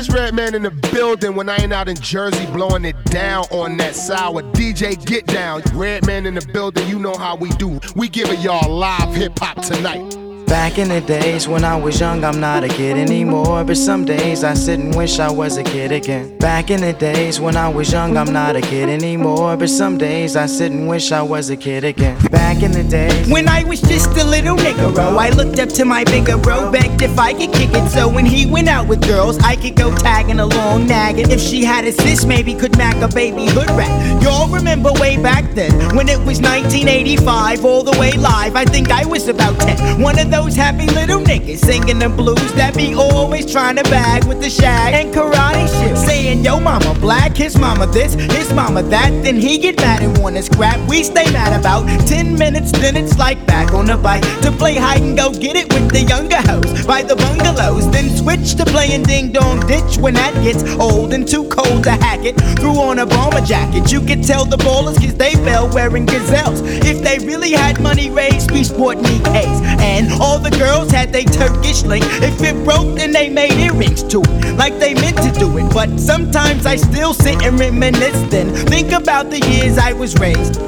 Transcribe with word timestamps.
it's 0.00 0.08
Redman 0.08 0.54
in 0.54 0.62
the 0.62 0.70
building 0.70 1.36
when 1.36 1.50
I 1.50 1.56
ain't 1.56 1.74
out 1.74 1.86
in 1.86 1.96
Jersey 1.96 2.46
blowing 2.46 2.86
it 2.86 2.96
down 3.04 3.44
on 3.50 3.76
that 3.76 3.94
sour 3.94 4.42
DJ 4.54 4.96
get 5.04 5.26
down. 5.26 5.62
Redman 5.74 6.24
in 6.24 6.34
the 6.34 6.46
building, 6.54 6.88
you 6.88 6.98
know 6.98 7.14
how 7.14 7.36
we 7.36 7.50
do. 7.50 7.78
We 7.94 8.08
giving 8.08 8.40
y'all 8.40 8.72
live 8.72 9.14
hip 9.14 9.38
hop 9.38 9.60
tonight. 9.60 10.16
Back 10.46 10.78
in 10.78 10.88
the 10.88 11.02
days 11.02 11.46
when 11.46 11.64
I 11.64 11.76
was 11.76 12.00
young, 12.00 12.24
I'm 12.24 12.40
not 12.40 12.64
a 12.64 12.68
kid 12.68 12.96
anymore. 12.96 13.62
But 13.62 13.76
some 13.76 14.04
days 14.04 14.42
I 14.42 14.54
sit 14.54 14.80
and 14.80 14.96
wish 14.96 15.20
I 15.20 15.30
was 15.30 15.58
a 15.58 15.62
kid 15.62 15.92
again. 15.92 16.38
Back 16.38 16.70
in 16.70 16.80
the 16.80 16.92
days 16.94 17.38
when 17.38 17.56
I 17.56 17.68
was 17.68 17.92
young, 17.92 18.16
I'm 18.16 18.32
not 18.32 18.56
a 18.56 18.60
kid 18.62 18.88
anymore. 18.88 19.56
But 19.56 19.68
some 19.68 19.98
days 19.98 20.34
I 20.34 20.46
sit 20.46 20.72
and 20.72 20.88
wish 20.88 21.12
I 21.12 21.22
was 21.22 21.50
a 21.50 21.56
kid 21.56 21.84
again. 21.84 22.16
Back 22.60 22.68
in 22.68 22.72
the 22.72 22.84
days 22.84 23.28
when 23.30 23.48
I 23.48 23.64
was 23.64 23.80
just 23.80 24.10
a 24.18 24.24
little 24.24 24.54
nigga, 24.54 24.94
I 25.16 25.30
looked 25.30 25.58
up 25.58 25.70
to 25.70 25.84
my 25.86 26.04
bigger 26.04 26.36
bro, 26.36 26.70
begged 26.70 27.00
if 27.00 27.18
I 27.18 27.32
could 27.32 27.52
kick 27.54 27.70
it. 27.72 27.88
So 27.88 28.06
when 28.06 28.26
he 28.26 28.44
went 28.44 28.68
out 28.68 28.86
with 28.86 29.00
girls, 29.06 29.38
I 29.38 29.56
could 29.56 29.76
go 29.76 29.94
tagging 29.96 30.40
along, 30.40 30.86
nagging. 30.86 31.30
If 31.30 31.40
she 31.40 31.64
had 31.64 31.86
a 31.86 31.92
sis, 31.92 32.26
maybe 32.26 32.54
could 32.54 32.76
mac 32.76 32.96
a 32.96 33.08
baby 33.08 33.46
hood 33.46 33.70
rat. 33.70 34.22
Y'all 34.22 34.48
remember 34.48 34.92
way 34.94 35.16
back 35.16 35.54
then 35.54 35.72
when 35.96 36.08
it 36.08 36.18
was 36.18 36.40
1985, 36.42 37.64
all 37.64 37.82
the 37.82 37.98
way 37.98 38.12
live. 38.12 38.56
I 38.56 38.64
think 38.66 38.90
I 38.90 39.06
was 39.06 39.28
about 39.28 39.58
10. 39.60 40.02
One 40.02 40.18
of 40.18 40.30
those 40.30 40.40
those 40.50 40.56
happy 40.56 40.86
little 40.86 41.20
niggas 41.20 41.58
singing 41.58 41.98
the 41.98 42.08
blues 42.08 42.52
that 42.54 42.74
be 42.76 42.94
always 42.94 43.50
trying 43.50 43.76
to 43.76 43.82
bag 43.84 44.24
with 44.24 44.40
the 44.40 44.50
shag 44.50 44.94
and 44.94 45.14
karate 45.14 45.68
shit. 45.78 45.96
Saying, 45.96 46.44
yo, 46.44 46.58
mama 46.58 46.94
black, 46.98 47.36
his 47.36 47.56
mama 47.58 47.86
this, 47.86 48.14
his 48.14 48.52
mama 48.52 48.82
that. 48.84 49.10
Then 49.22 49.36
he 49.36 49.58
get 49.58 49.76
mad 49.76 50.02
and 50.02 50.16
wanna 50.18 50.42
scrap. 50.42 50.78
We 50.88 51.04
stay 51.04 51.30
mad 51.30 51.58
about 51.58 51.86
10 52.08 52.34
minutes, 52.34 52.49
then 52.54 52.96
it's 52.96 53.18
like 53.18 53.44
back 53.46 53.72
on 53.72 53.86
the 53.86 53.96
bike 53.96 54.22
to 54.42 54.50
play 54.52 54.74
hide 54.74 55.02
and 55.02 55.16
go 55.16 55.32
get 55.32 55.56
it 55.56 55.72
with 55.72 55.90
the 55.90 56.02
younger 56.02 56.40
hoes 56.42 56.86
by 56.86 57.02
the 57.02 57.16
bungalows. 57.16 57.90
Then 57.90 58.08
switch 58.16 58.54
to 58.56 58.64
playing 58.64 59.04
ding 59.04 59.32
dong 59.32 59.60
ditch 59.66 59.98
when 59.98 60.14
that 60.14 60.34
gets 60.42 60.62
old 60.80 61.12
and 61.12 61.26
too 61.26 61.48
cold 61.48 61.84
to 61.84 61.92
hack 61.92 62.24
it. 62.24 62.36
Threw 62.58 62.80
on 62.80 62.98
a 62.98 63.06
bomber 63.06 63.40
jacket, 63.40 63.92
you 63.92 64.00
could 64.00 64.24
tell 64.24 64.44
the 64.44 64.56
ballers 64.56 64.98
cause 65.00 65.14
they 65.14 65.34
fell 65.34 65.68
wearing 65.68 66.06
gazelles. 66.06 66.60
If 66.62 67.02
they 67.02 67.18
really 67.24 67.52
had 67.52 67.80
money 67.80 68.10
raised, 68.10 68.50
we 68.50 68.64
sport 68.64 68.98
case. 69.04 69.60
And 69.80 70.10
all 70.20 70.38
the 70.38 70.50
girls 70.50 70.90
had 70.90 71.12
they 71.12 71.24
Turkish 71.24 71.82
link. 71.84 72.04
If 72.22 72.42
it 72.42 72.64
broke, 72.64 72.96
then 72.96 73.12
they 73.12 73.28
made 73.28 73.52
earrings 73.52 74.02
to 74.04 74.22
it, 74.22 74.56
like 74.56 74.78
they 74.78 74.94
meant 74.94 75.18
to 75.18 75.30
do 75.38 75.58
it. 75.58 75.72
But 75.72 75.98
sometimes 75.98 76.66
I 76.66 76.76
still 76.76 77.14
sit 77.14 77.42
and 77.42 77.58
reminisce, 77.58 78.20
then 78.30 78.54
think 78.66 78.92
about 78.92 79.30
the 79.30 79.40
years 79.40 79.78
I 79.78 79.92
was 79.92 80.14
raised. 80.18 80.60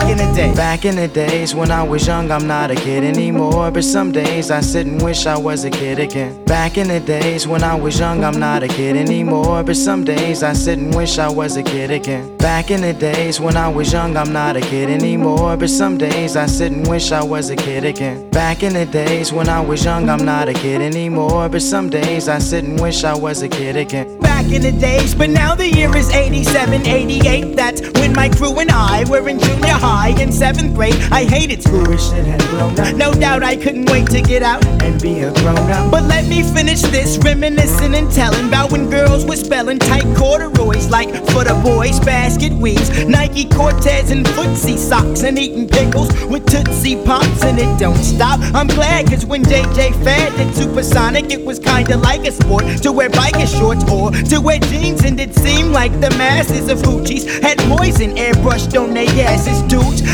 Back 0.00 0.10
in 0.10 0.16
the 0.16 0.34
day. 0.34 0.54
Back 0.54 0.84
in 0.86 0.96
the 0.96 1.08
days 1.08 1.54
when 1.54 1.70
I 1.70 1.82
was 1.82 2.06
young, 2.06 2.30
I'm 2.30 2.46
not 2.46 2.70
a 2.70 2.74
kid 2.74 3.04
anymore. 3.04 3.70
But 3.70 3.84
some 3.84 4.10
days 4.10 4.50
I 4.50 4.60
sit 4.60 4.86
and 4.86 5.00
wish 5.02 5.26
I 5.26 5.36
was 5.36 5.64
a 5.64 5.70
kid 5.70 5.98
again. 5.98 6.42
Back 6.46 6.78
in 6.78 6.88
the 6.88 7.00
days 7.00 7.46
when 7.46 7.62
I 7.62 7.74
was 7.74 7.98
young, 7.98 8.24
I'm 8.24 8.40
not 8.40 8.62
a 8.62 8.68
kid 8.68 8.96
anymore. 8.96 9.62
But 9.62 9.76
some 9.76 10.02
days 10.04 10.42
I 10.42 10.54
sit 10.54 10.78
and 10.78 10.94
wish 10.94 11.18
I 11.18 11.28
was 11.28 11.56
a 11.56 11.62
kid 11.62 11.90
again. 11.90 12.36
Back 12.38 12.70
in 12.70 12.80
the 12.80 12.94
days 12.94 13.40
when 13.40 13.56
I 13.56 13.68
was 13.68 13.92
young, 13.92 14.16
I'm 14.16 14.32
not 14.32 14.56
a 14.56 14.60
kid 14.62 14.88
anymore. 14.88 15.56
But 15.56 15.70
some 15.70 15.98
days 15.98 16.34
I 16.34 16.46
sit 16.46 16.72
and 16.72 16.88
wish 16.88 17.12
I 17.12 17.22
was 17.22 17.50
a 17.50 17.56
kid 17.56 17.84
again. 17.84 18.30
Back 18.30 18.62
in 18.62 18.72
the 18.72 18.86
days 18.86 19.32
when 19.32 19.48
I 19.48 19.60
was 19.60 19.84
young, 19.84 20.08
I'm 20.08 20.24
not 20.24 20.48
a 20.48 20.54
kid 20.54 20.80
anymore. 20.80 21.48
But 21.50 21.62
some 21.62 21.90
days 21.90 22.26
I 22.26 22.38
sit 22.38 22.64
and 22.64 22.80
wish 22.80 23.04
I 23.04 23.14
was 23.14 23.42
a 23.42 23.48
kid 23.48 23.76
again. 23.76 24.18
Back 24.20 24.46
in 24.50 24.62
the 24.62 24.72
days, 24.72 25.14
but 25.14 25.28
now 25.28 25.54
the 25.54 25.68
year 25.68 25.94
is 25.94 26.10
87, 26.10 26.86
88. 26.86 27.54
That's 27.54 27.82
when 28.00 28.14
my 28.14 28.30
crew 28.30 28.58
and 28.58 28.70
I 28.70 29.04
were 29.04 29.28
in 29.28 29.38
junior 29.38 29.50
junior 29.60 29.78
high 29.90 30.14
in 30.22 30.30
seventh 30.30 30.74
grade. 30.74 30.94
I 31.10 31.24
hated 31.24 31.62
school. 31.62 31.84
Wish 31.84 32.12
it 32.12 32.24
had 32.24 32.40
grown 32.50 32.78
up. 32.78 32.94
No 32.94 33.12
doubt 33.12 33.42
I 33.42 33.56
couldn't 33.56 33.90
wait 33.90 34.06
to 34.10 34.22
get 34.22 34.42
out 34.42 34.64
and 34.84 35.00
be 35.02 35.20
a 35.20 35.32
grown 35.42 35.70
up. 35.70 35.90
But 35.90 36.04
let 36.04 36.26
me 36.28 36.42
finish 36.42 36.82
this, 36.82 37.18
reminiscing 37.18 37.94
and 37.94 38.10
telling 38.12 38.46
about 38.48 38.70
when 38.70 38.88
girls 38.88 39.24
were 39.24 39.36
spelling 39.36 39.78
tight 39.78 40.06
corduroys 40.16 40.88
like 40.88 41.10
for 41.32 41.42
the 41.44 41.58
boys, 41.64 41.98
basket 42.00 42.52
weaves, 42.52 42.88
Nike 43.06 43.46
Cortez 43.48 44.10
and 44.10 44.24
footsie 44.26 44.78
socks, 44.78 45.22
and 45.24 45.38
eating 45.38 45.68
pickles 45.68 46.08
with 46.24 46.46
Tootsie 46.46 47.02
Pops, 47.04 47.42
and 47.42 47.58
it 47.58 47.78
don't 47.78 48.04
stop. 48.14 48.38
I'm 48.54 48.68
glad, 48.68 49.08
cause 49.08 49.26
when 49.26 49.42
JJ 49.42 50.04
Fad 50.04 50.36
did 50.36 50.54
Supersonic, 50.54 51.32
it 51.32 51.44
was 51.44 51.58
kinda 51.58 51.96
like 51.96 52.24
a 52.26 52.32
sport 52.32 52.64
to 52.84 52.92
wear 52.92 53.10
biker 53.10 53.48
shorts 53.58 53.84
or 53.90 54.12
to 54.30 54.40
wear 54.40 54.60
jeans, 54.70 55.02
and 55.04 55.18
it 55.18 55.34
seemed 55.34 55.72
like 55.72 55.92
the 56.00 56.10
masses 56.10 56.68
of 56.68 56.78
hoochies 56.78 57.24
had 57.42 57.58
poison 57.74 58.10
airbrushed 58.16 58.78
on 58.80 58.94
their 58.94 59.10
asses 59.26 59.60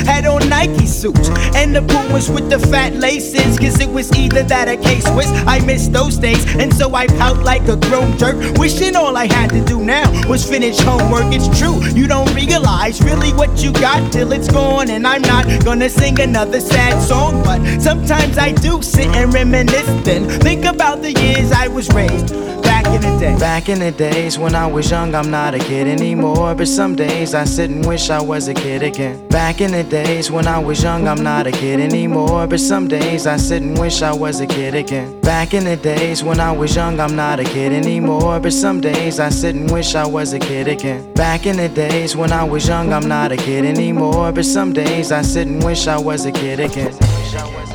had 0.06 0.26
on 0.26 0.48
Nike 0.48 0.86
suits 0.86 1.28
and 1.54 1.74
the 1.74 1.82
Pumas 1.82 2.30
with 2.30 2.48
the 2.50 2.58
fat 2.58 2.94
laces. 2.94 3.58
Cause 3.58 3.80
it 3.80 3.90
was 3.90 4.12
either 4.16 4.42
that 4.44 4.68
or 4.68 4.76
K 4.76 5.00
Swiss. 5.00 5.30
I 5.46 5.60
missed 5.60 5.92
those 5.92 6.16
days, 6.16 6.44
and 6.56 6.72
so 6.74 6.94
I 6.94 7.06
pout 7.06 7.42
like 7.42 7.68
a 7.68 7.76
grown 7.76 8.16
jerk. 8.18 8.36
Wishing 8.58 8.96
all 8.96 9.16
I 9.16 9.26
had 9.26 9.50
to 9.50 9.64
do 9.64 9.82
now 9.82 10.10
was 10.28 10.48
finish 10.48 10.78
homework. 10.78 11.32
It's 11.34 11.48
true, 11.58 11.82
you 11.94 12.06
don't 12.06 12.32
realize 12.34 13.02
really 13.02 13.32
what 13.32 13.62
you 13.62 13.72
got 13.72 14.12
till 14.12 14.32
it's 14.32 14.48
gone. 14.48 14.90
And 14.90 15.06
I'm 15.06 15.22
not 15.22 15.44
gonna 15.64 15.88
sing 15.88 16.20
another 16.20 16.60
sad 16.60 17.02
song, 17.02 17.42
but 17.42 17.60
sometimes 17.80 18.38
I 18.38 18.52
do 18.52 18.82
sit 18.82 19.08
and 19.16 19.32
reminisce. 19.32 19.86
Then 20.04 20.28
think 20.40 20.64
about 20.64 21.02
the 21.02 21.12
years 21.12 21.52
I 21.52 21.68
was 21.68 21.88
raised 21.92 22.55
back 22.86 23.04
in 23.04 23.12
the 23.12 23.18
day. 23.18 23.38
Back 23.38 23.68
in 23.68 23.78
the 23.78 23.90
days 23.90 24.38
when 24.38 24.54
I 24.54 24.66
was 24.66 24.90
young, 24.90 25.14
I'm 25.14 25.30
not 25.30 25.54
a 25.54 25.58
kid 25.58 25.86
anymore. 25.86 26.54
But 26.54 26.68
some 26.68 26.94
days 26.94 27.34
I 27.34 27.44
sit 27.44 27.70
and 27.70 27.84
wish 27.86 28.10
I 28.10 28.20
was 28.20 28.48
a 28.48 28.54
kid 28.54 28.82
again. 28.82 29.26
Back 29.28 29.60
in 29.60 29.72
the 29.72 29.84
days 29.84 30.30
when 30.30 30.46
I 30.46 30.58
was 30.58 30.82
young, 30.82 31.08
I'm 31.08 31.22
not 31.22 31.46
a 31.46 31.52
kid 31.52 31.80
anymore. 31.80 32.46
But 32.46 32.60
some 32.60 32.88
days 32.88 33.26
I 33.26 33.36
sit 33.36 33.62
and 33.62 33.78
wish 33.78 34.02
I 34.02 34.12
was 34.12 34.40
a 34.40 34.46
kid 34.46 34.74
again. 34.74 35.20
Back 35.20 35.54
in 35.54 35.64
the 35.64 35.76
days 35.76 36.22
when 36.22 36.40
I 36.40 36.52
was 36.52 36.74
young, 36.74 37.00
I'm 37.00 37.16
not 37.16 37.40
a 37.40 37.44
kid 37.44 37.72
anymore. 37.72 38.40
But 38.40 38.52
some 38.52 38.80
days 38.80 39.18
I 39.18 39.30
sit 39.30 39.54
and 39.54 39.70
wish 39.70 39.94
I 39.94 40.06
was 40.06 40.32
a 40.32 40.38
kid 40.38 40.68
again. 40.68 41.12
Back 41.14 41.46
in 41.46 41.56
the 41.56 41.68
days 41.68 42.16
when 42.16 42.32
I 42.32 42.44
was 42.44 42.66
young, 42.68 42.92
I'm 42.92 43.08
not 43.08 43.32
a 43.32 43.36
kid 43.36 43.64
anymore. 43.64 44.32
But 44.32 44.44
some 44.44 44.72
days 44.72 45.12
I 45.12 45.22
sit 45.22 45.48
and 45.48 45.62
wish 45.64 45.86
I 45.86 45.98
was 45.98 46.24
a 46.26 46.32
kid 46.32 46.60
again. 46.60 46.92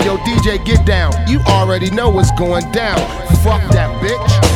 Yo, 0.05 0.17
DJ, 0.17 0.63
get 0.65 0.85
down. 0.85 1.13
You 1.27 1.39
already 1.47 1.91
know 1.91 2.09
what's 2.09 2.31
going 2.31 2.69
down. 2.71 2.97
Fuck 3.43 3.61
that 3.71 3.89
bitch. 4.01 4.50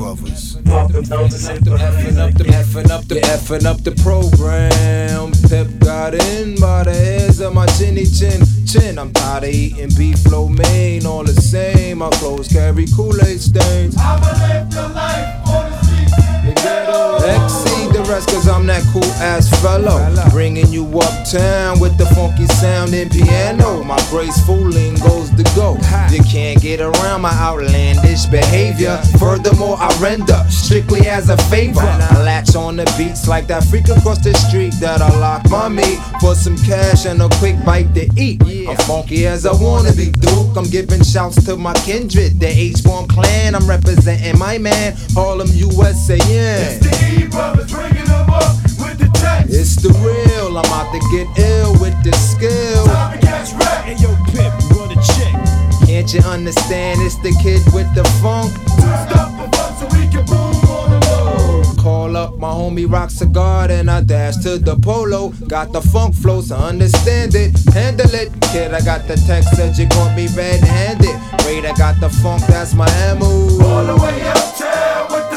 Effing 0.00 0.66
up 2.18 2.34
the 2.34 2.44
effing 2.44 2.90
up 2.90 3.06
the 3.06 3.20
up 3.68 3.84
the 3.84 3.92
program. 4.02 5.32
Pep 5.48 5.68
got 5.78 6.14
in 6.14 6.58
by 6.60 6.82
the 6.84 6.94
hairs 6.94 7.40
of 7.40 7.52
my 7.54 7.66
chinny 7.66 8.06
chin 8.06 8.42
chin. 8.66 8.98
I'm 8.98 9.12
tired 9.12 9.44
of 9.44 9.50
eating 9.50 9.90
beef 9.96 10.24
lo 10.26 10.48
mein, 10.48 11.06
all 11.06 11.24
the 11.24 11.34
same. 11.34 11.98
My 11.98 12.10
clothes 12.10 12.48
carry 12.48 12.86
Kool-Aid 12.96 13.40
stains. 13.40 13.96
I'ma 13.98 14.32
live 14.48 14.70
the 14.70 14.88
life 14.88 15.40
Exceed 16.50 17.92
the 17.92 18.06
rest, 18.08 18.28
cause 18.28 18.48
I'm 18.48 18.66
that 18.66 18.82
cool 18.92 19.04
ass 19.20 19.48
fellow. 19.60 19.98
Bringing 20.30 20.72
you 20.72 20.86
uptown 20.98 21.80
with 21.80 21.96
the 21.98 22.06
funky 22.14 22.46
sound 22.46 22.94
and 22.94 23.10
piano. 23.10 23.82
My 23.84 23.98
graceful 24.10 24.70
goes 25.00 25.30
the 25.36 25.44
go. 25.54 25.76
You 26.14 26.22
can't 26.24 26.60
get 26.60 26.80
around 26.80 27.22
my 27.22 27.32
outlandish 27.32 28.26
behavior. 28.26 28.96
Furthermore, 29.18 29.76
I 29.78 29.88
render 30.00 30.44
strictly 30.48 31.08
as 31.08 31.28
a 31.28 31.36
favor. 31.48 31.80
I 31.80 32.22
latch 32.22 32.54
on 32.54 32.76
the 32.76 32.84
beats 32.96 33.28
like 33.28 33.46
that 33.48 33.64
freak 33.64 33.88
across 33.88 34.18
the 34.22 34.34
street 34.34 34.74
that 34.80 35.02
I 35.02 35.08
lock 35.18 35.48
my 35.50 35.68
meat 35.68 35.98
for 36.20 36.34
some 36.34 36.56
cash 36.58 37.06
and 37.06 37.22
a 37.22 37.28
quick 37.38 37.56
bite 37.64 37.94
to 37.94 38.08
eat. 38.16 38.42
I'm 38.68 38.76
funky 38.86 39.26
as 39.26 39.46
I 39.46 39.52
wanna 39.52 39.92
be, 39.92 40.10
Duke. 40.10 40.56
I'm 40.56 40.68
giving 40.68 41.02
shouts 41.02 41.44
to 41.44 41.56
my 41.56 41.74
kindred, 41.74 42.40
the 42.40 42.48
H-Bomb 42.48 43.08
clan. 43.08 43.54
I'm 43.54 43.66
representing 43.68 44.38
my 44.38 44.58
man, 44.58 44.96
Harlem, 45.14 45.48
USA. 45.52 46.18
It's 46.40 46.78
the 46.86 47.22
E 47.22 47.26
brothers 47.28 47.70
bringing 47.70 48.04
them 48.04 48.30
up 48.30 48.56
with 48.80 48.98
the 48.98 49.10
text. 49.14 49.52
It's 49.52 49.76
the 49.76 49.90
real. 50.00 50.58
I'm 50.58 50.66
out 50.72 50.92
to 50.92 51.00
get 51.12 51.28
ill 51.38 51.72
with 51.80 51.96
the 52.02 52.12
skill. 52.16 52.86
Time 52.86 53.18
to 53.18 53.26
catch 53.26 53.52
wreck. 53.52 53.84
Hey 53.84 53.96
yo, 54.00 54.16
Pip, 54.32 54.52
run 54.74 54.90
a 54.90 54.98
check. 55.02 55.86
Can't 55.86 56.12
you 56.14 56.20
understand? 56.20 57.00
It's 57.02 57.16
the 57.16 57.32
kid 57.42 57.62
with 57.74 57.92
the 57.94 58.04
funk. 58.22 58.52
Two 58.54 58.88
stop 59.04 59.30
for 59.36 59.48
fun 59.56 59.70
so 59.76 59.86
we 59.96 60.08
can 60.08 60.24
boom 60.26 60.56
on 60.70 60.90
the 60.90 61.00
low. 61.06 61.62
Call 61.82 62.16
up 62.16 62.38
my 62.38 62.48
homie 62.48 62.90
Rock 62.90 63.10
Cigar 63.10 63.70
and 63.70 63.90
I 63.90 64.00
dash 64.02 64.36
to 64.38 64.58
the 64.58 64.76
polo. 64.76 65.30
Got 65.48 65.72
the 65.72 65.80
funk 65.80 66.14
flow, 66.14 66.40
so 66.40 66.56
understand 66.56 67.34
it. 67.34 67.58
Handle 67.72 68.14
it, 68.14 68.30
kid. 68.52 68.72
I 68.72 68.80
got 68.80 69.06
the 69.08 69.16
text 69.26 69.56
that 69.56 69.78
you 69.78 69.86
gon' 69.88 70.14
be 70.14 70.28
red 70.28 70.60
handed. 70.60 71.16
Wait, 71.44 71.64
I 71.64 71.74
got 71.76 72.00
the 72.00 72.08
funk, 72.08 72.42
that's 72.46 72.74
my 72.74 72.88
ammo. 73.08 73.26
All 73.64 73.84
the 73.84 73.96
way 73.96 74.22
uptown 74.28 75.12
with 75.12 75.29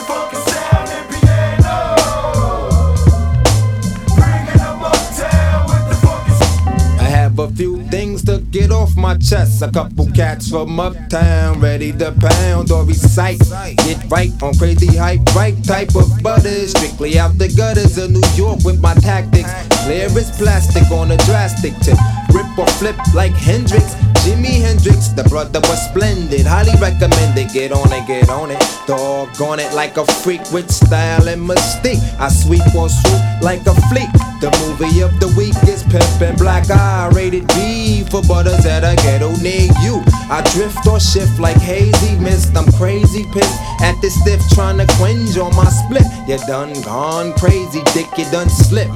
have 7.36 7.52
a 7.52 7.56
few 7.56 7.82
things 7.90 8.24
to 8.24 8.40
get 8.52 8.72
off 8.72 8.96
my 8.96 9.18
chest. 9.18 9.62
A 9.62 9.72
couple 9.72 10.06
cats 10.12 10.50
from 10.50 10.80
uptown, 10.80 11.60
ready 11.60 11.92
to 11.92 12.12
pound 12.20 12.72
or 12.72 12.84
recite. 12.86 13.40
Get 13.78 14.04
right 14.10 14.32
on 14.44 14.54
crazy 14.56 14.98
hype, 14.98 15.22
right 15.36 15.56
type 15.64 15.96
of 15.96 16.22
butter. 16.22 16.68
Strictly 16.68 17.18
out 17.18 17.38
the 17.38 17.50
gutters 17.50 17.98
of 17.98 18.12
New 18.12 18.28
York 18.36 18.60
with 18.64 18.80
my 18.82 18.94
tactics. 18.96 19.52
Clear 19.84 20.06
as 20.06 20.38
plastic 20.38 20.90
on 20.92 21.12
a 21.12 21.18
drastic 21.18 21.74
tip. 21.80 21.98
Rip 22.34 22.58
or 22.58 22.68
flip 22.78 22.98
like 23.14 23.34
Hendrix. 23.34 23.96
Jimi 24.24 24.62
Hendrix, 24.62 25.10
the 25.10 25.24
brother 25.26 25.60
was 25.68 25.84
splendid. 25.90 26.46
Highly 26.46 26.72
recommended. 26.80 27.52
Get 27.52 27.74
on 27.74 27.92
it, 27.92 28.08
get 28.08 28.30
on 28.30 28.52
it. 28.52 28.60
Dog 28.88 29.30
on 29.42 29.60
it 29.60 29.74
like 29.74 29.98
a 29.98 30.06
freak 30.24 30.40
with 30.54 30.72
style 30.72 31.28
and 31.28 31.42
mystique. 31.44 32.00
I 32.20 32.30
sweep 32.30 32.64
or 32.74 32.88
swoop 32.88 33.22
like 33.42 33.68
a 33.68 33.76
fleet. 33.92 34.08
The 34.40 34.48
movie 34.64 35.02
of 35.02 35.12
the 35.20 35.28
week 35.36 35.56
is 35.68 35.84
Pimp 35.84 36.22
and 36.22 36.38
Black 36.38 36.72
Eye. 36.72 37.10
Rated 37.14 37.48
B 37.50 38.06
for 38.10 38.22
butters 38.24 38.66
at 38.66 38.86
a 38.88 38.96
ghetto 39.04 39.36
near 39.44 39.68
you. 39.84 40.02
I 40.32 40.40
drift 40.56 40.88
or 40.88 41.02
shift 41.02 41.40
like 41.40 41.58
hazy 41.58 42.16
mist. 42.16 42.56
I'm 42.56 42.72
crazy 42.80 43.26
pissed 43.34 43.60
at 43.82 44.00
this 44.02 44.16
stiff 44.22 44.42
trying 44.56 44.78
to 44.78 44.88
quench 44.96 45.38
on 45.38 45.54
my 45.54 45.68
split. 45.68 46.08
You 46.30 46.38
done 46.48 46.72
gone 46.84 47.34
crazy, 47.34 47.84
dick, 47.94 48.08
you 48.18 48.24
done 48.32 48.50
slip. 48.50 48.88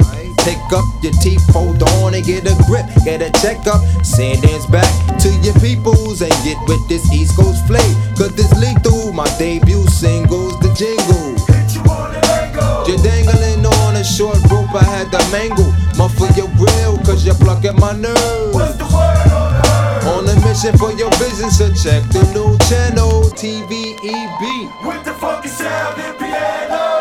Pick 0.48 0.72
up 0.72 0.88
your 1.04 1.12
teeth, 1.20 1.44
hold 1.52 1.84
on 2.00 2.16
and 2.16 2.24
get 2.24 2.48
a 2.48 2.56
grip. 2.68 2.86
Get 3.04 3.20
a 3.22 3.30
checkup, 3.42 3.84
send 4.00 4.42
dance 4.44 4.66
back 4.68 4.88
to 5.20 5.28
your 5.44 5.54
peoples 5.60 6.22
and 6.22 6.32
get 6.48 6.56
with 6.72 6.80
this 6.88 7.04
East 7.12 7.36
Coast 7.36 7.68
flame. 7.68 7.96
Cause 8.16 8.34
this 8.34 8.48
lethal, 8.56 9.12
my 9.12 9.28
debut 9.38 9.86
singles, 9.88 10.58
the 10.62 10.72
jingle. 10.72 11.36
Hit 11.52 11.76
you 11.76 11.84
on 11.92 12.14
the 12.16 12.24
angle. 12.32 12.88
You're 12.88 13.04
dangling 13.04 13.66
on 13.66 13.98
a 13.98 14.06
short 14.06 14.40
rope, 14.48 14.72
I 14.72 14.88
had 14.88 15.12
to 15.12 15.20
mangle. 15.36 15.68
Muffle 15.98 16.32
your 16.40 16.48
grill, 16.56 16.96
cause 17.04 17.26
you're 17.26 17.36
plucking 17.36 17.76
my 17.76 17.92
nerves. 17.92 18.56
What's 18.56 18.78
the 18.78 18.86
word 18.88 19.28
on 19.28 19.52
the 19.52 19.68
herd? 19.68 20.08
On 20.16 20.30
a 20.32 20.36
mission 20.48 20.78
for 20.78 20.94
your 20.94 21.12
vision, 21.20 21.52
so 21.52 21.68
check 21.76 22.08
the 22.16 22.24
new 22.32 22.56
channel, 22.72 23.28
TVEB. 23.36 24.88
With 24.88 25.04
the 25.04 25.14
funky 25.20 25.50
sound 25.50 26.00
and 26.00 26.18
piano. 26.18 26.97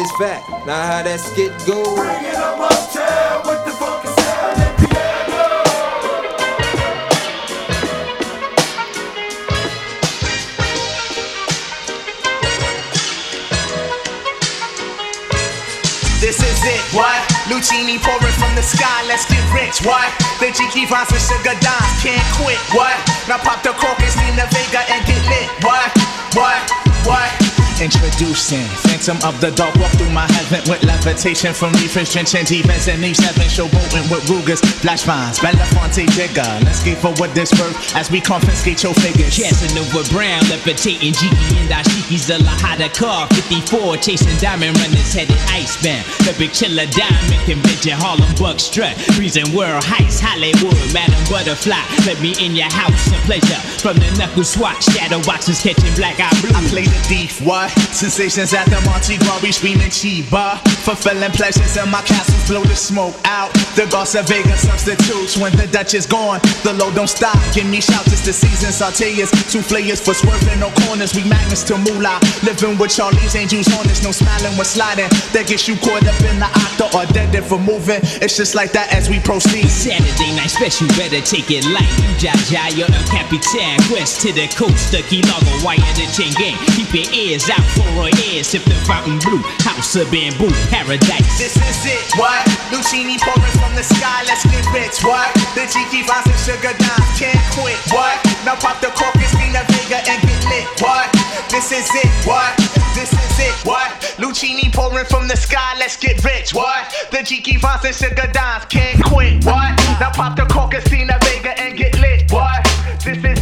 Is 0.00 0.10
fat. 0.16 0.40
Now 0.64 0.80
how 0.80 1.04
that 1.04 1.20
skit 1.20 1.52
go? 1.68 1.84
Bringing 1.92 2.32
them 2.32 2.56
uptown 2.56 3.44
with 3.44 3.60
the 3.68 3.74
funky 3.76 4.08
sound 4.08 4.56
and 4.56 4.72
piano. 4.80 5.60
This 16.16 16.40
is 16.40 16.60
it, 16.64 16.80
what? 16.96 17.20
Luchini 17.52 18.00
pouring 18.00 18.32
from 18.40 18.56
the 18.56 18.64
sky, 18.64 19.04
let's 19.04 19.28
get 19.28 19.44
rich, 19.52 19.84
what? 19.84 20.08
The 20.40 20.48
cheeky 20.56 20.88
vines 20.88 21.12
and 21.12 21.20
sugar 21.20 21.52
dimes 21.60 21.92
can't 22.00 22.24
quit, 22.40 22.56
what? 22.72 22.96
Now 23.28 23.36
pop 23.36 23.60
the 23.60 23.76
cork 23.76 24.00
and 24.00 24.16
Nina 24.16 24.48
Vega 24.48 24.80
and 24.80 25.04
get 25.04 25.20
lit, 25.28 25.52
what? 25.60 25.92
What? 26.32 26.56
What? 27.04 27.49
Introducing 27.80 28.68
Phantom 28.84 29.16
of 29.24 29.40
the 29.40 29.50
Dark 29.56 29.74
Walk 29.76 29.88
through 29.96 30.12
my 30.12 30.28
heaven 30.36 30.60
with 30.68 30.84
levitation 30.84 31.54
from 31.54 31.72
reefers, 31.80 32.12
drenching 32.12 32.44
demons 32.44 32.88
and 32.88 33.02
these 33.02 33.16
seven 33.16 33.48
showboating 33.48 34.04
with 34.12 34.28
Rugers, 34.28 34.60
flash 34.84 35.04
vines, 35.04 35.38
Belafonte 35.38 36.04
Jigger. 36.12 36.44
Let's 36.60 36.84
get 36.84 36.98
forward 36.98 37.32
this 37.32 37.48
birth 37.56 37.72
as 37.96 38.10
we 38.10 38.20
confiscate 38.20 38.82
your 38.82 38.92
figures. 39.00 39.32
Casanova 39.32 40.04
Brown, 40.12 40.44
levitating 40.52 41.16
Jiggy 41.16 41.56
and 41.56 41.72
Ashiki's 41.72 42.26
the 42.28 42.36
Lahada 42.44 42.92
car. 42.92 43.26
54, 43.32 43.96
chasing 43.96 44.36
diamond 44.36 44.76
runners 44.76 45.16
headed 45.16 45.40
icebound. 45.48 46.04
The 46.28 46.36
big 46.36 46.52
chiller 46.52 46.84
diamond 46.92 47.40
convention, 47.48 47.96
Harlem 47.96 48.28
Buck 48.36 48.60
strut. 48.60 48.92
Breezing 49.16 49.56
world 49.56 49.80
heights, 49.88 50.20
Hollywood, 50.20 50.76
Madam 50.92 51.16
Butterfly. 51.32 51.80
Let 52.04 52.20
me 52.20 52.36
in 52.44 52.52
your 52.52 52.68
house 52.68 53.08
and 53.08 53.24
pleasure. 53.24 53.56
From 53.80 53.96
the 53.96 54.12
knuckle 54.20 54.44
swatch, 54.44 54.84
shadow 54.92 55.24
boxes 55.24 55.64
catching 55.64 55.94
black 55.96 56.20
eye 56.20 56.28
blue. 56.44 56.52
I 56.52 56.60
play 56.68 56.84
the 56.84 57.00
thief, 57.08 57.40
what? 57.40 57.72
Sensations 57.96 58.52
at 58.52 58.68
the 58.68 58.76
Monte 58.84 59.16
Gras, 59.24 59.40
screaming 59.56 59.88
Chiba. 59.88 60.60
Fulfilling 60.84 61.32
pleasures 61.32 61.80
in 61.80 61.88
my 61.88 62.04
castle, 62.04 62.36
blow 62.44 62.60
the 62.68 62.76
smoke 62.76 63.16
out. 63.24 63.48
The 63.80 63.88
Goss 63.88 64.12
of 64.20 64.28
Vegas 64.28 64.68
substitutes 64.68 65.40
when 65.40 65.56
the 65.56 65.64
Dutch 65.66 65.94
is 65.94 66.04
gone. 66.04 66.44
The 66.60 66.76
low 66.76 66.92
don't 66.92 67.08
stop, 67.08 67.40
give 67.56 67.64
me 67.64 67.80
shouts, 67.80 68.12
it's 68.12 68.20
the 68.20 68.36
season. 68.36 68.68
Sauteas, 68.68 69.32
two 69.48 69.64
flayers 69.64 69.96
for 69.96 70.12
swerving, 70.12 70.60
no 70.60 70.68
corners. 70.84 71.16
We 71.16 71.24
magnets 71.24 71.64
to 71.72 71.80
moolah. 71.80 72.20
Living 72.44 72.76
with 72.76 72.92
Charlie's 72.92 73.32
angels 73.32 73.72
on 73.72 73.88
this, 73.88 74.04
no 74.04 74.12
smiling 74.12 74.60
when 74.60 74.68
sliding. 74.68 75.08
That 75.32 75.48
gets 75.48 75.64
you 75.64 75.80
caught 75.80 76.04
up 76.04 76.20
in 76.28 76.36
the 76.36 76.52
octa 76.52 76.92
or 76.92 77.08
dead 77.16 77.32
for 77.48 77.56
moving. 77.56 78.04
It's 78.20 78.36
just 78.36 78.54
like 78.54 78.72
that 78.76 78.92
as 78.92 79.08
we 79.08 79.24
proceed. 79.24 79.72
Saturday 79.72 80.36
night 80.36 80.52
special, 80.52 80.86
better 81.00 81.24
take 81.24 81.48
it 81.48 81.64
light. 81.72 81.88
You 81.96 82.28
Jaja, 82.28 82.76
you're 82.76 82.92
a 82.92 83.02
capitan. 83.08 83.69
Quest 83.86 84.20
to 84.22 84.32
the 84.32 84.48
coast, 84.56 84.90
the 84.90 85.02
key 85.06 85.22
logo, 85.26 85.52
wire 85.62 85.78
the 85.94 86.06
chain 86.10 86.32
gang. 86.34 86.56
Keep 86.74 86.94
your 86.94 87.10
ears 87.12 87.50
out 87.50 87.66
for 87.76 87.86
our 88.00 88.10
ears. 88.26 88.48
Sip 88.48 88.64
the 88.64 88.74
fountain 88.86 89.18
blue, 89.20 89.42
house 89.62 89.94
of 89.96 90.10
bamboo, 90.10 90.50
paradise. 90.70 91.38
This 91.38 91.54
is 91.54 91.80
it, 91.86 92.02
what? 92.18 92.42
Luchini 92.72 93.18
pouring 93.20 93.56
from 93.58 93.74
the 93.76 93.82
sky, 93.82 94.24
let's 94.26 94.42
get 94.46 94.64
rich, 94.72 95.02
what? 95.04 95.30
The 95.54 95.66
cheeky 95.70 96.02
vines 96.06 96.26
and 96.26 96.40
sugar 96.40 96.74
dimes 96.74 97.10
can't 97.18 97.38
quit, 97.54 97.78
what? 97.92 98.18
Now 98.46 98.56
pop 98.56 98.80
the 98.80 98.90
cork, 98.94 99.14
Christina 99.14 99.62
Vega 99.68 100.02
and 100.02 100.20
get 100.22 100.42
lit, 100.48 100.66
what? 100.80 101.10
This 101.50 101.70
is 101.70 101.90
it, 101.94 102.10
what? 102.26 102.56
This 102.94 103.12
is 103.12 103.38
it, 103.38 103.54
what? 103.66 103.90
Luchini 104.18 104.72
pouring 104.72 105.06
from 105.06 105.28
the 105.28 105.36
sky, 105.36 105.76
let's 105.78 105.96
get 105.96 106.22
rich, 106.24 106.54
what? 106.54 106.90
The 107.10 107.22
cheeky 107.22 107.58
vines 107.58 107.84
and 107.84 107.94
sugar 107.94 108.30
dimes 108.32 108.64
can't 108.66 109.02
quit, 109.04 109.44
what? 109.44 109.74
Now 110.00 110.10
pop 110.10 110.36
the 110.36 110.46
cork, 110.46 110.70
Christina 110.70 111.18
Vega 111.22 111.58
and 111.60 111.76
get 111.76 111.98
lit, 112.00 112.30
what? 112.30 112.64
This 113.04 113.24
is 113.24 113.39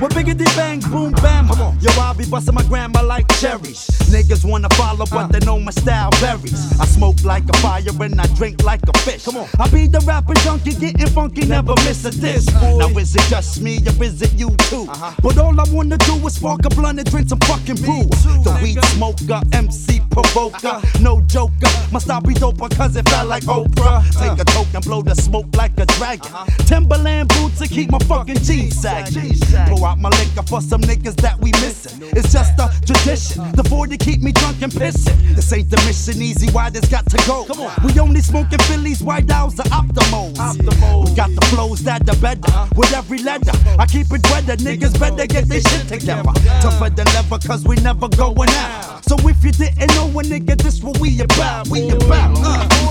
What 0.00 0.17
biggity 0.18 0.56
bang, 0.56 0.80
boom 0.90 1.12
bam. 1.22 1.46
Yo, 1.80 1.90
I'll 2.00 2.14
be 2.14 2.24
busting 2.26 2.54
my 2.54 2.62
grandma 2.64 3.02
like 3.02 3.28
cherries. 3.40 3.86
Niggas 4.10 4.44
wanna 4.44 4.68
follow, 4.70 5.06
but 5.10 5.28
they 5.28 5.38
know 5.40 5.58
my 5.60 5.70
style 5.70 6.10
varies. 6.14 6.78
I 6.80 6.86
smoke 6.86 7.22
like 7.24 7.44
a 7.48 7.56
fire 7.58 7.82
and 8.00 8.20
I 8.20 8.26
drink 8.34 8.64
like 8.64 8.80
a 8.88 8.98
fish. 8.98 9.24
Come 9.24 9.36
on. 9.36 9.48
I 9.60 9.68
be 9.68 9.86
the 9.86 10.00
rapper 10.00 10.34
junkie, 10.44 10.74
getting 10.74 11.06
funky, 11.08 11.46
never 11.46 11.74
miss 11.86 12.04
a 12.04 12.10
diss. 12.10 12.46
Now 12.52 12.88
is 12.98 13.14
it 13.14 13.22
just 13.28 13.60
me 13.60 13.78
or 13.86 14.04
is 14.04 14.20
it 14.22 14.32
you 14.34 14.50
too? 14.70 14.86
But 15.22 15.38
all 15.38 15.58
I 15.60 15.64
wanna 15.70 15.98
do 15.98 16.14
is 16.26 16.34
spark 16.34 16.64
a 16.64 16.70
blunt 16.70 16.98
and 16.98 17.10
drink 17.10 17.28
some 17.28 17.40
fucking 17.40 17.76
brew. 17.76 18.04
The 18.44 18.58
weed 18.62 18.84
smoker, 18.96 19.40
MC 19.52 20.00
provoker, 20.10 20.80
no 21.00 21.20
joker. 21.22 21.70
My 21.92 22.00
style 22.00 22.20
be 22.20 22.34
doper 22.34 22.74
cause 22.76 22.96
it 22.96 23.08
felt 23.08 23.28
like 23.28 23.44
Oprah. 23.44 24.02
Take 24.18 24.40
a 24.40 24.44
toke 24.44 24.74
and 24.74 24.84
blow 24.84 25.02
the 25.02 25.14
smoke 25.14 25.54
like 25.54 25.78
a 25.78 25.86
dragon. 25.86 26.32
Timberland 26.66 27.28
boots 27.28 27.58
to 27.60 27.68
keep 27.68 27.90
my 27.90 27.98
fucking 28.00 28.38
jeans 28.38 28.80
sagging. 28.80 29.36
Pour 29.68 29.86
out 29.86 29.98
my 29.98 30.08
liquor 30.18 30.42
for 30.42 30.60
some 30.60 30.80
niggas 30.82 31.16
that 31.16 31.38
we 31.38 31.50
missing. 31.62 31.98
It's 32.16 32.32
just 32.32 32.58
a 32.58 32.68
tradition. 32.84 33.50
The 33.52 33.64
40 33.64 33.96
keep 33.98 34.20
me 34.20 34.32
drunk 34.32 34.62
and 34.62 34.72
pissing. 34.72 35.16
This 35.34 35.52
ain't 35.52 35.70
the 35.70 35.76
mission 35.86 36.20
easy, 36.22 36.50
why 36.52 36.70
this 36.70 36.88
got 36.88 37.06
to 37.10 37.16
go? 37.26 37.44
Come 37.44 37.60
on. 37.60 37.72
We 37.84 37.98
only 38.00 38.20
smoking 38.20 38.58
Phillies, 38.60 39.02
white 39.02 39.30
owls, 39.30 39.58
or 39.58 39.64
Optimos. 39.64 41.08
We 41.08 41.14
got 41.14 41.30
the 41.34 41.44
flows 41.50 41.82
that 41.84 42.06
the 42.06 42.16
better. 42.16 42.68
With 42.76 42.92
every 42.92 43.18
letter, 43.18 43.52
I 43.78 43.86
keep 43.86 44.06
it 44.10 44.24
weather. 44.30 44.56
Niggas 44.56 44.98
better 44.98 45.26
get 45.26 45.48
their 45.48 45.60
shit 45.60 45.88
together. 45.88 46.32
Tougher 46.60 46.90
than 46.90 47.06
leather, 47.06 47.38
cause 47.46 47.64
we 47.64 47.76
never 47.76 48.08
going 48.08 48.50
out. 48.50 49.04
So 49.04 49.16
if 49.28 49.42
you 49.44 49.52
didn't 49.52 49.94
know 49.94 50.08
a 50.08 50.22
nigga, 50.22 50.56
this 50.60 50.82
what 50.82 50.98
we 50.98 51.20
about. 51.20 51.68
We 51.68 51.90
about. 51.90 52.34
Uh. 52.38 52.88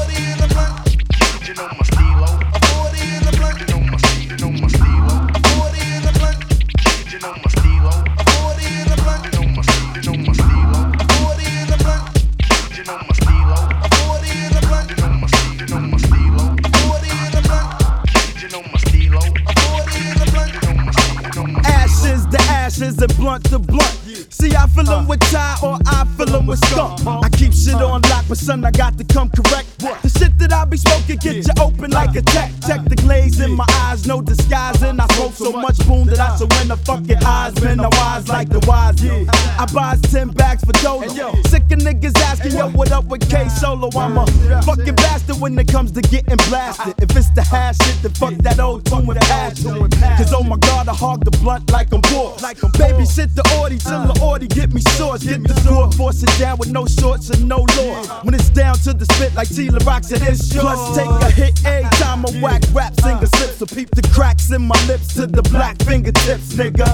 With 25.08 25.22
tie 25.32 25.56
or 25.64 25.78
I 25.86 26.06
fill 26.18 26.36
'em 26.36 26.48
with 26.48 26.60
skunk. 26.68 27.08
I 27.08 27.30
keep 27.30 27.54
shit 27.54 27.76
on 27.76 28.02
lock, 28.10 28.26
but 28.28 28.38
son, 28.38 28.66
I 28.66 28.72
got 28.72 28.98
to 28.98 29.06
come 29.06 29.30
correct. 29.30 29.80
The 29.80 30.10
shit 30.10 30.37
that 30.48 30.62
I 30.62 30.66
be 30.66 30.78
smoking 30.78 31.18
get 31.18 31.36
you 31.36 31.54
open 31.62 31.92
like 31.92 32.16
a 32.16 32.22
tech. 32.22 32.52
Check 32.66 32.84
the 32.86 32.96
glaze 32.96 33.40
in 33.40 33.52
my 33.52 33.66
eyes, 33.84 34.08
no 34.08 34.22
disguising. 34.22 35.00
I 35.00 35.08
smoke 35.14 35.34
so 35.34 35.52
much 35.52 35.78
boom 35.88 36.08
that 36.08 36.20
I 36.20 36.36
surrender 36.36 36.76
fucking 36.78 37.24
eyes. 37.24 37.62
Man, 37.62 37.80
I 37.80 37.88
wise 37.88 38.28
like 38.28 38.50
the 38.50 38.60
wise. 38.68 39.02
Yeah. 39.04 39.26
I 39.60 39.66
buys 39.74 40.02
10 40.02 40.30
bags 40.30 40.64
for 40.64 40.74
Dolo. 40.84 41.08
Sick 41.48 41.64
of 41.72 41.80
niggas 41.80 42.18
asking, 42.22 42.54
yo, 42.54 42.70
what 42.70 42.92
up 42.92 43.06
with 43.06 43.30
K 43.30 43.48
Solo? 43.50 43.90
I'm 43.98 44.18
a 44.18 44.26
fucking 44.64 44.96
bastard 44.96 45.40
when 45.40 45.58
it 45.60 45.68
comes 45.68 45.92
to 45.94 46.02
getting 46.02 46.38
blasted. 46.50 46.96
If 47.02 47.16
it's 47.16 47.30
the 47.32 47.44
hash 47.44 47.78
shit, 47.84 48.02
then 48.02 48.12
fuck 48.14 48.34
that 48.44 48.60
old 48.60 48.86
tune 48.86 49.10
and 49.10 49.20
passion. 49.22 49.90
Cause 50.18 50.34
oh 50.34 50.44
my 50.44 50.58
god, 50.58 50.88
I 50.88 50.94
hog 50.94 51.26
the 51.26 51.32
blunt 51.40 51.72
like 51.72 51.94
I'm 51.94 52.02
bored. 52.02 52.42
Baby, 52.78 53.06
shit 53.06 53.36
the 53.36 53.44
Audi 53.58 53.78
till 53.78 54.06
the 54.08 54.16
40, 54.20 54.48
get 54.48 54.74
me 54.74 54.82
swords, 54.82 55.24
get 55.24 55.44
the 55.44 55.56
sword, 55.62 55.94
force 55.96 56.24
it 56.24 56.34
down 56.40 56.58
with 56.58 56.72
no 56.72 56.86
shorts 56.86 57.30
and 57.30 57.48
no 57.48 57.66
laws. 57.78 58.08
When 58.24 58.34
it's 58.34 58.50
down 58.50 58.76
to 58.86 58.94
the 58.94 59.06
spit 59.14 59.34
like 59.36 59.48
rocks 59.86 60.12
it 60.12 60.22
is 60.22 60.37
yours. 60.54 60.64
Plus 60.64 60.98
take 60.98 61.08
a 61.08 61.32
hit 61.32 61.66
every 61.66 61.90
time 61.98 62.26
I 62.26 62.30
whack 62.42 62.64
rap 62.74 62.94
singer 63.02 63.26
slips. 63.26 63.58
So 63.58 63.66
peep 63.66 63.90
the 63.92 64.02
cracks 64.14 64.52
in 64.52 64.68
my 64.68 64.80
lips 64.88 65.14
to 65.16 65.28
the 65.28 65.42
black 65.44 65.82
fingertips, 65.84 66.54
nigga. 66.54 66.88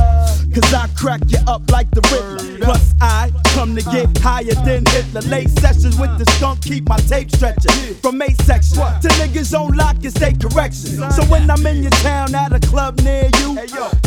Cause 0.54 0.74
I 0.74 0.88
crack 0.96 1.22
you 1.28 1.40
up 1.48 1.70
like 1.72 1.90
the 1.92 2.02
Riddler. 2.12 2.66
Plus 2.66 2.94
I 3.02 3.32
come 3.54 3.76
to 3.76 3.82
get 3.82 4.18
higher 4.20 4.56
than 4.66 4.86
Hitler. 4.86 5.22
Late 5.22 5.50
sessions 5.60 5.98
with 5.98 6.18
the 6.18 6.26
skunk, 6.34 6.62
keep 6.62 6.88
my 6.88 6.98
tape 6.98 7.32
stretching. 7.32 7.96
From 7.96 8.22
A 8.22 8.30
section 8.44 8.78
to 8.78 9.08
niggas 9.20 9.58
on 9.58 9.76
lock 9.76 9.96
and 10.04 10.12
state 10.12 10.42
correction. 10.42 11.12
So 11.12 11.24
when 11.26 11.50
I'm 11.50 11.66
in 11.66 11.84
your 11.84 11.92
town 12.04 12.36
at 12.36 12.54
a 12.54 12.60
club 12.60 13.00
near 13.02 13.30
you, 13.40 13.58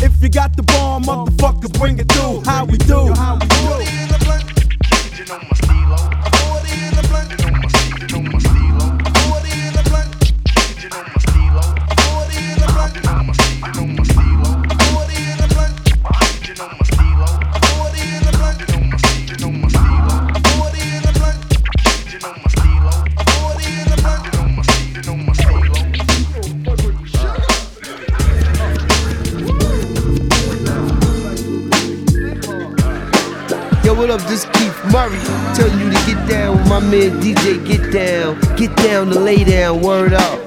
if 0.03 0.21
you 0.21 0.29
got 0.29 0.55
the 0.55 0.63
bomb, 0.63 1.03
motherfuckers 1.03 1.77
bring 1.79 1.99
it 1.99 2.11
through. 2.11 2.41
How 2.45 2.65
we 2.65 2.77
do? 2.77 3.13
How 3.13 3.35
we 3.35 3.47
do? 3.47 3.57
What 33.97 34.11
up? 34.11 34.21
This 34.27 34.45
Keith 34.45 34.79
Murray 34.91 35.17
telling 35.55 35.79
you 35.79 35.89
to 35.89 36.05
get 36.05 36.29
down 36.29 36.57
with 36.57 36.69
my 36.69 36.79
man 36.79 37.19
DJ 37.19 37.65
Get 37.65 37.91
Down. 37.91 38.39
Get 38.55 38.75
down 38.77 39.07
to 39.07 39.19
lay 39.19 39.43
down, 39.43 39.81
word 39.81 40.13
up. 40.13 40.46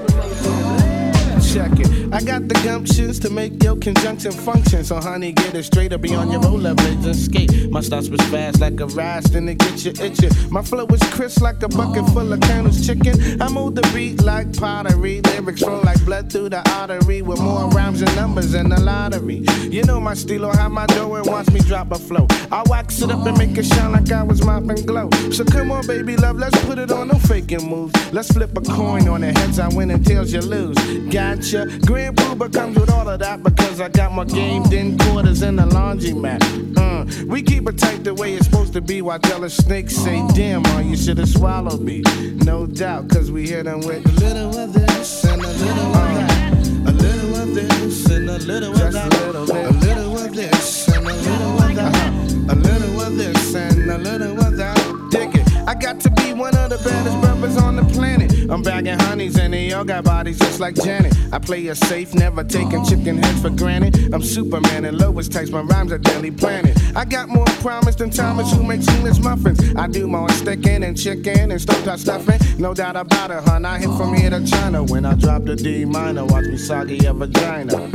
I 2.13 2.21
got 2.21 2.47
the 2.49 2.55
gumptions 2.55 3.21
to 3.21 3.29
make 3.29 3.63
your 3.63 3.77
conjunction 3.77 4.33
function. 4.33 4.83
So, 4.83 4.99
honey, 4.99 5.31
get 5.31 5.55
it 5.55 5.63
straight 5.63 5.93
up 5.93 6.01
beyond 6.01 6.31
your 6.31 6.41
rollerblades 6.41 7.05
and 7.05 7.15
skate. 7.15 7.71
My 7.71 7.79
starts 7.79 8.09
was 8.09 8.21
fast 8.23 8.59
like 8.59 8.79
a 8.81 8.87
rise, 8.87 9.23
then 9.25 9.47
it 9.47 9.57
get 9.57 9.85
you 9.85 9.93
itching. 10.03 10.31
My 10.51 10.61
flow 10.61 10.85
is 10.87 11.01
crisp 11.11 11.41
like 11.41 11.63
a 11.63 11.69
bucket 11.69 12.05
full 12.09 12.33
of 12.33 12.39
Colonel's 12.41 12.85
chicken. 12.85 13.41
I 13.41 13.47
move 13.47 13.75
the 13.75 13.89
beat 13.93 14.21
like 14.23 14.55
pottery. 14.57 15.21
Lyrics 15.21 15.61
flow 15.61 15.79
like 15.81 16.03
blood 16.03 16.31
through 16.31 16.49
the 16.49 16.61
artery 16.71 17.21
with 17.21 17.39
more 17.39 17.69
rhymes 17.69 18.01
and 18.01 18.13
numbers 18.15 18.53
in 18.55 18.67
the 18.67 18.79
lottery. 18.79 19.45
You 19.69 19.83
know 19.83 20.01
my 20.01 20.13
stilo, 20.13 20.51
how 20.51 20.67
my 20.67 20.87
dough 20.87 21.15
and 21.15 21.25
watch 21.25 21.49
me 21.51 21.61
drop 21.61 21.91
a 21.91 21.99
flow. 21.99 22.27
I 22.51 22.63
wax 22.67 23.01
it 23.01 23.11
up 23.11 23.25
and 23.25 23.37
make 23.37 23.57
it 23.57 23.65
shine 23.65 23.93
like 23.93 24.11
I 24.11 24.23
was 24.23 24.43
mopping 24.45 24.85
glow. 24.85 25.09
So 25.31 25.45
come 25.45 25.71
on, 25.71 25.87
baby 25.87 26.17
love, 26.17 26.35
let's 26.35 26.59
put 26.65 26.77
it 26.77 26.91
on, 26.91 27.07
no 27.07 27.19
faking 27.19 27.69
moves. 27.69 27.93
Let's 28.11 28.31
flip 28.31 28.57
a 28.57 28.61
coin 28.61 29.07
on 29.07 29.23
it, 29.23 29.37
heads 29.37 29.59
I 29.59 29.69
win 29.69 29.91
and 29.91 30.05
tails 30.05 30.33
you 30.33 30.41
lose. 30.41 30.75
Gotcha. 31.09 31.67
Grand 32.01 32.17
Puba 32.17 32.51
comes 32.51 32.79
with 32.79 32.89
all 32.89 33.07
of 33.07 33.19
that 33.19 33.43
because 33.43 33.79
I 33.79 33.87
got 33.89 34.11
my 34.11 34.25
game 34.25 34.63
in 34.73 34.97
quarters 34.97 35.43
in 35.43 35.55
the 35.57 35.67
laundromat. 35.67 36.41
Uh, 36.75 37.05
we 37.27 37.43
keep 37.43 37.69
it 37.69 37.77
tight 37.77 38.03
the 38.03 38.13
way 38.15 38.33
it's 38.33 38.45
supposed 38.45 38.73
to 38.73 38.81
be 38.81 39.03
while 39.03 39.19
tell 39.19 39.43
a 39.43 39.49
snake 39.49 39.89
say, 39.91 40.25
damn, 40.33 40.63
man, 40.63 40.89
you 40.89 40.97
should 40.97 41.19
have 41.19 41.29
swallowed 41.29 41.81
me. 41.81 42.01
No 42.43 42.65
doubt, 42.65 43.09
cause 43.09 43.29
we 43.31 43.47
hit 43.47 43.65
them 43.65 43.81
with 43.81 44.03
a 44.03 44.19
little 44.19 44.57
of 44.57 44.73
this 44.73 45.23
and 45.25 45.43
a 45.43 45.47
little 45.47 45.85
of 45.85 46.15
that. 46.15 46.53
A 46.87 46.91
little 46.91 47.35
of 47.35 47.53
this 47.53 48.09
and 48.09 48.29
a 48.29 48.39
little 48.39 48.71
of 48.71 48.93
that. 48.93 49.13
A 49.13 49.27
little, 49.27 49.45
bit. 49.45 49.65
a 49.67 49.71
little 49.71 50.17
of 50.17 50.33
this 50.35 50.87
and 50.87 51.07
a 51.07 51.13
little 51.13 51.61
of 51.61 51.75
that. 51.75 52.51
A 52.51 52.55
little 52.55 53.01
of 53.01 53.17
this 53.17 53.55
and 53.55 53.91
a 53.91 53.97
little 53.99 54.39
of 54.39 54.57
that. 54.57 55.07
Dig 55.11 55.35
it. 55.35 55.47
I 55.67 55.75
got 55.75 55.99
to 55.99 56.09
be 56.09 56.33
one 56.33 56.55
of 56.57 56.71
the 56.71 56.77
baddest 56.77 57.21
brothers 57.21 57.30
on 57.43 57.75
the 57.75 57.83
planet. 57.85 58.31
I'm 58.51 58.61
bagging 58.61 58.99
honeys 58.99 59.37
and 59.37 59.53
they 59.53 59.71
all 59.73 59.83
got 59.83 60.03
bodies 60.03 60.37
just 60.37 60.59
like 60.59 60.75
Janet. 60.75 61.15
I 61.31 61.39
play 61.39 61.65
it 61.65 61.75
safe, 61.75 62.13
never 62.13 62.43
taking 62.43 62.85
chicken 62.85 63.17
heads 63.17 63.41
for 63.41 63.49
granted. 63.49 64.13
I'm 64.13 64.21
Superman 64.21 64.85
and 64.85 64.97
Lois 64.97 65.27
types, 65.27 65.49
my 65.49 65.61
rhymes 65.61 65.91
are 65.91 65.97
daily 65.97 66.29
planet. 66.29 66.77
I 66.95 67.03
got 67.03 67.29
more 67.29 67.45
promise 67.61 67.95
than 67.95 68.11
Thomas 68.11 68.51
who 68.53 68.63
makes 68.63 68.85
seamless 68.85 69.19
muffins. 69.19 69.59
I 69.75 69.87
do 69.87 70.07
more 70.07 70.29
sticking 70.29 70.83
and 70.83 70.95
chicken 70.95 71.51
and 71.51 71.59
stovetop 71.59 71.97
stuffing. 71.97 72.39
No 72.61 72.73
doubt 72.75 72.95
about 72.95 73.31
it, 73.31 73.43
hun. 73.43 73.65
I 73.65 73.79
hit 73.79 73.89
from 73.97 74.13
here 74.13 74.29
to 74.29 74.45
China. 74.45 74.83
When 74.83 75.03
I 75.05 75.15
drop 75.15 75.45
the 75.45 75.55
D 75.55 75.85
minor, 75.85 76.25
watch 76.25 76.45
me 76.45 76.57
soggy 76.57 77.05
a 77.05 77.13
vagina. 77.13 77.89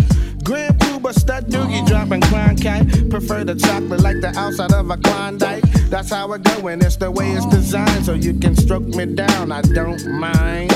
Grand 0.47 0.79
Puba 0.79 1.13
stud 1.13 1.49
doogie 1.49 1.85
dropping 1.89 2.21
clown 2.21 2.57
kite. 2.57 3.11
Prefer 3.11 3.43
the 3.43 3.57
chocolate 3.57 4.01
like 4.01 4.21
the 4.21 4.33
outside 4.39 4.73
of 4.73 4.89
a 4.91 4.97
Klondike. 4.97 5.65
That's 5.91 6.11
how 6.11 6.33
it 6.35 6.45
go, 6.45 6.69
and 6.69 6.81
it's 6.85 6.95
the 6.95 7.11
way 7.11 7.33
it's 7.33 7.47
designed. 7.47 8.05
So 8.05 8.15
you 8.15 8.33
can 8.33 8.55
stroke 8.55 8.87
me 8.87 9.07
down, 9.07 9.51
I 9.51 9.63
don't 9.63 10.07
mind. 10.07 10.71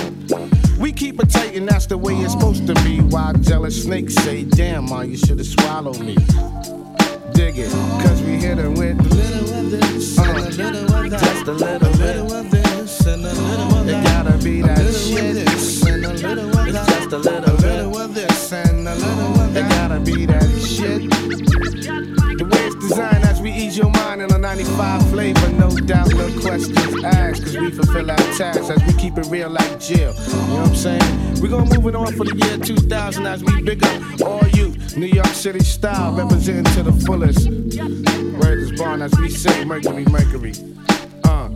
We 0.77 0.91
keep 0.91 1.21
it 1.23 1.31
tight, 1.31 1.55
and 1.55 1.69
that's 1.69 1.87
the 1.87 1.97
way 1.97 2.15
it's 2.17 2.33
supposed 2.33 2.67
to 2.67 2.75
be. 2.83 3.01
While 3.01 3.35
jealous 3.35 3.85
snakes 3.85 4.17
say, 4.17 4.43
Damn, 4.43 4.91
ma, 4.91 5.03
you 5.03 5.17
should 5.17 5.39
have 5.39 5.47
swallowed 5.47 6.01
me. 6.01 6.17
Dig 7.33 7.59
it, 7.59 7.71
cause 8.03 8.21
we 8.23 8.39
hit 8.43 8.59
it 8.59 8.71
with 8.71 8.99
a 8.99 9.15
little 9.15 9.55
of 9.55 9.71
this, 9.71 10.19
uh-huh. 10.19 10.33
and 10.33 10.47
a 10.49 10.51
little 10.51 10.95
of 10.97 11.11
that. 11.11 11.21
Just 11.21 11.47
a 11.47 11.53
little, 11.53 11.89
a 11.89 11.95
little 11.95 12.33
of 12.33 12.51
this, 12.51 13.07
and 13.07 13.25
a 13.25 13.33
little 13.33 13.79
of 13.79 13.87
that. 13.87 14.01
It 14.01 14.05
gotta 14.05 14.45
be 14.45 14.63
that 14.63 14.93
shit. 14.93 15.47
And 15.87 16.05
a 16.05 16.13
little 16.13 16.59
of 16.59 16.73
that. 16.73 16.89
Just 16.89 17.13
a 17.13 17.19
little, 17.19 17.60
gotta 19.91 20.05
be 20.05 20.25
that 20.25 20.49
shit. 20.61 21.11
The 21.11 22.45
way 22.45 22.67
it's 22.67 22.77
designed 22.77 23.25
as 23.25 23.41
we 23.41 23.51
ease 23.51 23.77
your 23.77 23.91
mind 23.91 24.23
in 24.23 24.33
a 24.33 24.39
95 24.39 25.11
flavor, 25.11 25.49
no 25.51 25.69
doubt, 25.71 26.15
no 26.15 26.31
questions 26.41 27.05
asked. 27.05 27.43
Cause 27.43 27.59
we 27.59 27.73
fulfill 27.73 28.11
our 28.11 28.17
tasks 28.39 28.71
as 28.71 28.81
we 28.87 28.93
keep 28.95 29.19
it 29.19 29.27
real 29.27 29.51
like 29.51 29.81
jail. 29.81 30.15
You 30.15 30.33
know 30.33 30.61
what 30.61 30.69
I'm 30.69 30.77
saying? 30.77 31.41
We're 31.41 31.49
gonna 31.49 31.75
move 31.75 31.87
it 31.89 31.97
on 31.97 32.13
for 32.15 32.25
the 32.25 32.37
year 32.37 32.57
2000 32.59 33.27
as 33.27 33.43
we 33.43 33.63
big 33.63 33.83
up 33.83 34.21
all 34.21 34.47
you 34.51 34.77
New 34.97 35.07
York 35.07 35.35
City 35.35 35.61
style, 35.61 36.15
representing 36.15 36.73
to 36.75 36.85
the 36.85 36.93
fullest. 37.05 37.49
Word 38.41 38.59
is 38.59 38.73
born 38.79 39.03
as 39.03 39.13
we 39.19 39.29
say, 39.29 39.65
Mercury, 39.65 40.05
Mercury. 40.05 40.53
Uh. 41.25 41.49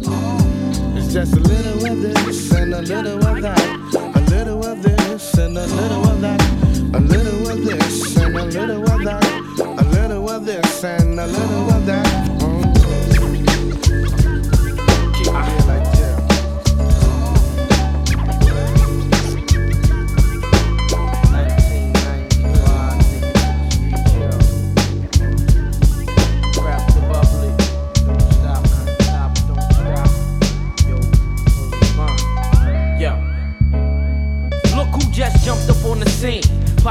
It's 0.97 1.12
just 1.12 1.35
a 1.35 1.41
little 1.41 1.87
of 1.87 2.03
this 2.03 2.53
and 2.53 2.75
a 2.75 2.83
little 2.83 3.25
of 3.25 3.43
that. 3.43 4.14
A 4.17 4.21
little 4.31 4.64
of 4.64 4.83
this 4.83 5.35
and 5.35 5.57
a 5.57 5.67
little 5.67 6.05
of 6.09 6.21
that. 6.21 6.63
A 6.94 7.00
little 7.00 7.48
of 7.50 7.64
this 7.64 8.16
and 8.16 8.36
a 8.36 8.44
little 8.44 8.88
of 8.88 9.02
that. 9.02 9.24
A 9.58 9.84
little 9.90 10.30
of 10.30 10.44
this 10.46 10.84
and 10.84 11.18
a 11.18 11.26
little 11.26 11.70
of 11.72 11.86
that. 11.86 12.34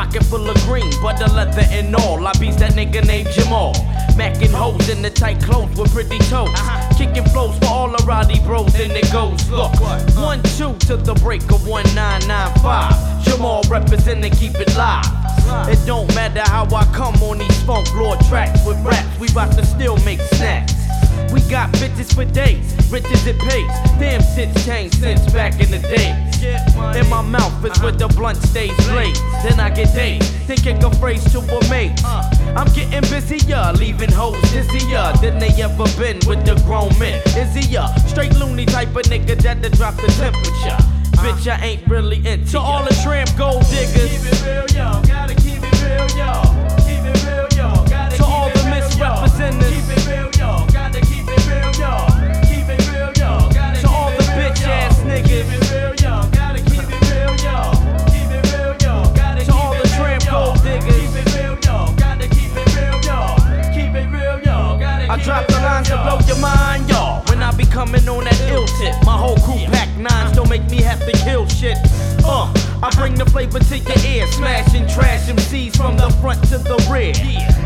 Pocket 0.03 0.25
full 0.25 0.49
of 0.49 0.57
green, 0.63 0.91
butter 1.01 1.33
leather 1.33 1.63
and 1.71 1.95
all. 1.95 2.27
I 2.27 2.33
beats 2.33 2.57
that 2.57 2.73
nigga 2.73 3.07
named 3.07 3.29
Jamal. 3.31 3.73
Macking 4.17 4.51
hoes 4.51 4.89
in 4.89 5.01
the 5.01 5.09
tight 5.09 5.41
clothes 5.41 5.77
with 5.77 5.93
pretty 5.93 6.17
toes. 6.27 6.49
Uh-huh. 6.49 6.97
Kicking 6.97 7.23
flows 7.29 7.57
for 7.59 7.67
all 7.67 7.89
the 7.89 8.03
rowdy 8.03 8.41
bros, 8.41 8.75
and 8.75 8.91
it 8.91 9.09
goes. 9.13 9.49
Look, 9.49 9.71
one, 9.79 10.43
two 10.57 10.75
to 10.87 10.97
the 10.97 11.13
break 11.23 11.43
of 11.43 11.65
1995. 11.65 13.23
Jamal 13.23 13.63
representing, 13.69 14.33
keep 14.33 14.55
it 14.55 14.75
live. 14.75 15.07
It 15.69 15.79
don't 15.85 16.13
matter 16.13 16.43
how 16.51 16.65
I 16.75 16.83
come 16.93 17.15
on 17.23 17.37
these 17.37 17.63
funk 17.63 17.87
lord 17.95 18.19
tracks 18.27 18.59
with 18.65 18.83
raps. 18.83 19.17
We 19.19 19.31
bout 19.31 19.53
to 19.53 19.65
still 19.65 19.95
make 20.03 20.19
snacks. 20.35 20.82
We 21.31 21.41
got 21.49 21.71
bitches 21.73 22.13
for 22.13 22.25
days, 22.25 22.75
rich 22.91 23.05
as 23.05 23.27
it 23.27 23.39
pays. 23.39 23.69
Damn 23.99 24.21
shit's 24.21 24.65
changed 24.65 24.99
since 24.99 25.31
back 25.31 25.59
in 25.59 25.71
the 25.71 25.79
day. 25.79 26.11
In 26.99 27.09
my 27.09 27.21
mouth 27.21 27.63
is 27.63 27.79
where 27.81 27.91
the 27.91 28.07
blunt 28.07 28.37
stays 28.37 28.75
blazed. 28.87 29.21
Then 29.43 29.59
I 29.59 29.69
get 29.69 29.93
dazed, 29.93 30.31
thinking 30.45 30.83
a 30.83 30.91
phrase 30.95 31.23
to 31.31 31.39
a 31.39 31.69
mate. 31.69 32.03
I'm 32.03 32.67
getting 32.73 33.01
busier, 33.09 33.71
leaving 33.73 34.11
hoes 34.11 34.41
dizzier 34.51 35.13
than 35.21 35.39
they 35.39 35.49
ever 35.61 35.85
been 35.97 36.19
with 36.27 36.45
the 36.45 36.61
grown 36.65 36.97
men. 36.99 37.21
Is 37.37 37.53
he 37.55 37.75
a 37.75 37.87
straight 38.07 38.35
loony 38.35 38.65
type 38.65 38.89
of 38.89 39.03
nigga 39.03 39.41
that'll 39.41 39.71
drop 39.71 39.95
the 39.95 40.07
temperature? 40.19 40.77
Bitch, 41.23 41.47
I 41.47 41.63
ain't 41.63 41.87
really 41.87 42.17
into 42.27 42.51
To 42.51 42.59
all 42.59 42.83
the 42.83 42.93
tramp 43.03 43.29
gold 43.37 43.63
diggers. 43.69 44.11
Keep 44.11 44.33
it 44.33 44.45
real, 44.45 44.65
yo. 44.75 45.01
Gotta 45.07 45.35
keep 45.35 45.63
it 45.63 45.81
real, 45.81 46.07
yo. 46.17 46.43
Keep 46.83 47.05
it 47.07 47.23
real, 47.23 47.47
yo. 47.55 47.85
Gotta 47.87 48.17
to 48.17 48.25
all 48.25 48.49
the 48.49 48.59
misrepresenters. 48.59 49.72
Coming 67.73 68.07
on 68.07 68.23
that 68.23 68.39
ill 68.51 68.67
tip, 68.77 68.93
my 69.03 69.17
whole 69.17 69.35
crew 69.37 69.65
pack 69.73 69.89
nines 69.97 70.35
don't 70.35 70.47
make 70.47 70.63
me 70.69 70.79
have 70.79 70.99
to 71.09 71.11
kill 71.25 71.47
shit. 71.47 71.75
Uh, 72.23 72.45
I 72.83 72.91
bring 72.95 73.15
the 73.15 73.25
flavor 73.25 73.57
to 73.57 73.77
your 73.77 73.97
ear, 74.05 74.27
smashing 74.27 74.87
trash 74.87 75.27
MCs 75.27 75.75
from 75.75 75.97
the 75.97 76.09
front 76.21 76.41
to 76.49 76.59
the 76.59 76.77
rear. 76.91 77.13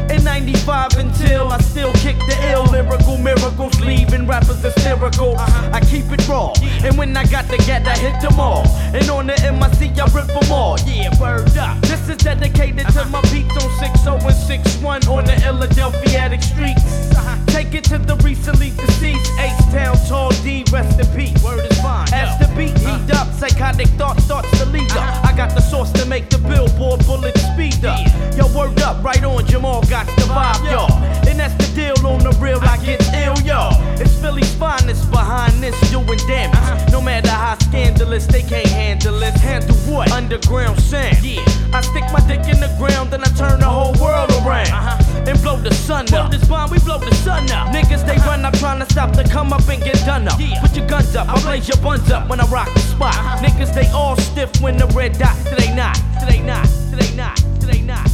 In 0.09 0.23
95 0.23 0.95
until 0.97 1.49
I 1.49 1.59
still 1.59 1.91
kick 1.93 2.15
the 2.19 2.37
ill 2.51 2.63
lyrical 2.71 3.17
miracles, 3.17 3.77
leaving 3.81 4.25
rappers 4.25 4.61
hysterical. 4.63 5.35
I 5.37 5.81
keep 5.81 6.05
it 6.09 6.25
raw, 6.29 6.53
and 6.85 6.97
when 6.97 7.15
I 7.17 7.25
got 7.25 7.45
the 7.49 7.57
get, 7.57 7.85
I 7.85 7.97
hit 7.97 8.21
them 8.21 8.39
all. 8.39 8.65
And 8.95 9.09
on 9.09 9.27
the 9.27 9.35
MIC, 9.35 9.99
I 9.99 10.05
rip 10.15 10.27
them 10.27 10.51
all. 10.51 10.79
Yeah, 10.87 11.11
word 11.19 11.57
up. 11.57 11.81
This 11.81 12.07
is 12.07 12.17
dedicated 12.17 12.87
to 12.95 13.05
my 13.07 13.21
beats 13.33 13.57
on 13.61 13.69
60 13.77 14.09
and 14.09 14.33
61 14.33 15.07
on 15.07 15.25
the 15.25 15.35
Philadelphia 15.35 16.41
streets. 16.41 17.46
Take 17.57 17.73
it 17.73 17.85
to 17.85 17.97
the 17.97 18.15
recently 18.17 18.69
deceased 18.69 19.31
H 19.39 19.51
Town 19.73 19.97
Tall 20.07 20.29
D, 20.43 20.63
rest 20.71 20.99
in 20.99 21.07
peace. 21.17 21.43
Word 21.43 21.65
is 21.65 21.81
fine. 21.81 22.07
As 22.13 22.37
the 22.37 22.45
beat 22.55 22.77
heat 22.77 23.11
up, 23.15 23.33
psychotic 23.33 23.87
thought 23.97 24.21
starts 24.21 24.51
to 24.59 24.65
lead 24.67 24.91
up. 24.91 24.97
Uh-huh. 24.97 25.29
I 25.33 25.35
got 25.35 25.55
the 25.55 25.61
sauce 25.61 25.91
to 25.93 26.05
make 26.05 26.29
the 26.29 26.37
billboard 26.37 27.03
bullet 27.07 27.35
speed 27.35 27.83
up. 27.83 27.97
Yo, 28.37 28.45
word 28.55 28.79
up, 28.81 29.03
right 29.03 29.23
on, 29.23 29.43
Jamal 29.47 29.81
got 29.89 30.05
the 30.05 30.29
uh-huh. 30.29 30.53
vibe, 30.53 30.71
y'all. 30.71 30.93
And 31.27 31.39
that's 31.39 31.55
the 31.55 31.73
deal 31.73 31.97
on 32.05 32.19
the 32.19 32.29
real, 32.39 32.59
I 32.61 32.77
get 32.85 33.01
ill, 33.25 33.41
y'all. 33.41 33.73
It's 33.99 34.13
Philly's 34.21 34.53
finest 34.53 35.09
behind 35.09 35.53
this, 35.63 35.73
doing 35.89 36.05
damage. 36.27 36.55
Uh-huh. 36.55 36.91
No 36.91 37.01
matter 37.01 37.31
how 37.31 37.57
scandalous, 37.57 38.27
they 38.27 38.43
can't 38.43 38.69
handle 38.69 39.23
it. 39.23 39.33
Handle 39.33 39.75
what? 39.89 40.11
Underground 40.11 40.79
sound. 40.79 41.23
Yeah. 41.23 41.41
I 41.73 41.81
stick 41.81 42.03
my 42.13 42.21
dick 42.27 42.45
in 42.53 42.59
the 42.59 42.73
ground, 42.77 43.09
then 43.09 43.23
I 43.23 43.29
turn 43.33 43.61
the 43.61 43.65
whole 43.65 43.93
world 43.99 44.29
around. 44.45 44.69
Uh-huh. 44.69 45.23
And 45.27 45.41
blow 45.41 45.57
the 45.57 45.73
sun 45.73 46.05
up. 46.13 46.29
Blow 46.29 46.29
this 46.29 46.47
bomb, 46.47 46.69
we 46.69 46.79
blow 46.79 46.99
the 46.99 47.13
sun 47.15 47.46
up. 47.51 47.73
Niggas, 47.73 48.05
they 48.05 48.17
run 48.25 48.45
up 48.45 48.53
trying 48.57 48.79
to 48.79 48.85
stop 48.85 49.15
the 49.15 49.23
come 49.23 49.53
up 49.53 49.67
and 49.67 49.83
get 49.83 49.97
done 50.05 50.27
up. 50.27 50.39
Put 50.61 50.75
your 50.75 50.87
guns 50.87 51.15
up, 51.15 51.27
I 51.29 51.41
blaze 51.41 51.67
your 51.67 51.77
buns 51.77 52.11
up 52.11 52.29
when 52.29 52.39
I 52.39 52.45
rock 52.47 52.73
the 52.73 52.79
spot. 52.79 53.15
Uh-huh. 53.15 53.45
Niggas, 53.45 53.73
they 53.73 53.87
all 53.91 54.15
stiff 54.17 54.61
when 54.61 54.77
the 54.77 54.87
red 54.87 55.17
dot, 55.17 55.35
they 55.57 55.73
not, 55.75 55.97
they 56.27 56.41
not, 56.41 56.67
they 56.91 57.15
not, 57.15 57.39
they 57.61 57.81
not. 57.81 58.07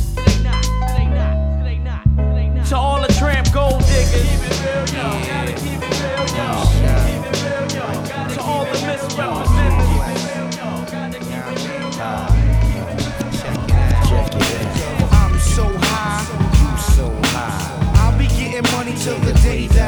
To 2.69 2.77
all 2.77 3.01
the 3.01 3.13
tramp 3.13 3.51
gold 3.53 3.81
diggers. 3.81 4.23
Keep 4.23 4.51
it 4.51 4.95
real, 4.95 5.37
yo. 5.37 5.42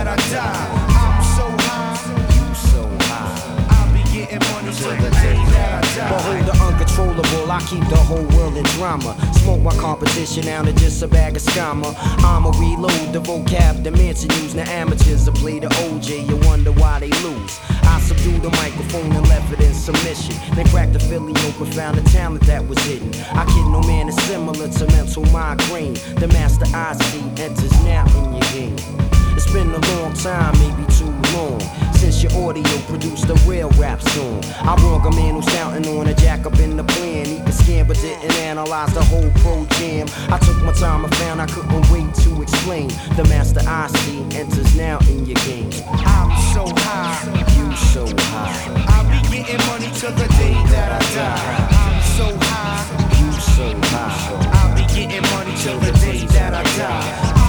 That 0.06 0.20
I 0.20 0.30
die. 0.30 0.86
I'm 1.02 1.24
so 1.36 1.46
high, 1.66 1.98
you 2.38 2.54
so 2.54 2.84
high. 3.10 3.66
I'll 3.74 3.94
be 3.94 4.04
getting 4.14 4.40
money 4.54 4.72
till 4.72 4.96
the 5.02 5.10
day 5.22 5.40
that 5.54 5.84
I 5.84 5.96
die. 5.98 6.10
Behold 6.10 6.46
the 6.46 6.56
uncontrollable, 6.64 7.52
I 7.52 7.60
keep 7.62 7.84
the 7.90 7.98
whole 7.98 8.26
world 8.38 8.56
in 8.56 8.64
drama. 8.78 9.18
Smoke 9.42 9.62
my 9.62 9.76
competition 9.78 10.48
out 10.48 10.68
of 10.68 10.76
just 10.76 11.02
a 11.02 11.08
bag 11.08 11.36
of 11.36 11.42
scammer. 11.42 11.94
I'ma 12.24 12.52
reload 12.60 13.14
the 13.14 13.20
vocab, 13.20 13.84
the 13.84 13.92
Manson 13.92 14.30
use. 14.42 14.54
Now 14.54 14.70
amateurs 14.70 15.26
to 15.26 15.32
play 15.32 15.60
the 15.60 15.68
OJ, 15.68 16.28
you 16.30 16.38
wonder 16.48 16.72
why 16.72 17.00
they 17.00 17.10
lose. 17.26 17.60
I 17.84 18.00
subdued 18.00 18.44
the 18.44 18.52
microphone 18.52 19.12
and 19.12 19.28
left 19.28 19.52
it 19.54 19.60
in 19.60 19.74
submission. 19.74 20.36
Then 20.56 20.68
cracked 20.68 20.94
the 20.94 21.00
Philly 21.00 21.34
open, 21.48 21.66
found 21.72 21.98
the 21.98 22.08
talent 22.12 22.46
that 22.46 22.68
was 22.68 22.78
hidden. 22.86 23.10
I 23.34 23.46
kid 23.46 23.66
no 23.72 23.82
man 23.82 24.10
is 24.10 24.18
similar 24.24 24.68
to 24.68 24.88
mental 24.88 25.26
migraine. 25.28 25.96
The 26.22 26.28
master 26.28 26.66
I 26.76 26.94
see 26.94 27.26
enters 27.42 27.74
now 27.84 28.06
in 28.20 28.34
your 28.34 28.52
game. 28.54 29.15
It's 29.36 29.52
been 29.52 29.70
a 29.70 29.80
long 29.98 30.14
time, 30.14 30.54
maybe 30.60 30.86
too 30.94 31.12
long. 31.36 31.60
Since 31.94 32.24
your 32.24 32.32
audio 32.42 32.64
produced 32.88 33.28
a 33.30 33.34
real 33.46 33.70
rap 33.72 34.02
song. 34.02 34.42
I 34.62 34.76
wrong 34.82 35.06
a 35.06 35.12
man 35.12 35.36
who's 35.36 35.46
shouting 35.52 35.86
on 35.88 36.08
a 36.08 36.14
jack 36.14 36.46
up 36.46 36.58
in 36.60 36.78
the 36.78 36.86
plan. 36.86 37.26
He 37.26 37.40
could 37.42 37.54
scan 37.54 37.86
but 37.86 37.98
didn't 37.98 38.32
analyze 38.40 38.94
the 38.94 39.04
whole 39.04 39.30
pro 39.42 39.66
jam. 39.78 40.08
I 40.32 40.38
took 40.40 40.56
my 40.64 40.72
time, 40.72 41.06
I 41.06 41.10
found 41.16 41.42
I 41.42 41.48
couldn't 41.48 41.86
wait 41.92 42.14
to 42.24 42.42
explain. 42.42 42.88
The 43.18 43.26
master 43.28 43.60
I 43.68 43.88
see 43.88 44.22
enters 44.40 44.74
now 44.78 45.00
in 45.10 45.26
your 45.26 45.40
game. 45.44 45.70
I'm 46.08 46.32
so 46.54 46.64
high, 46.88 47.20
You 47.58 47.76
so 47.76 48.06
high, 48.32 48.86
I'll 48.88 49.04
be 49.12 49.20
getting 49.36 49.60
money 49.68 49.90
till 50.00 50.12
the 50.12 50.28
day 50.40 50.56
that 50.72 50.90
I 50.96 51.02
die. 51.14 51.68
I'm 51.84 52.02
so 52.16 52.38
high, 52.48 53.20
you 53.20 53.32
so 53.54 53.68
high, 53.92 54.50
I'll 54.60 54.76
be 54.76 54.86
getting 54.94 55.24
money 55.36 55.54
till 55.58 55.78
the 55.80 55.92
day 56.00 56.26
that 56.28 56.54
I 56.54 56.64
die. 56.78 57.45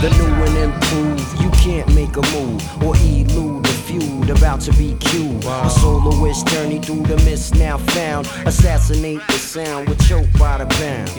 The 0.00 0.10
new 0.10 0.24
and 0.44 0.56
improved, 0.56 1.40
you 1.40 1.50
can't 1.50 1.92
make 1.94 2.16
a 2.16 2.22
move 2.32 2.82
or 2.82 2.96
elude 2.96 3.64
the 3.64 3.72
feud 3.86 4.30
about 4.30 4.60
to 4.62 4.72
be 4.72 4.94
cued. 5.00 5.44
A 5.44 5.70
soloist 5.70 6.46
journey 6.48 6.78
through 6.78 7.02
the 7.02 7.16
mist 7.24 7.54
now 7.56 7.78
found. 7.78 8.26
Assassinate 8.46 9.20
the 9.26 9.34
sound 9.34 9.88
with 9.88 10.00
choke 10.08 10.32
by 10.38 10.58
the 10.58 10.66
pound. 10.66 11.10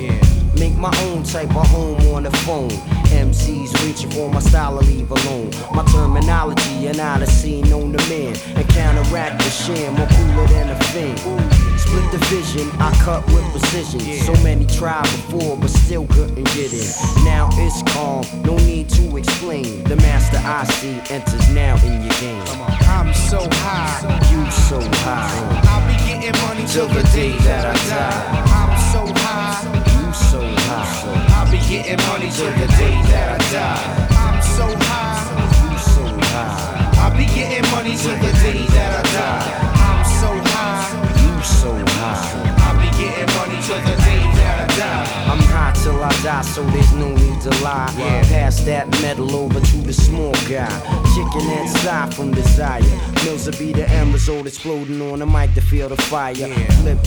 Make 0.59 0.75
my 0.75 0.95
own 1.03 1.23
type 1.23 1.55
of 1.55 1.67
home 1.67 2.01
on 2.15 2.23
the 2.23 2.31
phone. 2.45 2.69
MCs 3.09 3.85
reaching 3.85 4.11
for 4.11 4.29
my 4.31 4.39
style 4.39 4.79
to 4.79 4.85
leave 4.85 5.11
alone. 5.11 5.51
My 5.73 5.83
terminology 5.85 6.87
and 6.87 6.99
odyssey 6.99 7.61
known 7.63 7.93
to 7.93 8.09
man. 8.09 8.35
And 8.55 8.67
counteract 8.69 9.37
the 9.39 9.49
sham, 9.49 9.93
more 9.95 10.07
cooler 10.07 10.47
than 10.47 10.69
a 10.69 10.83
fiend. 10.85 11.56
Split 11.88 12.12
the 12.12 12.17
vision, 12.28 12.69
I 12.82 12.91
cut 13.00 13.26
with 13.28 13.45
precision. 13.52 14.02
So 14.26 14.34
many 14.43 14.65
tried 14.65 15.04
before, 15.04 15.56
but 15.56 15.69
still 15.69 16.06
couldn't 16.08 16.43
get 16.52 16.73
in. 16.73 16.91
Now 17.23 17.47
it's 17.54 17.82
calm, 17.93 18.26
no 18.43 18.58
need 18.67 18.89
to 18.89 19.15
explain. 19.15 19.86
The 19.86 19.95
master 19.95 20.38
I 20.43 20.65
see 20.65 21.00
enters 21.10 21.47
now 21.56 21.78
in 21.86 22.04
your 22.04 22.17
game. 22.19 22.43
I'm 22.91 23.13
so 23.13 23.39
high, 23.63 24.04
You 24.32 24.52
so 24.52 24.82
high, 25.08 25.32
I'll 25.71 25.88
be 25.88 25.95
getting 26.04 26.36
money 26.43 26.67
till 26.67 26.89
the 26.89 27.04
day 27.15 27.32
that 27.47 27.63
I 27.65 27.76
die. 27.88 28.43
I'm 28.52 28.73
so 28.91 29.08
high, 29.23 29.63
you 29.95 30.13
so 30.13 30.41
high, 30.67 31.39
I'll 31.39 31.50
be 31.50 31.60
getting 31.71 32.04
money 32.12 32.30
till 32.30 32.52
the 32.52 32.67
day 32.76 32.95
that 33.12 33.39
I 33.39 33.52
die. 33.56 34.08
I'm 34.12 34.41
so 34.43 34.67
high, 34.91 35.71
you 35.71 35.78
so 35.80 36.04
high, 36.04 37.00
I'll 37.00 37.15
be 37.15 37.26
getting 37.28 37.63
money 37.71 37.95
till 37.95 38.17
the 38.17 38.34
day 38.43 38.65
that 38.76 39.06
I 39.06 39.13
die. 39.13 39.76
So 41.47 41.71
high. 41.71 42.55
I'll 42.65 42.75
be 42.79 42.89
getting 42.97 43.29
money 43.36 43.62
till 43.63 43.79
the 43.79 43.95
day 44.03 44.37
I 44.67 44.77
die. 44.77 45.32
I'm 45.32 45.39
high 45.39 45.73
till 45.84 46.03
I 46.03 46.10
die, 46.23 46.41
so 46.41 46.63
there's 46.71 46.93
no 46.93 47.10
need 47.10 47.41
to 47.41 47.49
lie. 47.63 47.93
Yeah. 47.97 48.23
Pass 48.23 48.62
that 48.62 48.89
metal 49.01 49.36
over 49.36 49.60
to 49.60 49.77
the 49.77 49.93
small 49.93 50.34
guy. 50.47 50.69
Chicken 51.15 51.49
and 51.49 51.69
side 51.69 52.13
from 52.13 52.32
desire. 52.32 52.82
Mills 53.23 53.45
will 53.45 53.58
be 53.58 53.73
the 53.73 53.88
end 53.89 54.13
result 54.13 54.47
exploding 54.47 55.01
on 55.01 55.19
the 55.19 55.25
mic 55.25 55.53
to 55.53 55.62
feel 55.62 55.89
the 55.89 55.97
fire. 55.97 56.36
Flip 56.36 56.97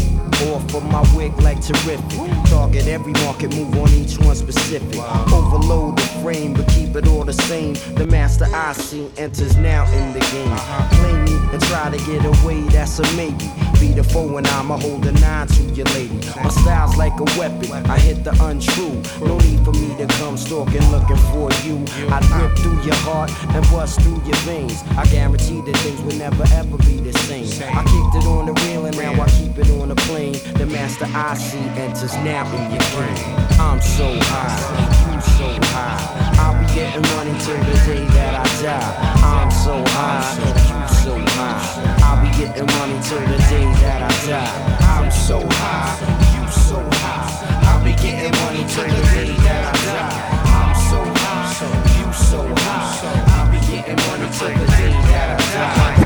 off 0.48 0.74
of 0.74 0.84
my 0.84 1.02
wig 1.16 1.36
like 1.40 1.60
terrific. 1.60 2.00
Target 2.46 2.86
every 2.86 3.12
market, 3.24 3.54
move 3.54 3.76
on 3.76 3.88
each 3.90 4.18
one 4.18 4.36
specific. 4.36 4.98
Overload 5.32 5.98
the 5.98 6.06
frame, 6.22 6.54
but 6.54 6.66
keep 6.68 6.94
it 6.96 7.06
all 7.06 7.24
the 7.24 7.32
same. 7.32 7.74
The 7.94 8.06
master 8.06 8.46
I 8.52 8.72
see 8.72 9.10
enters 9.16 9.56
now 9.56 9.84
in 9.92 10.12
the 10.12 10.20
game. 10.32 10.52
Uh-huh. 10.52 10.96
Play 11.00 11.12
me 11.24 11.36
and 11.52 11.62
try 11.62 11.90
to 11.90 11.98
get 12.06 12.24
away, 12.24 12.60
that's 12.68 12.98
a 12.98 13.16
maybe. 13.16 13.50
Be 13.80 13.92
the 13.92 14.04
foe 14.04 14.36
and 14.36 14.46
I'ma 14.46 14.76
hold 14.76 15.06
a 15.06 15.12
nine 15.12 15.46
to 15.48 15.62
your 15.74 15.86
lady. 15.86 16.20
My 16.36 16.50
style's 16.50 16.96
like 16.96 17.18
a 17.18 17.24
weapon, 17.38 17.49
I 17.90 17.98
hit 17.98 18.22
the 18.22 18.30
untrue. 18.44 18.94
No 19.26 19.38
need 19.38 19.64
for 19.64 19.72
me 19.72 19.96
to 19.98 20.06
come 20.18 20.36
stalking, 20.36 20.84
looking 20.90 21.20
for 21.34 21.50
you. 21.66 21.82
I 22.08 22.18
rip 22.38 22.56
through 22.58 22.80
your 22.82 22.94
heart 23.06 23.30
and 23.54 23.64
bust 23.70 24.00
through 24.00 24.22
your 24.24 24.40
veins. 24.46 24.82
I 24.96 25.04
guarantee 25.06 25.60
that 25.62 25.76
things 25.78 26.00
will 26.02 26.16
never 26.16 26.44
ever 26.54 26.76
be 26.78 27.00
the 27.00 27.12
same. 27.26 27.46
I 27.74 27.82
kicked 27.82 28.14
it 28.22 28.26
on 28.26 28.46
the 28.46 28.54
rail 28.66 28.86
and 28.86 28.96
now 28.96 29.12
I 29.20 29.28
keep 29.30 29.58
it 29.58 29.70
on 29.80 29.88
the 29.88 29.96
plane. 30.06 30.38
The 30.54 30.66
master 30.66 31.06
I 31.14 31.34
see 31.34 31.58
enters 31.80 32.14
now 32.22 32.46
in 32.54 32.70
your 32.70 32.86
brain. 32.94 33.18
I'm 33.58 33.80
so 33.80 34.06
high, 34.30 35.12
you 35.12 35.20
so 35.20 35.48
high. 35.74 36.20
I'll 36.38 36.56
be 36.58 36.66
getting 36.74 37.02
money 37.16 37.34
till 37.44 37.58
the 37.58 37.76
day 37.86 38.04
that 38.14 38.34
I 38.38 38.62
die. 38.62 38.90
I'm 39.22 39.50
so 39.50 39.84
high, 39.98 40.38
you 40.70 40.80
so 41.02 41.14
high. 41.36 41.60
I'll 42.06 42.20
be 42.22 42.30
getting 42.38 42.66
money 42.78 42.98
till 43.02 43.20
the 43.20 43.38
day 43.50 43.66
that 43.82 44.02
I 44.02 44.26
die. 44.26 44.76
I'm 44.96 45.10
so 45.10 45.40
high, 45.40 45.98
you 46.34 46.50
so 46.50 46.78
high. 46.98 47.29
I'll 48.30 48.52
be 48.52 48.62
getting 48.62 48.62
money 48.62 48.64
till 48.68 48.84
the 48.84 49.02
day 49.10 49.32
that 49.42 49.62
I 49.66 49.78
die. 49.86 50.30
I'm 50.50 50.74
so 50.88 50.98
high, 51.20 51.50
you 51.98 52.06
so 52.12 52.40
high. 52.46 53.24
I'll 53.34 53.50
be 53.50 53.58
getting 53.66 53.96
money 54.06 54.28
till 54.38 54.48
the 54.48 54.66
day 54.76 54.92
that 55.10 55.28
I 55.30 55.54
die. 55.54 55.96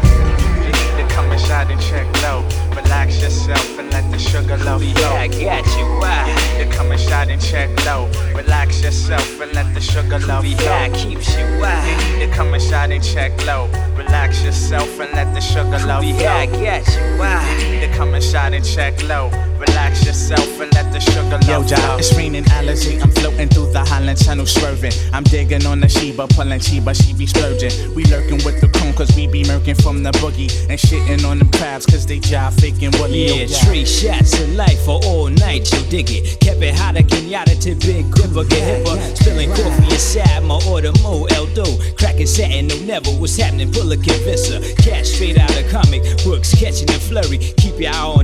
You 0.64 0.72
need 0.72 1.08
to 1.08 1.14
come 1.14 1.32
inside 1.32 1.70
and 1.70 1.80
check 1.80 2.06
low. 2.22 2.42
Relax 2.74 3.20
yourself 3.20 3.78
and 3.78 3.90
let 3.92 4.10
the 4.10 4.18
sugar 4.18 4.56
love 4.58 4.82
flow. 4.82 5.00
Yeah, 5.00 5.20
I 5.20 5.28
got 5.28 5.66
you. 5.76 5.84
Why? 6.00 6.28
You 6.28 6.64
need 6.64 6.70
to 6.70 6.76
come 6.76 6.92
inside 6.92 7.30
and 7.30 7.40
check 7.42 7.68
low. 7.84 8.08
Relax 8.34 8.82
yourself 8.82 9.40
and 9.40 9.52
let 9.52 9.72
the 9.74 9.80
sugar 9.80 10.18
love 10.20 10.44
flow. 10.44 10.64
Yeah, 10.64 10.88
keeps 10.94 11.36
you 11.36 11.44
wild. 11.60 11.86
You 11.86 12.18
need 12.18 12.26
to 12.26 12.32
come 12.32 12.54
and 12.54 12.62
shine 12.62 12.92
and 12.92 13.04
check 13.04 13.32
low. 13.46 13.68
Relax 14.06 14.42
yourself 14.44 15.00
and 15.00 15.12
let 15.12 15.32
the 15.34 15.40
sugar 15.40 15.70
love 15.70 15.80
flow. 15.80 16.00
Yeah, 16.02 16.34
I 16.36 16.46
get 16.46 16.86
you 16.94 17.18
wild. 17.18 17.62
You 17.62 17.68
need 17.80 17.80
to 17.86 17.92
come 17.96 18.14
and 18.14 18.22
shine 18.22 18.54
and 18.54 18.64
check 18.64 19.02
low. 19.04 19.30
Relax 19.58 20.04
yourself 20.04 20.60
and 20.60 20.72
let 20.74 20.92
the 20.92 21.00
sugar 21.00 21.38
Yo, 21.46 21.60
love 21.60 21.68
flow. 21.68 21.96
it's 21.96 22.14
raining 22.16 22.44
Alizé. 22.44 23.00
I'm 23.02 23.10
floating 23.10 23.48
through 23.48 23.72
the 23.72 23.80
Holland 23.84 24.18
Tunnel, 24.18 24.46
swerving. 24.46 24.92
I'm 25.12 25.22
digging 25.24 25.64
on 25.66 25.80
the 25.80 25.88
Sheba, 25.88 26.26
pulling 26.28 26.60
Sheba, 26.60 26.94
she 26.94 27.14
be 27.14 27.26
splurging. 27.26 27.94
We 27.94 28.04
lurking 28.06 28.44
with 28.44 28.60
the 28.60 28.68
cone, 28.68 28.92
cause 28.94 29.14
we 29.16 29.26
be 29.26 29.42
murking 29.44 29.80
from 29.82 30.02
the 30.02 30.10
boogie. 30.12 30.50
And 30.68 30.78
shitting 30.78 31.24
on 31.28 31.38
them 31.38 31.50
crabs, 31.52 31.86
cause 31.86 32.06
they 32.06 32.18
jive 32.20 32.60
faking 32.60 32.92
woolly. 33.00 33.26
Yo, 33.26 33.34
Yeah, 33.34 33.46
Jock. 33.46 33.62
three 33.66 33.84
shots 33.84 34.38
of 34.40 34.50
life 34.54 34.80
for 34.84 35.00
all 35.04 35.28
night, 35.28 35.72
you 35.72 35.80
dig 35.88 36.10
it. 36.10 36.40
Kept 36.40 36.60
it 36.62 36.74
hot 36.74 36.96
again, 36.96 37.28
yada 37.28 37.54
to 37.56 37.74
big 37.76 38.10
gripper, 38.10 38.44
get 38.44 38.62
hipper. 38.84 39.16
Spilling 39.16 39.50
coffee 39.50 39.94
inside 39.94 40.42
my 40.44 40.60
order, 40.68 40.92
mo 41.02 41.26
eldo. 41.30 41.64
Cracking 41.96 42.26
satin, 42.26 42.66
no 42.68 42.76
never 42.80 43.10
what's 43.12 43.36
happening, 43.36 43.72
pull 43.72 43.90
a 43.94 43.96
convincer. 43.96 44.60
Cash 44.82 45.08
straight 45.08 45.38
out 45.38 45.50
of 45.56 45.70
comic 45.70 46.02
books, 46.24 46.54
catching 46.54 46.86
the 46.86 46.98
flurry. 46.98 47.38
Keep 47.38 47.80
your 47.80 47.92
eye 47.92 47.98
on 47.98 48.23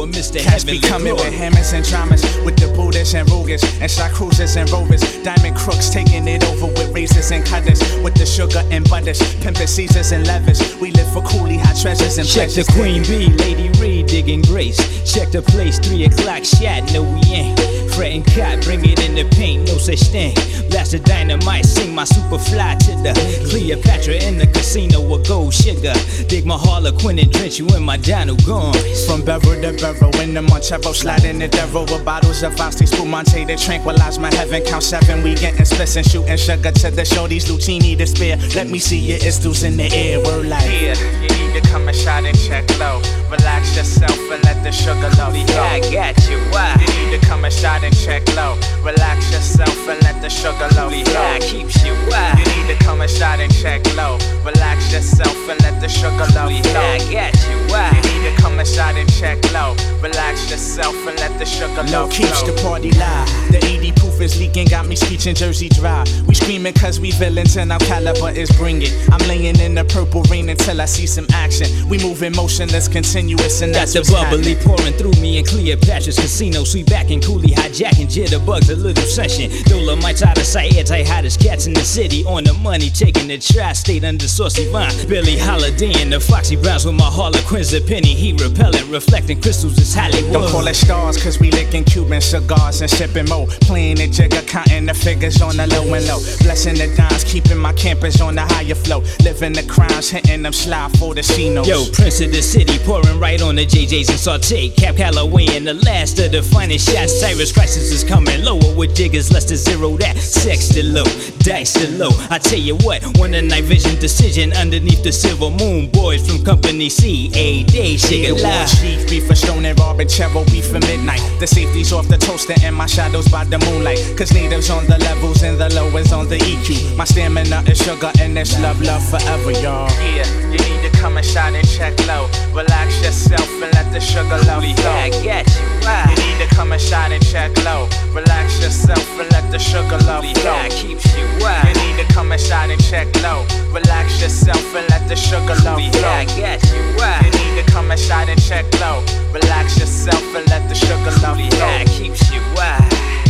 or 0.00 0.06
Mr. 0.06 0.40
Cats 0.40 0.64
be 0.64 0.80
coming 0.80 1.14
with 1.14 1.32
hammers 1.32 1.72
and 1.72 1.84
dramas, 1.84 2.22
with 2.44 2.56
the 2.56 2.72
Buddhas 2.74 3.14
and 3.14 3.28
Rugas, 3.28 3.62
and 3.80 3.90
shot 3.90 4.12
cruisers 4.12 4.56
and 4.56 4.70
rovers. 4.70 5.02
Diamond 5.22 5.56
crooks 5.56 5.90
taking 5.90 6.26
it 6.26 6.42
over 6.44 6.66
with 6.66 6.90
razors 6.94 7.30
and 7.32 7.44
cutters, 7.44 7.80
with 8.00 8.14
the 8.14 8.24
sugar 8.24 8.62
and 8.70 8.88
butters, 8.88 9.20
pimping 9.36 9.66
Caesars 9.66 10.12
and 10.12 10.26
levers. 10.26 10.60
We 10.76 10.90
live 10.92 11.12
for 11.12 11.20
coolie 11.22 11.60
hot 11.60 11.76
treasures 11.76 12.16
and 12.16 12.26
Check 12.26 12.48
the. 12.48 12.64
Queen 12.72 13.02
Bee, 13.02 13.28
Lady 13.44 13.68
Reed 13.78 14.06
digging 14.06 14.42
grace. 14.42 14.78
Check 15.12 15.32
the 15.32 15.42
place, 15.42 15.78
three 15.78 16.04
o'clock 16.04 16.44
shot, 16.44 16.90
no 16.92 17.02
we 17.02 17.20
ain't. 17.34 17.58
Fretting 17.92 18.22
cot, 18.22 18.62
bring 18.62 18.84
it 18.84 19.00
in 19.04 19.14
the 19.14 19.24
paint, 19.36 19.66
no 19.68 19.76
such 19.76 20.00
thing. 20.08 20.32
Blast 20.70 20.92
the 20.92 21.00
dynamite, 21.00 21.66
sing 21.66 21.94
my 21.94 22.04
super 22.04 22.38
fly 22.38 22.76
to 22.76 22.92
the 23.02 23.12
Cleopatra 23.50 24.14
in 24.14 24.38
the 24.38 24.46
casino 24.46 25.00
with 25.00 25.26
gold 25.28 25.52
sugar. 25.52 25.92
Dig 26.28 26.46
my 26.46 26.56
Harlequin 26.56 27.18
and 27.18 27.30
drench 27.32 27.58
you 27.58 27.66
in 27.76 27.82
my 27.82 27.96
Dino 27.96 28.36
gone. 28.46 28.72
From 29.06 29.22
barrel 29.24 29.60
to 29.60 29.72
barrel, 29.94 30.20
in 30.20 30.34
the 30.34 30.42
Montero, 30.42 30.92
sliding 30.92 31.38
the 31.38 31.48
devil 31.48 31.82
with 31.82 32.04
bottles 32.04 32.42
of 32.42 32.58
Asti, 32.60 32.86
Spumante 32.86 33.44
to 33.44 33.56
tranquilize 33.56 34.18
my 34.18 34.32
heaven. 34.34 34.62
Count 34.62 34.82
seven, 34.82 35.22
we 35.22 35.34
getting 35.34 35.64
splits 35.64 35.96
and 35.96 36.06
shooting 36.06 36.36
sugar 36.36 36.70
to 36.70 36.90
the 36.90 37.02
shorties, 37.02 37.48
Luchini 37.48 37.96
to 37.98 38.06
spare. 38.06 38.36
Let 38.54 38.68
me 38.68 38.78
see 38.78 38.98
your 38.98 39.18
istos 39.18 39.62
in 39.64 39.76
the 39.76 39.88
air, 39.92 40.20
word 40.20 40.46
like. 40.46 40.64
Yeah, 40.70 40.94
you 41.20 41.28
need 41.28 41.60
to 41.60 41.68
come 41.68 41.88
and 41.88 41.96
shine 41.96 42.26
and 42.26 42.38
check 42.38 42.68
low. 42.78 43.00
Relax 43.30 43.76
yourself 43.76 44.18
and 44.30 44.42
let 44.44 44.62
the 44.64 44.72
sugar 44.72 45.10
love 45.18 45.32
flow. 45.32 45.54
Yeah, 45.54 45.62
I 45.62 45.80
got 45.80 46.28
you. 46.28 46.38
Why? 46.50 46.76
You 46.80 47.10
need 47.10 47.20
to 47.20 47.26
come 47.26 47.44
and 47.44 47.52
shine 47.52 47.84
and 47.84 47.96
check 47.96 48.26
low. 48.36 48.58
Relax 48.82 49.32
yourself 49.32 49.88
and 49.88 50.02
let 50.02 50.20
the 50.20 50.28
sugar 50.28 50.68
love 50.74 50.92
flow. 50.92 51.12
Yeah, 51.12 51.38
keeps 51.38 51.84
you 51.84 51.94
wild. 52.08 52.38
You 52.38 52.44
need 52.44 52.78
to 52.78 52.84
come 52.84 53.00
and 53.00 53.10
shine 53.10 53.40
and 53.40 53.54
check 53.54 53.84
low. 53.94 54.18
Relax 54.44 54.92
yourself 54.92 55.36
and 55.48 55.60
let 55.62 55.80
the 55.80 55.88
sugar 55.88 56.26
love 56.34 56.50
Yeah. 56.50 56.80
I 56.80 56.98
got 57.12 57.34
you. 57.48 57.56
Why? 57.70 57.90
You 57.94 58.02
need 58.10 58.36
to 58.36 58.42
come 58.42 58.58
and 58.58 58.68
shine 58.68 58.96
and 58.96 59.10
check 59.14 59.38
low. 59.52 59.74
Relax 60.02 60.50
yourself 60.50 60.94
and 61.06 61.18
let 61.20 61.38
the 61.38 61.44
sugar 61.44 61.82
Low 61.92 62.02
love 62.04 62.10
keeps 62.10 62.40
flow. 62.40 62.54
the 62.54 62.62
party 62.62 62.90
live. 62.92 63.28
The 63.52 63.58
80 63.64 63.92
is 64.22 64.38
leaking, 64.38 64.66
got 64.66 64.86
me 64.86 64.96
screeching 64.96 65.34
Jersey 65.34 65.68
dry. 65.68 66.04
We 66.26 66.34
screaming 66.34 66.74
cause 66.74 67.00
we 67.00 67.10
villains 67.12 67.56
and 67.56 67.72
our 67.72 67.78
caliber 67.80 68.30
is 68.30 68.50
bringing. 68.56 68.92
I'm 69.10 69.26
laying 69.28 69.58
in 69.60 69.74
the 69.74 69.84
purple 69.84 70.22
rain 70.24 70.48
until 70.48 70.80
I 70.80 70.86
see 70.86 71.06
some 71.06 71.26
action. 71.32 71.66
We 71.88 71.98
moving 71.98 72.34
motionless, 72.36 72.88
continuous, 72.88 73.62
and 73.62 73.72
Got 73.72 73.80
that's 73.80 73.92
the 73.94 74.00
what's 74.00 74.10
bubbly 74.12 74.54
happening. 74.54 74.76
pouring 74.76 74.92
through 74.94 75.20
me 75.22 75.38
in 75.38 75.44
Cleopatra's 75.44 76.18
casino. 76.18 76.64
Sweet 76.64 76.86
back 76.86 77.10
and 77.10 77.22
coolie 77.22 77.54
hijacking 77.54 78.08
jitterbugs, 78.08 78.70
a 78.70 78.76
little 78.76 79.04
session. 79.04 79.50
Dolomites 79.64 80.22
out 80.22 80.38
of 80.38 80.44
sight, 80.44 80.76
anti 80.76 81.02
hottest 81.02 81.40
cats 81.40 81.66
in 81.66 81.72
the 81.72 81.84
city. 81.84 82.24
On 82.24 82.44
the 82.44 82.54
money, 82.54 82.90
taking 82.90 83.28
the 83.28 83.38
tri 83.38 83.72
state 83.72 84.04
under 84.04 84.28
saucy 84.28 84.70
vine. 84.70 84.92
Billie 85.08 85.38
Holiday 85.38 85.92
and 86.02 86.12
the 86.12 86.20
Foxy 86.20 86.56
Browns 86.56 86.84
with 86.84 86.94
my 86.94 87.04
Harlequins, 87.04 87.72
a 87.72 87.80
penny. 87.80 88.14
He 88.14 88.32
repellent, 88.32 88.86
reflecting 88.88 89.40
crystals 89.40 89.78
is 89.78 89.94
Hollywood. 89.94 90.32
Don't 90.32 90.50
call 90.50 90.66
it 90.66 90.74
stars, 90.74 91.22
cause 91.22 91.38
we 91.40 91.50
licking 91.50 91.84
Cuban 91.84 92.20
cigars 92.20 92.80
and 92.80 92.90
sipping 92.90 93.28
mo. 93.28 93.46
Playing 93.62 93.96
the 93.96 94.09
jigger, 94.10 94.42
counting 94.42 94.86
the 94.86 94.94
figures 94.94 95.40
on 95.42 95.56
the 95.56 95.66
low 95.68 95.94
and 95.94 96.06
low. 96.06 96.18
Blessing 96.40 96.74
the 96.74 96.92
dimes, 96.96 97.24
keeping 97.24 97.58
my 97.58 97.72
campers 97.74 98.20
on 98.20 98.34
the 98.34 98.42
higher 98.42 98.74
flow. 98.74 99.02
Living 99.22 99.52
the 99.52 99.62
crimes, 99.64 100.10
hitting 100.10 100.42
them 100.42 100.52
slide 100.52 100.90
for 100.98 101.14
the 101.14 101.20
Cinos. 101.20 101.66
Yo, 101.66 101.84
Prince 101.92 102.20
of 102.20 102.32
the 102.32 102.42
City, 102.42 102.78
pouring 102.84 103.20
right 103.20 103.40
on 103.40 103.56
the 103.56 103.66
JJs 103.66 104.10
and 104.10 104.18
saute. 104.18 104.70
Cab 104.70 104.96
Calloway 104.96 105.46
and 105.56 105.66
the 105.66 105.74
last 105.74 106.18
of 106.18 106.32
the 106.32 106.42
finest 106.42 106.90
shots. 106.90 107.20
Cyrus 107.20 107.52
Crisis 107.52 107.92
is 107.92 108.04
coming 108.04 108.42
lower 108.44 108.74
with 108.76 108.94
diggers, 108.94 109.32
less 109.32 109.44
than 109.44 109.56
zero 109.56 109.96
that. 109.98 110.16
Sex 110.16 110.68
the 110.68 110.82
low, 110.82 111.04
dice 111.40 111.74
the 111.74 111.88
low. 111.98 112.10
I 112.30 112.38
tell 112.38 112.58
you 112.58 112.76
what, 112.76 113.02
one 113.18 113.34
a 113.34 113.42
night 113.42 113.64
vision 113.64 113.98
decision 114.00 114.52
underneath 114.54 115.02
the 115.02 115.12
silver 115.12 115.50
moon. 115.50 115.88
Boys 115.90 116.26
from 116.26 116.44
Company 116.44 116.88
C, 116.88 117.30
a 117.34 117.64
day, 117.64 117.96
shake 117.96 118.28
it 118.28 118.42
live. 118.42 118.68
chief, 118.80 119.08
beef 119.08 119.26
for 119.26 119.34
Stone 119.34 119.64
and 119.64 119.78
Robin 119.78 120.00
Barbachero, 120.06 120.44
beef 120.50 120.66
for 120.66 120.80
midnight. 120.80 121.20
The 121.40 121.46
safety's 121.46 121.92
off 121.92 122.08
the 122.08 122.16
toaster 122.16 122.54
and 122.62 122.74
my 122.74 122.86
shadows 122.86 123.28
by 123.28 123.44
the 123.44 123.58
moonlight. 123.58 123.99
Cause 124.16 124.32
natives 124.32 124.70
on 124.70 124.86
the 124.86 124.98
levels 124.98 125.42
and 125.42 125.58
the 125.58 125.68
lowers 125.74 126.12
on 126.12 126.28
the 126.28 126.36
EQ. 126.38 126.96
My 126.96 127.04
stamina 127.04 127.62
is 127.66 127.78
sugar 127.78 128.10
and 128.20 128.38
it's 128.38 128.58
love, 128.60 128.80
love 128.82 129.02
forever, 129.08 129.52
y'all. 129.52 129.88
Yeah, 130.00 130.28
you 130.50 130.58
need 130.58 130.82
to 130.84 130.90
come 130.98 131.16
and 131.16 131.26
shine 131.26 131.54
and 131.54 131.66
check 131.68 131.94
low. 132.06 132.28
Relax 132.52 133.02
yourself 133.02 133.48
and 133.62 133.72
let 133.74 133.92
the 133.92 134.00
sugar 134.00 134.38
love 134.46 134.62
flow. 134.62 134.92
Yeah, 134.92 135.08
I 135.08 135.10
got 135.10 135.46
you. 135.48 135.66
Why? 135.84 136.04
You 136.10 136.16
need 136.24 136.48
to 136.48 136.54
come 136.54 136.72
and 136.72 136.80
shine 136.80 137.12
and 137.12 137.24
check 137.24 137.56
low. 137.64 137.88
Relax 138.12 138.60
yourself 138.60 139.08
and 139.20 139.30
let 139.32 139.50
the 139.50 139.58
sugar 139.58 139.98
love 140.04 140.24
flow. 140.24 140.42
Yeah, 140.42 140.68
keeps 140.68 141.06
you 141.16 141.24
You 141.24 141.74
need 141.82 141.96
to 142.04 142.12
come 142.12 142.32
and 142.32 142.40
shine 142.40 142.70
and 142.70 142.82
check 142.84 143.08
low. 143.22 143.46
Relax 143.72 144.20
yourself 144.20 144.74
and 144.74 144.88
let 144.90 145.08
the 145.08 145.16
sugar 145.16 145.54
love 145.64 145.80
Yeah, 145.80 145.90
flow. 145.92 146.08
I 146.08 146.24
got 146.24 146.60
you. 146.72 146.80
You 147.24 147.30
need 147.40 147.64
to 147.64 147.72
come 147.72 147.90
and 147.90 148.00
shine 148.00 148.28
and 148.28 148.42
check 148.42 148.66
low. 148.80 149.02
Relax 149.32 149.78
yourself 149.78 150.22
and 150.36 150.46
let 150.48 150.68
the 150.68 150.74
sugar 150.74 151.12
love 151.22 151.38
Yeah, 151.40 151.84
keeps 151.84 152.30
you 152.32 152.40
wild. 152.54 153.29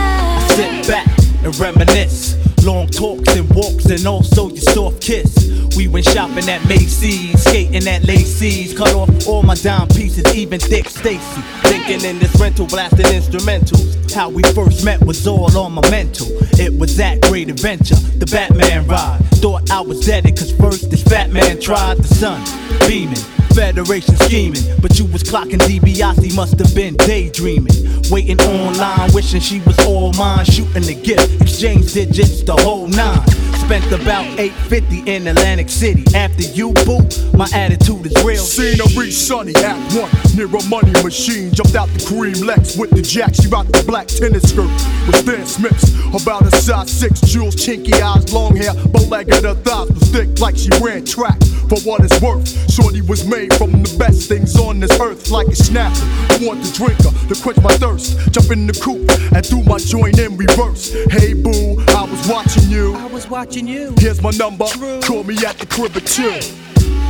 sit 0.57 0.73
back 0.88 1.09
and 1.45 1.53
reminisce. 1.59 2.39
Long 2.64 2.88
talks 2.88 3.35
and 3.37 3.49
walks, 3.55 3.87
and 3.87 4.07
also 4.07 4.49
your 4.49 4.59
soft 4.59 5.01
kiss. 5.01 5.70
We 5.77 5.88
went 5.88 6.07
shopping 6.07 6.49
at 6.49 6.64
Macy's, 6.66 7.42
skating 7.42 7.87
at 7.88 8.05
Lacey's. 8.05 8.77
Cut 8.77 8.94
off 8.94 9.27
all 9.27 9.42
my 9.42 9.55
dime 9.55 9.88
pieces, 9.88 10.35
even 10.35 10.61
Dick 10.61 10.88
Stacy. 10.88 11.40
Thinking 11.62 12.05
in 12.05 12.18
this 12.18 12.38
rental, 12.40 12.66
blasting 12.66 13.07
instrumentals. 13.07 14.12
How 14.12 14.29
we 14.29 14.42
first 14.55 14.85
met 14.85 15.01
was 15.05 15.27
all 15.27 15.57
on 15.57 15.73
my 15.73 15.90
mental. 15.90 16.27
It 16.61 16.79
was 16.79 16.96
that 16.96 17.20
great 17.23 17.49
adventure, 17.49 17.94
the 17.94 18.27
Batman 18.27 18.87
ride. 18.87 19.20
Thought 19.37 19.70
I 19.70 19.81
was 19.81 20.05
dead, 20.05 20.25
cause 20.37 20.53
first 20.53 20.90
this 20.90 21.03
fat 21.03 21.31
man 21.31 21.61
tried 21.61 21.99
the 21.99 22.09
sun, 22.09 22.42
beaming. 22.87 23.39
Federation 23.54 24.16
scheming, 24.16 24.62
but 24.80 24.98
you 24.98 25.04
was 25.06 25.22
clocking 25.22 25.58
DiBiase, 25.58 26.34
must 26.34 26.58
have 26.58 26.74
been 26.74 26.94
daydreaming. 26.94 27.72
Waiting 28.10 28.40
online, 28.40 29.12
wishing 29.12 29.40
she 29.40 29.60
was 29.60 29.78
all 29.86 30.12
mine, 30.14 30.44
shooting 30.44 30.82
the 30.82 30.94
gift, 30.94 31.40
exchange 31.40 31.92
digits, 31.92 32.42
the 32.42 32.54
whole 32.54 32.86
nine. 32.88 33.49
Spent 33.70 34.02
about 34.02 34.26
850 34.37 35.09
in 35.09 35.28
Atlantic 35.28 35.68
City. 35.68 36.02
After 36.12 36.42
you, 36.42 36.72
boo, 36.85 36.98
my 37.38 37.46
attitude 37.54 38.04
is 38.04 38.24
real. 38.24 38.42
Scenery 38.42 39.12
sunny, 39.12 39.54
at 39.62 39.78
one, 39.94 40.11
near 40.35 40.46
a 40.46 40.64
money 40.66 40.90
machine. 41.04 41.54
Jumped 41.54 41.76
out 41.76 41.88
the 41.90 42.04
cream 42.04 42.35
Lex 42.44 42.76
with 42.76 42.90
the 42.90 43.00
jack. 43.00 43.33
She 43.33 43.46
rocked 43.46 43.70
the 43.70 43.85
black 43.85 44.09
tennis 44.09 44.50
skirt 44.50 44.66
with 45.06 45.14
Stan 45.22 45.46
Smiths. 45.46 45.94
About 46.11 46.42
a 46.42 46.50
size 46.50 46.90
six, 46.90 47.20
jewels, 47.20 47.54
chinky 47.54 47.94
eyes, 48.02 48.33
long 48.33 48.56
hair, 48.56 48.74
bow 48.90 49.06
legged. 49.06 49.44
Her 49.44 49.54
thighs 49.54 49.88
was 49.88 50.09
thick 50.11 50.40
like 50.40 50.56
she 50.56 50.70
ran 50.83 51.04
track. 51.04 51.38
For 51.70 51.78
what 51.87 52.02
it's 52.02 52.20
worth, 52.20 52.50
Shorty 52.72 53.00
was 53.02 53.24
made 53.24 53.54
from 53.54 53.70
the 53.70 53.96
best 53.96 54.28
things 54.28 54.59
on 54.59 54.80
this 54.80 54.98
earth, 54.98 55.30
like 55.30 55.46
a 55.46 55.54
snapper. 55.54 55.94
I 56.35 56.38
want 56.42 56.64
the 56.64 56.72
drinker 56.74 57.14
to 57.33 57.40
quench 57.40 57.62
my 57.62 57.70
thirst. 57.78 58.18
Jump 58.33 58.50
in 58.50 58.66
the 58.66 58.72
coupe 58.72 59.06
and 59.30 59.48
do 59.48 59.62
my 59.62 59.78
joint 59.78 60.18
in 60.18 60.37
reverse. 60.37 60.92
Hey 61.14 61.33
boo, 61.33 61.78
I 61.94 62.02
was 62.11 62.26
watching 62.26 62.68
you. 62.68 62.96
I 62.96 63.06
was 63.06 63.30
watching 63.30 63.60
you. 63.66 63.94
Here's 63.99 64.23
my 64.23 64.31
number. 64.31 64.66
Call 65.03 65.25
me 65.25 65.37
at 65.46 65.59
the 65.59 65.66
crib 65.66 65.96
at 65.96 66.07
two. 66.07 66.40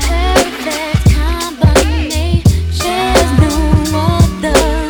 Perfect 0.06 1.14
combination. 1.14 2.42
There's 2.78 3.32
no 3.40 3.54
other 3.94 4.89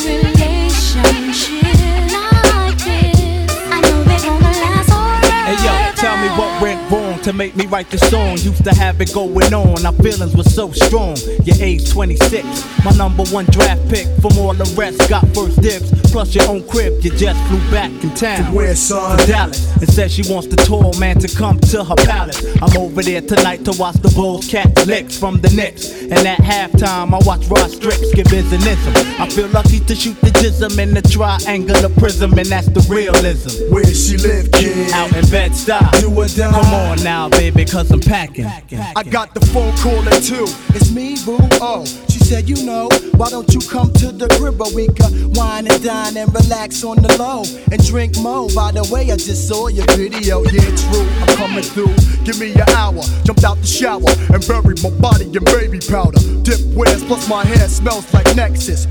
to 7.30 7.36
make 7.36 7.54
me 7.54 7.66
write 7.66 7.88
this 7.90 8.08
song. 8.10 8.36
Used 8.38 8.64
to 8.64 8.74
have 8.74 9.00
it 9.00 9.12
going 9.12 9.54
on, 9.54 9.86
our 9.86 9.92
feelings 9.94 10.34
were 10.34 10.42
so 10.42 10.72
strong. 10.72 11.16
Your 11.44 11.56
age 11.60 11.88
26, 11.90 12.84
my 12.84 12.90
number 12.96 13.24
one 13.26 13.44
draft 13.46 13.88
pick. 13.88 14.06
From 14.20 14.36
all 14.38 14.54
the 14.54 14.64
rest, 14.76 15.08
got 15.08 15.26
first 15.34 15.60
dibs. 15.62 15.90
Plus 16.10 16.34
your 16.34 16.48
own 16.48 16.66
crib, 16.66 16.94
you 17.04 17.10
just 17.10 17.40
flew 17.46 17.60
back 17.70 17.90
in 18.02 18.10
town. 18.14 18.44
From 18.44 18.54
where, 18.54 18.74
son? 18.74 19.16
From 19.18 19.26
Dallas. 19.28 19.76
And 19.76 19.88
said 19.88 20.10
she 20.10 20.22
wants 20.32 20.48
the 20.48 20.56
tall 20.56 20.92
man 20.98 21.18
to 21.20 21.28
come 21.28 21.60
to 21.70 21.84
her 21.84 21.94
palace. 21.94 22.42
I'm 22.60 22.76
over 22.76 23.02
there 23.02 23.20
tonight 23.20 23.64
to 23.66 23.72
watch 23.78 23.96
the 23.96 24.10
Bulls 24.10 24.48
catch 24.48 24.86
licks 24.86 25.16
from 25.16 25.40
the 25.40 25.50
Knicks. 25.50 26.02
And 26.02 26.26
at 26.26 26.38
halftime, 26.38 27.14
I 27.14 27.24
watch 27.24 27.46
Rod 27.46 27.70
Strix 27.70 28.12
give 28.12 28.26
his 28.26 28.52
ism. 28.52 28.92
I 29.20 29.28
feel 29.30 29.48
lucky 29.48 29.78
to 29.80 29.94
shoot 29.94 30.20
the 30.20 30.30
jism 30.30 30.78
in 30.78 30.94
the 30.94 31.02
triangular 31.02 31.90
prism, 31.90 32.36
and 32.38 32.48
that's 32.48 32.66
the 32.66 32.80
realism. 32.92 33.72
Where 33.72 33.84
she 33.84 34.16
live, 34.16 34.50
kid? 34.52 34.90
Out 34.92 35.14
in 35.14 35.28
Bed-Stuy. 35.30 36.00
Do 36.00 36.10
or 36.10 36.26
die. 36.26 36.50
Come 36.50 36.74
on 36.74 37.02
now, 37.04 37.19
baby, 37.28 37.64
cause 37.64 37.90
I'm 37.90 38.00
packing. 38.00 38.46
I 38.46 39.02
got 39.02 39.34
the 39.34 39.40
phone 39.52 39.76
call 39.76 40.08
at 40.08 40.22
two. 40.22 40.46
It's 40.74 40.90
me, 40.90 41.16
boo. 41.24 41.38
Oh, 41.60 41.84
she 41.84 42.18
said, 42.18 42.48
you 42.48 42.64
know, 42.64 42.88
why 43.16 43.28
don't 43.30 43.52
you 43.52 43.60
come 43.60 43.92
to 43.94 44.12
the 44.12 44.28
crib 44.38 44.58
where 44.58 44.72
we 44.74 44.86
could 44.86 45.36
wine 45.36 45.66
and 45.70 45.82
dine 45.82 46.16
and 46.16 46.32
relax 46.32 46.84
on 46.84 46.96
the 46.96 47.14
low 47.18 47.42
and 47.70 47.84
drink 47.86 48.16
mo? 48.18 48.48
By 48.54 48.72
the 48.72 48.88
way, 48.92 49.10
I 49.10 49.16
just 49.16 49.48
saw 49.48 49.68
your 49.68 49.86
video. 49.96 50.42
Yeah, 50.44 50.70
true. 50.76 51.06
I'm 51.20 51.36
coming 51.36 51.64
through. 51.64 51.94
Give 52.24 52.38
me 52.38 52.52
an 52.54 52.68
hour. 52.70 53.02
Jumped 53.24 53.44
out 53.44 53.58
the 53.58 53.66
shower 53.66 54.10
and 54.32 54.46
buried 54.46 54.82
my 54.82 54.90
body 55.00 55.26
in 55.26 55.44
baby 55.44 55.80
powder. 55.80 56.20
Dip 56.42 56.60
wears 56.74 57.04
plus 57.04 57.28
my 57.28 57.44
hair 57.44 57.68
smells 57.68 58.12
like 58.14 58.26
Nexxus. 58.36 58.86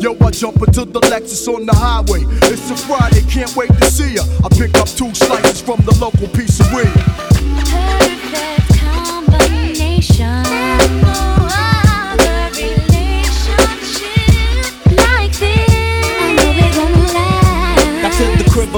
Yo, 0.00 0.16
I 0.20 0.30
jump 0.30 0.62
into 0.62 0.84
the 0.84 1.00
Lexus 1.10 1.48
on 1.52 1.66
the 1.66 1.74
highway. 1.74 2.22
It's 2.52 2.70
a 2.70 2.76
Friday, 2.76 3.22
can't 3.22 3.54
wait 3.56 3.68
to 3.68 3.90
see 3.90 4.14
ya. 4.14 4.22
I 4.44 4.48
pick 4.48 4.76
up 4.78 4.86
two 4.86 5.12
slices 5.12 5.60
from 5.60 5.80
the 5.84 5.96
local 6.00 6.28
pizzeria. 6.28 8.17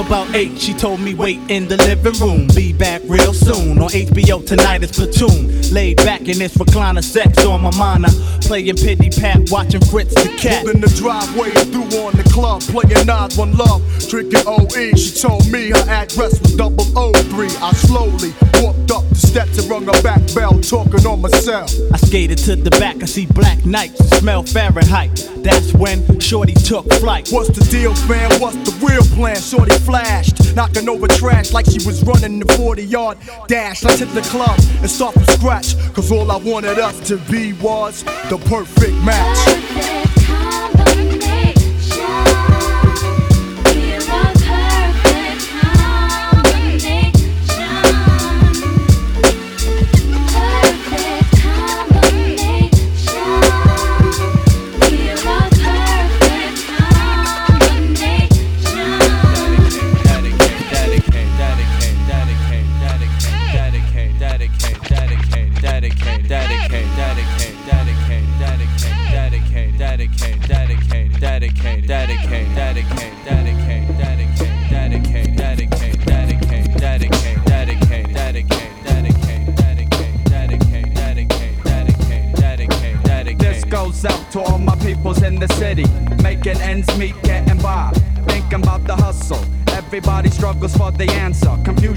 About 0.01 0.33
eight. 0.35 0.59
She 0.59 0.73
told 0.73 0.99
me 0.99 1.13
wait 1.13 1.39
in 1.49 1.67
the 1.67 1.77
living 1.77 2.13
room. 2.19 2.47
Be 2.55 2.73
back 2.73 3.01
real 3.05 3.33
soon. 3.33 3.79
On 3.79 3.89
HBO 3.89 4.45
tonight 4.45 4.83
is 4.83 4.91
Platoon. 4.91 5.61
Laid 5.71 5.97
back 5.97 6.21
in 6.21 6.39
this 6.39 6.55
recliner, 6.57 7.03
sex 7.03 7.45
on 7.45 7.61
my 7.61 7.71
mana. 7.77 8.09
Playing 8.41 8.75
pity 8.75 9.09
pat, 9.09 9.49
watching 9.49 9.81
Fritz 9.81 10.13
the 10.15 10.35
cat. 10.37 10.65
In 10.65 10.81
the 10.81 10.89
driveway, 10.89 11.51
through 11.71 11.87
on 12.01 12.13
the 12.17 12.23
club, 12.33 12.61
playing 12.61 13.05
nines, 13.05 13.37
one 13.37 13.55
love, 13.55 13.81
drinking 14.09 14.41
OE. 14.45 14.95
She 14.95 15.11
told 15.19 15.49
me 15.49 15.69
her 15.69 15.85
address 15.89 16.39
was 16.41 16.55
double 16.55 16.85
O 16.97 17.13
three. 17.31 17.51
I 17.61 17.71
slowly 17.73 18.33
walked 18.61 18.91
up 18.91 19.07
the 19.09 19.15
steps 19.15 19.57
and 19.59 19.69
rung 19.69 19.85
her 19.85 20.01
back 20.01 20.21
bell, 20.35 20.59
talking 20.61 21.05
on 21.05 21.21
my 21.21 21.29
cell. 21.29 21.67
I 21.93 21.97
skated 21.97 22.39
to 22.39 22.55
the 22.55 22.71
back, 22.71 23.01
I 23.01 23.05
see 23.05 23.25
black 23.27 23.65
nights, 23.65 23.99
smell 24.17 24.43
Fahrenheit. 24.43 25.29
That's 25.37 25.73
when 25.73 26.19
Shorty 26.19 26.53
took 26.53 26.91
flight. 26.93 27.29
What's 27.29 27.49
the 27.49 27.65
deal, 27.71 27.95
fam? 27.95 28.29
What's 28.41 28.57
the 28.57 28.85
real 28.85 29.03
plan? 29.15 29.37
Shorty 29.37 29.75
flashed, 29.91 30.55
knocking 30.55 30.87
over 30.87 31.05
trash 31.07 31.51
like 31.51 31.65
she 31.65 31.85
was 31.85 32.01
running 32.03 32.39
the 32.39 32.53
40 32.53 32.83
yard 32.83 33.17
dash. 33.47 33.83
Let's 33.83 33.99
hit 33.99 34.09
the 34.13 34.21
club 34.21 34.57
and 34.79 34.89
start 34.89 35.13
from 35.13 35.25
scratch, 35.25 35.75
cause 35.93 36.11
all 36.11 36.31
I 36.31 36.37
wanted 36.37 36.79
us 36.79 36.97
to 37.09 37.17
be 37.29 37.53
was 37.53 38.03
the 38.29 38.41
perfect 38.47 38.95
match. 39.03 40.10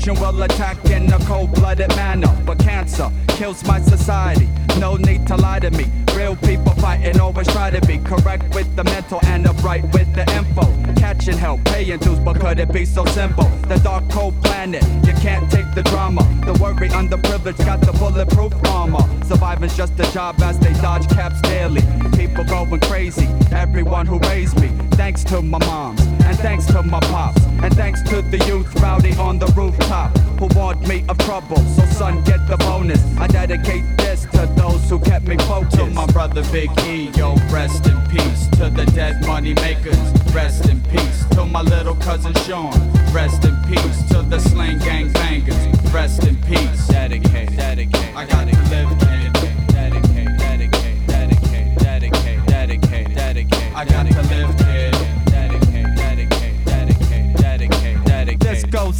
Confusion 0.05 0.23
will 0.23 0.43
attack 0.43 0.85
in 0.91 1.11
a 1.11 1.19
cold-blooded 1.21 1.89
manner, 1.97 2.29
but 2.45 2.59
cancer 2.59 3.11
kills 3.29 3.65
my 3.65 3.81
society. 3.81 4.47
No 4.79 4.97
need 4.97 5.27
to 5.29 5.37
lie 5.37 5.61
to 5.61 5.71
me. 5.71 5.87
Real 6.15 6.37
people 6.37 6.75
fighting 6.75 7.19
always 7.19 7.49
try 7.49 7.71
to 7.71 7.81
be 7.87 7.97
correct 7.97 8.55
with 8.55 8.77
the 8.77 8.85
mental 8.85 9.19
and 9.25 9.47
upright 9.47 9.85
with 9.95 10.13
the 10.15 10.31
info. 10.35 10.67
Catching 11.01 11.39
help, 11.39 11.65
paying 11.65 11.99
dues, 12.01 12.19
but 12.19 12.39
could 12.39 12.59
it 12.59 12.71
be 12.71 12.85
so 12.85 13.07
simple? 13.07 13.45
The 13.69 13.79
dark 13.79 14.07
cold 14.11 14.35
planet, 14.43 14.85
you 15.07 15.15
can't 15.15 15.51
take 15.51 15.73
the 15.75 15.83
drama. 15.85 16.23
The 16.45 16.53
worry 16.63 16.91
underprivileged 16.91 17.65
got 17.65 17.81
the 17.81 17.93
bulletproof 17.93 18.53
armor. 18.67 19.09
Surviving's 19.25 19.75
just 19.75 19.99
a 19.99 20.13
job 20.13 20.39
as 20.43 20.59
they 20.59 20.75
dodge 20.75 21.09
caps 21.09 21.41
daily. 21.41 21.81
People 22.15 22.45
going 22.45 22.81
crazy, 22.81 23.27
everyone 23.53 24.05
who 24.05 24.19
raised 24.29 24.61
me. 24.61 24.69
Thanks 24.97 25.25
to 25.25 25.41
my 25.41 25.59
moms, 25.61 26.05
thanks 26.45 26.67
to 26.67 26.83
my 26.83 27.01
pops, 27.01 27.43
and 27.63 27.75
thanks 27.75 28.03
to 28.03 28.21
the 28.21 28.37
youth 28.47 28.69
rowdy 28.79 29.15
on 29.17 29.39
the 29.39 29.47
rooftop 29.57 30.15
who 30.39 30.47
warned 30.55 30.87
me 30.87 31.03
of 31.09 31.17
trouble. 31.21 31.57
So 31.57 31.87
son, 31.87 32.23
get 32.25 32.47
the 32.47 32.59
bonus. 32.59 33.03
I 33.17 33.27
dedicate 33.29 33.85
this 33.97 34.27
to 34.33 34.45
those 34.55 34.91
who 34.91 34.99
kept 34.99 35.27
me 35.27 35.39
focused. 35.39 35.79
To 35.79 35.87
my 35.87 36.05
brother 36.09 36.43
Big 36.53 36.69
E, 36.81 37.11
yo, 37.17 37.37
rest 37.51 37.87
in 37.87 37.99
peace. 38.09 38.47
To 38.59 38.69
the 38.69 38.85
dead 38.95 39.27
money 39.27 39.55
makers, 39.55 39.99
rest 40.35 40.69
in 40.69 40.83
peace. 40.83 41.25
To 41.31 41.47
my 41.47 41.63
little 41.63 41.97
cousin 41.97 42.35
Sean, 42.45 42.77
rest 43.11 43.43
in 43.47 43.57
peace. 43.67 44.03
To 44.11 44.21
the 44.21 44.39
slang 44.39 44.79
gang 44.81 45.11
bangers, 45.13 45.57
rest 45.95 46.27
in 46.27 46.37
peace. 46.43 46.89
Dedicate, 46.89 47.57
dedicate. 47.57 48.15
I 48.15 48.27
got 48.27 48.47
to 48.47 48.55
live, 48.69 48.91
kid. 48.99 49.33
Dedicate, 49.69 50.37
dedicate, 50.39 51.07
dedicate, 51.07 51.79
dedicate, 51.79 52.47
dedicate, 52.47 53.15
dedicate. 53.15 53.75
I 53.75 53.87
got 53.87 54.07
to 54.07 54.23
live, 54.29 54.64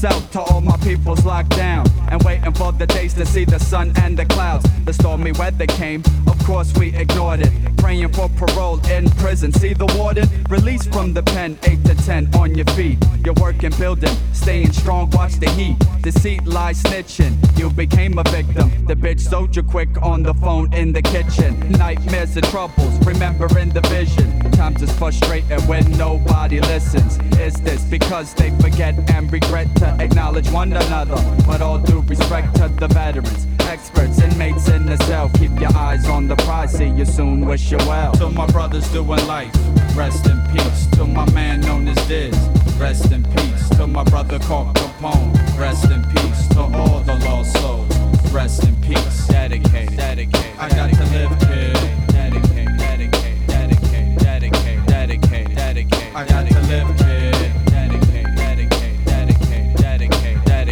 out 0.05 0.33
to 0.33 0.41
all 0.41 0.61
my 0.61 0.77
peoples 0.79 1.25
locked 1.25 1.51
down 1.51 1.87
and 2.09 2.23
waiting 2.23 2.53
for 2.53 2.73
the 2.73 2.87
days 2.87 3.15
to 3.15 3.25
see 3.25 3.45
the 3.45 3.59
sun 3.59 3.93
and 3.97 4.19
the 4.19 4.25
clouds. 4.27 4.67
The 4.85 4.93
stormy 4.93 5.33
weather 5.33 5.67
came, 5.67 6.03
of 6.27 6.39
course 6.45 6.73
we 6.75 6.95
ignored 6.95 7.41
it. 7.41 7.74
Praying 7.85 8.15
for 8.15 8.31
parole 8.31 8.81
in 8.87 9.11
prison. 9.11 9.53
See 9.53 9.75
the 9.75 9.85
warden 9.99 10.27
released 10.49 10.91
from 10.91 11.13
the 11.13 11.23
pen, 11.23 11.59
8 11.65 11.85
to 11.85 11.95
10 11.95 12.35
on 12.35 12.55
your 12.55 12.65
feet. 12.69 12.97
You're 13.23 13.35
working, 13.35 13.73
building, 13.79 14.17
staying 14.33 14.73
strong, 14.73 15.11
watch 15.11 15.35
the 15.35 15.51
heat. 15.51 15.77
Deceit, 16.01 16.47
lies, 16.47 16.83
snitching. 16.83 17.37
You 17.59 17.69
became 17.69 18.19
a 18.19 18.23
victim. 18.25 18.87
The 18.87 18.95
bitch 18.95 19.21
sold 19.21 19.55
you 19.55 19.63
quick 19.63 19.91
on 20.03 20.23
the 20.23 20.33
phone 20.33 20.73
in 20.73 20.95
the 20.95 21.03
kitchen. 21.03 21.59
Nightmares 21.73 22.35
and 22.37 22.47
troubles, 22.47 22.95
remembering 23.07 23.69
the 23.69 23.83
vision. 23.83 24.41
Times 24.53 24.81
is 24.81 24.93
frustrating 24.99 25.61
when 25.67 25.91
nobody 25.99 26.61
listens. 26.61 27.19
Is 27.39 27.55
this 27.55 27.85
because 27.85 28.33
they 28.33 28.51
forget 28.61 28.95
and 29.11 29.31
regret 29.31 29.69
to 29.77 29.97
acknowledge 30.01 30.51
one 30.51 30.73
another? 30.73 31.17
But 31.47 31.61
all 31.61 31.79
due 31.79 32.01
respect 32.01 32.55
to 32.57 32.69
the 32.69 32.89
veterans, 32.89 33.47
experts, 33.61 34.21
inmates 34.21 34.69
in 34.69 34.87
the 34.87 34.97
cell. 35.05 35.31
Keep 35.39 35.61
your 35.61 35.75
eyes 35.77 36.07
on 36.09 36.29
the 36.29 36.37
prize, 36.37 36.73
see 36.73 36.89
you 36.89 37.05
soon, 37.05 37.45
wish 37.47 37.71
you 37.79 37.89
well. 37.89 38.13
To 38.13 38.31
my 38.31 38.47
brothers 38.47 38.89
doing 38.93 39.27
life, 39.27 39.53
rest 39.97 40.27
in 40.27 40.41
peace. 40.53 40.87
To 40.97 41.05
my 41.05 41.29
man 41.33 41.61
known 41.61 41.89
as 41.89 41.97
Diz, 42.07 42.37
rest 42.79 43.11
in 43.13 43.25
peace. 43.25 43.69
To 43.71 43.87
my 43.87 44.05
brother 44.05 44.39
called 44.39 44.77
Capone, 44.77 45.59
rest 45.59 45.91
in 45.91 46.03
peace. 46.11 46.47
To 46.49 46.61
all 46.61 47.01
the 47.01 47.17
lost 47.25 47.57
souls, 47.59 47.89
rest 48.33 48.65
in 48.65 48.77
peace. 48.77 49.27
Dedicate, 49.27 49.97
dedicate. 49.97 50.59
I 50.59 50.69
got 50.71 50.93
to 50.93 51.05
live, 51.15 51.31
kid. 51.41 51.75
Dedicate, 52.09 52.79
dedicate, 52.79 53.47
dedicate, 53.47 54.19
dedicate, 54.19 54.87
dedicate, 54.87 55.55
dedicate. 55.55 56.15
I 56.15 56.25
got 56.27 56.49
to 56.49 56.61
live. 56.63 56.95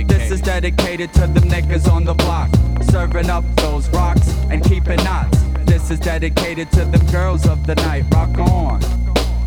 This 0.08 0.30
is 0.30 0.40
dedicated 0.40 1.12
to 1.14 1.20
them 1.26 1.44
niggas 1.50 1.90
on 1.90 2.04
the 2.04 2.14
block, 2.14 2.48
serving 2.90 3.28
up 3.28 3.44
those 3.56 3.88
rocks 3.90 4.28
and 4.50 4.64
keeping 4.64 4.96
knots. 5.04 5.51
This 5.72 5.90
is 5.90 6.00
dedicated 6.00 6.70
to 6.72 6.85
the 6.85 6.98
girls 7.11 7.48
of 7.48 7.66
the 7.66 7.74
night. 7.76 8.04
Rock 8.12 8.38
on 8.38 8.78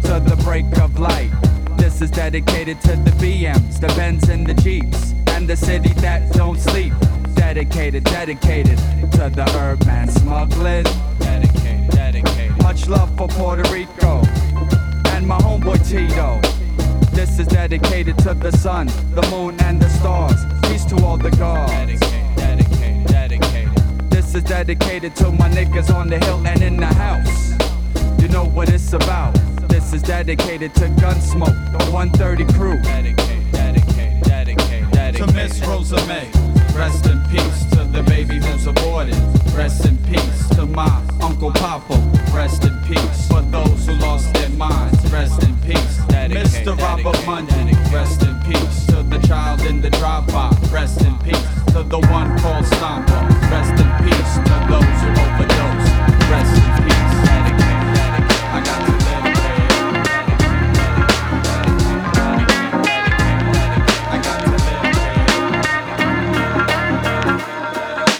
to 0.02 0.20
the 0.28 0.36
break 0.44 0.66
of 0.80 0.98
light. 0.98 1.30
This 1.78 2.02
is 2.02 2.10
dedicated 2.10 2.82
to 2.82 2.96
the 2.96 3.12
BMs, 3.12 3.80
the 3.80 3.90
Benz 3.90 4.28
and 4.28 4.44
the 4.46 4.56
Jeeps, 4.56 5.14
and 5.28 5.48
the 5.48 5.56
city 5.56 5.94
that 6.02 6.34
don't 6.34 6.60
sleep. 6.60 6.94
Dedicated, 7.36 8.06
dedicated 8.06 8.80
to 9.12 9.30
the 9.30 9.46
herb 9.54 9.86
man 9.86 10.10
smuggling. 10.10 10.86
Dedicated, 11.20 11.90
dedicated. 11.92 12.58
Much 12.64 12.88
love 12.88 13.16
for 13.16 13.28
Puerto 13.28 13.72
Rico 13.72 14.24
and 15.14 15.28
my 15.28 15.38
homeboy 15.38 15.78
Tito. 15.88 16.42
This 17.12 17.38
is 17.38 17.46
dedicated 17.46 18.18
to 18.26 18.34
the 18.34 18.52
sun, 18.52 18.88
the 19.14 19.22
moon, 19.30 19.62
and 19.62 19.80
the 19.80 19.90
stars. 19.90 20.44
Peace 20.64 20.86
to 20.86 20.96
all 21.06 21.18
the 21.18 21.30
gods. 21.30 21.72
Dedicated, 21.72 22.25
is 24.36 24.44
dedicated 24.44 25.16
to 25.16 25.32
my 25.32 25.50
niggas 25.50 25.94
on 25.94 26.10
the 26.10 26.18
hill 26.26 26.46
and 26.46 26.62
in 26.62 26.78
the 26.78 26.86
house. 26.86 27.54
You 28.22 28.28
know 28.28 28.46
what 28.46 28.70
it's 28.70 28.92
about. 28.92 29.34
This 29.70 29.94
is 29.94 30.02
dedicated 30.02 30.74
to 30.76 30.90
Gunsmoke, 31.00 31.72
the 31.72 31.92
130 31.92 32.46
crew. 32.54 32.82
To 35.16 35.34
Miss 35.34 35.66
Rosa 35.66 36.06
May, 36.08 36.30
rest 36.76 37.06
in 37.06 37.22
peace 37.30 37.66
to 37.72 37.86
the 37.86 38.04
baby 38.04 38.36
who's 38.36 38.68
aborted. 38.68 39.16
Rest 39.56 39.86
in 39.86 39.98
peace 40.00 40.50
to 40.50 40.66
my 40.66 41.02
Uncle 41.22 41.52
Papa, 41.52 41.96
rest 42.34 42.66
in 42.66 42.78
peace. 42.84 43.28
For 43.30 43.42
those 43.42 43.86
who 43.86 43.94
lost 43.94 44.34
their 44.34 44.50
minds, 44.50 45.12
rest 45.12 45.42
in 45.44 45.56
peace. 45.58 46.00
Mr. 46.10 46.78
Robert 46.78 47.26
Mundy, 47.26 47.74
rest 47.94 48.24
in 48.24 48.38
peace. 48.42 48.86
To 48.88 49.05
child 49.28 49.62
in 49.62 49.82
the 49.82 49.90
drive-by, 49.90 50.56
rest 50.72 51.02
in 51.02 51.18
peace. 51.20 51.42
To 51.74 51.82
the 51.84 52.00
one 52.12 52.38
called 52.40 52.66
Stomper, 52.66 53.22
rest 53.50 53.72
in 53.82 53.90
peace. 54.06 54.34
To 54.48 54.56
those 54.70 55.02
who 55.02 55.10
overdose, 55.24 55.90
rest 56.30 56.54
in 56.62 56.68
peace. 56.84 57.14
I 58.54 58.62
got 58.64 58.80
to 58.86 58.92
live 58.92 59.26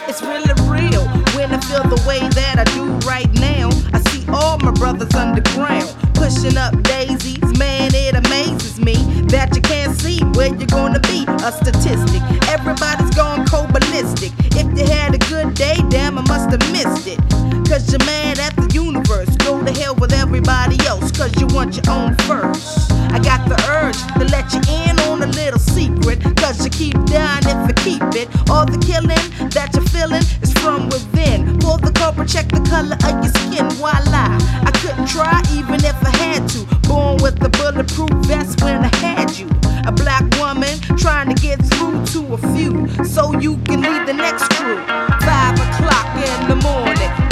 It's 0.10 0.22
really 0.22 0.54
real 0.68 1.06
when 1.36 1.54
I 1.54 1.60
feel 1.60 1.84
the 1.84 2.02
way 2.08 2.20
that 2.30 2.58
I 2.58 2.64
do 2.74 2.86
right 3.08 3.32
now. 3.40 3.70
I 3.94 4.00
see 4.10 4.26
all 4.30 4.58
my 4.60 4.72
brothers 4.72 5.14
underground 5.14 5.96
pushing 6.16 6.58
up 6.58 6.82
daisies. 6.84 7.45
Man, 7.58 7.92
it 7.94 8.16
amazes 8.16 8.80
me 8.80 8.96
that 9.28 9.56
you 9.56 9.62
can't 9.62 9.96
see 10.00 10.20
where 10.36 10.48
you're 10.48 10.68
gonna 10.68 11.00
be. 11.00 11.26
A 11.44 11.52
statistic, 11.52 12.22
everybody's 12.50 13.14
gone 13.16 13.46
cold. 13.46 13.66
If 14.58 14.78
you 14.78 14.86
had 14.86 15.16
a 15.16 15.18
good 15.30 15.54
day, 15.54 15.76
damn, 15.90 16.18
I 16.18 16.22
must 16.28 16.50
have 16.52 16.72
missed 16.72 17.08
it. 17.08 17.20
Cause 17.68 17.92
you're 17.92 18.04
mad 18.06 18.40
at 18.40 18.56
the 18.56 18.70
universe. 18.74 19.30
Go 19.38 19.64
to 19.64 19.72
hell 19.72 19.96
with 19.96 20.14
everybody 20.14 20.78
else, 20.86 21.12
cause 21.12 21.32
you 21.40 21.48
want 21.48 21.76
your 21.76 21.90
own 21.90 22.16
first. 22.28 22.92
I 23.12 23.20
got 23.20 23.48
the 23.48 23.56
urge 23.72 24.00
to 24.20 24.26
let 24.32 24.52
you 24.54 24.62
in 24.86 25.00
on 25.08 25.24
a 25.24 25.28
little 25.28 25.60
secret. 25.60 26.24
Cause 26.38 26.64
you 26.64 26.70
keep 26.70 26.94
dying 27.06 27.44
if 27.48 27.68
you 27.68 27.76
keep 27.84 28.04
it. 28.16 28.28
All 28.50 28.66
the 28.66 28.80
killing 28.80 29.24
that 29.52 29.72
you're 29.74 29.88
feeling 29.96 30.24
from 30.66 30.90
within. 30.90 31.60
Pull 31.60 31.78
the 31.78 31.92
cover, 31.92 32.26
check 32.26 32.48
the 32.50 32.64
color 32.74 32.98
of 33.08 33.14
your 33.24 33.34
skin. 33.42 33.68
Lie? 33.80 34.38
I 34.68 34.72
couldn't 34.82 35.08
try 35.08 35.42
even 35.54 35.76
if 35.76 35.98
I 36.04 36.14
had 36.18 36.50
to. 36.50 36.62
Born 36.88 37.18
with 37.22 37.38
a 37.44 37.50
bulletproof 37.50 38.10
vest 38.26 38.64
when 38.64 38.84
I 38.84 38.96
had 38.98 39.38
you. 39.38 39.48
A 39.86 39.92
black 39.92 40.26
woman 40.42 40.74
trying 40.98 41.30
to 41.34 41.38
get 41.40 41.64
through 41.70 42.04
to 42.14 42.34
a 42.34 42.40
few. 42.54 42.74
So 43.06 43.38
you 43.40 43.58
can 43.68 43.82
lead 43.82 44.08
the 44.08 44.14
next 44.14 44.50
crew. 44.56 44.78
Five 45.30 45.56
o'clock 45.66 46.08
in 46.30 46.48
the 46.50 46.58
morning. 46.68 47.25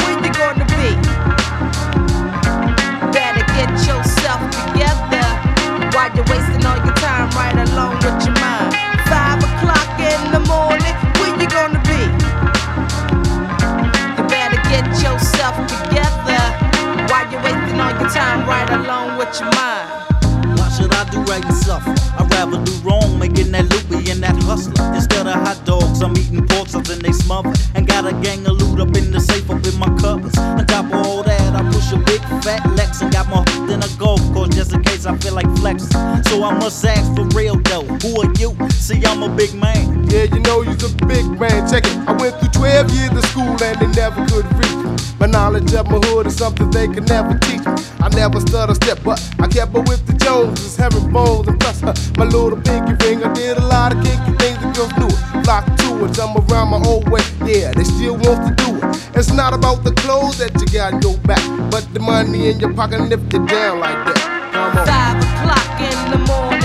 Feel. 35.79 36.23
So 36.25 36.43
I 36.43 36.53
must 36.57 36.83
ask 36.85 37.13
for 37.15 37.25
real 37.37 37.55
though. 37.69 37.83
Who 38.01 38.21
are 38.21 38.31
you? 38.39 38.55
See, 38.71 39.03
I'm 39.05 39.23
a 39.23 39.29
big 39.29 39.53
man. 39.53 40.07
Yeah, 40.09 40.23
you 40.23 40.39
know 40.41 40.61
you's 40.61 40.83
a 40.83 40.93
big 41.05 41.25
man. 41.39 41.69
Check 41.69 41.85
it. 41.85 41.97
I 42.07 42.13
went 42.13 42.39
through 42.39 42.49
12 42.49 42.91
years 42.91 43.11
of 43.11 43.25
school 43.25 43.55
and 43.63 43.79
they 43.79 43.87
never 43.95 44.25
could 44.27 44.45
reach 44.57 44.75
me. 44.85 44.95
My 45.19 45.27
knowledge 45.27 45.73
of 45.73 45.89
my 45.89 45.99
hood 46.07 46.27
is 46.27 46.35
something 46.35 46.69
they 46.71 46.87
could 46.87 47.07
never 47.07 47.37
teach 47.39 47.65
me. 47.65 47.73
I 48.01 48.09
never 48.09 48.39
stutter 48.39 48.75
step, 48.75 48.99
but 49.03 49.21
I 49.39 49.47
kept 49.47 49.75
up 49.75 49.87
with 49.87 50.05
the 50.05 50.13
Joneses, 50.13 50.75
herringbones, 50.75 51.47
and 51.47 51.59
plus 51.59 51.81
uh, 51.83 51.93
my 52.17 52.25
little 52.25 52.59
pinky 52.59 52.93
ring. 53.05 53.23
I 53.23 53.33
did 53.33 53.57
a 53.57 53.65
lot 53.65 53.95
of 53.95 54.03
kinky 54.03 54.37
things 54.37 54.59
the 54.59 54.71
girls 54.75 54.93
knew 54.97 55.07
it. 55.07 55.45
Flock 55.45 55.65
to 55.65 56.05
it, 56.05 56.19
I'm 56.19 56.35
around 56.37 56.69
my 56.69 56.81
old 56.87 57.09
way. 57.09 57.21
Yeah, 57.45 57.71
they 57.73 57.83
still 57.83 58.15
want 58.17 58.47
to 58.47 58.65
do 58.65 58.77
it. 58.77 59.15
It's 59.15 59.31
not 59.31 59.53
about 59.53 59.83
the 59.83 59.93
clothes 59.93 60.37
that 60.39 60.53
you 60.59 60.67
got 60.67 60.93
in 60.93 61.01
your 61.01 61.17
back, 61.19 61.43
but 61.71 61.87
the 61.93 61.99
money 61.99 62.49
in 62.49 62.59
your 62.59 62.73
pocket 62.73 62.99
lift 63.01 63.33
it 63.33 63.45
down 63.47 63.79
like 63.79 64.05
that. 64.05 64.43
Come 64.53 64.77
on. 64.77 64.85
Five 64.85 65.17
o'clock 65.17 65.23
in 65.23 65.32
the 66.13 66.19
morning, 66.27 66.62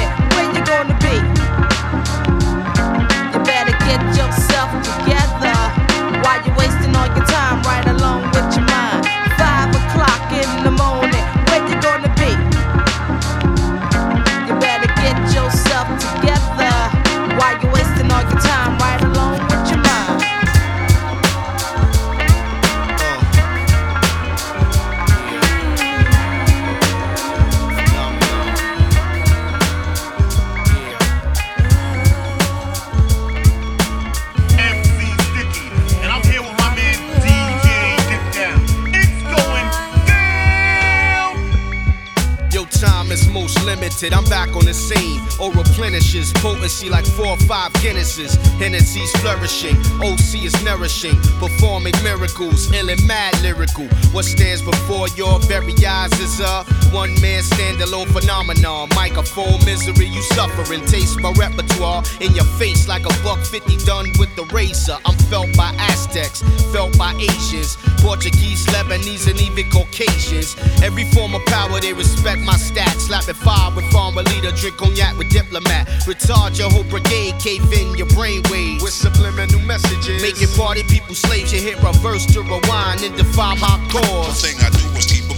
I'm 44.06 44.24
back 44.26 44.54
on 44.54 44.64
the 44.64 44.72
scene. 44.72 45.20
Or 45.40 45.50
replenishes 45.52 46.32
potency 46.34 46.88
like 46.88 47.04
four 47.04 47.26
or 47.26 47.36
five 47.50 47.72
Guinnesses. 47.82 48.36
Hennessy's 48.58 49.10
flourishing. 49.20 49.76
OC 50.00 50.44
is 50.44 50.64
nourishing. 50.64 51.16
Performing 51.40 51.94
miracles. 52.04 52.70
Ill 52.72 52.90
and 52.90 53.04
mad 53.06 53.34
lyrical. 53.42 53.86
What 54.12 54.24
stands 54.24 54.62
before 54.62 55.08
your 55.16 55.40
very 55.40 55.74
eyes 55.84 56.12
is 56.20 56.38
a 56.40 56.64
one 56.92 57.12
man 57.20 57.42
standalone 57.42 58.06
phenomenon. 58.12 58.88
Microphone 58.94 59.58
misery 59.64 60.06
you 60.06 60.22
suffering. 60.22 60.84
Taste 60.86 61.20
my 61.20 61.32
repertoire 61.32 62.02
in 62.20 62.34
your 62.34 62.44
face 62.58 62.88
like 62.88 63.04
a 63.06 63.14
buck 63.22 63.38
50 63.38 63.76
done 63.84 64.06
with 64.18 64.34
the 64.36 64.44
razor. 64.52 64.96
I'm 65.04 65.16
felt 65.30 65.54
by 65.56 65.74
Aztecs, 65.78 66.42
felt 66.72 66.96
by 66.98 67.14
Asians, 67.14 67.76
Portuguese, 67.98 68.66
Lebanese, 68.66 69.28
and 69.28 69.40
even 69.40 69.70
Caucasians. 69.70 70.56
Every 70.82 71.04
form 71.12 71.34
of 71.34 71.44
power 71.46 71.80
they 71.80 71.92
respect 71.92 72.40
my 72.42 72.54
stats. 72.54 73.08
Slapping 73.08 73.34
fire 73.34 73.74
with 73.74 73.90
farmer 73.90 74.22
leader, 74.22 74.52
drink 74.52 74.76
cognac 74.76 75.16
with 75.16 75.30
diplomat. 75.30 75.88
Retard 76.04 76.58
your 76.58 76.70
whole 76.70 76.84
brigade, 76.84 77.34
cave 77.40 77.64
in 77.72 77.96
your 77.96 78.08
brainwaves 78.08 78.82
with 78.82 78.92
subliminal 78.92 79.60
messages. 79.60 80.22
Making 80.22 80.48
party 80.56 80.82
people 80.84 81.14
slaves. 81.14 81.52
You 81.52 81.60
hit 81.60 81.82
reverse 81.82 82.26
to 82.34 82.42
rewind 82.42 83.02
and 83.02 83.16
defy 83.16 83.54
my 83.56 83.76
cause. 83.90 84.42
The 84.42 84.48
thing 84.48 84.58
I 84.60 84.70
do 84.70 84.98
is 84.98 85.06
keep 85.06 85.24
them 85.24 85.37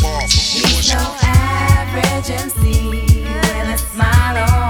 far 0.00 0.20
from 0.20 0.28
He's 0.28 0.92
no 0.92 1.16
average 1.22 2.30
MC 2.30 3.04
with 3.22 3.74
a 3.74 3.78
smile 3.78 4.38
on 4.50 4.69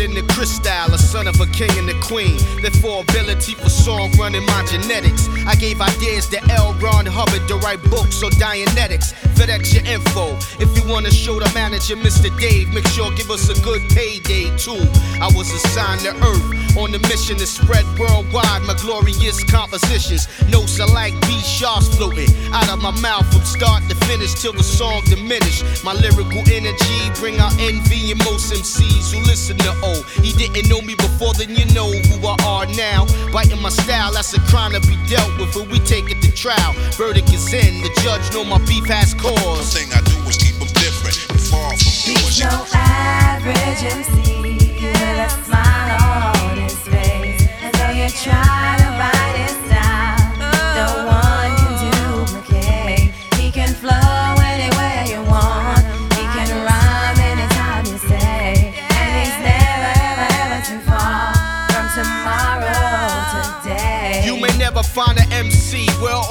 In 0.00 0.14
the 0.14 0.22
crystal, 0.32 0.94
a 0.94 0.96
son 0.96 1.26
of 1.26 1.38
a 1.42 1.46
king 1.48 1.68
and 1.76 1.90
a 1.90 2.00
queen. 2.00 2.38
Therefore, 2.62 3.02
ability 3.02 3.52
for 3.52 3.68
song 3.68 4.10
running 4.12 4.46
my 4.46 4.64
genetics. 4.64 5.28
I 5.46 5.54
gave 5.56 5.82
ideas 5.82 6.26
to 6.28 6.40
L. 6.52 6.72
Ron 6.80 7.04
Hubbard 7.04 7.46
to 7.48 7.56
write 7.56 7.82
books 7.90 8.22
or 8.22 8.30
Dianetics. 8.30 9.12
FedEx 9.36 9.74
your 9.74 9.84
info. 9.84 10.36
If 10.58 10.72
you 10.76 10.90
wanna 10.90 11.10
show 11.10 11.38
the 11.38 11.50
manager, 11.52 11.96
Mr. 11.96 12.28
Dave, 12.40 12.72
make 12.72 12.86
sure 12.88 13.10
give 13.12 13.30
us 13.30 13.50
a 13.50 13.60
good 13.60 13.82
payday 13.90 14.48
too. 14.56 14.80
I 15.20 15.28
was 15.36 15.52
assigned 15.52 16.00
to 16.00 16.16
Earth 16.24 16.76
on 16.76 16.92
the 16.92 17.00
mission 17.08 17.36
to 17.36 17.46
spread 17.46 17.84
worldwide 17.98 18.62
my 18.62 18.74
glorious 18.80 19.44
compositions. 19.44 20.28
Notes 20.48 20.80
are 20.80 20.88
like 20.88 21.12
B 21.22 21.40
sharps 21.40 21.88
floating 21.96 22.28
out 22.52 22.68
of 22.68 22.80
my 22.80 22.92
mouth 23.00 23.26
from 23.32 23.44
start 23.44 23.82
to 23.88 23.94
finish 24.06 24.34
till 24.34 24.52
the 24.52 24.62
song 24.62 25.02
diminish. 25.06 25.62
My 25.84 25.92
lyrical 25.92 26.44
energy 26.52 27.00
bring 27.20 27.38
out 27.38 27.52
envy 27.60 28.12
in 28.12 28.18
most 28.18 28.52
MCs 28.52 29.12
who 29.12 29.20
listen 29.24 29.56
to 29.58 29.72
O. 29.90 30.02
He 30.22 30.32
didn't 30.32 30.68
know 30.68 30.80
me 30.80 30.94
before, 30.94 31.34
then 31.34 31.50
you 31.54 31.66
know 31.74 31.90
who 31.90 32.16
I 32.26 32.36
are 32.46 32.66
now. 32.76 33.06
Biting 33.32 33.60
my 33.60 33.70
style, 33.70 34.12
that's 34.12 34.32
a 34.34 34.40
crime 34.50 34.72
to 34.72 34.80
be 34.86 34.96
dealt 35.08 35.30
with, 35.38 35.54
and 35.56 35.70
we 35.70 35.78
take 35.80 36.10
it 36.10 36.20
to 36.22 36.30
trial. 36.32 36.72
Verdict 36.94 37.32
is 37.32 37.52
in, 37.52 37.82
the 37.82 37.90
judge 38.02 38.24
know 38.32 38.44
my 38.44 38.58
beef 38.66 38.86
has 38.86 39.14
cause. 39.14 39.72
The 39.72 39.78
thing 39.78 39.88
I 39.92 40.00
do 40.06 40.16
is 40.28 40.36
keep 40.36 40.56
them 40.58 40.70
different, 40.78 41.16
far 41.50 41.70
from 41.70 41.78
He's 41.78 42.40
no 42.40 42.66
average 42.74 43.82
MC 43.82 44.40
with 44.80 44.96
a 44.96 45.28
smile 45.44 46.32
on 46.36 46.58
his 46.58 46.78
face. 46.88 47.46
And 47.62 47.74
though 47.74 47.90
you 47.90 48.08
try 48.10 48.79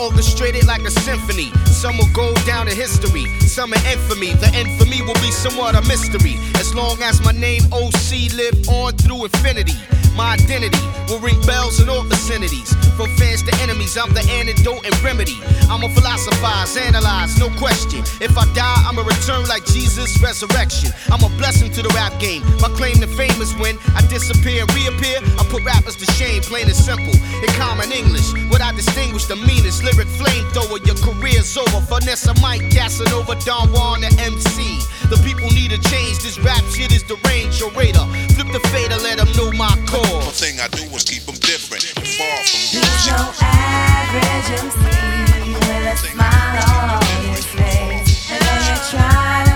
orchestrated 0.09 0.65
like 0.65 0.81
a 0.81 0.91
symphony. 0.91 1.51
Some 1.65 1.97
will 1.97 2.11
go 2.13 2.33
down 2.45 2.67
in 2.67 2.75
history, 2.75 3.25
some 3.45 3.73
in 3.73 3.79
infamy. 3.85 4.33
The 4.33 4.49
infamy 4.57 5.01
will 5.01 5.19
be 5.21 5.31
somewhat 5.31 5.75
a 5.75 5.81
mystery. 5.81 6.35
As 6.55 6.73
long 6.73 6.97
as 7.01 7.21
my 7.23 7.31
name 7.31 7.61
OC 7.71 8.33
live 8.33 8.57
on 8.69 8.93
through 8.97 9.25
infinity. 9.25 9.77
My 10.19 10.33
identity 10.33 10.83
will 11.07 11.19
ring 11.19 11.39
bells 11.47 11.79
in 11.79 11.87
all 11.87 12.03
vicinities. 12.03 12.73
From 12.99 13.07
fans 13.15 13.41
to 13.43 13.55
enemies, 13.63 13.97
I'm 13.97 14.11
the 14.13 14.19
antidote 14.27 14.83
and 14.83 14.91
remedy. 15.01 15.39
I'ma 15.71 15.87
philosophize, 15.95 16.75
analyze, 16.75 17.39
no 17.39 17.47
question. 17.55 18.03
If 18.19 18.37
I 18.37 18.43
die, 18.53 18.83
I'ma 18.83 19.03
return 19.07 19.47
like 19.47 19.63
Jesus' 19.65 20.19
resurrection. 20.21 20.91
I'm 21.07 21.23
a 21.23 21.29
blessing 21.37 21.71
to 21.71 21.81
the 21.81 21.87
rap 21.95 22.11
game. 22.19 22.43
My 22.59 22.67
claim 22.75 22.99
to 22.99 23.07
fame 23.15 23.39
is 23.39 23.55
when 23.63 23.79
I 23.95 24.01
disappear 24.11 24.67
and 24.67 24.73
reappear. 24.75 25.23
I 25.39 25.47
put 25.47 25.63
rappers 25.63 25.95
to 25.95 26.05
shame, 26.19 26.41
plain 26.43 26.67
and 26.67 26.75
simple. 26.75 27.15
In 27.39 27.47
common 27.55 27.91
English, 27.93 28.27
what 28.51 28.59
I 28.59 28.75
distinguish 28.75 29.23
the 29.25 29.37
meanest. 29.37 29.83
Lyric 29.99 30.15
flamethrower, 30.15 30.79
your 30.87 30.95
career's 30.95 31.57
over. 31.57 31.81
Vanessa 31.81 32.33
Mike, 32.39 32.61
Casanova, 32.71 33.35
Don 33.43 33.67
Juan, 33.73 33.99
the 33.99 34.07
MC. 34.23 34.79
The 35.09 35.19
people 35.27 35.49
need 35.51 35.73
a 35.73 35.77
change. 35.91 36.23
This 36.23 36.39
rap 36.39 36.63
shit 36.71 36.93
is 36.93 37.03
deranged. 37.03 37.59
Your 37.59 37.69
radar, 37.71 38.07
flip 38.31 38.47
the 38.53 38.61
fader, 38.71 38.95
let 38.95 39.17
them 39.17 39.27
know 39.35 39.51
my 39.51 39.75
cause. 39.87 40.39
The 40.39 40.45
thing 40.45 40.59
I 40.61 40.69
do 40.69 40.83
is 40.95 41.03
keep 41.03 41.23
them 41.23 41.35
different, 41.35 41.83
far 41.83 42.39
from 42.47 42.79
He's 42.79 43.07
no 43.11 43.27
average 43.43 44.49
MC 44.55 44.87
with 45.67 45.91
a 45.91 45.97
smile 45.97 46.95
on 46.95 47.35
his 47.35 47.45
face. 47.45 48.31
And 48.31 48.39
though 48.39 48.71
you 48.71 48.79
try 48.95 49.48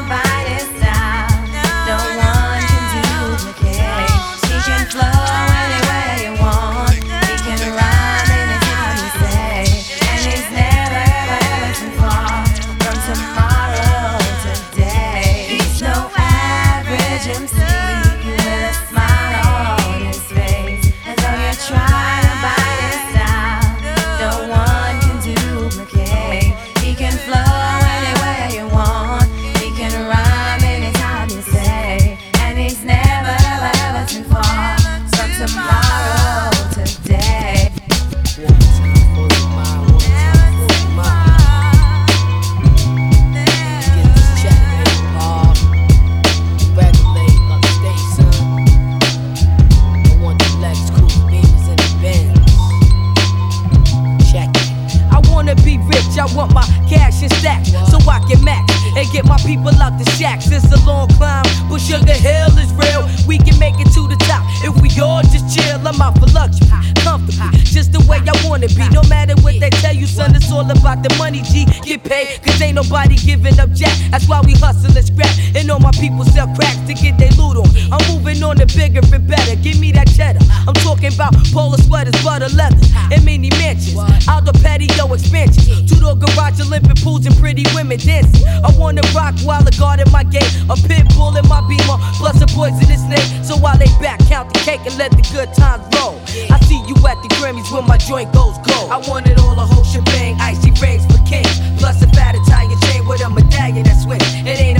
people 59.45 59.73
out 59.81 59.97
the 59.97 60.09
shacks. 60.11 60.49
It's 60.51 60.71
a 60.71 60.85
long 60.85 61.07
climb, 61.09 61.43
but 61.69 61.79
sugar 61.79 62.13
hill 62.13 62.57
is 62.57 62.71
real. 62.73 63.03
We 63.33 63.39
can 63.39 63.57
make 63.57 63.73
it 63.81 63.89
to 63.97 64.05
the 64.05 64.15
top 64.29 64.45
if 64.61 64.77
we 64.77 64.93
all 65.01 65.23
just 65.23 65.49
chill. 65.49 65.81
I'm 65.81 65.99
out 65.99 66.13
for 66.21 66.29
luxury, 66.37 66.69
comfortably, 67.01 67.65
just 67.65 67.89
the 67.91 67.97
way 68.05 68.21
I 68.21 68.33
wanna 68.45 68.69
be. 68.69 68.85
No 68.93 69.01
matter 69.09 69.33
what 69.41 69.57
they 69.59 69.71
tell 69.81 69.95
you, 69.95 70.05
son, 70.05 70.35
it's 70.35 70.51
all 70.51 70.69
about 70.69 71.01
the 71.01 71.09
money. 71.17 71.41
G, 71.41 71.65
get 71.81 72.03
paid, 72.03 72.43
cause 72.45 72.61
ain't 72.61 72.75
nobody 72.75 73.17
giving 73.17 73.59
up 73.59 73.71
jack. 73.73 73.97
That's 74.11 74.29
why 74.29 74.41
we 74.45 74.53
hustle 74.53 74.93
and 74.93 75.01
scrap, 75.01 75.33
and 75.57 75.65
all 75.71 75.79
my 75.79 75.89
people 75.97 76.23
sell 76.25 76.45
cracks 76.53 76.77
to 76.85 76.93
get 76.93 77.17
their 77.17 77.33
loot 77.33 77.57
on. 77.57 77.65
I'm 77.89 78.05
moving 78.05 78.37
on 78.43 78.57
to 78.61 78.67
bigger 78.69 79.01
and 79.01 79.25
better. 79.27 79.55
Give 79.65 79.79
me 79.79 79.91
that 79.93 80.13
cheddar. 80.13 80.45
I'm 80.69 80.77
talking 80.85 81.09
about 81.09 81.33
polar 81.49 81.81
sweaters, 81.81 82.13
butter 82.21 82.53
leather, 82.53 82.77
and 83.09 83.25
mini 83.25 83.49
mansions. 83.57 83.97
Outdoor 84.29 84.53
patio 84.61 85.09
expansions, 85.09 85.89
two 85.89 85.97
door 85.97 86.13
garage, 86.13 86.61
Olympic 86.61 87.01
pools, 87.01 87.25
and 87.25 87.33
pretty 87.41 87.65
women 87.73 87.97
dancing. 87.97 88.45
I 88.45 88.69
wanna 88.77 89.01
rock 89.09 89.33
while 89.41 89.65
I 89.65 89.73
guard 89.73 90.05
at 90.05 90.11
my 90.11 90.21
gate. 90.21 90.45
A 90.69 90.77
pit 90.85 91.09
bull 91.17 91.33
in 91.33 91.49
my 91.49 91.65
beamer, 91.65 91.97
plus 92.21 92.37
a 92.37 92.45
poisonous 92.53 93.01
snake. 93.01 93.22
So 93.43 93.55
I 93.65 93.77
lay 93.77 93.91
back, 94.01 94.19
count 94.27 94.53
the 94.53 94.59
cake, 94.59 94.81
and 94.85 94.97
let 94.97 95.11
the 95.11 95.23
good 95.31 95.53
times 95.53 95.83
roll. 95.95 96.19
I 96.49 96.59
see 96.65 96.79
you 96.87 96.95
at 97.07 97.21
the 97.21 97.29
Grammys 97.39 97.71
when 97.71 97.85
my 97.87 97.97
joint 97.97 98.31
goes 98.33 98.57
gold. 98.65 98.91
I 98.91 98.97
wanted 99.07 99.39
all 99.39 99.55
the 99.55 99.65
whole 99.65 99.83
shebang, 99.83 100.39
icy 100.39 100.71
rings 100.81 101.05
for 101.05 101.21
kings, 101.25 101.59
plus 101.77 102.01
a 102.01 102.07
fat 102.15 102.35
Italian 102.35 102.79
chain 102.87 103.07
with 103.07 103.21
a 103.21 103.29
medallion 103.29 103.83
that 103.83 103.99
swings. 104.01 104.23
It 104.47 104.59
ain't 104.59 104.72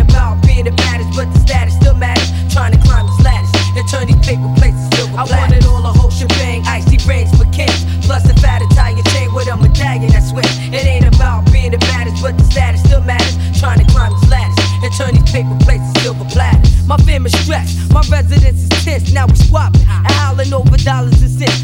stressed, 17.54 17.94
my 17.94 18.02
residence 18.10 18.64
is 18.64 18.70
tense. 18.84 19.14
Now 19.14 19.28
we 19.28 19.36
swapping 19.36 19.82
and 19.82 20.12
howling 20.12 20.54
over 20.54 20.78
dollars. 20.78 21.13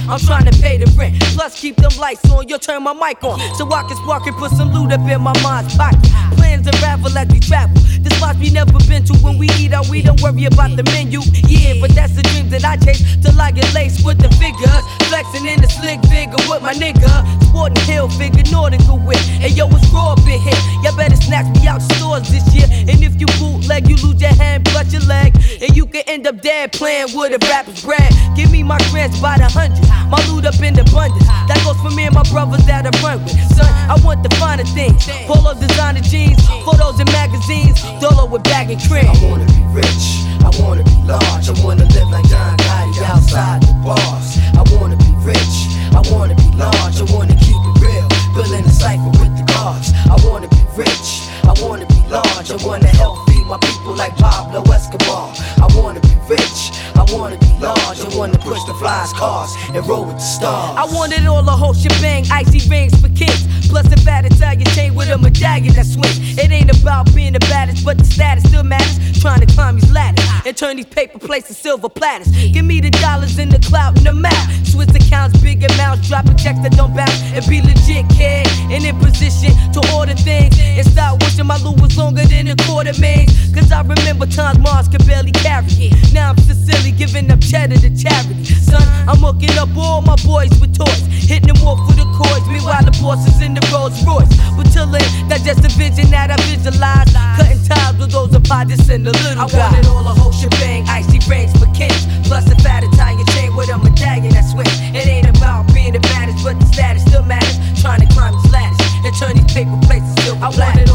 I'm 0.10 0.20
trying 0.20 0.46
to 0.50 0.56
pay 0.60 0.78
the 0.78 0.90
rent, 0.98 1.22
plus 1.38 1.60
keep 1.60 1.76
them 1.76 1.92
lights 2.00 2.26
on. 2.32 2.48
You'll 2.48 2.58
turn 2.58 2.82
my 2.82 2.94
mic 2.94 3.24
on 3.24 3.38
so 3.56 3.70
I 3.72 3.84
can 3.84 3.96
spark 3.98 4.26
and 4.26 4.36
put 4.38 4.50
some 4.52 4.74
loot 4.74 4.92
up 4.92 5.02
in 5.02 5.22
my 5.22 5.38
mind's 5.44 5.78
pocket. 5.78 6.02
Plans 6.34 6.66
unravel 6.66 7.16
as 7.16 7.28
we 7.28 7.40
travel. 7.40 7.78
The 8.02 8.10
spots 8.18 8.40
we 8.40 8.50
never 8.50 8.74
been 8.90 9.06
to 9.06 9.14
when 9.22 9.38
we 9.38 9.50
eat 9.62 9.72
out, 9.72 9.88
we 9.88 10.02
don't 10.02 10.20
worry 10.22 10.46
about 10.46 10.76
the 10.76 10.84
menu. 10.90 11.22
Yeah, 11.46 11.76
but 11.80 11.94
that's 11.94 12.16
the 12.16 12.24
dream 12.34 12.50
that 12.50 12.66
I 12.66 12.78
chase 12.78 13.06
till 13.22 13.40
I 13.40 13.52
get 13.52 13.72
laced 13.76 14.04
with 14.04 14.18
the 14.18 14.30
figures. 14.42 14.82
Flexing 15.14 15.46
in 15.46 15.62
the 15.62 15.70
slick 15.70 16.02
figure 16.10 16.42
with 16.50 16.64
my 16.64 16.74
nigga. 16.74 17.06
Sporting 17.46 17.86
hill 17.86 18.10
figure, 18.10 18.42
nautical 18.50 18.98
whip. 18.98 19.22
Hey 19.38 19.54
yo, 19.54 19.70
it's 19.70 19.86
raw 19.94 20.16
bit 20.26 20.42
hit. 20.42 20.58
Y'all 20.82 20.98
better 20.98 21.18
snatch 21.22 21.46
me 21.54 21.68
out 21.68 21.84
stores 21.84 22.30
this 22.34 22.50
year. 22.56 22.66
And 22.66 22.98
if 23.04 23.20
you 23.22 23.28
bootleg, 23.38 23.88
you 23.88 23.96
lose 24.02 24.20
your 24.20 24.34
hand, 24.34 24.66
plus 24.66 24.92
your 24.92 25.04
leg. 25.04 25.38
And 25.62 25.78
you 25.78 25.86
can 25.86 26.02
end 26.08 26.26
up 26.26 26.42
dead 26.42 26.74
playing 26.74 27.14
with 27.14 27.38
a 27.38 27.40
rapper's 27.46 27.86
bread. 27.86 28.10
Give 28.36 28.50
me 28.50 28.64
my 28.64 28.80
grants 28.90 29.20
by 29.22 29.38
the 29.38 29.46
hundred. 29.46 29.99
My 30.08 30.22
loot 30.32 30.46
up 30.46 30.56
in 30.62 30.78
abundance. 30.80 31.28
That 31.52 31.60
goes 31.66 31.78
for 31.82 31.92
me 31.92 32.06
and 32.06 32.16
my 32.16 32.24
brothers 32.32 32.66
that 32.66 32.88
I 32.88 32.92
run 33.04 33.24
with. 33.24 33.36
Son, 33.56 33.68
I 33.90 34.00
want 34.04 34.24
the 34.24 34.32
finer 34.38 34.64
things. 34.64 35.08
Polo 35.28 35.54
designer 35.54 36.02
jeans, 36.02 36.40
photos 36.64 37.00
in 37.00 37.08
magazines. 37.12 37.82
Dolo 38.00 38.26
with 38.26 38.44
bag 38.44 38.72
and 38.72 38.82
cream. 38.88 39.06
I 39.06 39.18
wanna 39.22 39.46
be 39.46 39.62
rich, 39.76 40.24
I 40.46 40.50
wanna 40.62 40.84
be 40.84 40.96
large, 41.06 41.50
I 41.50 41.56
wanna 41.64 41.86
live 41.86 42.10
like 42.10 42.28
John 42.30 42.58
Gotti 42.58 43.04
outside 43.04 43.62
the 43.64 43.74
bars. 43.84 44.40
I 44.56 44.64
wanna 44.74 44.98
be 44.98 45.12
rich, 45.22 45.56
I 45.94 46.02
wanna 46.12 46.36
be 46.36 46.50
large, 46.56 47.02
I 47.02 47.06
wanna 47.14 47.36
keep 47.36 47.58
it 47.58 47.76
real, 47.82 48.08
building 48.34 48.66
a 48.66 48.72
cipher 48.72 49.12
with 49.20 49.34
the 49.38 49.46
gods. 49.52 49.94
I 50.10 50.16
wanna 50.26 50.48
be 50.48 50.62
rich, 50.76 51.30
I 51.44 51.54
wanna 51.62 51.86
be 51.86 52.00
large, 52.10 52.52
I 52.52 52.58
wanna 52.66 52.88
help 52.88 53.29
my 53.50 53.58
people 53.58 53.96
like 53.96 54.16
Pablo 54.16 54.62
Escobar. 54.72 55.34
I 55.58 55.68
wanna 55.76 56.00
be 56.02 56.14
rich, 56.30 56.70
I 56.94 57.04
wanna 57.10 57.38
be 57.38 57.48
large, 57.60 58.00
I 58.00 58.16
wanna 58.16 58.38
push 58.38 58.64
the 58.66 58.76
fly's 58.76 59.12
cars 59.14 59.52
and 59.74 59.86
roll 59.88 60.06
with 60.06 60.18
the 60.18 60.30
stars. 60.38 60.78
I 60.78 60.86
wanted 60.96 61.26
all 61.26 61.42
the 61.42 61.52
whole 61.52 61.74
shebang, 61.74 62.26
icy 62.32 62.70
rings 62.70 62.94
for 63.02 63.10
kids. 63.10 63.48
Plus 63.68 63.86
a 63.92 63.98
fat 64.02 64.26
Italian 64.26 64.66
chain 64.74 64.96
with 64.96 65.10
a 65.10 65.18
medallion 65.18 65.74
that 65.74 65.86
swings. 65.86 66.38
It 66.38 66.52
ain't 66.52 66.72
about 66.82 67.14
being 67.14 67.34
the 67.34 67.40
baddest, 67.40 67.86
but 67.86 67.98
the 67.98 68.06
status 68.06 68.44
still 68.46 68.64
matters. 68.64 68.98
Trying 69.22 69.42
to 69.46 69.54
climb 69.54 69.80
these 69.80 69.92
ladders 69.92 70.26
and 70.46 70.56
turn 70.56 70.78
these 70.78 70.86
paper 70.86 71.20
plates 71.20 71.48
to 71.50 71.54
silver 71.54 71.90
platters. 71.90 72.32
Give 72.54 72.66
me 72.66 72.82
the 72.82 72.90
dollars 72.90 73.38
in 73.38 73.50
the 73.50 73.60
cloud 73.60 73.98
and 73.98 74.06
the 74.06 74.14
mouth. 74.14 74.48
Swiss 74.66 74.90
accounts, 74.96 75.40
big 75.42 75.64
amounts, 75.72 76.08
dropping 76.08 76.38
checks 76.38 76.60
that 76.62 76.72
don't 76.72 76.96
bounce 76.96 77.22
and 77.34 77.46
be 77.48 77.62
legit, 77.62 78.08
kid. 78.10 78.48
And 78.74 78.84
in 78.86 78.98
position 78.98 79.54
to 79.74 79.82
order 79.94 80.16
things 80.16 80.58
and 80.60 80.88
stop 80.88 81.22
wishing 81.22 81.46
my 81.46 81.58
loot 81.58 81.80
was 81.82 81.98
longer 81.98 82.26
than 82.26 82.48
a 82.48 82.56
quarter 82.66 82.94
maze. 83.00 83.30
Cause 83.54 83.72
I 83.72 83.82
remember 83.82 84.26
times 84.26 84.60
Mars 84.60 84.88
could 84.88 85.06
barely 85.06 85.32
carry 85.32 85.68
it. 85.90 86.14
Now 86.14 86.32
I'm 86.32 86.38
sincerely 86.38 86.92
giving 86.92 87.32
up 87.32 87.42
cheddar 87.42 87.78
to 87.78 87.90
charity. 87.96 88.46
Son, 88.46 88.82
I'm 89.08 89.18
hooking 89.18 89.58
up 89.58 89.70
all 89.78 90.02
my 90.02 90.16
boys 90.26 90.52
with 90.60 90.78
toys. 90.78 91.02
Hitting 91.10 91.54
them 91.54 91.62
off 91.66 91.80
with 91.88 91.98
the 91.98 92.08
cords. 92.18 92.46
Meanwhile, 92.50 92.86
the 92.86 92.96
boss 93.02 93.22
is 93.28 93.42
in 93.42 93.54
the 93.54 93.64
Rolls 93.70 93.98
Royce. 94.06 94.30
But 94.58 94.72
till 94.74 94.88
then, 94.88 95.06
that's 95.30 95.44
just 95.44 95.66
a 95.66 95.72
vision 95.78 96.10
that 96.12 96.32
I 96.32 96.38
visualize. 96.50 97.10
Cutting 97.38 97.62
ties 97.64 97.96
with 97.98 98.12
those 98.12 98.34
apologists 98.34 98.90
and 98.90 99.06
the 99.06 99.14
little 99.14 99.46
I 99.46 99.48
guy. 99.48 99.58
I 99.58 99.72
wanted 99.72 99.86
all 99.88 100.04
the 100.04 100.16
whole 100.18 100.34
shebang. 100.34 100.90
Icy 100.90 101.20
rings 101.30 101.54
for 101.58 101.70
kids, 101.78 102.10
Plus 102.26 102.50
a 102.50 102.56
fat 102.66 102.84
Italian 102.84 103.26
chain 103.38 103.56
with 103.56 103.70
a 103.70 103.78
medallion 103.78 104.34
that 104.34 104.46
swings. 104.50 104.74
It 104.94 105.06
ain't 105.06 105.30
about 105.30 105.72
being 105.74 105.94
the 105.94 106.02
baddest, 106.02 106.44
but 106.44 106.60
the 106.60 106.66
status 106.66 107.06
still 107.06 107.24
matters. 107.24 107.58
Trying 107.82 108.02
to 108.02 108.10
climb 108.14 108.34
these 108.34 108.52
ladders 108.52 108.82
and 109.06 109.14
turn 109.16 109.34
these 109.38 109.54
paper 109.54 109.78
places 109.86 110.10
silver. 110.26 110.44
I 110.44 110.50
wanted 110.50 110.89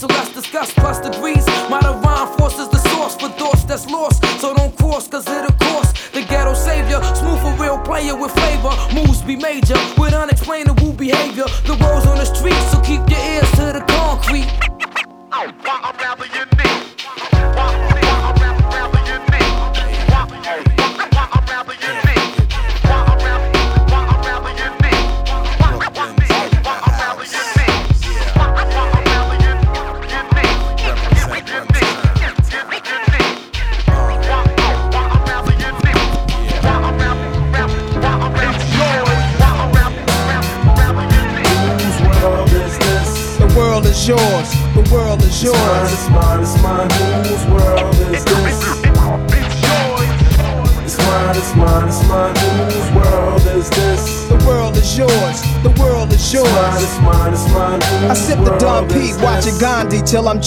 so 0.00 0.06
let's 0.06 0.32
discuss 0.32 0.72
plus 0.72 0.98
degrees 0.98 1.39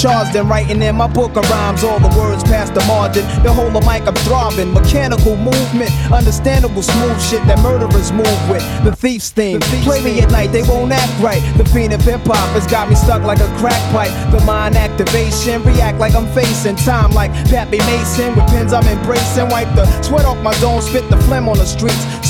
charged 0.04 0.36
and 0.36 0.50
writing 0.50 0.82
in 0.82 0.96
my 0.98 1.08
book 1.08 1.38
of 1.38 1.50
rhymes. 1.50 1.82
All 1.84 2.00
the 2.00 2.12
words 2.20 2.44
past 2.44 2.74
the 2.74 2.84
margin. 2.86 3.24
The 3.42 3.54
whole 3.54 3.72
of 3.72 3.86
mic 3.88 4.04
I'm 4.04 4.16
throbbing. 4.28 4.74
Mechanical 4.74 5.38
movement, 5.38 5.92
understandable 6.12 6.84
smooth 6.84 7.20
shit 7.22 7.40
that 7.48 7.60
murderers 7.60 8.12
move 8.12 8.40
with. 8.50 8.64
The 8.84 8.94
thief's 8.94 9.30
theme. 9.32 9.62
Play 9.88 10.04
me 10.04 10.20
at 10.20 10.30
night, 10.30 10.52
they 10.52 10.64
won't 10.64 10.92
act 10.92 11.14
right. 11.24 11.42
The 11.56 11.64
fiend 11.64 11.94
of 11.94 12.02
hip 12.02 12.20
hop 12.26 12.50
has 12.52 12.68
got 12.68 12.90
me 12.90 12.96
stuck 12.96 13.24
like 13.24 13.40
a 13.40 13.48
crack 13.56 13.80
pipe. 13.96 14.12
The 14.32 14.44
mind 14.44 14.76
activation, 14.76 15.64
react 15.64 16.00
like 16.00 16.16
I'm 16.16 16.28
facing 16.36 16.76
time 16.76 17.12
like 17.12 17.32
Pappy 17.48 17.80
Mason. 17.88 18.36
With 18.36 18.48
pins 18.52 18.74
I'm 18.74 18.86
embracing. 18.86 19.48
Wipe 19.50 19.74
the 19.76 19.86
sweat 20.04 20.26
off 20.26 20.38
my 20.44 20.54
dome, 20.60 20.82
spit 20.82 21.10
the 21.10 21.18
phlegm 21.24 21.48
on 21.48 21.58
the 21.58 21.66
streets. 21.66 22.04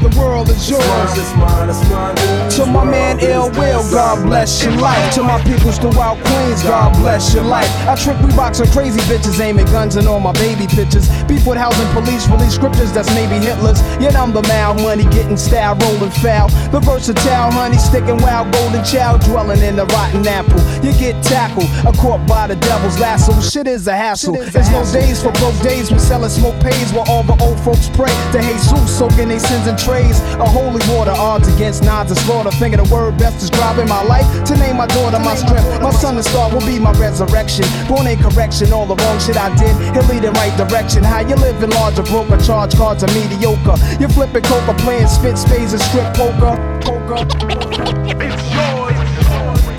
The 0.00 0.08
world 0.18 0.48
is 0.48 0.70
yours. 0.70 0.82
It's 1.12 1.34
mine, 1.36 1.68
it's 1.68 1.84
mine, 1.90 2.14
it's 2.16 2.56
To 2.56 2.64
my 2.64 2.84
man 2.84 3.20
Ill 3.20 3.50
Will, 3.50 3.84
God 3.90 4.24
bless 4.24 4.64
your 4.64 4.72
life. 4.76 5.14
To 5.14 5.22
my 5.22 5.42
peoples 5.44 5.78
throughout 5.78 6.16
Queens, 6.24 6.62
God 6.62 6.96
bless 7.00 7.34
your 7.34 7.44
life. 7.44 7.68
I 7.86 7.94
trick 7.96 8.18
we 8.22 8.34
box 8.34 8.60
on 8.60 8.68
crazy 8.68 9.00
bitches, 9.00 9.38
aiming 9.40 9.66
guns 9.66 9.96
and 9.96 10.08
all 10.08 10.20
my 10.20 10.32
baby 10.32 10.66
pictures. 10.66 11.06
Beef 11.24 11.46
with 11.46 11.58
housing 11.58 11.86
police, 11.92 12.26
release 12.28 12.54
scriptures 12.54 12.92
that's 12.94 13.12
maybe 13.14 13.44
Hitler's. 13.44 13.82
Yet 14.00 14.16
I'm 14.16 14.32
the 14.32 14.40
mal 14.44 14.72
money, 14.72 15.04
getting 15.04 15.36
style, 15.36 15.76
rolling 15.76 16.10
foul. 16.22 16.48
The 16.72 16.80
versatile 16.80 17.50
honey, 17.52 17.76
sticking 17.76 18.16
wild, 18.24 18.52
golden 18.52 18.82
child, 18.82 19.20
dwelling 19.20 19.60
in 19.60 19.76
the 19.76 19.84
rotten 19.84 20.26
apple. 20.26 20.60
You 20.82 20.96
get 20.98 21.22
tackled, 21.22 21.68
a 21.84 21.92
caught 21.92 22.26
by 22.26 22.46
the 22.46 22.56
devil's 22.56 22.98
lasso. 22.98 23.38
Shit 23.42 23.66
is 23.66 23.86
a 23.86 23.94
hassle. 23.94 24.32
There's 24.32 24.70
no 24.70 24.82
days 24.92 25.22
for 25.22 25.30
broke 25.32 25.60
days. 25.60 25.92
We 25.92 25.98
selling 25.98 26.30
smoke 26.30 26.58
pays 26.62 26.90
while 26.92 27.04
all 27.10 27.22
the 27.22 27.36
old 27.44 27.60
folks 27.60 27.90
pray 27.92 28.08
to 28.32 28.40
Jesus, 28.40 28.98
soaking 28.98 29.28
their 29.28 29.38
sins 29.38 29.66
in 29.66 29.76
trays. 29.90 30.20
A 30.38 30.46
holy 30.46 30.80
water, 30.94 31.10
odds 31.10 31.48
against 31.54 31.82
nods 31.82 32.10
and 32.10 32.20
slaughter. 32.20 32.50
Thinking 32.62 32.82
the 32.82 32.88
word 32.94 33.18
best 33.18 33.40
describing 33.40 33.88
my 33.88 34.02
life. 34.02 34.26
To 34.46 34.56
name 34.56 34.76
my 34.76 34.86
daughter 34.86 35.18
my 35.18 35.34
strength. 35.34 35.82
My 35.82 35.90
son 35.90 36.14
and 36.16 36.24
star 36.24 36.48
will 36.52 36.64
be 36.64 36.78
my 36.78 36.92
resurrection. 36.92 37.66
Born 37.88 38.06
in 38.06 38.18
correction, 38.22 38.72
all 38.72 38.86
the 38.86 38.96
wrong 39.02 39.18
shit 39.18 39.36
I 39.36 39.50
did. 39.58 39.74
He'll 39.94 40.06
lead 40.06 40.24
in 40.24 40.32
right 40.34 40.54
direction. 40.56 41.02
How 41.02 41.20
you 41.20 41.34
living 41.34 41.70
large 41.70 41.98
or 41.98 42.04
broke 42.04 42.30
or 42.30 42.38
charge 42.38 42.74
cards 42.76 43.02
are 43.02 43.12
mediocre. 43.18 43.76
You 44.00 44.08
flipping 44.08 44.44
coca, 44.44 44.74
playing 44.78 45.08
spit 45.08 45.36
spades 45.36 45.72
and 45.72 45.82
strip 45.82 46.14
poker. 46.14 46.54
Poker. 46.86 47.18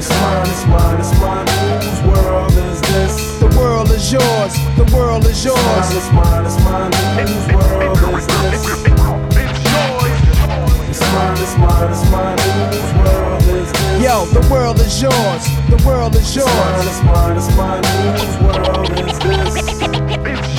It's 0.01 0.09
mine, 0.09 0.47
it's 0.49 0.65
mine, 0.67 0.99
it's 0.99 1.13
mine. 1.21 1.47
Whose 1.81 2.01
world 2.09 2.53
is 2.53 2.81
this? 2.81 3.39
The 3.39 3.49
world 3.57 3.89
is 3.91 4.11
yours. 4.11 4.53
The 4.77 4.87
world 4.93 5.25
is 5.25 5.45
yours. 5.45 5.87
It's 5.93 6.11
mine, 6.11 6.45
it's 6.45 6.57
mine, 6.65 6.91
it's 6.91 7.07
mine. 7.07 7.27
Whose 7.27 7.47
world 7.53 8.00
Yo, 14.11 14.25
the 14.25 14.45
world 14.51 14.77
is 14.81 15.01
yours. 15.01 15.13
The 15.69 15.81
world 15.87 16.13
is 16.17 16.35
yours. 16.35 16.49
It's 16.49 17.01
mine, 17.01 17.37
it's 17.37 17.55
mine, 17.55 17.81
it's 17.81 17.95
mine. 17.95 18.13
Whose 18.17 18.43
world 18.43 18.91
is 18.99 19.19
this? 19.19 20.50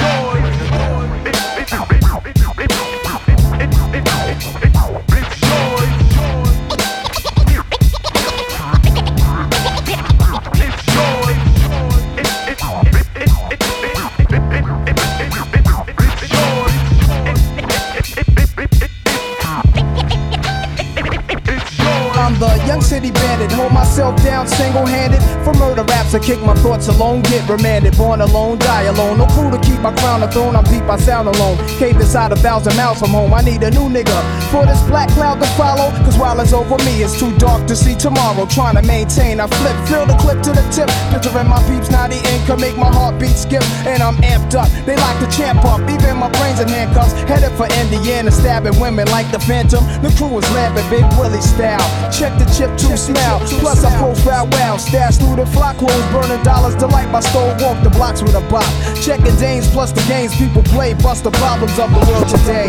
Myself 23.93 24.25
down 24.25 24.49
single 24.49 24.87
handed. 24.87 25.42
For 25.45 25.53
murder 25.55 25.83
raps, 25.83 26.15
I 26.15 26.21
kick 26.21 26.41
my 26.41 26.55
thoughts 26.55 26.87
alone, 26.87 27.23
get 27.23 27.49
remanded. 27.49 27.97
Born 27.97 28.21
alone, 28.21 28.59
die 28.59 28.85
alone. 28.85 29.19
No 29.19 29.27
crew 29.27 29.51
to 29.51 29.59
keep 29.59 29.81
my 29.81 29.93
crown 29.97 30.23
a 30.23 30.31
throne, 30.31 30.55
I'm 30.55 30.65
deep, 30.65 30.85
I 30.85 30.97
sound 30.97 31.27
alone. 31.27 31.59
Cave 31.79 31.97
inside 31.97 32.31
a 32.31 32.37
thousand 32.37 32.77
miles 32.77 33.01
from 33.01 33.11
home, 33.11 33.35
I 33.35 33.43
need 33.43 33.63
a 33.63 33.71
new 33.71 33.89
nigga. 33.91 34.15
For 34.53 34.65
this 34.67 34.81
black 34.85 35.09
cloud 35.11 35.41
to 35.41 35.47
follow, 35.59 35.91
cause 36.05 36.17
while 36.17 36.39
it's 36.41 36.53
over 36.53 36.79
me, 36.85 37.03
it's 37.03 37.19
too 37.19 37.37
dark 37.39 37.67
to 37.67 37.75
see 37.75 37.97
tomorrow. 37.97 38.47
Trying 38.47 38.77
to 38.77 38.83
maintain, 38.83 39.41
I 39.41 39.49
flip, 39.49 39.77
fill 39.89 40.07
the 40.07 40.15
clip 40.23 40.43
to 40.43 40.53
the 40.53 40.63
tip. 40.71 40.89
Picturing 41.11 41.49
my 41.49 41.59
peeps, 41.67 41.91
now 41.91 42.07
the 42.07 42.23
income 42.33 42.61
make 42.61 42.77
my 42.77 42.93
heartbeat 42.93 43.35
skip. 43.35 43.65
And 43.85 44.01
I'm 44.01 44.17
amped 44.23 44.55
up, 44.55 44.71
they 44.87 44.95
like 44.95 45.19
to 45.19 45.29
champ 45.37 45.65
up. 45.65 45.81
Even 45.91 46.19
my 46.19 46.31
brains 46.39 46.61
in 46.61 46.69
handcuffs, 46.69 47.15
headed 47.27 47.51
for 47.59 47.67
Indiana, 47.83 48.31
stabbing 48.31 48.79
women 48.79 49.09
like 49.09 49.31
the 49.33 49.41
Phantom. 49.41 49.83
The 50.03 50.15
crew 50.15 50.39
is 50.39 50.47
laughing, 50.55 50.87
Big 50.89 51.03
Willie 51.19 51.41
style. 51.41 51.83
Check 52.13 52.39
the 52.39 52.47
chip 52.55 52.71
to 52.79 52.97
smell. 52.97 53.41
Plus, 53.59 53.83
I 53.83 53.91
profile 53.99 54.47
wow. 54.55 54.77
Stash 54.77 55.17
through 55.17 55.32
the 55.37 55.47
flock 55.47 55.77
clothes, 55.79 56.05
burning 56.13 56.43
dollars 56.43 56.75
to 56.77 56.87
light 56.87 57.11
my 57.11 57.21
stove. 57.21 57.61
Walk 57.61 57.83
the 57.83 57.91
blocks 57.91 58.23
with 58.23 58.35
a 58.35 58.41
bop. 58.51 58.65
Checking 59.01 59.37
Danes 59.37 59.69
plus 59.69 59.93
the 59.93 60.03
games 60.09 60.35
people 60.37 60.63
play. 60.63 60.95
Bust 60.95 61.25
the 61.25 61.31
problems 61.31 61.79
of 61.79 61.91
the 61.91 62.01
world 62.11 62.29
today. 62.29 62.69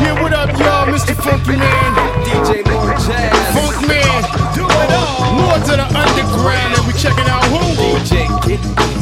Yeah, 0.00 0.22
what 0.22 0.32
up, 0.32 0.50
y'all? 0.58 0.86
Mr. 0.86 1.14
Funky 1.14 1.56
Man. 1.56 1.94
DJ 2.24 2.64
Lord 2.70 2.96
Jazz. 3.06 3.32
Funk 3.54 3.88
Man. 3.88 4.22
Do 4.54 4.64
it 4.64 4.90
all. 4.92 5.34
More 5.34 5.58
to 5.58 5.74
the 5.76 5.86
underground, 5.92 6.74
and 6.78 6.86
we 6.86 6.92
checking 6.94 7.28
out 7.28 7.44
who? 7.44 7.58
DJ 7.76 8.28
Kid. 8.44 8.97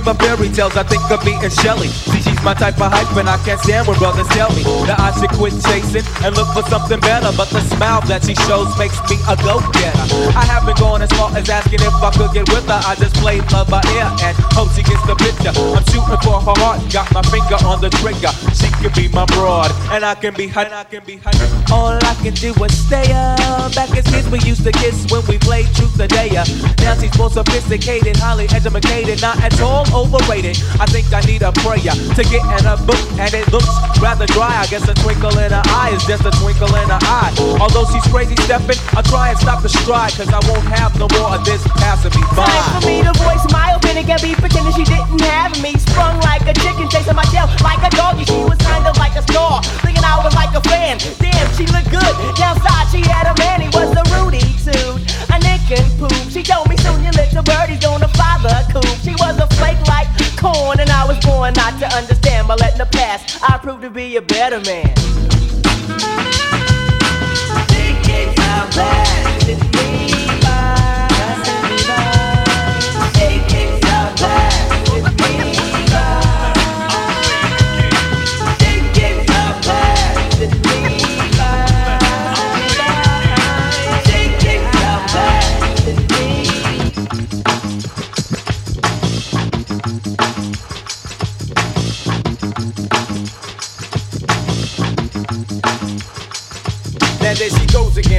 Keeps 0.00 0.18
the 0.18 0.49
When 0.50 0.58
I 0.76 0.82
think 0.82 1.10
of 1.10 1.24
me 1.24 1.32
and 1.40 1.52
Shelly. 1.62 1.86
See, 1.88 2.20
she's 2.20 2.42
my 2.42 2.52
type 2.52 2.74
of 2.82 2.90
hype, 2.90 3.16
and 3.16 3.30
I 3.30 3.38
can't 3.46 3.58
stand 3.60 3.86
when 3.86 3.96
brothers 3.98 4.26
tell 4.34 4.50
me 4.50 4.66
that 4.84 4.98
I 4.98 5.14
should 5.14 5.30
quit 5.30 5.54
chasing 5.62 6.02
and 6.26 6.36
look 6.36 6.50
for 6.52 6.66
something 6.68 6.98
better. 7.00 7.30
But 7.32 7.48
the 7.54 7.62
smile 7.70 8.02
that 8.10 8.26
she 8.26 8.34
shows 8.44 8.68
makes 8.76 8.98
me 9.08 9.16
a 9.30 9.38
go-getter. 9.40 10.04
I 10.34 10.42
haven't 10.44 10.76
gone 10.76 11.00
as 11.06 11.10
far 11.14 11.30
as 11.38 11.48
asking 11.48 11.80
if 11.80 11.94
I 11.94 12.10
could 12.12 12.34
get 12.34 12.50
with 12.50 12.66
her. 12.66 12.82
I 12.82 12.98
just 12.98 13.14
play 13.22 13.40
love 13.54 13.70
by 13.70 13.80
ear 13.94 14.10
and 14.26 14.34
hope 14.52 14.74
she 14.74 14.82
gets 14.82 15.00
the 15.06 15.14
picture. 15.16 15.54
I'm 15.54 15.86
shooting 15.86 16.20
for 16.20 16.42
her 16.42 16.56
heart, 16.60 16.82
got 16.92 17.08
my 17.14 17.22
finger 17.30 17.56
on 17.64 17.80
the 17.80 17.88
trigger. 18.02 18.34
She 18.52 18.68
can 18.82 18.92
be 18.92 19.06
my 19.14 19.24
broad, 19.32 19.70
and 19.94 20.04
I 20.04 20.18
can 20.18 20.34
be 20.34 20.50
hot. 20.50 20.68
I 20.74 20.84
can 20.84 21.06
be 21.06 21.22
hot. 21.22 21.38
All 21.70 21.94
I 21.94 22.14
can 22.20 22.34
do 22.34 22.52
is 22.52 22.74
stay 22.74 23.06
up. 23.14 23.72
Back 23.78 23.94
as 23.96 24.04
kids, 24.10 24.28
we 24.28 24.42
used 24.42 24.66
to 24.66 24.72
kiss 24.72 25.06
when 25.14 25.24
we 25.30 25.38
played 25.38 25.70
truth 25.78 25.94
or 25.96 26.10
dare. 26.10 26.44
Now 26.82 26.98
she's 26.98 27.16
more 27.16 27.30
sophisticated, 27.30 28.18
highly 28.18 28.50
educated, 28.50 29.22
not 29.22 29.38
at 29.40 29.54
all 29.62 29.86
overrated. 29.94 30.39
I 30.40 30.86
think 30.88 31.12
I 31.12 31.20
need 31.28 31.42
a 31.42 31.52
prayer 31.60 31.92
to 31.92 32.22
get 32.24 32.40
in 32.56 32.64
a 32.64 32.76
book, 32.88 32.96
and 33.20 33.28
it 33.34 33.44
looks 33.52 33.68
rather 34.00 34.24
dry. 34.24 34.56
I 34.56 34.66
guess 34.72 34.88
a 34.88 34.94
twinkle 34.94 35.36
in 35.36 35.52
her 35.52 35.62
eye 35.76 35.92
is 35.92 36.00
just 36.08 36.24
a 36.24 36.32
twinkle 36.40 36.72
in 36.80 36.88
her 36.88 37.02
eye. 37.04 37.28
Although 37.60 37.84
she's 37.92 38.04
crazy 38.08 38.36
stepping, 38.48 38.80
I'll 38.96 39.04
try 39.04 39.30
and 39.30 39.38
stop 39.38 39.60
the 39.60 39.68
stride, 39.68 40.16
cause 40.16 40.32
I 40.32 40.40
won't 40.48 40.64
have 40.72 40.96
no 40.96 41.08
more 41.12 41.36
of 41.36 41.44
this 41.44 41.60
passing 41.76 42.16
me 42.16 42.24
by. 42.32 42.48
Time 42.48 42.80
for 42.80 42.86
me 42.88 43.04
to 43.04 43.12
voice 43.20 43.44
my 43.52 43.76
opinion 43.76 44.08
and 44.08 44.22
be 44.24 44.32
pretending 44.32 44.72
she 44.72 44.84
didn't 44.88 45.20
have 45.28 45.52
me. 45.60 45.76
Sprung 45.76 46.16
like 46.24 46.48
a 46.48 46.54
chicken, 46.56 46.88
chasing 46.88 47.16
my 47.16 47.24
tail 47.28 47.44
like 47.60 47.84
a 47.84 47.92
doggy. 47.92 48.24
She 48.24 48.40
was 48.40 48.56
kinda 48.64 48.96
like 48.96 49.20
a 49.20 49.22
star, 49.28 49.60
thinking 49.84 50.04
I 50.04 50.24
was 50.24 50.32
like 50.32 50.56
a 50.56 50.62
fan. 50.64 50.96
Damn, 51.20 51.48
she 51.60 51.68
looked 51.68 51.92
good. 51.92 52.14
Downside, 52.40 52.88
she 52.88 53.04
had 53.04 53.28
a 53.28 53.36
man, 53.36 53.60
he 53.60 53.68
was 53.76 53.92
a 53.92 54.04
Rudy 54.16 54.40
suit. 54.56 55.04
A 55.28 55.36
nick 55.44 55.68
and 55.68 55.84
poop. 56.00 56.16
She 56.32 56.42
told 56.42 56.64
me 56.72 56.80
soon 56.80 57.04
your 57.04 57.12
little 57.12 57.44
birdie's 57.44 57.84
gonna 57.84 58.08
fly 58.16 58.40
the 58.40 58.56
coop. 58.72 58.88
She 59.04 59.12
was 59.20 59.36
a 59.38 59.46
flake 59.60 59.78
like 59.86 60.08
corn, 60.36 60.80
and 60.80 60.90
I 60.90 61.04
was 61.06 61.18
born 61.24 61.54
not 61.54 61.78
to 61.80 61.86
understand. 61.94 62.48
But 62.48 62.60
letting 62.60 62.78
the 62.78 62.86
past, 62.86 63.42
I 63.42 63.58
proved 63.58 63.82
to 63.82 63.90
be 63.90 64.16
a 64.16 64.22
better 64.22 64.60
man. 64.60 64.94
Now 68.36 70.19
there 98.02 98.09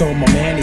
saw 0.00 0.14
my 0.14 0.32
man, 0.32 0.59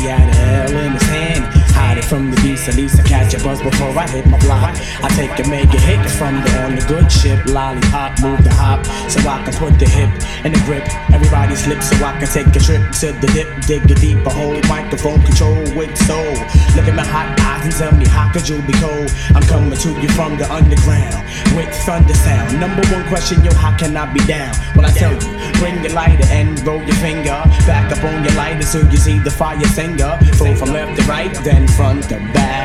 at 2.67 2.75
least 2.75 2.99
I 2.99 3.03
catch 3.03 3.33
a 3.33 3.39
buzz 3.43 3.61
before 3.61 3.89
I 3.97 4.07
hit 4.07 4.25
my 4.25 4.39
block. 4.39 4.75
I 5.03 5.09
take 5.15 5.31
a 5.39 5.49
mega 5.49 5.79
hit 5.79 6.03
from 6.11 6.35
the 6.43 6.51
on 6.63 6.75
the 6.75 6.85
good 6.87 7.11
ship, 7.11 7.45
lollipop, 7.45 8.19
move 8.21 8.43
the 8.43 8.53
hop, 8.53 8.85
so 9.09 9.19
I 9.27 9.43
can 9.43 9.53
put 9.53 9.79
the 9.79 9.87
hip 9.87 10.11
in 10.43 10.51
the 10.51 10.61
grip. 10.65 10.85
Everybody 11.13 11.55
slip 11.55 11.81
so 11.81 11.95
I 12.03 12.17
can 12.19 12.27
take 12.27 12.53
a 12.55 12.59
trip 12.59 12.91
to 13.01 13.13
the 13.13 13.27
dip, 13.31 13.49
dig 13.65 13.89
a 13.89 13.95
deeper 13.95 14.29
hole, 14.29 14.59
microphone 14.67 15.21
control 15.21 15.59
with 15.75 15.95
soul. 16.05 16.33
Look 16.75 16.87
at 16.87 16.95
my 16.95 17.05
hot 17.05 17.39
eyes 17.39 17.63
and 17.65 17.73
tell 17.73 17.93
me 17.95 18.07
how 18.07 18.31
could 18.31 18.47
you 18.47 18.61
be 18.63 18.73
cold? 18.73 19.09
I'm 19.35 19.43
coming 19.43 19.77
to 19.77 19.89
you 20.01 20.09
from 20.09 20.37
the 20.37 20.47
underground 20.51 21.23
with 21.55 21.71
thunder 21.85 22.13
sound. 22.13 22.59
Number 22.59 22.83
one 22.91 23.07
question, 23.07 23.43
yo, 23.43 23.53
how 23.53 23.75
can 23.77 23.95
I 23.95 24.11
be 24.11 24.19
down? 24.25 24.53
When 24.75 24.85
I 24.85 24.91
tell 24.91 25.13
you, 25.13 25.31
bring 25.59 25.83
your 25.83 25.93
lighter 25.93 26.27
and 26.29 26.59
roll 26.65 26.83
your 26.83 26.95
finger 26.97 27.39
back 27.65 27.91
up 27.91 28.03
on 28.03 28.23
your 28.23 28.33
lighter 28.33 28.63
so 28.63 28.79
you 28.79 28.97
see 28.97 29.19
the 29.19 29.31
fire 29.31 29.59
singer. 29.77 30.17
Flow 30.33 30.55
from 30.55 30.69
left 30.69 30.99
to 30.99 31.05
right, 31.07 31.33
then 31.43 31.67
front 31.69 32.03
to 32.09 32.17
back. 32.33 32.56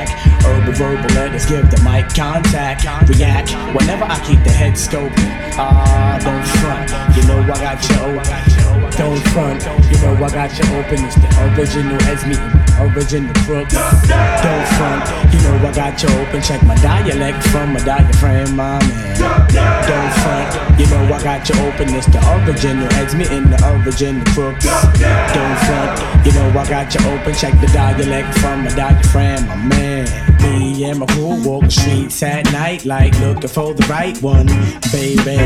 Urban 0.45 0.75
verbal 0.75 1.15
letters 1.15 1.47
give 1.47 1.71
the 1.71 1.81
mic 1.83 2.09
contact. 2.15 2.85
React 3.09 3.55
whenever 3.77 4.05
I 4.05 4.19
keep 4.27 4.43
the 4.43 4.51
head 4.51 4.75
scoping. 4.75 5.31
Ah, 5.57 6.19
don't 6.19 6.47
front, 6.61 6.91
you 7.17 7.23
know 7.29 7.41
I 7.43 7.57
got 7.61 7.79
you 7.89 7.97
open. 8.09 8.63
Don't 8.97 9.23
front, 9.33 9.63
you 9.91 9.99
know 10.03 10.15
I 10.17 10.29
got 10.31 10.53
you 10.59 10.67
open. 10.77 11.05
It's 11.05 11.17
the 11.17 11.29
original 11.57 12.01
as 12.09 12.25
me, 12.27 12.37
original 12.81 13.35
crooks. 13.45 13.75
Don't 13.75 14.67
front, 14.77 15.05
you 15.33 15.41
know 15.45 15.57
I 15.63 15.73
got 15.73 16.03
you 16.03 16.09
open. 16.21 16.43
Check 16.43 16.63
my 16.65 16.75
dialect 16.77 17.43
from 17.49 17.75
my 17.75 17.81
diaphragm, 17.81 18.57
my 18.57 18.79
man. 18.81 19.17
Don't 19.19 20.13
front, 20.25 20.81
you 20.81 20.87
know 20.87 21.15
I 21.15 21.23
got 21.23 21.49
you 21.49 21.57
open. 21.67 21.95
It's 21.95 22.07
the 22.07 22.21
original 22.43 22.89
as 22.99 23.15
me 23.15 23.25
in 23.31 23.51
the 23.51 23.59
original 23.71 24.25
crooks. 24.35 24.65
Don't 24.65 25.59
front, 25.69 26.27
you 26.27 26.33
know 26.33 26.49
I 26.59 26.67
got 26.69 26.95
you 26.95 27.01
open. 27.13 27.35
Check 27.35 27.61
the 27.61 27.69
dialect 27.69 28.39
from 28.39 28.65
my 28.65 28.71
diaphragm, 28.75 29.47
my 29.47 29.57
man. 29.57 29.82
Me 29.83 30.85
and 30.85 31.01
my 31.01 31.07
crew 31.07 31.43
walk 31.45 31.65
the 31.65 31.71
streets 31.71 32.23
at 32.23 32.45
night, 32.53 32.85
like 32.85 33.19
looking 33.19 33.49
for 33.49 33.75
the 33.75 33.85
right 33.89 34.17
one, 34.23 34.47
baby. 34.93 35.43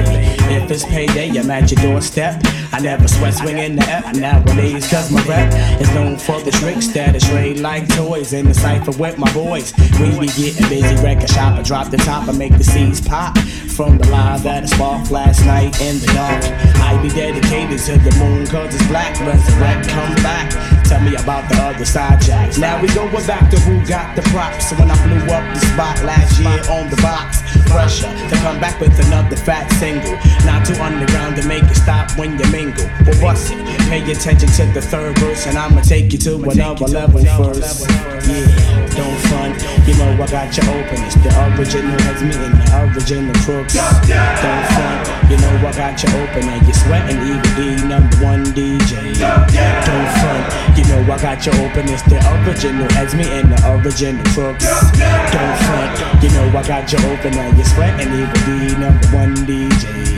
If 0.53 0.71
it's 0.71 0.85
payday, 0.85 1.31
I'm 1.39 1.51
at 1.51 1.71
your 1.71 1.81
doorstep. 1.81 2.43
I 2.71 2.81
never 2.81 3.09
sweat 3.09 3.33
swinging 3.33 3.77
the 3.77 3.83
F 3.85 4.15
nowadays, 4.15 4.91
cause 4.91 5.11
my 5.11 5.23
rep 5.25 5.51
is 5.81 5.89
known 5.95 6.19
for 6.19 6.39
the 6.43 6.51
tricks 6.51 6.89
that 6.89 7.17
is 7.17 7.25
trade 7.25 7.61
like 7.61 7.89
toys 7.89 8.35
in 8.35 8.47
the 8.47 8.53
cipher 8.53 8.91
with 9.01 9.17
my 9.17 9.33
boys. 9.33 9.73
We 9.99 10.11
be 10.21 10.27
getting 10.27 10.69
busy, 10.69 10.95
record 11.03 11.31
shop, 11.31 11.59
I 11.59 11.63
drop 11.63 11.91
the 11.91 11.97
top, 11.97 12.29
I 12.29 12.33
make 12.33 12.59
the 12.59 12.65
seeds 12.65 13.01
pop. 13.01 13.39
From 13.39 13.97
the 13.97 14.09
live 14.09 14.43
that 14.43 14.65
I 14.65 14.67
sparked 14.67 15.11
last 15.11 15.47
night 15.47 15.81
in 15.81 15.99
the 15.99 16.07
dark. 16.09 16.45
I 16.83 17.01
be 17.03 17.09
dedicated 17.09 17.79
to 17.79 17.99
the 17.99 18.15
moon, 18.19 18.47
cause 18.47 18.75
it's 18.75 18.87
black, 18.89 19.19
resurrect, 19.21 19.89
come 19.89 20.15
back. 20.17 20.76
Tell 20.89 21.01
me 21.03 21.17
about 21.17 21.49
the 21.51 21.57
other 21.63 21.85
side 21.85 22.21
jacks. 22.21 22.59
Now 22.59 22.81
we 22.81 22.89
going 22.95 23.27
back 23.27 23.51
to 23.51 23.59
who 23.61 23.85
got 23.87 24.15
the 24.15 24.23
props. 24.31 24.73
When 24.73 24.91
I 24.91 24.97
blew 25.07 25.19
up 25.35 25.45
the 25.55 25.61
spot 25.61 26.03
last 26.05 26.39
year 26.39 26.63
on 26.71 26.89
the 26.91 26.97
box, 27.03 27.43
pressure 27.71 28.07
to 28.07 28.37
come 28.37 28.61
back 28.61 28.81
with 28.81 28.95
another 29.07 29.37
fat 29.37 29.71
single. 29.83 30.17
Not 30.47 30.65
too 30.67 30.81
underground 30.81 31.37
to 31.37 31.47
make 31.47 31.65
it 31.65 31.75
stop 31.77 32.17
when 32.19 32.39
you 32.39 32.47
mingle. 32.51 32.89
Well, 33.05 33.21
bust 33.21 33.53
it. 33.53 33.59
Pay 33.91 34.03
attention 34.11 34.49
to 34.49 34.65
the 34.73 34.81
third 34.83 35.19
verse, 35.19 35.47
and 35.47 35.59
I'ma 35.59 35.83
take 35.83 36.13
you 36.13 36.19
to 36.19 36.35
another 36.37 36.87
level 36.87 37.25
first. 37.37 37.87
Yeah, 38.27 38.97
don't 38.97 39.19
front. 39.29 39.46
You 39.87 39.95
know 39.99 40.11
I 40.21 40.27
got 40.27 40.51
you 40.57 40.65
open. 40.67 40.99
It's 41.07 41.15
the 41.15 41.31
original 41.55 41.95
me 42.27 42.35
and 42.35 42.59
the 42.59 42.91
original 42.91 43.33
crooks. 43.47 43.75
Don't 43.75 44.03
front. 44.03 45.31
You 45.31 45.37
know 45.39 45.63
I 45.63 45.73
got 45.79 46.03
you 46.03 46.11
open, 46.11 46.49
and 46.49 46.63
you're 46.67 46.75
sweating. 46.75 47.23
Even 47.23 47.55
D 47.55 47.87
number 47.87 48.17
one 48.19 48.45
DJ. 48.47 49.15
Don't 49.15 49.47
front. 49.47 50.77
You 50.77 50.85
know 50.91 51.07
I 51.07 51.19
got 51.23 51.47
you 51.47 51.53
open. 51.63 51.89
It's 51.89 52.03
the 52.03 52.19
original 52.43 52.89
me 53.15 53.31
and 53.31 53.53
the 53.53 53.59
original 53.79 54.25
crooks. 54.35 54.67
Don't 54.67 55.57
front. 55.71 56.23
You 56.23 56.31
know 56.31 56.59
I 56.59 56.67
got 56.67 56.93
you 56.93 56.99
open, 57.07 57.39
and 57.39 57.57
you're 57.57 57.67
sweating. 57.67 58.11
Even 58.11 58.43
D 58.43 58.75
number 58.79 59.07
one 59.15 59.37
DJ. 59.47 60.16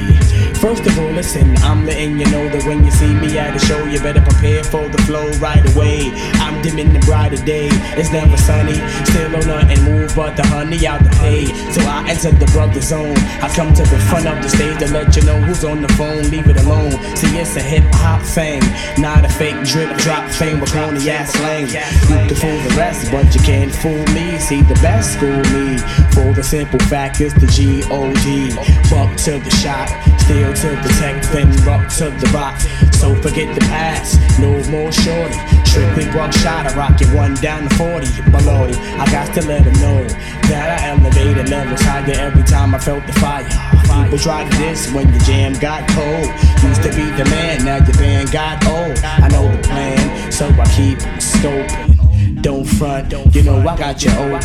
First 0.61 0.85
of 0.87 0.99
all, 0.99 1.11
listen, 1.13 1.57
I'm 1.59 1.87
letting 1.87 2.19
you 2.19 2.27
know 2.27 2.49
that 2.49 2.65
when 2.65 2.85
you 2.85 2.91
see 2.91 3.15
me 3.15 3.39
at 3.39 3.55
a 3.55 3.59
show, 3.61 3.85
you 3.85 4.01
better 4.01 4.21
prepare 4.21 4.65
for 4.65 4.89
the 4.89 4.99
flow 5.03 5.31
right 5.39 5.63
away. 5.75 6.11
I'm 6.43 6.61
dimming 6.63 6.93
the 6.93 6.99
brighter 7.07 7.37
day, 7.47 7.69
it's 7.95 8.11
never 8.11 8.37
sunny. 8.37 8.75
Still 9.07 9.37
on 9.37 9.47
nothing 9.47 9.85
move 9.85 10.15
but 10.17 10.37
the 10.37 10.45
honey 10.49 10.85
out 10.85 11.03
the 11.05 11.11
pay. 11.23 11.47
So 11.71 11.81
I 11.87 12.05
enter 12.11 12.33
the 12.33 12.51
brother 12.51 12.81
zone. 12.81 13.17
I 13.41 13.49
come 13.55 13.73
to 13.73 13.83
the 13.83 13.99
front 14.11 14.27
of 14.27 14.43
the 14.43 14.49
stage 14.49 14.79
to 14.81 14.93
let 14.93 15.15
you 15.15 15.23
know 15.23 15.41
who's 15.41 15.63
on 15.63 15.81
the 15.81 15.89
phone. 15.95 16.29
Leave 16.29 16.49
it 16.49 16.59
alone. 16.59 16.91
See, 17.15 17.39
it's 17.39 17.55
a 17.57 17.63
hip 17.63 17.85
hop 17.95 18.23
thing, 18.23 18.61
not 18.99 19.25
a 19.25 19.29
fake 19.29 19.63
drip 19.65 19.97
drop 19.99 20.29
thing 20.33 20.59
with 20.61 20.73
corny 20.73 21.09
ass 21.09 21.33
slang. 21.35 21.69
You 21.69 22.29
can 22.29 22.35
fool 22.35 22.59
the 22.69 22.75
rest, 22.77 23.13
but 23.13 23.33
you 23.33 23.41
can't 23.43 23.73
fool 23.73 24.05
me. 24.13 24.39
See, 24.39 24.63
the 24.63 24.75
best 24.83 25.15
school 25.15 25.39
me. 25.55 25.79
For 26.11 26.35
the 26.35 26.43
simple 26.43 26.81
fact, 26.91 27.21
it's 27.21 27.35
the 27.35 27.47
G 27.47 27.85
O 27.91 28.13
D. 28.27 28.51
Buck 28.91 29.17
to 29.23 29.39
the 29.39 29.51
shot, 29.63 29.89
still 30.23 30.48
to 30.55 30.69
the 30.69 30.77
protect, 30.77 31.33
then 31.33 31.49
rock 31.65 31.89
to 31.99 32.11
the 32.11 32.31
rock. 32.35 32.59
So 32.95 33.15
forget 33.23 33.55
the 33.55 33.61
past, 33.67 34.19
no 34.41 34.51
more 34.71 34.91
shorty. 34.93 35.39
Strictly 35.65 36.07
buck 36.13 36.33
shot, 36.33 36.67
I 36.67 36.75
rock 36.77 37.01
it 37.01 37.09
one 37.15 37.35
down 37.35 37.69
to 37.69 37.75
40 37.77 38.31
below. 38.31 38.67
I 38.99 39.05
got 39.11 39.33
to 39.35 39.47
let 39.47 39.65
them 39.65 39.75
know 39.75 40.03
that 40.49 40.81
I 40.81 40.89
elevated 40.89 41.49
levels 41.49 41.81
higher 41.83 42.11
every 42.13 42.43
time 42.43 42.75
I 42.75 42.79
felt 42.79 43.07
the 43.07 43.13
fire. 43.15 43.45
People 44.05 44.19
tried 44.19 44.51
this 44.53 44.93
when 44.93 45.09
your 45.09 45.21
jam 45.21 45.53
got 45.59 45.89
cold. 45.91 46.29
Used 46.63 46.83
to 46.83 46.91
be 46.91 47.05
the 47.17 47.25
man, 47.31 47.65
now 47.65 47.77
your 47.77 47.97
band 47.97 48.33
got 48.33 48.65
old. 48.67 48.99
I 49.05 49.29
know 49.29 49.51
the 49.55 49.63
plan, 49.63 50.33
so 50.33 50.47
I 50.49 50.67
keep 50.75 50.99
scoping. 51.19 51.98
Don't 52.41 52.65
front, 52.65 53.13
you 53.35 53.43
know 53.43 53.59
I 53.59 53.77
got 53.77 54.03
you 54.03 54.11
open. 54.13 54.41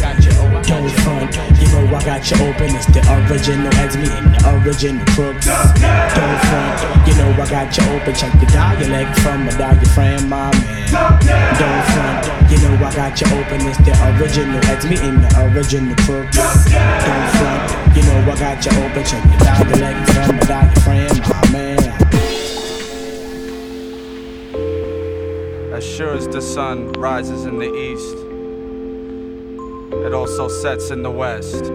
Don't 0.63 0.89
front, 1.03 1.35
you 1.61 1.67
know 1.69 1.95
I 1.95 2.03
got 2.03 2.29
you 2.29 2.37
open. 2.37 2.75
It's 2.75 2.85
the 2.87 3.01
original 3.13 3.73
as 3.75 3.95
me 3.95 4.09
and 4.09 4.33
the 4.33 4.65
original 4.65 5.05
crooks. 5.13 5.45
Don't 5.45 6.39
front, 6.49 7.07
you 7.07 7.13
know 7.15 7.29
I 7.31 7.45
got 7.49 7.77
you 7.77 7.83
open. 7.93 8.15
Check 8.15 8.33
the 8.39 8.45
dialect 8.47 9.19
from 9.19 9.47
a 9.47 9.51
diaphragm, 9.51 10.29
my 10.29 10.51
man. 10.51 10.89
Don't 11.59 11.83
front, 11.93 12.51
you 12.51 12.57
know 12.65 12.73
I 12.83 12.95
got 12.95 13.19
you 13.21 13.27
open. 13.37 13.61
It's 13.67 13.77
the 13.85 13.93
original 14.17 14.59
as 14.65 14.85
me 14.85 14.97
and 14.97 15.23
the 15.23 15.53
original 15.53 15.95
crooks. 16.03 16.37
Don't 16.37 17.29
front, 17.37 17.95
you 17.95 18.01
know 18.03 18.31
I 18.31 18.35
got 18.39 18.65
you 18.65 18.71
open. 18.83 19.03
Check 19.05 19.23
the 19.23 19.37
dialect 19.45 20.09
from 20.09 20.39
a 20.39 20.45
diaphragm, 20.45 21.32
As 25.73 25.83
sure 25.83 26.13
as 26.13 26.27
the 26.27 26.39
sun 26.39 26.91
rises 26.93 27.45
in 27.45 27.57
the 27.57 27.73
east, 27.73 28.15
it 30.05 30.13
also 30.13 30.47
sets 30.47 30.91
in 30.91 31.01
the 31.01 31.09
west. 31.09 31.65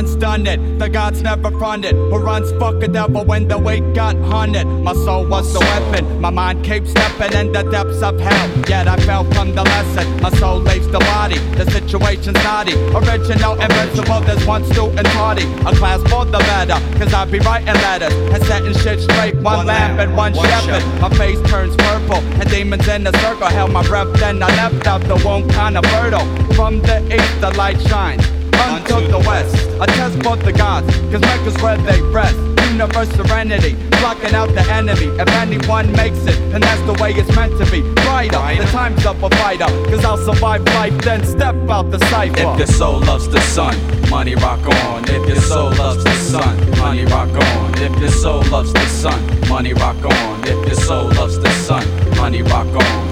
Son's 0.00 0.16
done 0.16 0.46
it, 0.46 0.78
the 0.78 0.88
gods 0.88 1.20
never 1.20 1.50
fronted. 1.50 1.94
Who 1.94 2.16
runs 2.16 2.50
fuck 2.52 2.82
a 2.82 2.88
devil 2.88 3.22
when 3.22 3.48
the 3.48 3.58
weight 3.58 3.84
got 3.92 4.16
hunted? 4.16 4.64
My 4.66 4.94
soul 4.94 5.26
was 5.26 5.52
the 5.52 5.60
weapon, 5.60 6.22
my 6.22 6.30
mind 6.30 6.64
kept 6.64 6.88
stepping 6.88 7.34
in 7.38 7.52
the 7.52 7.64
depths 7.64 8.00
of 8.00 8.18
hell. 8.18 8.48
Yet 8.66 8.88
I 8.88 8.96
fell 9.04 9.24
from 9.32 9.54
the 9.54 9.62
lesson, 9.62 10.22
my 10.22 10.30
soul 10.38 10.60
leaves 10.60 10.88
the 10.88 11.00
body. 11.00 11.36
The 11.60 11.70
situation's 11.70 12.42
naughty, 12.42 12.76
original, 12.96 13.60
invincible. 13.60 14.22
There's 14.22 14.42
one 14.46 14.64
student 14.72 15.06
party, 15.08 15.44
a 15.68 15.72
class 15.76 16.00
for 16.08 16.24
the 16.24 16.38
better. 16.48 16.80
Cause 16.98 17.12
I 17.12 17.26
be 17.26 17.38
writing 17.40 17.74
letters 17.74 18.14
and 18.32 18.42
setting 18.44 18.72
shit 18.78 19.00
straight. 19.00 19.34
One, 19.34 19.66
lamp 19.66 20.00
and 20.00 20.16
one, 20.16 20.32
shepherd. 20.32 20.82
My 21.02 21.10
face 21.10 21.42
turns 21.50 21.76
purple, 21.76 22.22
and 22.40 22.48
demons 22.48 22.88
in 22.88 23.06
a 23.06 23.12
circle 23.18 23.48
held 23.48 23.72
my 23.72 23.86
breath. 23.86 24.10
Then 24.14 24.42
I 24.42 24.48
left 24.56 24.86
out 24.86 25.02
the 25.02 25.16
womb 25.16 25.46
kinda 25.50 25.82
fertile. 25.92 26.24
From 26.54 26.80
the 26.80 27.04
east, 27.14 27.40
the 27.42 27.50
light 27.50 27.78
shines. 27.82 28.39
Unto 28.60 29.06
the 29.08 29.18
west. 29.18 29.54
A 29.80 29.86
test 29.86 30.22
for 30.22 30.36
the 30.36 30.52
gods, 30.52 30.86
cause 31.10 31.20
Mecca's 31.20 31.56
where 31.62 31.76
they 31.78 32.00
rest. 32.02 32.36
Universe 32.70 33.10
serenity, 33.10 33.74
blocking 33.98 34.34
out 34.34 34.48
the 34.54 34.62
enemy. 34.72 35.06
If 35.18 35.28
anyone 35.28 35.90
makes 35.92 36.18
it, 36.24 36.38
then 36.52 36.60
that's 36.60 36.80
the 36.82 36.94
way 37.02 37.12
it's 37.12 37.34
meant 37.34 37.58
to 37.58 37.70
be. 37.70 37.80
Brighter, 38.04 38.62
the 38.62 38.68
time's 38.70 39.04
up 39.04 39.22
a 39.22 39.30
fighter, 39.36 39.66
cause 39.90 40.04
I'll 40.04 40.18
survive 40.18 40.62
life, 40.64 40.96
then 41.02 41.24
step 41.24 41.54
out 41.68 41.90
the 41.90 41.98
cipher. 42.10 42.38
If 42.38 42.58
your 42.58 42.66
soul 42.66 43.00
loves 43.00 43.28
the 43.28 43.40
sun, 43.40 43.74
money 44.08 44.34
rock 44.36 44.64
on. 44.84 45.04
If 45.08 45.26
your 45.28 45.40
soul 45.40 45.70
loves 45.70 46.04
the 46.04 46.14
sun, 46.14 46.78
money 46.78 47.04
rock 47.04 47.30
on. 47.30 47.74
If 47.82 47.98
your 47.98 48.10
soul 48.10 48.42
loves 48.50 48.72
the 48.72 48.86
sun, 48.86 49.48
money 49.48 49.72
rock 49.74 50.04
on. 50.04 50.40
If 50.44 50.66
your 50.66 50.76
soul 50.76 51.08
loves 51.08 51.38
the 51.38 51.50
sun, 51.50 51.84
money 52.16 52.42
rock 52.42 52.68
on. 52.68 53.09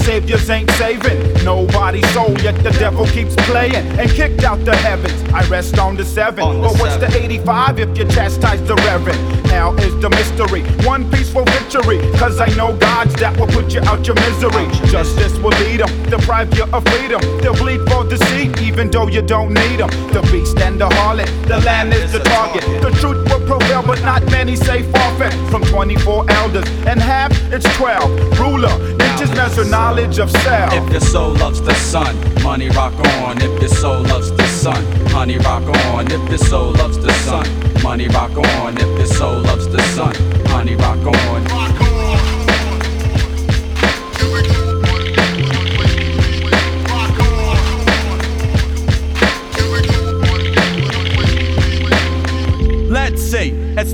Saviors 0.00 0.48
ain't 0.50 0.70
saving. 0.72 1.44
Nobody's 1.44 2.08
soul, 2.12 2.30
yet 2.40 2.56
the 2.62 2.70
devil 2.70 3.06
keeps 3.06 3.34
playing 3.46 3.74
and 3.98 4.10
kicked 4.10 4.44
out 4.44 4.64
the 4.64 4.76
heavens. 4.76 5.20
I 5.32 5.46
rest 5.48 5.78
on 5.78 5.96
the 5.96 6.04
seven. 6.04 6.60
but 6.60 6.74
what's 6.78 6.96
the 6.96 7.10
85 7.16 7.78
if 7.80 7.98
you 7.98 8.04
chastise 8.06 8.62
the 8.62 8.74
reverend? 8.76 9.20
Now 9.46 9.72
is 9.74 9.94
the 10.00 10.10
mystery, 10.10 10.62
one 10.86 11.10
peaceful 11.10 11.44
victory. 11.44 11.98
Cause 12.18 12.40
I 12.40 12.48
know 12.56 12.76
gods 12.76 13.14
that 13.16 13.36
will 13.38 13.48
put 13.48 13.74
you 13.74 13.80
out 13.82 14.06
your 14.06 14.16
misery. 14.16 14.66
Justice 14.90 15.36
will 15.38 15.56
lead 15.62 15.80
them, 15.80 16.10
deprive 16.10 16.56
you 16.56 16.64
of 16.72 16.84
freedom. 16.86 17.20
They'll 17.40 17.54
bleed 17.54 17.80
for 17.90 18.04
deceit, 18.08 18.60
even 18.60 18.90
though 18.90 19.08
you 19.08 19.22
don't 19.22 19.52
need 19.52 19.78
them. 19.80 19.90
The 20.12 20.22
beast 20.30 20.58
and 20.60 20.80
the 20.80 20.88
harlot, 20.88 21.28
the 21.48 21.58
land 21.60 21.92
is 21.92 22.12
the 22.12 22.20
target. 22.20 22.62
The 22.80 22.90
truth 23.00 23.28
will 23.28 23.44
prevail, 23.46 23.82
but 23.82 24.00
not 24.02 24.24
many 24.30 24.56
say 24.56 24.82
forfeit. 24.82 25.32
From 25.50 25.62
24 25.64 26.30
elders, 26.30 26.68
and 26.86 27.00
half 27.00 27.32
it's 27.52 27.66
12. 27.76 28.38
Ruler, 28.38 28.74
inches 29.20 29.36
measure 29.36 29.64
knowledge 29.64 30.18
of 30.18 30.30
self. 30.30 30.72
If 30.72 30.90
your 30.90 31.00
soul 31.00 31.32
loves 31.34 31.60
the 31.60 31.74
sun, 31.74 32.16
money 32.42 32.68
rock 32.70 32.94
on. 33.22 33.36
If 33.42 33.60
your 33.60 33.68
soul 33.68 34.02
loves 34.02 34.30
the 34.32 34.46
sun, 34.46 34.82
money 35.12 35.38
rock 35.38 35.62
on. 35.92 36.10
If 36.10 36.28
your 36.28 36.38
soul 36.38 36.72
loves 36.72 36.98
the 36.98 37.12
sun, 37.24 37.46
money 37.82 38.08
rock 38.08 38.36
on. 38.36 38.78
If 38.78 38.98
your 38.98 39.06
soul 39.06 39.40
loves 39.40 39.68
the 39.68 39.82
sun, 39.94 40.14
money 40.44 40.74
rock 40.76 40.98
on. 40.98 41.44
Let's 41.44 41.89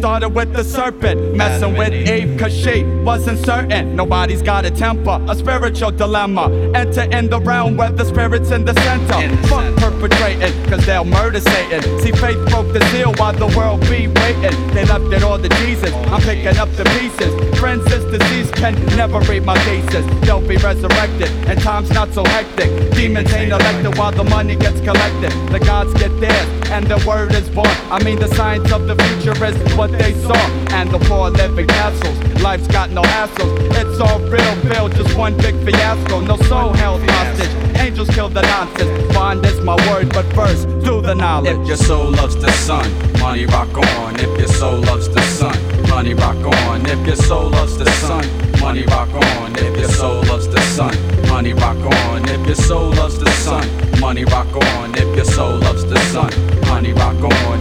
started 0.06 0.28
with 0.28 0.52
the 0.52 0.62
serpent, 0.62 1.34
messing 1.34 1.76
with 1.76 1.92
Eve 1.92 2.38
cause 2.38 2.56
she 2.56 2.84
wasn't 3.02 3.36
certain. 3.44 3.96
Nobody's 3.96 4.40
got 4.40 4.64
a 4.64 4.70
temper, 4.70 5.18
a 5.28 5.34
spiritual 5.34 5.90
dilemma. 5.90 6.44
Enter 6.76 7.08
in 7.10 7.28
the 7.28 7.40
realm 7.40 7.76
where 7.76 7.90
the 7.90 8.04
spirit's 8.04 8.52
in 8.52 8.64
the 8.64 8.72
center. 8.86 9.36
Fuck 9.48 9.74
perpetrating, 9.78 10.54
cause 10.70 10.86
they'll 10.86 11.04
murder 11.04 11.40
Satan. 11.40 11.82
See, 12.02 12.12
faith 12.12 12.38
broke 12.50 12.72
the 12.72 12.84
seal 12.92 13.14
while 13.14 13.32
the 13.32 13.48
world 13.58 13.80
be 13.90 14.06
waiting. 14.06 14.56
They 14.74 14.84
left 14.84 15.12
it 15.12 15.24
all 15.24 15.40
to 15.40 15.48
Jesus, 15.66 15.92
I'm 16.12 16.22
picking 16.22 16.56
up 16.56 16.70
the 16.76 16.84
pieces. 17.00 17.58
Friends, 17.58 17.84
this 17.86 18.04
disease 18.16 18.48
can 18.52 18.74
never 18.94 19.18
read 19.22 19.44
my 19.44 19.58
thesis. 19.64 20.06
They'll 20.24 20.40
be 20.40 20.56
resurrected, 20.58 21.30
and 21.48 21.60
time's 21.60 21.90
not 21.90 22.12
so 22.12 22.22
hectic. 22.22 22.70
Demons 22.92 23.32
ain't 23.32 23.50
elected 23.50 23.98
while 23.98 24.12
the 24.12 24.22
money 24.22 24.54
gets 24.54 24.78
collected. 24.82 25.32
The 25.50 25.58
gods 25.58 25.92
get 25.94 26.12
theirs, 26.20 26.48
and 26.70 26.86
the 26.86 27.02
word 27.06 27.34
is 27.34 27.48
born. 27.48 27.68
I 27.90 28.02
mean, 28.02 28.18
the 28.18 28.28
science 28.34 28.70
of 28.72 28.86
the 28.86 28.96
future 28.96 29.44
is 29.44 29.76
what 29.76 29.92
they 29.92 30.12
saw. 30.14 30.36
And 30.70 30.90
the 30.90 30.98
poor 30.98 31.30
living 31.30 31.66
castles, 31.66 32.16
life's 32.42 32.66
got 32.68 32.90
no 32.90 33.02
hassles. 33.02 33.56
It's 33.80 34.00
all 34.00 34.20
real, 34.20 34.56
Bill, 34.62 34.88
just 34.88 35.16
one 35.16 35.36
big 35.36 35.54
fiasco. 35.64 36.20
No 36.20 36.36
soul 36.48 36.72
held 36.72 37.02
hostage. 37.10 37.76
Angels 37.76 38.10
kill 38.10 38.28
the 38.28 38.42
nonsense. 38.42 39.14
Bond 39.14 39.44
is 39.46 39.60
my 39.60 39.76
word, 39.88 40.12
but 40.12 40.26
first, 40.34 40.68
do 40.80 41.00
the 41.00 41.14
knowledge. 41.14 41.56
If 41.56 41.66
your 41.66 41.76
soul 41.76 42.10
loves 42.10 42.36
the 42.36 42.50
sun, 42.52 42.86
money 43.20 43.46
rock 43.46 43.76
on. 43.76 44.16
If 44.16 44.38
your 44.38 44.48
soul 44.48 44.80
loves 44.80 45.08
the 45.08 45.22
sun, 45.22 45.56
money 45.88 46.14
rock 46.14 46.36
on. 46.36 46.86
If 46.86 47.06
your 47.06 47.16
soul 47.16 47.50
loves 47.50 47.76
the 47.78 47.90
sun, 48.02 48.24
money 48.60 48.84
rock 48.86 49.08
on. 49.14 49.54
If 49.56 49.78
your 49.78 49.88
soul 49.88 50.22
loves 50.24 50.48
the 50.48 50.60
sun, 50.60 50.94
money 51.28 51.52
rock 51.52 51.76
on. 51.78 52.28
If 52.28 52.46
your 52.46 52.56
soul 52.56 52.90
loves 52.90 53.18
the 53.18 53.30
sun, 53.30 53.66
money 54.00 54.24
rock 54.24 54.54
on. 54.54 54.94
If 54.94 55.16
your 55.16 55.24
soul 55.24 55.58
loves 55.58 55.84
the 55.84 55.98
sun, 56.12 56.30
money 56.68 56.92
rock 56.92 57.16
on. 57.22 57.60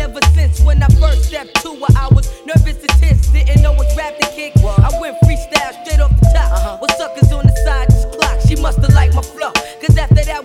Ever 0.00 0.20
since 0.34 0.60
when 0.62 0.82
I 0.82 0.86
first 0.86 1.24
stepped 1.24 1.60
to 1.62 1.70
it. 1.72 1.96
I 1.96 2.08
was 2.14 2.26
nervous 2.46 2.78
and 2.80 2.88
tense, 3.00 3.28
didn't 3.28 3.60
know 3.60 3.72
what 3.72 3.94
rap 3.96 4.16
to 4.18 4.26
kick. 4.28 4.54
I 4.56 4.90
went 5.00 5.16
freestyle 5.24 5.47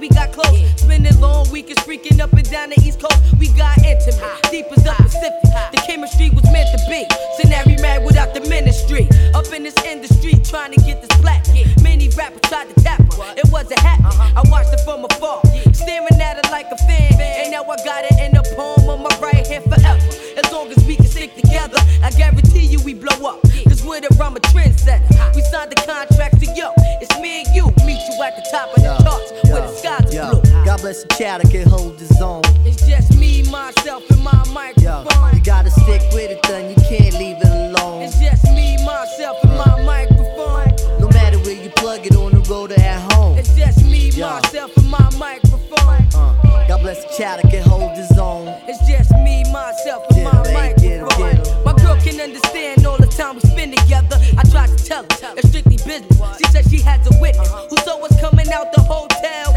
we 0.03 0.09
got 0.09 0.33
close. 0.33 0.59
Spending 0.75 1.17
long 1.21 1.49
weekends 1.49 1.81
freaking 1.83 2.19
up 2.19 2.33
and 2.33 2.43
down 2.51 2.69
the 2.71 2.79
East 2.83 2.99
Coast. 2.99 3.15
We 3.39 3.47
got 3.55 3.77
intimate, 3.77 4.35
deep 4.51 4.65
as 4.75 4.83
the 4.83 4.91
Pacific. 4.99 5.31
The 5.71 5.79
chemistry 5.87 6.29
was 6.29 6.43
meant 6.51 6.67
to 6.75 6.79
be. 6.91 7.07
Scenario 7.39 7.81
mad 7.81 8.03
without 8.03 8.33
the 8.33 8.41
ministry. 8.41 9.07
Up 9.33 9.47
in 9.53 9.63
this 9.63 9.77
industry, 9.85 10.33
trying 10.43 10.73
to 10.73 10.81
get 10.83 10.99
this 10.99 11.15
black. 11.21 11.47
Many 11.81 12.09
rappers 12.19 12.41
tried 12.51 12.67
to 12.67 12.75
tap 12.83 12.99
her. 12.99 13.33
It 13.37 13.47
wasn't 13.49 13.79
happening. 13.79 14.11
Uh-huh. 14.11 14.41
I 14.43 14.49
watched 14.51 14.73
it 14.73 14.81
from 14.83 15.05
afar, 15.05 15.39
staring 15.71 16.19
at 16.19 16.35
it 16.35 16.51
like 16.51 16.67
a 16.69 16.77
fan. 16.83 17.15
And 17.21 17.51
now 17.51 17.63
I 17.63 17.77
got 17.87 18.03
it 18.03 18.19
in 18.19 18.33
the 18.35 18.43
palm 18.59 18.83
of 18.89 18.99
my 18.99 19.15
right 19.23 19.47
hand 19.47 19.63
forever. 19.63 20.03
As 20.35 20.51
long 20.51 20.67
as 20.67 20.83
we 20.83 20.97
can 20.97 21.07
stick 21.07 21.33
together, 21.35 21.79
I 22.03 22.11
guarantee 22.11 22.67
you 22.67 22.81
we 22.83 22.93
blow 22.93 23.23
up. 23.23 23.39
Cause 23.63 23.81
with 23.85 24.03
it, 24.03 24.19
I'm 24.19 24.35
a 24.35 24.39
trendsetter. 24.51 25.33
We 25.33 25.41
signed 25.43 25.71
the 25.71 25.79
contract 25.87 26.43
to 26.43 26.47
yo. 26.51 26.73
It's 26.99 27.15
me 27.21 27.45
and 27.45 27.55
you. 27.55 27.71
Meet 27.87 28.03
you 28.11 28.19
at 28.19 28.35
the 28.35 28.43
top 28.51 28.75
of 28.75 28.83
the 28.83 29.02
where 30.01 30.11
the 30.11 30.41
blue. 30.41 30.65
God 30.65 30.81
bless 30.81 31.03
the 31.03 31.09
child 31.15 31.41
that 31.43 31.51
can 31.51 31.67
hold 31.67 31.99
his 31.99 32.21
own. 32.21 32.41
It's 32.65 32.85
just 32.87 33.17
me, 33.17 33.43
myself, 33.49 34.03
and 34.09 34.23
my 34.23 34.43
microphone. 34.51 35.35
You 35.35 35.41
gotta 35.43 35.69
stick 35.71 36.01
with 36.13 36.31
it, 36.31 36.41
then 36.43 36.69
you 36.69 36.75
can't 36.87 37.13
leave 37.15 37.37
it 37.39 37.45
alone. 37.45 38.01
It's 38.03 38.19
just 38.19 38.43
me, 38.45 38.77
myself, 38.85 39.37
and 39.43 39.53
my 39.57 39.83
microphone. 39.83 40.73
No 40.99 41.07
matter 41.09 41.37
where 41.39 41.61
you 41.61 41.69
plug 41.71 42.05
it 42.05 42.15
on 42.15 42.31
the 42.31 42.41
road 42.49 42.71
or 42.71 42.79
at 42.79 43.11
home. 43.13 43.37
It's 43.37 43.55
just 43.55 43.83
me, 43.85 44.09
Yeah. 44.09 44.39
myself, 44.41 44.75
and 44.77 44.89
my 44.89 45.09
microphone. 45.17 46.07
Uh, 46.15 46.67
God 46.67 46.81
bless 46.81 47.03
the 47.05 47.13
child 47.17 47.41
that 47.43 47.51
can 47.51 47.63
hold 47.63 47.91
his 47.97 48.17
own. 48.17 48.47
It's 48.67 48.79
just 48.87 49.11
me, 49.11 49.43
myself, 49.51 50.03
and 50.11 50.23
my 50.23 50.53
microphone. 50.53 51.63
My 51.65 51.73
girl 51.73 51.97
can 52.01 52.19
understand 52.19 52.85
all 52.85 52.97
the 52.97 53.07
time 53.07 53.35
we 53.35 53.41
spend 53.41 53.77
together. 53.77 54.17
I 54.37 54.43
tried 54.49 54.69
to 54.77 54.83
tell 54.83 55.03
her 55.03 55.33
it's 55.37 55.49
strictly 55.49 55.77
business. 55.77 56.17
She 56.37 56.45
said 56.51 56.69
she 56.69 56.79
had 56.79 57.03
to 57.03 57.11
witness 57.19 57.49
who 57.69 57.77
saw 57.77 57.99
us 58.05 58.19
coming 58.21 58.51
out 58.51 58.71
the 58.73 58.81
hotel. 58.81 59.52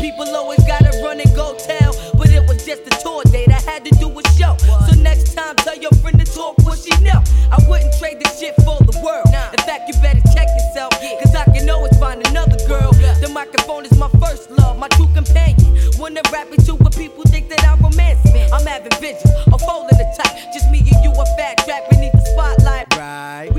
People 0.00 0.28
always 0.36 0.62
gotta 0.64 0.90
run 1.02 1.20
and 1.20 1.34
go 1.34 1.56
tell, 1.58 1.92
but 2.16 2.30
it 2.30 2.46
was 2.46 2.64
just 2.64 2.82
a 2.86 2.94
tour 3.02 3.22
date. 3.30 3.50
I 3.50 3.60
had 3.60 3.84
to 3.84 3.90
do 3.96 4.08
a 4.10 4.22
show. 4.38 4.56
So 4.86 4.94
next 5.00 5.34
time, 5.34 5.56
tell 5.56 5.76
your 5.76 5.92
friend 6.02 6.18
to 6.18 6.26
talk 6.26 6.58
what 6.64 6.78
she 6.78 6.90
know. 7.02 7.22
I 7.50 7.58
wouldn't 7.68 7.94
trade 7.98 8.20
this 8.20 8.38
shit 8.38 8.54
for 8.56 8.78
the 8.80 8.98
world. 9.04 9.26
In 9.28 9.62
fact, 9.64 9.88
you 9.88 9.94
better 10.02 10.22
check 10.34 10.48
yourself, 10.48 10.92
yeah. 11.02 11.20
cause 11.22 11.34
I 11.34 11.44
can 11.44 11.68
always 11.70 11.96
find 11.98 12.26
another 12.26 12.58
girl. 12.66 12.92
The 13.20 13.30
microphone 13.32 13.84
is 13.84 13.96
my 13.98 14.08
first 14.20 14.50
love, 14.50 14.78
my 14.78 14.88
true 14.88 15.08
companion. 15.14 15.78
When 15.98 16.14
they're 16.14 16.32
rapping 16.32 16.60
to 16.66 16.74
what 16.74 16.96
people 16.96 17.24
think 17.24 17.48
that 17.50 17.64
I'm 17.66 17.80
romantic. 17.80 18.34
I'm 18.52 18.66
having 18.66 18.92
visions 19.00 19.30
I'm 19.46 19.58
folding 19.58 19.96
the 19.96 20.06
type. 20.16 20.52
Just 20.52 20.70
me 20.70 20.78
and 20.80 21.02
you, 21.04 21.10
a 21.10 21.26
fat 21.36 21.58
track 21.64 21.88
beneath 21.90 22.12
the 22.12 22.24
spotlight. 22.34 22.86
Right. 22.96 23.53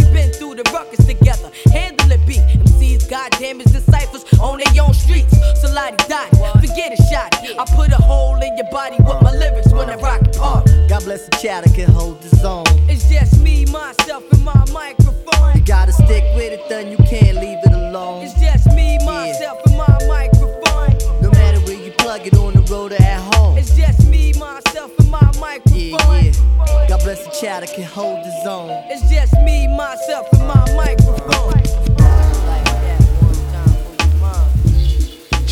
MCs, 3.26 3.32
goddamn, 3.32 3.62
is 3.62 3.72
disciples 3.72 4.26
on 4.40 4.60
their 4.60 4.84
own 4.84 4.94
streets. 4.94 5.36
So 5.62 5.72
lottie 5.74 5.98
dottie, 6.08 6.38
forget 6.60 6.98
a 6.98 7.04
shot. 7.04 7.34
I 7.34 7.66
put 7.76 7.92
a 7.92 8.02
hole 8.02 8.42
in 8.42 8.58
your 8.58 8.70
body 8.72 8.98
with 9.00 9.22
my 9.22 9.30
uh, 9.30 9.34
lyrics 9.34 9.72
when 9.74 9.90
I 9.90 9.96
uh. 9.96 9.98
rock 9.98 10.22
it 10.22 10.36
hard. 10.36 10.66
God 10.90 11.04
bless 11.04 11.28
the 11.28 11.38
child 11.38 11.66
that 11.66 11.76
can 11.76 11.90
hold 11.92 12.22
his 12.22 12.44
own. 12.44 12.66
It's 12.90 13.10
just 13.10 13.42
me, 13.42 13.66
myself, 13.66 14.24
and 14.32 14.44
my 14.44 14.66
microphone. 14.72 15.56
You 15.56 15.62
gotta 15.62 15.94
stick 15.94 16.24
with 16.36 16.54
it, 16.54 16.68
then 16.70 16.92
you 16.92 16.98
can't 16.98 17.38
leave 17.38 17.60
it 17.64 17.72
alone. 17.72 18.24
It's 18.24 18.40
just 18.40 18.68
me, 18.74 18.98
myself, 19.06 19.60
and 19.66 19.78
my 19.78 19.98
microphone. 20.08 21.22
No 21.22 21.32
matter 21.32 21.60
where 21.62 21.82
you 21.82 21.92
plug 21.94 22.26
it 22.28 22.36
on 22.36 22.54
the 22.54 22.62
road 22.72 22.92
or 22.94 23.02
at 23.02 23.36
home. 23.36 23.58
It's 23.58 23.76
just 23.76 24.08
me, 24.08 24.34
myself, 24.34 24.92
and 25.00 25.10
my 25.10 25.32
microphone. 25.40 25.82
Yeah, 25.82 26.22
yeah. 26.22 26.88
God 26.88 27.02
bless 27.04 27.26
the 27.26 27.32
child 27.32 27.64
that 27.64 27.74
can 27.74 27.86
hold 27.86 28.24
his 28.26 28.46
own. 28.46 28.70
It's 28.90 29.10
just 29.10 29.34
me, 29.42 29.68
myself, 29.68 30.28
and 30.34 30.48
my 30.48 30.76
microphone. 30.76 31.95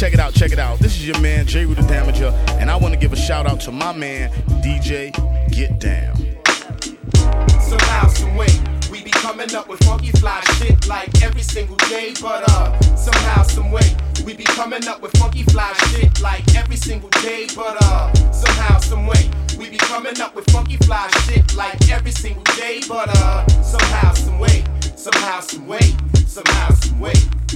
Check 0.03 0.15
it 0.15 0.19
out, 0.19 0.33
check 0.33 0.51
it 0.51 0.59
out. 0.59 0.79
This 0.79 0.97
is 0.97 1.07
your 1.07 1.17
man, 1.21 1.47
Jeru 1.47 1.73
the 1.75 1.81
Damaja, 1.83 2.33
and 2.59 2.69
I 2.69 2.75
want 2.75 2.93
to 2.93 2.99
give 2.99 3.13
a 3.13 3.15
shout 3.15 3.49
out 3.49 3.61
to 3.61 3.71
my 3.71 3.93
man, 3.93 4.29
DJ 4.61 5.13
Get 5.49 5.79
Down. 5.79 6.17
Somehow, 7.61 7.61
some 7.61 7.77
loud, 7.87 8.11
some 8.11 8.35
weight. 8.35 8.59
coming 9.13 9.55
up 9.55 9.69
with 9.69 9.81
funky 9.85 10.11
fly 10.19 10.41
shit 10.57 10.85
like 10.89 11.09
every 11.23 11.41
single 11.41 11.77
day, 11.87 12.13
but 12.21 12.43
uh, 12.49 12.77
somehow, 12.97 13.43
some 13.43 13.71
way, 13.71 13.95
we 14.25 14.33
be 14.35 14.43
coming 14.43 14.85
up 14.89 15.01
with 15.01 15.15
funky 15.17 15.43
fly 15.43 15.71
shit 15.87 16.19
like 16.21 16.53
every 16.53 16.75
single 16.75 17.09
day, 17.21 17.47
but 17.55 17.81
uh, 17.83 18.13
somehow, 18.33 18.79
some 18.79 19.07
way, 19.07 19.31
we 19.57 19.69
be 19.69 19.77
coming 19.77 20.19
up 20.19 20.35
with 20.35 20.45
funky 20.51 20.75
fly 20.83 21.09
shit 21.25 21.55
like 21.55 21.89
every 21.89 22.11
single 22.11 22.43
day, 22.57 22.81
but 22.89 23.07
uh, 23.07 23.47
somehow, 23.63 24.13
some 24.13 24.37
way, 24.37 24.65
somehow, 25.03 25.41
some 25.41 25.67
way, 25.67 25.81
somehow, 26.25 26.69
some 26.75 26.97
way. 26.99 27.13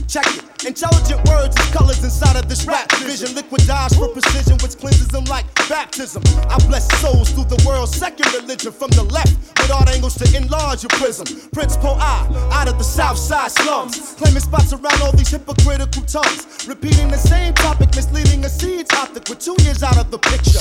Check 0.07 0.25
it. 0.27 0.65
Intelligent 0.65 1.23
words 1.27 1.55
is 1.59 1.69
colors 1.71 2.03
inside 2.03 2.35
of 2.35 2.47
this 2.49 2.65
rap 2.65 2.91
vision. 2.95 3.29
Liquidize 3.35 3.95
for 3.97 4.07
precision, 4.09 4.57
which 4.61 4.77
cleanses 4.77 5.07
them 5.07 5.23
like 5.25 5.45
baptism. 5.69 6.23
I 6.49 6.57
bless 6.67 6.87
souls 6.99 7.29
through 7.31 7.45
the 7.45 7.61
world's 7.67 7.95
second 7.95 8.31
religion 8.33 8.71
from 8.71 8.89
the 8.91 9.03
left, 9.03 9.35
with 9.59 9.71
art 9.71 9.89
angles 9.89 10.15
to 10.15 10.25
enlarge 10.35 10.83
your 10.83 10.89
prism. 10.99 11.25
Prince 11.51 11.77
Po 11.77 11.95
I, 11.99 12.27
out 12.51 12.67
of 12.67 12.77
the 12.77 12.83
south 12.83 13.17
side 13.17 13.51
slums, 13.51 14.15
claiming 14.15 14.39
spots 14.39 14.73
around 14.73 15.01
all 15.01 15.11
these 15.11 15.29
hypocritical 15.29 16.03
tongues. 16.03 16.67
Repeating 16.67 17.07
the 17.09 17.17
same 17.17 17.53
topic, 17.53 17.93
misleading 17.95 18.43
a 18.45 18.49
seeds 18.49 18.91
optic 18.93 19.27
with 19.29 19.39
two 19.39 19.55
years 19.63 19.83
out 19.83 19.97
of 19.97 20.11
the 20.11 20.19
picture. 20.19 20.59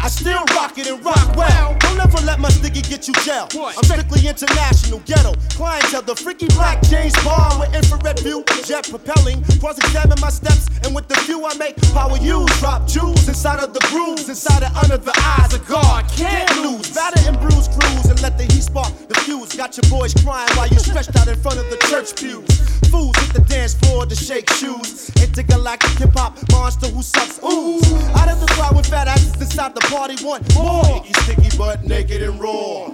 I 0.00 0.08
still 0.08 0.44
rock 0.54 0.78
it 0.78 0.86
and 0.86 1.04
rock 1.04 1.36
well. 1.36 1.76
Don't 1.80 2.00
ever 2.00 2.20
let 2.26 2.40
my 2.40 2.48
sticky 2.48 2.82
get 2.82 3.06
you 3.06 3.14
gel. 3.24 3.48
I'm 3.54 3.84
strictly 3.84 4.26
international, 4.26 5.00
ghetto 5.06 5.34
clientele. 5.50 6.02
The 6.02 6.14
freaky 6.28 6.54
black 6.56 6.82
James 6.82 7.14
Bond 7.24 7.58
with 7.58 7.74
infrared 7.74 8.18
view, 8.20 8.44
jet 8.66 8.86
propelling. 8.90 9.42
Cross 9.60 9.78
examine 9.78 10.20
my 10.20 10.28
steps, 10.28 10.68
and 10.84 10.94
with 10.94 11.08
the 11.08 11.18
view 11.24 11.46
I 11.46 11.54
make, 11.56 11.74
power 11.94 12.18
use. 12.18 12.52
Drop 12.60 12.86
jewels 12.86 13.26
inside 13.26 13.60
of 13.60 13.72
the 13.72 13.80
grooves, 13.88 14.28
inside 14.28 14.62
of 14.62 14.76
under 14.76 14.98
the 14.98 15.16
eyes 15.24 15.54
of 15.54 15.66
God. 15.66 16.04
Can't 16.10 16.50
lose. 16.60 16.90
Batter 16.90 17.20
and 17.26 17.40
bruise 17.40 17.68
cruise 17.68 18.06
and 18.10 18.20
let 18.20 18.36
the 18.36 18.44
heat 18.44 18.60
spark 18.60 18.92
the 19.08 19.14
fuse. 19.24 19.56
Got 19.56 19.74
your 19.78 19.88
boys 19.88 20.12
crying 20.22 20.52
while 20.54 20.68
you 20.68 20.78
stretched 20.78 21.16
out 21.16 21.28
in 21.28 21.40
front 21.40 21.60
of 21.60 21.70
the 21.70 21.78
church 21.88 22.14
pews. 22.14 22.44
Fools 22.90 23.16
hit 23.16 23.32
the 23.32 23.40
dance 23.48 23.72
floor 23.72 24.04
to 24.04 24.14
shake 24.14 24.50
shoes. 24.60 25.08
Intergalactic 25.24 25.96
hip 25.96 26.12
hop 26.12 26.36
monster 26.52 26.88
who 26.88 27.02
sucks 27.02 27.42
ooze. 27.42 27.90
Out 28.20 28.28
of 28.28 28.38
the 28.40 28.48
crowd 28.52 28.76
with 28.76 28.86
fat 28.86 29.08
asses 29.08 29.40
inside 29.40 29.74
the 29.74 29.80
party 29.88 30.22
want 30.22 30.44
more. 30.54 30.84
Sticky, 30.84 31.12
sticky, 31.24 31.56
but 31.56 31.84
naked 31.84 32.22
and 32.22 32.38
raw. 32.38 32.92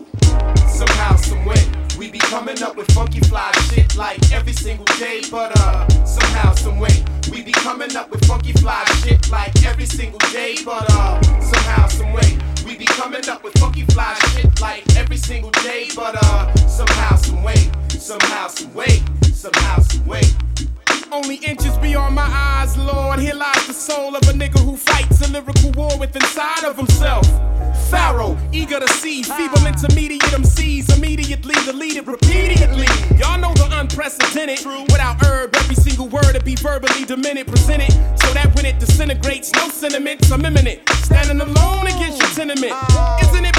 Somehow, 0.68 1.16
some 1.16 1.44
way, 1.44 1.62
we 1.98 2.10
be 2.10 2.18
coming 2.18 2.60
up 2.62 2.76
with 2.76 2.90
funky 2.92 3.20
fly 3.28 3.50
shit 3.70 3.96
like 3.96 4.18
every 4.32 4.52
single 4.52 4.84
day, 4.98 5.20
but 5.30 5.52
uh, 5.60 5.88
somehow, 6.04 6.54
some 6.54 6.78
way, 6.78 7.04
we 7.30 7.42
be 7.42 7.52
coming 7.52 7.94
up 7.96 8.10
with 8.10 8.24
funky 8.26 8.52
fly 8.52 8.84
shit 9.02 9.30
like 9.30 9.52
every 9.64 9.86
single 9.86 10.18
day, 10.32 10.56
but 10.64 10.84
uh, 10.90 11.20
somehow, 11.40 11.86
some 11.88 12.12
way, 12.12 12.38
we 12.66 12.76
be 12.76 12.86
coming 12.86 13.28
up 13.28 13.42
with 13.42 13.56
funky 13.58 13.82
fly 13.86 14.14
shit 14.32 14.60
like 14.60 14.82
every 14.96 15.16
single 15.16 15.50
day, 15.62 15.88
but 15.94 16.14
uh, 16.24 16.54
somehow, 16.66 17.16
some 17.16 17.42
way, 17.42 17.70
somehow, 17.90 18.48
some 18.48 18.72
way, 18.74 19.02
somehow, 19.32 19.78
some 19.80 20.06
way. 20.06 20.22
Only 21.14 21.36
inches 21.36 21.76
beyond 21.78 22.16
my 22.16 22.26
eyes, 22.28 22.76
Lord. 22.76 23.20
Here 23.20 23.34
lies 23.34 23.68
the 23.68 23.72
soul 23.72 24.16
of 24.16 24.22
a 24.24 24.32
nigga 24.32 24.58
who 24.58 24.76
fights 24.76 25.24
a 25.24 25.30
lyrical 25.30 25.70
war 25.70 25.96
with 25.96 26.16
inside 26.16 26.64
of 26.64 26.76
himself. 26.76 27.24
Pharoahe, 27.88 28.36
eager 28.52 28.80
to 28.80 28.88
see, 28.94 29.22
feeble 29.22 29.64
intermediate 29.64 30.22
MCs 30.22 30.96
immediately 30.96 31.54
deleted 31.66 32.08
repeatedly. 32.08 32.88
Y'all 33.16 33.38
know 33.38 33.54
the 33.54 33.68
unprecedented. 33.78 34.66
Without 34.90 35.24
herb, 35.24 35.54
every 35.54 35.76
single 35.76 36.08
word 36.08 36.32
to 36.32 36.42
be 36.42 36.56
verbally 36.56 37.04
demented, 37.04 37.46
presented 37.46 37.92
so 38.18 38.34
that 38.34 38.52
when 38.56 38.66
it 38.66 38.80
disintegrates, 38.80 39.52
no 39.52 39.68
sentiments 39.68 40.32
are 40.32 40.44
imminent. 40.44 40.80
Standing 41.06 41.40
alone 41.40 41.86
against 41.86 42.18
your 42.18 42.30
tenement. 42.30 42.74
Isn't 43.22 43.44
it 43.44 43.53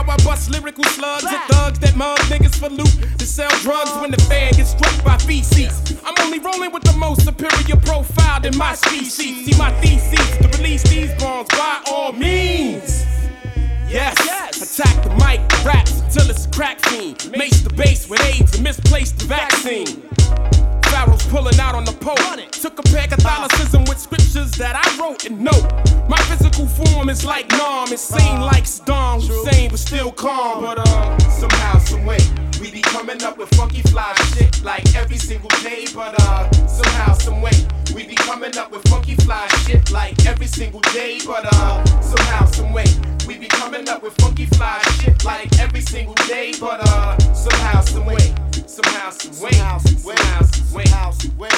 how 0.00 0.12
I 0.12 0.16
bust 0.24 0.50
lyrical 0.50 0.84
slugs 0.84 1.24
at 1.24 1.46
thugs 1.48 1.78
that 1.80 1.96
mug 1.96 2.18
niggas 2.30 2.58
for 2.58 2.68
loot 2.68 3.18
to 3.18 3.26
sell 3.26 3.50
drugs 3.60 3.92
when 4.00 4.10
the 4.10 4.20
fan 4.22 4.52
gets 4.52 4.70
struck 4.70 5.04
by 5.04 5.16
feces? 5.18 5.98
I'm 6.04 6.14
only 6.24 6.38
rolling 6.38 6.72
with 6.72 6.84
the 6.84 6.96
most 6.96 7.24
superior 7.24 7.76
profile 7.76 8.44
in 8.44 8.56
my 8.56 8.74
species. 8.74 9.44
See 9.44 9.58
my 9.58 9.70
thesis 9.80 10.36
to 10.38 10.48
release 10.58 10.82
these 10.84 11.12
bombs 11.20 11.48
by 11.50 11.82
all 11.86 12.12
means. 12.12 13.04
Yes, 13.88 14.16
yes. 14.24 14.80
attack 14.80 15.04
the 15.04 15.10
mic, 15.16 15.40
raps 15.64 16.00
until 16.00 16.30
it's 16.30 16.46
a 16.46 16.50
crack 16.50 16.80
fiend. 16.86 17.30
Mace 17.36 17.60
the 17.60 17.70
bass 17.74 18.08
with 18.08 18.20
AIDS 18.22 18.54
and 18.54 18.64
misplace 18.64 19.12
the 19.12 19.24
vaccine. 19.24 20.59
Pharoahe's 21.00 21.26
pulling 21.28 21.58
out 21.58 21.74
on 21.74 21.86
the 21.86 21.92
pole. 21.92 22.14
Took 22.60 22.78
a 22.78 22.82
pair 22.92 23.06
Catholicism 23.06 23.84
with 23.84 23.98
scriptures 23.98 24.50
that 24.60 24.76
I 24.76 25.00
wrote 25.00 25.24
and 25.24 25.40
note. 25.40 25.64
My 26.10 26.18
physical 26.28 26.66
form 26.66 27.08
is 27.08 27.24
like 27.24 27.48
Nam, 27.52 27.90
it 27.90 27.98
seemed 27.98 28.42
like 28.42 28.64
Saddam 28.64 29.26
Hussein, 29.26 29.70
but 29.70 29.78
still 29.78 30.12
calm. 30.12 30.62
But 30.62 30.78
uh, 30.78 31.18
somehow, 31.30 31.78
some 31.78 32.04
way, 32.04 32.18
we 32.60 32.70
be 32.70 32.82
coming 32.82 33.22
up 33.22 33.38
with 33.38 33.48
funky 33.54 33.80
fly 33.80 34.12
shit 34.34 34.62
like 34.62 34.94
every 34.94 35.16
single 35.16 35.48
day, 35.62 35.86
but 35.94 36.20
uh, 36.20 36.52
somehow, 36.66 37.14
some 37.14 37.40
way, 37.40 37.56
we 37.94 38.06
be 38.06 38.16
coming 38.16 38.54
up 38.58 38.70
with 38.70 38.86
funky 38.88 39.14
fly 39.14 39.48
shit 39.64 39.90
like 39.90 40.26
every 40.26 40.48
single 40.48 40.82
day, 40.92 41.18
but 41.24 41.46
uh, 41.54 41.82
somehow, 42.02 42.44
some 42.44 42.74
way, 42.74 42.84
we 43.26 43.38
be 43.38 43.48
coming 43.48 43.88
up 43.88 44.02
with 44.02 44.12
funky 44.20 44.44
fly 44.44 44.78
shit 45.00 45.24
like 45.24 45.48
every 45.58 45.80
single 45.80 46.14
day, 46.28 46.52
but 46.60 46.78
uh, 46.88 47.16
somehow, 47.32 47.80
some 47.80 48.04
way, 48.04 48.34
somehow, 48.66 49.08
some 49.08 49.42
way, 49.42 49.52
somehow, 49.52 49.78
some 49.78 49.90
somehow, 50.90 51.10
some 51.10 51.38
way. 51.38 51.50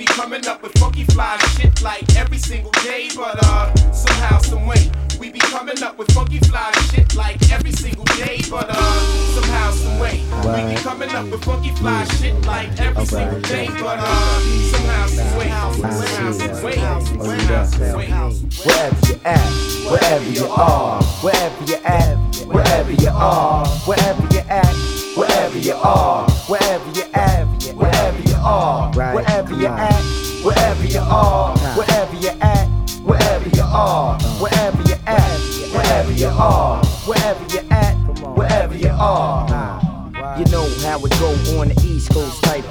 Be 0.00 0.06
coming 0.06 0.46
up 0.46 0.62
with 0.62 0.72
funky 0.78 1.04
fly 1.04 1.36
shit 1.58 1.82
like 1.82 2.16
every 2.16 2.38
single 2.38 2.70
day, 2.82 3.10
but 3.14 3.36
uh, 3.44 3.74
somehow, 3.92 4.38
some 4.38 4.66
way, 4.66 4.90
we 5.18 5.30
be 5.30 5.38
coming 5.40 5.82
up 5.82 5.98
with 5.98 6.10
funky 6.12 6.38
fly 6.38 6.72
shit 6.90 7.14
like 7.14 7.36
every 7.52 7.70
single 7.72 8.06
day, 8.16 8.40
but 8.50 8.64
uh, 8.70 9.00
somehow, 9.34 9.70
some 9.72 9.98
way, 9.98 10.24
we 10.56 10.74
be 10.74 10.80
coming 10.80 11.10
up 11.10 11.26
with 11.26 11.44
funky 11.44 11.68
fly 11.72 12.02
shit 12.16 12.34
like 12.46 12.70
every 12.80 13.04
single 13.04 13.40
day, 13.42 13.66
but 13.78 13.98
uh, 14.00 14.40
somehow, 14.72 15.06
some 15.06 15.36
way, 15.36 15.48
somehow, 15.48 16.32
some 16.32 16.54
somehow, 16.54 18.30
some. 18.30 18.48
Wherever 18.64 19.06
you 19.06 19.20
at, 19.26 19.52
wherever 19.90 20.30
you 20.30 20.46
are, 20.46 21.02
wherever 21.20 21.64
you 21.66 21.76
at, 21.84 22.16
wherever 22.46 22.92
you 22.92 23.10
are, 23.10 23.66
wherever 23.84 24.22
you 24.32 24.40
at, 24.48 24.74
wherever 25.14 25.58
you 25.58 25.74
are, 25.74 26.30
wherever 26.48 26.90
you 26.92 27.04
at, 27.12 27.44
wherever 27.74 28.22
you 28.22 28.29
are, 28.42 28.92
wherever 28.94 29.54
you 29.54 29.66
at, 29.66 30.02
wherever 30.42 30.84
you 30.84 31.00
are, 31.00 31.56
wherever 31.76 32.16
you 32.16 32.28
at, 32.40 32.66
wherever 33.02 33.48
you 33.48 33.62
are, 33.62 34.18
wherever 34.40 34.82
you 34.82 34.94
at, 35.06 35.38
wherever 35.72 36.12
you 36.12 36.26
are, 36.26 36.84
wherever 37.06 37.54
you 37.54 37.60
at, 37.70 37.94
wherever 38.36 38.76
you 38.76 38.90
are. 38.90 39.48
You 40.38 40.44
know 40.46 40.66
how 40.80 40.98
it 41.04 41.10
go 41.18 41.30
on 41.60 41.68
the 41.68 41.80
East 41.84 42.10
Coast, 42.10 42.42
type 42.44 42.64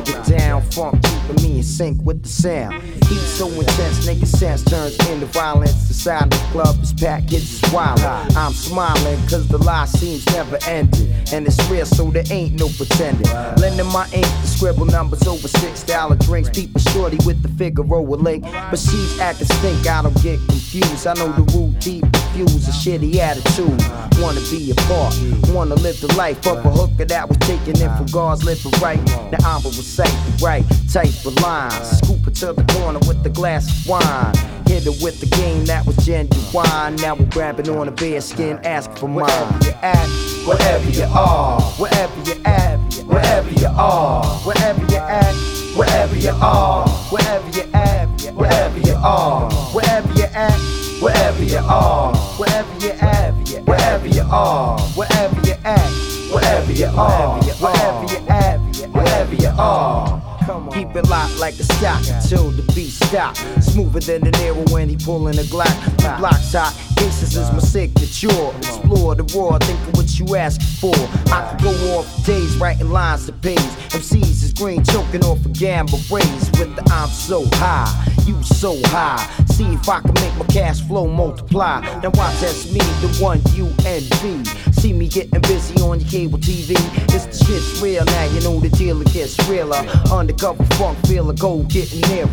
down, 0.50 0.62
funk 0.72 1.04
keeping 1.04 1.44
me 1.44 1.58
in 1.58 1.64
sync 1.64 2.02
with 2.04 2.24
the 2.24 2.30
sound. 2.30 2.74
Heat 3.10 3.26
so 3.40 3.48
intense, 3.48 4.08
nigga 4.08 4.26
sense 4.26 4.64
turns 4.64 4.98
into 5.10 5.26
violence. 5.28 5.88
The 5.88 5.94
side 5.94 6.24
of 6.24 6.30
the 6.30 6.48
club 6.52 6.82
is 6.82 6.94
packed, 6.94 7.32
it's 7.32 7.62
wild. 7.72 8.00
I'm 8.36 8.54
smiling 8.54 9.20
cause 9.28 9.48
the 9.48 9.58
lie 9.60 9.86
seems 9.86 10.26
never 10.34 10.58
ending. 10.66 11.12
And 11.32 11.46
it's 11.46 11.60
real, 11.70 11.86
so 11.86 12.10
there 12.10 12.24
ain't 12.32 12.60
no 12.60 12.68
pretending. 12.70 13.32
Lending 13.58 13.88
my 13.88 14.08
ink 14.12 14.26
to 14.26 14.48
scribble 14.48 14.86
numbers 14.86 15.28
over 15.28 15.48
six 15.48 15.84
dollar 15.84 16.16
drinks. 16.16 16.50
People 16.50 16.82
shorty 16.82 17.18
with 17.26 17.42
the 17.44 17.50
Figaro 17.50 18.02
link. 18.02 18.44
But 18.44 18.80
she's 18.80 19.20
acting 19.20 19.48
stink, 19.48 19.88
I 19.88 20.02
don't 20.02 20.24
get 20.24 20.40
confused. 20.48 21.06
I 21.06 21.14
know 21.14 21.32
the 21.32 21.44
root 21.54 21.80
deep 21.80 22.06
refuse 22.40 22.68
a 22.68 22.72
shitty 22.72 23.16
attitude. 23.16 23.80
Wanna 24.22 24.42
be 24.50 24.72
a 24.72 24.76
part, 24.88 25.14
wanna 25.50 25.76
live 25.76 26.00
the 26.02 26.14
life 26.16 26.46
of 26.48 26.66
a 26.66 26.70
hooker 26.70 27.06
that 27.06 27.28
was 27.28 27.38
taken 27.40 27.80
in 27.82 27.96
from 27.96 28.06
God's 28.08 28.44
living 28.44 28.72
right. 28.82 29.02
Now 29.32 29.58
I'm 29.58 29.66
a 29.66 29.70
recite 29.70 30.14
right 30.42 30.64
type 30.92 31.26
of 31.26 31.36
lines. 31.42 31.98
Scoop 32.00 32.28
it 32.28 32.36
to 32.36 32.54
the 32.54 32.64
corner 32.74 33.00
with 33.00 33.24
the 33.24 33.30
glass 33.30 33.70
of 33.70 33.88
wine. 33.88 34.36
Hit 34.68 34.86
it 34.86 35.02
with 35.02 35.20
the 35.20 35.26
game 35.36 35.66
that 35.66 35.86
was 35.86 35.96
genuine. 36.06 36.96
Now 36.98 37.16
we're 37.16 37.26
grabbing 37.26 37.70
on 37.70 37.88
a 37.88 37.92
bear 37.92 38.22
skin, 38.22 38.60
asking 38.64 38.96
for 38.96 39.08
mine. 39.08 39.28
Wherever 39.28 39.70
you 39.70 39.82
at, 39.84 40.00
wherever 40.46 40.90
you 40.92 41.04
are, 41.06 41.62
wherever 41.72 42.22
you 42.26 42.36
at, 42.46 42.78
wherever 43.06 43.52
you 43.52 43.68
are, 43.68 44.26
wherever 44.40 44.86
you 44.92 44.98
at, 44.98 45.36
wherever 45.76 46.16
you 46.16 46.30
are, 46.30 46.88
wherever 47.12 47.50
you 47.58 47.64
at, 47.74 48.22
wherever 48.36 48.80
you 48.80 48.94
are, 48.96 49.52
wherever 49.74 50.14
you 50.14 50.24
at, 50.24 50.60
wherever 51.02 51.44
you 51.44 51.58
are, 51.58 52.16
wherever 52.38 52.80
you 52.80 52.92
at, 52.92 53.34
wherever 53.66 54.08
you 54.08 54.22
are, 54.22 54.80
wherever 54.96 55.42
you 55.42 55.54
at, 55.64 55.92
wherever 56.32 56.72
you 56.72 56.86
are, 56.86 57.42
wherever 57.44 58.14
you 58.14 58.28
at, 58.28 58.58
wherever 58.94 59.36
you 59.36 59.50
are. 59.58 60.29
Keep 60.50 60.96
it 60.96 61.08
locked 61.08 61.38
like 61.38 61.54
a 61.60 61.64
stock 61.64 62.02
until 62.08 62.50
the 62.50 62.64
beat 62.74 62.90
stop. 62.90 63.38
Smoother 63.62 64.00
than 64.00 64.26
an 64.26 64.36
arrow 64.38 64.66
when 64.72 64.90
he 64.90 64.96
pulling 64.96 65.38
a 65.38 65.44
Glock. 65.44 65.98
The 65.98 66.16
block's 66.18 66.54
hot, 66.54 66.74
cases 67.00 67.36
is 67.36 67.52
my 67.52 67.60
signature. 67.60 68.50
Explore 68.58 69.16
the 69.16 69.24
raw, 69.36 69.58
think 69.60 69.80
of 69.88 69.98
what 69.98 70.20
you 70.20 70.36
ask 70.36 70.62
for. 70.80 70.96
I 71.34 71.40
could 71.50 71.64
go 71.64 71.72
off 71.98 72.26
days 72.26 72.56
writing 72.58 72.90
lines 72.90 73.26
to 73.28 73.34
page. 73.34 73.72
MCs 73.96 74.44
is 74.44 74.54
green, 74.54 74.84
choking 74.84 75.24
off 75.24 75.44
a 75.46 75.50
gamble 75.50 76.00
rays 76.12 76.46
with 76.58 76.76
the 76.76 76.84
I'm 76.92 77.10
so 77.10 77.46
high, 77.54 77.90
you 78.26 78.42
so 78.44 78.78
high. 78.86 79.26
See 79.48 79.74
if 79.74 79.88
I 79.88 80.02
can 80.02 80.14
make 80.14 80.36
my 80.36 80.46
cash 80.46 80.82
flow 80.82 81.08
multiply. 81.08 81.82
Now 82.02 82.12
watch 82.14 82.40
that's 82.42 82.72
me, 82.72 82.80
the 83.02 83.10
one 83.20 83.42
you 83.54 83.66
envy. 83.86 84.44
See 84.72 84.94
me 84.94 85.08
getting 85.08 85.42
busy 85.42 85.76
on 85.82 86.00
your 86.00 86.10
cable 86.10 86.40
TV. 86.40 86.72
It's 87.14 87.26
the 87.26 87.46
shit's 87.46 87.82
real 87.82 88.06
now, 88.06 88.26
you 88.34 88.42
know 88.42 88.60
the 88.60 88.70
deal 88.70 89.02
it 89.02 89.12
gets 89.14 89.38
realer. 89.50 89.84
Undercover 90.12 90.64
funk 90.76 90.98
feel 91.08 91.30
a 91.30 91.34
go 91.34 91.64
getting 91.64 92.02
nearer. 92.10 92.30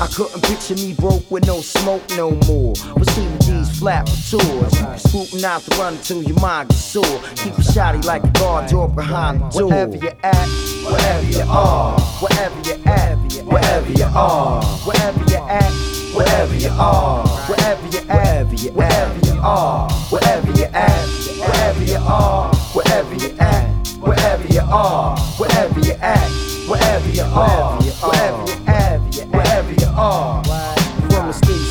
I 0.00 0.06
couldn't 0.06 0.42
picture 0.44 0.74
me 0.74 0.92
broke 0.94 1.28
with 1.28 1.44
no 1.46 1.60
smoke 1.60 2.02
no 2.10 2.30
more. 2.46 2.74
But 2.94 3.10
see 3.10 3.26
these 3.46 3.78
flat 3.78 3.97
tours, 4.06 4.72
scrutinize 5.02 5.64
the 5.66 5.76
run 5.78 5.94
until 5.94 6.22
your 6.22 6.38
mind 6.40 6.68
gets 6.68 6.84
sore. 6.84 7.04
Keep 7.36 7.54
a 7.54 7.62
shotty 7.62 8.04
like 8.04 8.24
a 8.24 8.30
guard 8.32 8.70
dog 8.70 8.94
behind 8.94 9.40
the 9.40 9.58
door. 9.58 9.68
Wherever 9.68 9.96
you 9.96 10.10
at, 10.22 10.48
wherever 10.84 11.26
you 11.26 11.42
are, 11.48 12.00
wherever 12.20 12.60
you 12.68 12.84
at, 12.84 13.16
wherever 13.44 13.92
you 13.92 14.04
are, 14.04 14.62
wherever 14.86 15.24
you 15.30 15.36
at, 15.36 15.72
wherever 16.14 16.54
you 16.54 16.68
are, 16.70 17.28
wherever 17.48 17.86
you 17.88 17.98
at, 18.08 18.46
wherever 18.46 19.24
you 19.24 19.40
are, 19.40 19.90
wherever 20.10 20.52
you 20.52 20.64
at, 20.64 21.06
wherever 21.38 21.84
you 21.84 21.96
are, 21.96 22.54
wherever 22.74 23.14
you 23.14 23.30
at, 23.38 23.86
wherever 24.00 24.46
you 24.52 24.60
are, 24.60 25.18
wherever 25.38 25.80
you 25.80 25.92
at, 25.92 26.30
wherever 26.68 27.08
you 27.10 27.22
are, 27.22 27.82
wherever 27.82 28.46
you 28.46 28.66
at, 28.66 29.00
wherever 29.30 29.72
you 29.72 29.86
are. 29.96 30.57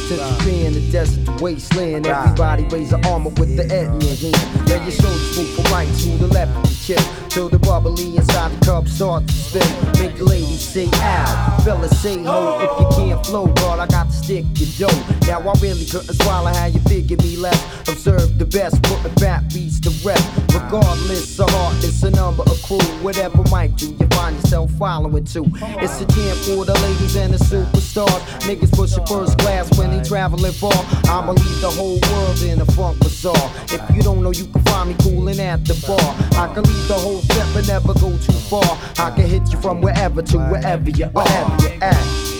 The 0.07 0.15
states 0.15 0.37
to 0.37 0.45
Japan, 0.45 0.73
the 0.73 0.91
desert, 0.91 1.25
the 1.25 1.43
wasteland, 1.43 2.07
everybody 2.07 2.63
raise 2.65 2.91
the 2.91 3.07
armor 3.09 3.29
with 3.31 3.57
the 3.57 3.63
Ed 3.63 3.87
in 3.87 3.99
your 3.99 4.15
hand. 4.15 4.69
Let 4.69 4.81
your 4.83 4.91
shoulders 4.91 5.37
move 5.37 5.53
from 5.55 5.65
right 5.65 5.87
to 5.87 6.09
the 6.17 6.27
left 6.27 6.53
the 6.63 6.75
chip. 6.75 7.27
Till 7.29 7.49
the 7.49 7.59
bubbly 7.59 8.15
inside 8.17 8.51
the 8.51 8.65
cup 8.65 8.87
start 8.87 9.27
to 9.27 9.33
spin. 9.33 10.01
Make 10.01 10.17
the 10.17 10.23
ladies 10.23 10.61
say 10.61 10.89
ow, 10.93 11.61
fellas 11.63 12.01
say 12.01 12.23
ho. 12.23 12.57
If 12.61 12.79
you 12.79 12.87
can't 12.97 13.25
flow, 13.25 13.47
God, 13.47 13.79
I 13.79 13.85
got 13.85 14.07
to 14.07 14.13
stick 14.13 14.45
your 14.55 14.89
dough. 14.89 15.27
Now 15.27 15.41
I 15.41 15.53
really 15.61 15.85
couldn't 15.85 16.15
swallow 16.15 16.51
how 16.51 16.65
you 16.65 16.79
figure 16.81 17.17
me 17.17 17.35
left. 17.35 17.89
Observe 17.89 18.39
the 18.39 18.45
best, 18.45 18.81
putting 18.81 19.11
fat 19.17 19.53
beats 19.53 19.79
to 19.81 19.91
rest. 20.07 20.25
Regardless 20.53 21.39
of 21.39 21.49
it's 21.83 22.01
a 22.01 22.09
number 22.09 22.41
of 22.43 22.61
crew, 22.63 22.79
whatever 23.03 23.43
might 23.51 23.75
do, 23.75 23.87
you 23.99 24.07
find 24.07 24.35
yourself 24.37 24.71
following 24.71 25.25
too. 25.25 25.45
It's 25.83 26.01
a 26.01 26.05
jam 26.05 26.35
for 26.37 26.65
the 26.65 26.73
ladies 26.81 27.15
and 27.17 27.33
the 27.33 27.37
superstars. 27.37 28.21
Niggas 28.47 28.71
pushing 28.73 29.05
first 29.05 29.37
class 29.37 29.69
when 29.77 29.91
they 29.91 29.96
traveling 30.03 30.51
far. 30.51 30.73
I'ma 31.05 31.31
leave 31.31 31.61
the 31.61 31.69
whole 31.69 31.99
world 32.09 32.41
in 32.41 32.61
a 32.61 32.65
funk 32.65 32.99
bazaar. 32.99 33.35
If 33.69 33.81
you 33.95 34.01
don't 34.01 34.21
know, 34.21 34.31
you 34.31 34.45
can 34.45 34.61
find 34.63 34.89
me 34.89 34.95
cooling 34.99 35.39
at 35.39 35.65
the 35.65 35.75
bar. 35.87 35.99
I 36.41 36.53
can 36.53 36.63
leave 36.63 36.87
the 36.87 36.95
whole 36.95 37.21
set 37.21 37.47
but 37.53 37.67
never 37.67 37.93
go 37.93 38.11
too 38.17 38.33
far. 38.49 38.77
I 38.97 39.11
can 39.15 39.25
hit 39.27 39.51
you 39.51 39.59
from 39.61 39.81
wherever 39.81 40.21
to 40.21 40.37
wherever 40.37 40.89
you 40.89 41.05
are. 41.15 41.23
Wherever 41.25 41.63
you 41.63 41.81
at, 41.81 41.95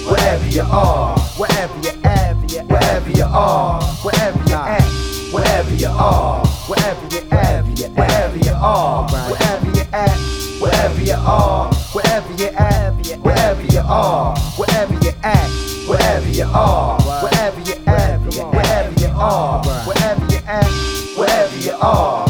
wherever 0.07 0.49
you 0.49 0.61
are, 0.61 1.17
wherever 1.37 1.77
you 1.81 1.91
at, 2.03 2.35
wherever 2.69 3.09
you 3.11 3.23
are, 3.23 3.81
wherever 4.03 4.43
you 4.49 4.55
at, 4.55 4.83
wherever 5.33 5.75
you 5.75 5.87
are, 5.87 6.45
wherever 6.67 7.07
you 7.13 7.21
at, 7.31 7.63
wherever 7.65 8.37
you 8.37 8.51
are, 8.53 9.07
wherever 9.09 9.71
you 9.71 9.83
at, 9.93 10.17
wherever 10.61 11.01
you 11.01 11.13
are, 11.13 11.73
wherever 11.93 12.33
you 12.33 12.47
at, 12.47 12.93
wherever 13.21 13.63
you 13.63 13.79
are, 13.79 14.37
wherever 14.57 14.93
you 14.93 15.11
at, 15.23 15.49
wherever 15.87 16.29
you 16.29 16.45
are, 16.45 17.06
wherever 18.35 18.99
you 18.99 19.07
are, 19.15 19.63
wherever 19.85 20.25
you 20.25 20.39
at, 20.45 20.65
wherever 21.17 21.57
you 21.57 21.71
are, 21.81 22.26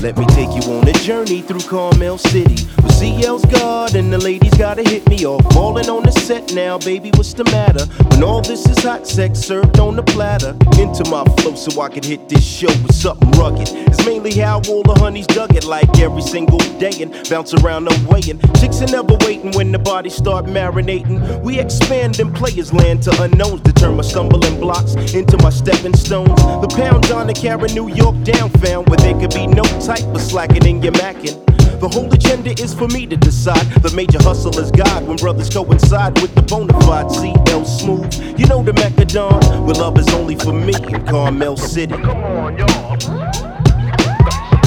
Let 0.00 0.16
me 0.16 0.26
take 0.26 0.54
you 0.54 0.62
on 0.72 0.86
a 0.86 0.92
journey 0.92 1.42
through 1.42 1.62
Carmel 1.62 2.18
City. 2.18 2.66
With 2.82 3.00
CL's 3.00 3.44
God 3.46 3.96
and 3.96 4.12
the 4.12 4.18
ladies 4.18 4.54
gotta 4.54 4.88
hit 4.88 5.08
me 5.08 5.26
off. 5.26 5.42
Falling 5.52 5.88
on 5.88 6.04
the 6.04 6.12
set 6.12 6.54
now, 6.54 6.78
baby, 6.78 7.10
what's 7.14 7.32
the 7.32 7.42
matter? 7.44 7.84
When 8.10 8.22
all 8.22 8.40
this 8.40 8.64
is 8.68 8.78
hot 8.78 9.08
sex 9.08 9.40
served 9.40 9.80
on 9.80 9.96
the 9.96 10.04
platter. 10.04 10.56
Into 10.80 11.04
my 11.10 11.24
flow 11.40 11.56
so 11.56 11.80
I 11.80 11.88
can 11.88 12.04
hit 12.04 12.28
this 12.28 12.46
show 12.46 12.68
with 12.68 12.94
something 12.94 13.28
rugged. 13.32 13.68
It's 13.70 14.04
mainly 14.06 14.32
how 14.34 14.62
all 14.68 14.84
the 14.84 14.94
honeys 14.98 15.26
dug 15.26 15.56
it 15.56 15.64
like 15.64 15.98
every 15.98 16.22
single 16.22 16.58
day 16.78 17.02
and 17.02 17.12
bounce 17.28 17.52
around 17.54 17.84
no 17.86 17.96
weighing. 18.08 18.40
Chicks 18.60 18.80
are 18.80 18.86
never 18.86 19.16
waiting 19.26 19.50
when 19.52 19.72
the 19.72 19.80
bodies 19.80 20.14
start 20.14 20.44
marinating. 20.46 21.42
We 21.42 21.58
expand 21.58 22.20
and 22.20 22.32
players 22.34 22.72
land 22.72 23.02
to 23.02 23.22
unknowns 23.22 23.62
to 23.62 23.72
turn 23.72 23.96
my 23.96 24.02
stumbling 24.02 24.60
blocks 24.60 24.94
into 25.12 25.36
my 25.38 25.50
stepping 25.50 25.96
stones. 25.96 26.40
The 26.62 26.68
pound 26.76 27.10
on 27.10 27.26
the 27.26 27.34
carry 27.34 27.68
New 27.72 27.88
York 27.88 28.22
down 28.22 28.50
found 28.62 28.88
where 28.88 28.98
there 28.98 29.18
could 29.18 29.34
be 29.34 29.48
no 29.48 29.64
type 29.88 30.14
of 30.14 30.20
slacking 30.20 30.66
in 30.66 30.82
your 30.82 30.92
macking. 30.92 31.42
The 31.80 31.88
whole 31.88 32.12
agenda 32.12 32.50
is 32.62 32.74
for 32.74 32.86
me 32.88 33.06
to 33.06 33.16
decide. 33.16 33.64
The 33.82 33.90
major 33.96 34.22
hustle 34.22 34.58
is 34.58 34.70
God 34.70 35.06
when 35.06 35.16
brothers 35.16 35.48
coincide 35.48 36.20
with 36.20 36.34
the 36.34 36.42
bona 36.42 36.78
fide 36.82 37.10
CL 37.10 37.64
Smooth. 37.64 38.38
You 38.38 38.46
know 38.48 38.62
the 38.62 38.74
Mecca 38.74 39.06
Don, 39.06 39.40
where 39.64 39.76
love 39.76 39.96
is 39.98 40.06
only 40.10 40.36
for 40.36 40.52
me 40.52 40.74
in 40.88 41.06
Carmel 41.06 41.56
City. 41.56 41.94
Come 41.94 42.22
on, 42.22 42.58
y'all. 42.58 42.98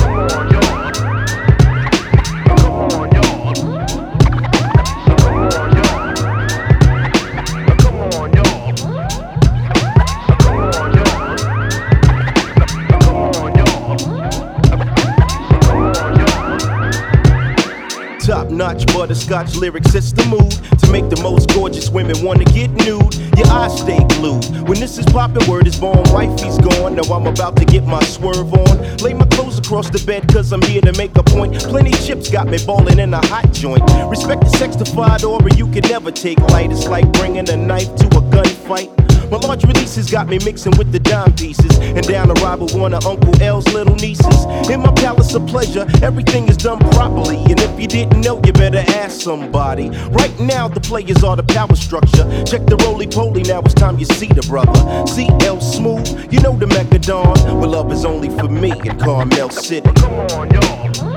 Top 0.02 0.71
notch 18.62 18.86
butterscotch 18.94 19.56
lyrics 19.56 19.92
sets 19.92 20.12
the 20.12 20.24
mood 20.26 20.52
to 20.80 20.92
make 20.92 21.10
the 21.10 21.20
most 21.24 21.52
gorgeous 21.52 21.90
women 21.90 22.14
wanna 22.24 22.46
get 22.46 22.70
nude. 22.86 23.16
Your 23.36 23.48
eyes 23.48 23.76
stay 23.80 23.98
glued. 24.10 24.46
When 24.70 24.80
this 24.80 25.00
is 25.00 25.06
poppin', 25.08 25.50
word 25.50 25.66
is 25.66 25.80
born, 25.80 26.04
wifey's 26.14 26.60
gone. 26.60 26.94
Now 26.94 27.12
I'm 27.12 27.26
about 27.26 27.56
to 27.56 27.66
get 27.66 27.88
my 27.88 28.04
swerve 28.04 28.54
on. 28.54 28.98
Lay 28.98 29.16
my 29.16 29.26
clothes 29.34 29.58
across 29.58 29.90
the 29.90 29.98
bed, 30.06 30.32
cause 30.32 30.54
I'm 30.54 30.62
here 30.62 30.82
to 30.82 30.94
make 30.96 31.18
a 31.18 31.24
point. 31.24 31.56
Plenty 31.56 31.94
chips 32.06 32.30
got 32.30 32.46
me 32.46 32.60
ballin' 32.64 33.00
in 33.00 33.16
a 33.16 33.26
hot 33.26 33.52
joint. 33.52 33.82
Respect 34.08 34.42
the 34.42 34.52
sexified 34.62 35.24
aura, 35.28 35.52
you 35.56 35.66
can 35.66 35.82
never 35.90 36.12
take 36.12 36.38
light. 36.54 36.72
It's 36.72 36.88
like 36.88 37.12
bringing 37.14 37.50
a 37.50 37.58
knife 37.58 37.96
to 37.96 38.06
a 38.06 38.22
gunfight. 38.30 39.01
My 39.32 39.38
large 39.38 39.64
releases 39.64 40.12
got 40.12 40.28
me 40.28 40.40
mixing 40.44 40.78
with 40.78 40.92
the 40.92 41.00
dime 41.00 41.34
pieces. 41.34 41.78
And 41.80 42.06
down 42.06 42.28
the 42.28 42.34
ride 42.44 42.60
with 42.60 42.76
one 42.76 42.94
of 42.94 43.06
Uncle 43.06 43.42
L's 43.42 43.66
little 43.74 43.96
nieces. 43.96 44.46
In 44.70 44.82
my 44.82 44.92
palace 44.92 45.34
of 45.34 45.48
pleasure, 45.48 45.88
everything 46.04 46.50
is 46.50 46.58
done 46.58 46.80
properly. 46.92 47.38
And 47.38 47.58
if 47.62 47.80
you 47.80 47.88
didn't 47.88 48.20
know, 48.20 48.42
you 48.46 48.52
better 48.52 48.84
ask 48.90 49.22
somebody. 49.22 49.90
Right 50.10 50.38
now, 50.38 50.68
the 50.68 50.82
players 50.82 51.24
are 51.24 51.38
the 51.38 51.44
power 51.44 51.76
structure. 51.78 52.28
Check 52.44 52.66
the 52.66 52.76
roly 52.84 53.08
poly, 53.08 53.44
now 53.44 53.62
it's 53.62 53.74
time 53.74 53.98
you 53.98 54.06
see 54.06 54.28
the 54.28 54.46
brother. 54.50 55.08
See 55.08 55.30
CL 55.40 55.62
Smooth, 55.62 56.34
you 56.34 56.42
know 56.42 56.58
the 56.58 56.68
Mecca 56.68 57.00
Don. 57.00 57.34
Well, 57.58 57.70
love 57.70 57.92
is 57.94 58.04
only 58.04 58.30
for 58.38 58.50
me 58.50 58.72
in 58.72 59.00
Carmel 59.00 59.50
City. 59.50 59.90
Come 59.94 60.14
on, 60.32 60.50
y'all. 60.52 61.11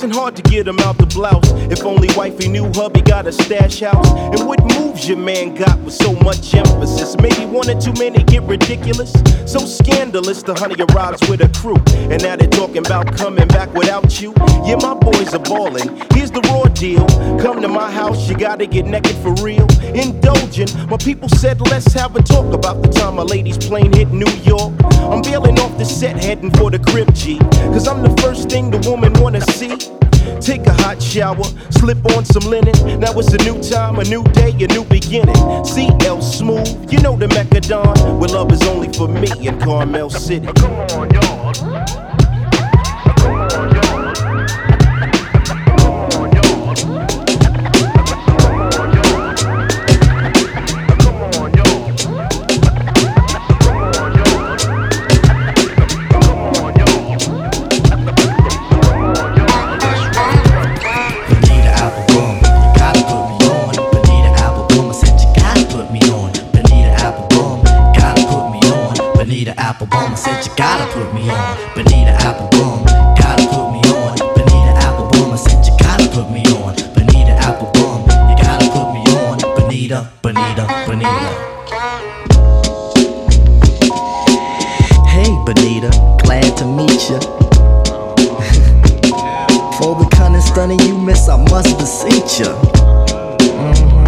Wasn't 0.00 0.18
hard 0.18 0.34
to 0.36 0.42
get 0.44 0.66
him 0.66 0.78
out 0.78 0.96
the 0.96 1.04
blouse. 1.04 1.50
If 1.70 1.84
only 1.84 2.08
wifey 2.16 2.48
knew 2.48 2.72
hubby 2.72 3.02
got 3.02 3.26
a 3.26 3.32
stash 3.32 3.80
house. 3.80 4.10
And 4.32 4.48
what 4.48 4.58
moves 4.78 5.06
your 5.06 5.18
man 5.18 5.54
got 5.54 5.78
with 5.80 5.92
so 5.92 6.14
much 6.14 6.54
emphasis? 6.54 7.18
Maybe 7.18 7.44
one 7.44 7.68
or 7.68 7.78
two 7.78 7.92
men 7.92 8.14
get 8.24 8.42
ridiculous. 8.44 9.12
So 9.44 9.58
scandalous, 9.58 10.42
the 10.42 10.54
honey 10.54 10.76
arrives 10.88 11.20
with 11.28 11.42
a 11.42 11.48
crew. 11.48 11.76
And 12.10 12.22
now 12.22 12.34
they're 12.36 12.48
talking 12.48 12.78
about 12.78 13.14
coming 13.14 13.46
back 13.48 13.74
without 13.74 14.22
you. 14.22 14.32
Yeah, 14.64 14.76
my 14.76 14.94
boys 14.94 15.34
are 15.34 15.38
ballin'. 15.38 16.00
Here's 16.14 16.30
the 16.30 16.40
raw 16.48 16.64
deal. 16.64 17.06
Come 17.38 17.60
to 17.60 17.68
my 17.68 17.90
house, 17.90 18.26
you 18.26 18.38
gotta 18.38 18.66
get 18.66 18.86
naked 18.86 19.16
for 19.16 19.34
real. 19.44 19.66
Indulgent, 19.94 20.74
my 20.88 20.96
people 20.96 21.28
said 21.28 21.60
let's 21.60 21.92
have 21.92 22.16
a 22.16 22.22
talk 22.22 22.54
about 22.54 22.80
the 22.80 22.88
time 22.88 23.16
my 23.16 23.22
lady's 23.22 23.58
plane 23.58 23.92
hit 23.92 24.10
New 24.12 24.32
York. 24.44 24.72
I'm 25.12 25.20
bailing 25.20 25.58
off 25.58 25.76
the 25.76 25.84
set, 25.84 26.16
heading 26.16 26.52
for 26.52 26.70
the 26.70 26.78
crib 26.78 27.12
G. 27.14 27.38
Cause 27.74 27.86
I'm 27.86 28.02
the 28.02 28.16
first 28.22 28.48
thing 28.48 28.70
the 28.70 28.78
woman 28.88 29.12
wanna 29.20 29.42
see. 29.42 29.89
Take 30.40 30.66
a 30.66 30.72
hot 30.72 31.02
shower, 31.02 31.44
slip 31.70 32.04
on 32.16 32.24
some 32.24 32.48
linen. 32.50 32.74
Now 33.00 33.18
it's 33.18 33.32
a 33.32 33.38
new 33.38 33.60
time, 33.62 33.98
a 33.98 34.04
new 34.04 34.24
day, 34.32 34.50
a 34.50 34.66
new 34.68 34.84
beginning. 34.84 35.34
CL 35.64 36.22
Smooth, 36.22 36.92
you 36.92 37.00
know 37.00 37.16
the 37.16 37.28
Mecca 37.28 37.60
Don. 37.60 38.18
Where 38.18 38.30
love 38.30 38.52
is 38.52 38.62
only 38.62 38.92
for 38.92 39.08
me 39.08 39.28
in 39.46 39.58
Carmel 39.60 40.10
City. 40.10 40.46
Come 40.54 40.72
on, 40.72 41.10
y'all. 41.10 41.52
Bonita 41.60 42.80
album 43.20 43.20
boom, 43.22 43.68
you 43.68 43.74
gotta 43.74 43.88
put 43.88 44.30
me 44.30 44.42
on. 44.42 44.44
Bonita 44.46 44.79
Bonita, 80.32 80.64
Bonita. 80.86 81.30
Hey, 85.08 85.26
Bonita, 85.44 85.90
glad 86.22 86.56
to 86.56 86.66
meet 86.66 87.10
ya. 87.10 87.18
For 89.76 89.96
the 89.98 90.08
kind 90.12 90.36
of 90.36 90.42
stunning 90.44 90.78
you 90.82 90.96
miss, 90.96 91.28
I 91.28 91.36
must 91.50 91.76
beseech 91.78 92.46
ya. 92.46 92.54
Mhm. 93.58 94.06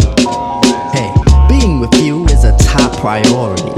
Hey, 0.94 1.10
being 1.48 1.80
with 1.80 1.92
you 2.00 2.24
is 2.26 2.44
a 2.44 2.56
top 2.58 2.92
priority. 3.00 3.72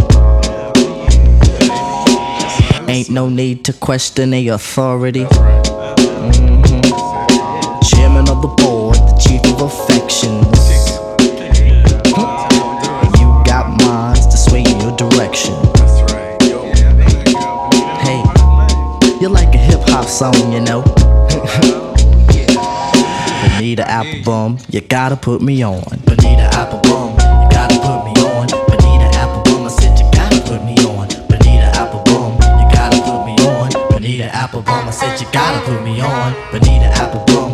Ain't 2.88 3.08
no 3.08 3.30
need 3.30 3.64
to 3.64 3.72
question 3.72 4.32
the 4.32 4.48
authority. 4.48 5.26
Applebum, 24.24 24.72
you 24.72 24.80
gotta 24.80 25.16
put 25.16 25.42
me 25.42 25.62
on. 25.62 25.82
Bonita 26.06 26.48
Applebum, 26.52 27.12
you 27.12 27.48
gotta 27.50 27.76
put 27.76 28.04
me 28.06 28.12
on. 28.24 28.46
Bonita 28.68 29.10
Applebum, 29.18 29.66
I 29.66 29.68
said 29.68 29.98
you 29.98 30.10
gotta 30.12 30.40
put 30.40 30.64
me 30.64 30.74
on. 30.86 31.08
Bonita 31.28 31.70
Applebum, 31.76 32.32
you 32.40 32.66
gotta 32.72 33.02
put 33.02 33.26
me 33.26 33.36
on. 33.44 33.68
Bonita 33.90 34.28
Applebum, 34.28 34.86
I 34.86 34.90
said 34.90 35.20
you 35.20 35.26
gotta 35.30 35.60
put 35.66 35.84
me 35.84 36.00
on. 36.00 36.32
Bonita 36.52 36.88
Applebum, 36.96 37.52
you 37.52 37.53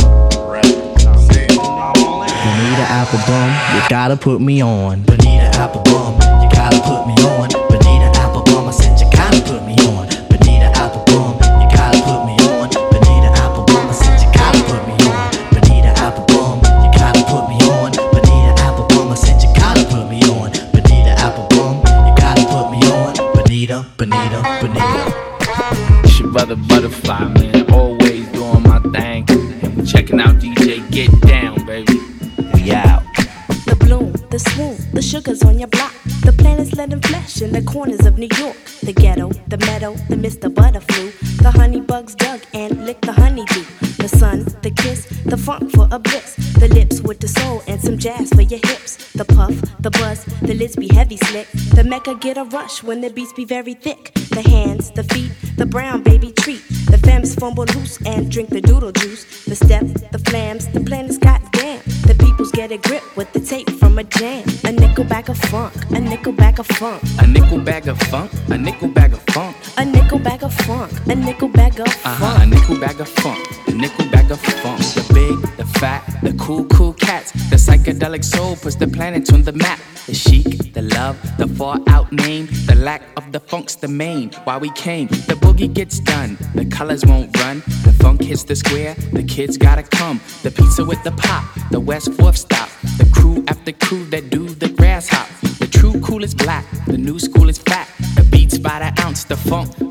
Applebum, 3.01 3.49
you 3.73 3.81
gotta 3.89 4.15
put 4.15 4.39
me 4.39 4.61
on. 4.61 5.01
Bonita 5.01 5.49
Applebum, 5.57 6.13
you 6.43 6.49
gotta 6.51 6.77
put 6.81 7.07
me 7.07 7.15
on. 7.25 7.49
Bonita 7.69 8.11
Applebum, 8.21 8.67
I 8.67 8.71
said 8.71 8.99
you 9.01 9.09
gotta 9.09 9.41
put 9.41 9.65
me 9.65 9.73
on. 9.89 10.05
Bonita 10.29 10.69
Applebum, 10.77 11.33
you 11.57 11.67
gotta 11.75 11.97
put 12.05 12.21
me 12.29 12.37
on. 12.45 12.69
Bonita 12.69 13.33
Applebum, 13.41 13.89
I 13.89 13.93
said 13.93 14.21
you 14.21 14.29
gotta 14.31 14.61
put 14.69 14.85
me 14.85 14.93
on. 15.09 15.17
Bonita 15.49 15.89
Applebum, 15.97 16.61
you 16.85 16.91
gotta 16.93 17.23
put 17.25 17.49
me 17.49 17.57
on. 17.73 17.89
Bonita 18.13 18.53
Applebum, 18.61 19.09
I 19.09 19.15
said 19.15 19.41
you 19.41 19.49
gotta 19.55 19.83
put 19.89 20.05
me 20.07 20.21
on. 20.29 20.51
Bonita 20.69 21.17
Applebum, 21.25 21.81
you 22.05 22.13
gotta 22.21 22.45
put 22.53 22.69
me 22.69 22.85
on. 22.85 23.17
Bonita, 23.33 23.83
Bonita, 23.97 24.39
Bonita. 24.61 25.03
It's 26.05 26.19
your 26.19 26.29
brother 26.29 26.55
Butterfly, 26.55 27.33
The 52.03 52.13
mecca 52.13 52.19
get 52.19 52.37
a 52.37 52.45
rush 52.45 52.81
when 52.81 53.01
the 53.01 53.11
beats 53.11 53.31
be 53.31 53.45
very 53.45 53.75
thick. 53.75 54.11
The 54.29 54.41
hands, 54.41 54.89
the 54.89 55.03
feet, 55.03 55.31
the 55.57 55.67
brown 55.67 56.01
baby 56.01 56.31
treat. 56.31 56.63
The 56.89 56.97
femmes 56.97 57.35
fumble 57.35 57.65
loose 57.75 57.99
and 58.07 58.31
drink 58.31 58.49
the 58.49 58.59
doodle 58.59 58.91
juice. 58.91 59.45
The 59.45 59.55
step, 59.55 59.83
the 60.11 60.17
flams, 60.17 60.65
the 60.73 60.79
planets 60.79 61.19
goddamn. 61.19 61.81
The 62.07 62.15
peoples 62.17 62.51
get 62.51 62.71
a 62.71 62.77
grip 62.77 63.03
with 63.15 63.31
the 63.33 63.39
tape 63.39 63.69
from 63.69 63.99
a 63.99 64.03
jam. 64.03 64.43
A 64.63 64.71
nickel 64.71 65.03
bag 65.03 65.29
of 65.29 65.37
funk, 65.37 65.75
a 65.91 65.99
nickel 65.99 66.31
bag 66.33 66.59
of 66.59 66.65
funk. 66.67 67.03
A 67.19 67.27
nickel 67.27 67.59
bag 67.59 67.87
of 67.87 67.99
funk, 68.09 68.31
a 68.49 68.57
nickel 68.57 68.87
bag 68.87 69.13
of 69.13 69.21
funk. 69.29 69.55
A 69.77 69.85
nickel 69.85 70.17
bag 70.19 70.43
of 70.43 70.53
funk, 70.65 70.91
a 71.07 71.15
nickel 71.15 71.49
bag 71.49 71.79
of 71.79 71.87
Uh 71.87 72.15
funk. 72.15 72.17
huh, 72.19 72.37
a 72.41 72.45
nickel 72.47 72.79
bag 72.79 72.99
of 72.99 73.09
funk, 73.09 73.39
a 73.67 73.71
nickel 73.73 74.09
bag 74.09 74.31
of 74.31 74.39
funk. 74.41 74.79
The 74.95 75.05
big, 75.13 75.57
the 75.57 75.65
fat, 75.79 76.01
the 76.23 76.33
cool, 76.33 76.65
cool 76.65 76.93
cats. 76.93 77.31
The 77.51 77.57
psychedelic 77.57 78.23
soul 78.23 78.55
puts 78.55 78.75
the 78.75 78.87
planet 78.87 79.31
on 79.31 79.43
the 79.43 79.51
map. 79.53 79.79
Name. 82.11 82.47
The 82.65 82.75
lack 82.75 83.01
of 83.17 83.31
the 83.31 83.39
funk's 83.39 83.75
the 83.75 83.87
main. 83.87 84.31
Why 84.43 84.57
we 84.57 84.69
came, 84.71 85.07
the 85.07 85.35
boogie 85.35 85.73
gets 85.73 85.99
done. 85.99 86.37
The 86.55 86.65
colors 86.65 87.05
won't 87.05 87.37
run. 87.39 87.59
The 87.83 87.95
funk 88.01 88.23
hits 88.23 88.43
the 88.43 88.55
square. 88.55 88.95
The 89.13 89.23
kids 89.23 89.57
gotta 89.57 89.83
come. 89.83 90.19
The 90.43 90.51
pizza 90.51 90.83
with 90.85 91.03
the 91.03 91.11
pop. 91.11 91.45
The 91.71 91.79
West 91.79 92.13
Fourth 92.13 92.37
stop. 92.37 92.69
The 92.97 93.09
crew 93.13 93.43
after 93.47 93.71
crew 93.71 94.05
that 94.05 94.29
do 94.29 94.49
the 94.49 94.69
grass 94.69 95.07
hop. 95.07 95.27
The 95.59 95.67
true 95.67 95.99
cool 96.01 96.23
is 96.23 96.33
black. 96.33 96.65
The 96.87 96.97
new 96.97 97.19
school 97.19 97.49
is 97.49 97.57
fat. 97.57 97.87
The 98.15 98.23
beats 98.23 98.57
by 98.57 98.79
the 98.79 99.01
ounce. 99.01 99.23
The 99.23 99.37
funk 99.37 99.90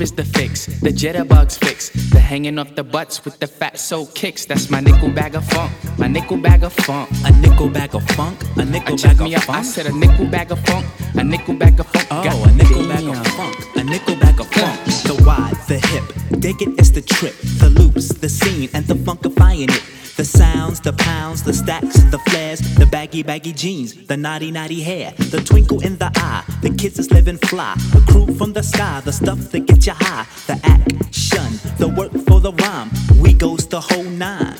groove 0.00 0.02
is 0.02 0.12
the 0.12 0.24
fix, 0.38 0.66
the 0.80 0.90
jitterbugs 0.90 1.58
fix. 1.58 1.90
The 2.10 2.20
hanging 2.20 2.58
off 2.58 2.74
the 2.74 2.84
butts 2.84 3.24
with 3.24 3.38
the 3.38 3.46
fat 3.46 3.78
soul 3.78 4.06
kicks. 4.06 4.46
That's 4.46 4.70
my 4.70 4.80
nickel 4.80 5.10
bag 5.10 5.34
of 5.34 5.44
funk, 5.44 5.72
my 5.98 6.06
nickel 6.06 6.38
bag 6.38 6.62
of 6.62 6.72
funk. 6.72 7.10
A 7.24 7.32
nickel 7.32 7.68
bag 7.68 7.94
of 7.94 8.04
funk, 8.16 8.42
a 8.56 8.64
nickel 8.64 8.94
I 8.94 9.14
bag 9.14 9.20
me 9.20 9.34
of 9.34 9.42
up, 9.42 9.50
I 9.50 9.62
said 9.62 9.86
a 9.86 9.92
nickel 9.92 10.26
bag 10.26 10.50
of 10.52 10.60
funk, 10.66 10.86
a 11.14 11.24
nickel 11.24 11.54
bag 11.54 11.80
of 11.80 11.86
funk. 11.86 12.06
Oh, 12.10 12.24
God 12.24 12.50
a 12.50 12.54
nickel 12.54 12.88
bag 12.88 13.06
of 13.08 13.26
funk, 13.36 13.76
a 13.76 13.84
nickel 13.84 14.14
bag 14.16 14.20
funk. 14.22 14.29
Wide, 15.24 15.56
the 15.68 15.78
hip, 15.78 16.04
dig 16.40 16.62
it, 16.62 16.68
it 16.68 16.80
is 16.80 16.92
the 16.92 17.02
trip, 17.02 17.34
the 17.58 17.70
loops, 17.70 18.08
the 18.08 18.28
scene, 18.28 18.68
and 18.74 18.86
the 18.86 18.94
funkifying 18.94 19.70
it. 19.70 19.82
The 20.16 20.24
sounds, 20.24 20.80
the 20.80 20.92
pounds, 20.92 21.42
the 21.42 21.54
stacks, 21.54 22.02
the 22.10 22.18
flares, 22.18 22.60
the 22.76 22.86
baggy, 22.86 23.22
baggy 23.22 23.52
jeans, 23.52 23.94
the 24.06 24.16
naughty, 24.16 24.50
naughty 24.50 24.82
hair, 24.82 25.12
the 25.16 25.40
twinkle 25.40 25.80
in 25.80 25.96
the 25.96 26.10
eye, 26.16 26.44
the 26.60 26.70
kids 26.70 26.98
is 26.98 27.10
living 27.10 27.38
fly, 27.38 27.74
the 27.92 28.04
crew 28.10 28.26
from 28.34 28.52
the 28.52 28.62
sky, 28.62 29.00
the 29.00 29.12
stuff 29.12 29.38
that 29.52 29.60
gets 29.60 29.86
you 29.86 29.94
high, 29.96 30.26
the 30.46 30.60
action, 30.64 31.48
the 31.78 31.88
work 31.88 32.12
for 32.26 32.40
the 32.40 32.52
rhyme. 32.52 32.90
We 33.18 33.32
goes 33.32 33.66
the 33.66 33.80
whole 33.80 34.04
nine. 34.04 34.58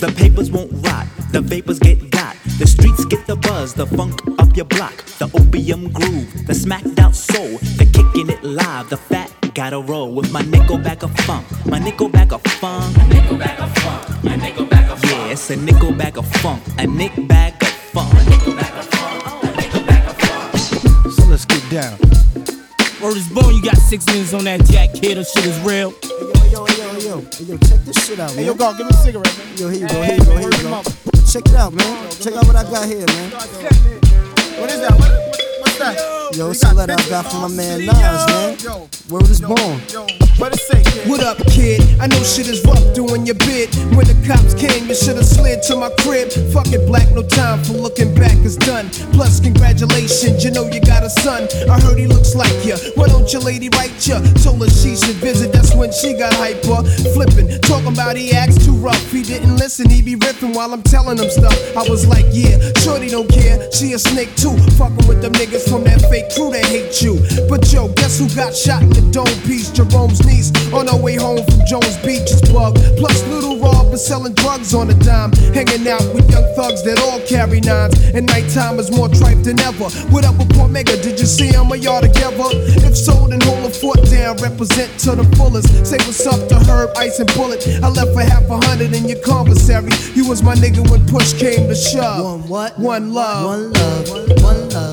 The 0.00 0.12
papers 0.16 0.50
won't 0.50 0.72
rot, 0.86 1.06
the 1.32 1.40
vapors 1.40 1.78
get 1.78 2.10
got. 2.10 2.36
The 2.58 2.66
streets 2.66 3.04
get 3.04 3.26
the 3.26 3.36
buzz, 3.36 3.74
the 3.74 3.86
funk 3.86 4.20
up 4.40 4.56
your 4.56 4.66
block. 4.66 5.04
The 5.18 5.30
opium 5.34 5.92
groove, 5.92 6.46
the 6.46 6.54
smacked 6.54 6.98
out 6.98 7.14
soul, 7.14 7.58
the 7.78 7.88
kicking 7.92 8.28
it 8.30 8.42
live. 8.42 8.90
The 8.90 8.96
fat 8.96 9.30
gotta 9.58 9.80
roll 9.80 10.14
with 10.14 10.30
my 10.30 10.40
nickel 10.42 10.78
bag 10.78 11.02
of 11.02 11.12
funk, 11.26 11.44
my 11.66 11.80
nickel 11.80 12.08
bag 12.08 12.32
of 12.32 12.40
funk. 12.42 12.96
My 12.96 13.08
nickel 13.08 13.36
bag 13.36 13.58
of 13.58 13.76
funk, 13.78 14.22
my 14.22 14.36
nickel 14.36 14.66
bag 14.66 14.88
of 14.88 15.00
funk. 15.00 15.10
Yeah, 15.10 15.32
it's 15.32 15.50
a 15.50 15.56
nickel 15.56 15.90
bag 15.90 16.16
of 16.16 16.28
funk, 16.36 16.62
a 16.78 16.86
nick 16.86 17.10
bag 17.26 17.60
of 17.60 17.68
funk. 17.90 18.14
A 18.14 18.30
nickel 18.30 18.54
bag 18.54 18.72
of 18.78 18.86
funk, 18.86 19.42
a 19.42 19.56
nickel 19.56 19.82
bag 19.82 20.08
of 20.08 20.16
funk. 20.16 21.12
So 21.12 21.24
let's 21.24 21.44
get 21.44 21.68
down. 21.72 21.98
Word 23.02 23.16
is 23.16 23.28
born, 23.30 23.52
you 23.52 23.60
got 23.60 23.76
six 23.78 24.06
minutes 24.06 24.32
on 24.32 24.44
that 24.44 24.64
jack 24.66 24.94
kid, 24.94 25.18
that 25.18 25.26
shit 25.26 25.46
is 25.46 25.58
real. 25.66 25.92
Yo, 26.06 26.28
yo, 26.54 26.66
yo, 26.78 26.98
yo, 26.98 27.20
hey, 27.20 27.44
yo, 27.50 27.58
check 27.58 27.80
this 27.82 28.06
shit 28.06 28.20
out, 28.20 28.30
man. 28.30 28.38
Hey, 28.38 28.46
yo, 28.46 28.54
God, 28.54 28.78
give 28.78 28.86
me 28.86 28.94
a 28.94 29.02
cigarette, 29.02 29.36
man. 29.38 29.56
Yo, 29.56 29.68
here 29.70 29.80
you 29.80 29.88
go, 29.88 30.02
here 30.02 30.14
you 30.14 30.24
go, 30.24 30.36
here 30.36 30.54
you 30.54 30.62
go. 30.70 30.82
Check 31.26 31.46
it 31.50 31.54
out, 31.56 31.72
man. 31.72 32.10
Check 32.12 32.34
out 32.34 32.46
what 32.46 32.54
I 32.54 32.62
got 32.62 32.86
here, 32.86 33.04
man. 33.06 33.32
What 34.60 34.70
is 34.70 34.78
that? 34.86 34.92
What, 34.92 35.10
what, 35.10 35.18
what's 35.26 35.47
that? 35.78 36.34
Yo, 36.36 36.50
it's 36.50 36.62
a 36.62 36.74
letter 36.74 36.94
I 36.98 37.08
got 37.08 37.30
from 37.30 37.42
my 37.42 37.48
man 37.48 37.86
Nas, 37.86 38.26
man. 38.26 38.88
Word 39.08 39.30
is 39.30 39.40
born. 39.40 39.80
What 41.08 41.24
up, 41.24 41.38
kid? 41.48 41.80
I 42.00 42.06
know 42.06 42.22
shit 42.22 42.48
is 42.48 42.62
rough 42.64 42.84
doing 42.94 43.24
your 43.24 43.34
bid. 43.48 43.72
When 43.96 44.04
the 44.04 44.14
cops 44.28 44.52
came, 44.52 44.86
you 44.86 44.94
should've 44.94 45.24
slid 45.24 45.62
to 45.64 45.76
my 45.76 45.88
crib. 46.04 46.28
Fuck 46.52 46.68
it, 46.68 46.86
black, 46.86 47.08
no 47.12 47.22
time 47.22 47.64
for 47.64 47.72
looking 47.72 48.14
back, 48.14 48.36
it's 48.44 48.56
done. 48.56 48.90
Plus, 49.16 49.40
congratulations, 49.40 50.44
you 50.44 50.50
know 50.50 50.68
you 50.68 50.80
got 50.80 51.02
a 51.02 51.10
son. 51.10 51.48
I 51.70 51.80
heard 51.80 51.98
he 51.98 52.06
looks 52.06 52.34
like 52.34 52.52
you. 52.60 52.76
Why 52.94 53.08
don't 53.08 53.32
your 53.32 53.40
lady 53.42 53.70
write 53.72 53.96
you? 54.06 54.20
Told 54.44 54.60
her 54.60 54.68
she 54.68 54.94
should 54.94 55.16
visit, 55.16 55.50
that's 55.50 55.74
when 55.74 55.90
she 55.92 56.12
got 56.12 56.34
hyper. 56.34 56.84
Flipping, 57.16 57.48
talking 57.62 57.94
about 57.94 58.16
he 58.16 58.32
acts 58.32 58.60
too 58.64 58.76
rough. 58.76 59.00
He 59.10 59.22
didn't 59.22 59.56
listen, 59.56 59.88
he 59.88 60.02
be 60.02 60.14
ripping 60.14 60.52
while 60.52 60.74
I'm 60.74 60.82
telling 60.82 61.16
him 61.18 61.30
stuff. 61.30 61.56
I 61.74 61.88
was 61.88 62.06
like, 62.06 62.26
yeah, 62.30 62.60
shorty 62.84 63.08
don't 63.08 63.30
care. 63.30 63.72
She 63.72 63.94
a 63.94 63.98
snake 63.98 64.34
too. 64.36 64.54
Fucking 64.76 65.08
with 65.08 65.22
them 65.22 65.32
niggas 65.32 65.67
from 65.68 65.84
that 65.84 66.00
fake 66.08 66.32
crew 66.34 66.50
that 66.50 66.64
hate 66.66 67.00
you. 67.02 67.20
But 67.48 67.70
yo, 67.72 67.88
guess 67.92 68.18
who 68.18 68.26
got 68.34 68.56
shot 68.56 68.82
in 68.82 68.90
the 68.90 69.04
dome 69.12 69.28
piece? 69.44 69.70
Jerome's 69.70 70.24
niece 70.24 70.50
on 70.72 70.88
her 70.88 70.96
way 70.96 71.16
home 71.16 71.44
from 71.44 71.60
Jones 71.68 71.96
Beach 72.00 72.28
is 72.32 72.40
bug. 72.50 72.74
Plus, 72.96 73.22
little 73.28 73.60
Rob 73.60 73.92
is 73.92 74.04
selling 74.04 74.34
drugs 74.34 74.74
on 74.74 74.90
a 74.90 74.94
dime. 74.94 75.32
Hanging 75.52 75.86
out 75.86 76.02
with 76.14 76.28
young 76.30 76.46
thugs 76.56 76.82
that 76.84 76.98
all 77.04 77.20
carry 77.28 77.60
nines. 77.60 77.94
And 78.16 78.26
nighttime 78.26 78.78
is 78.80 78.90
more 78.90 79.08
tripe 79.08 79.44
than 79.44 79.60
ever. 79.60 79.88
What 80.08 80.24
up 80.24 80.36
with 80.38 80.48
Cormega? 80.56 80.96
Did 81.02 81.20
you 81.20 81.26
see 81.26 81.48
him 81.48 81.70
or 81.70 81.76
y'all 81.76 82.00
together? 82.00 82.48
If 82.88 82.96
so, 82.96 83.28
then 83.28 83.40
hold 83.42 83.68
a 83.68 83.70
fort 83.70 84.02
down. 84.10 84.36
Represent 84.38 84.90
to 85.04 85.14
the 85.14 85.24
fullest. 85.36 85.68
Say 85.86 86.00
what's 86.08 86.26
up 86.26 86.48
to 86.48 86.56
Herb, 86.64 86.90
Ice, 86.96 87.20
and 87.20 87.28
Bullet. 87.34 87.62
I 87.82 87.88
left 87.88 88.12
for 88.12 88.22
half 88.22 88.48
a 88.48 88.56
hundred 88.66 88.94
in 88.94 89.08
your 89.08 89.20
commissary. 89.20 89.92
You 90.14 90.28
was 90.28 90.42
my 90.42 90.54
nigga 90.54 90.88
when 90.90 91.06
push 91.06 91.32
came 91.34 91.68
to 91.68 91.74
shove. 91.74 92.24
One 92.24 92.48
what? 92.48 92.78
One 92.78 93.12
love. 93.12 93.44
One 93.46 93.72
love. 93.72 94.42
One 94.42 94.68
love. 94.70 94.87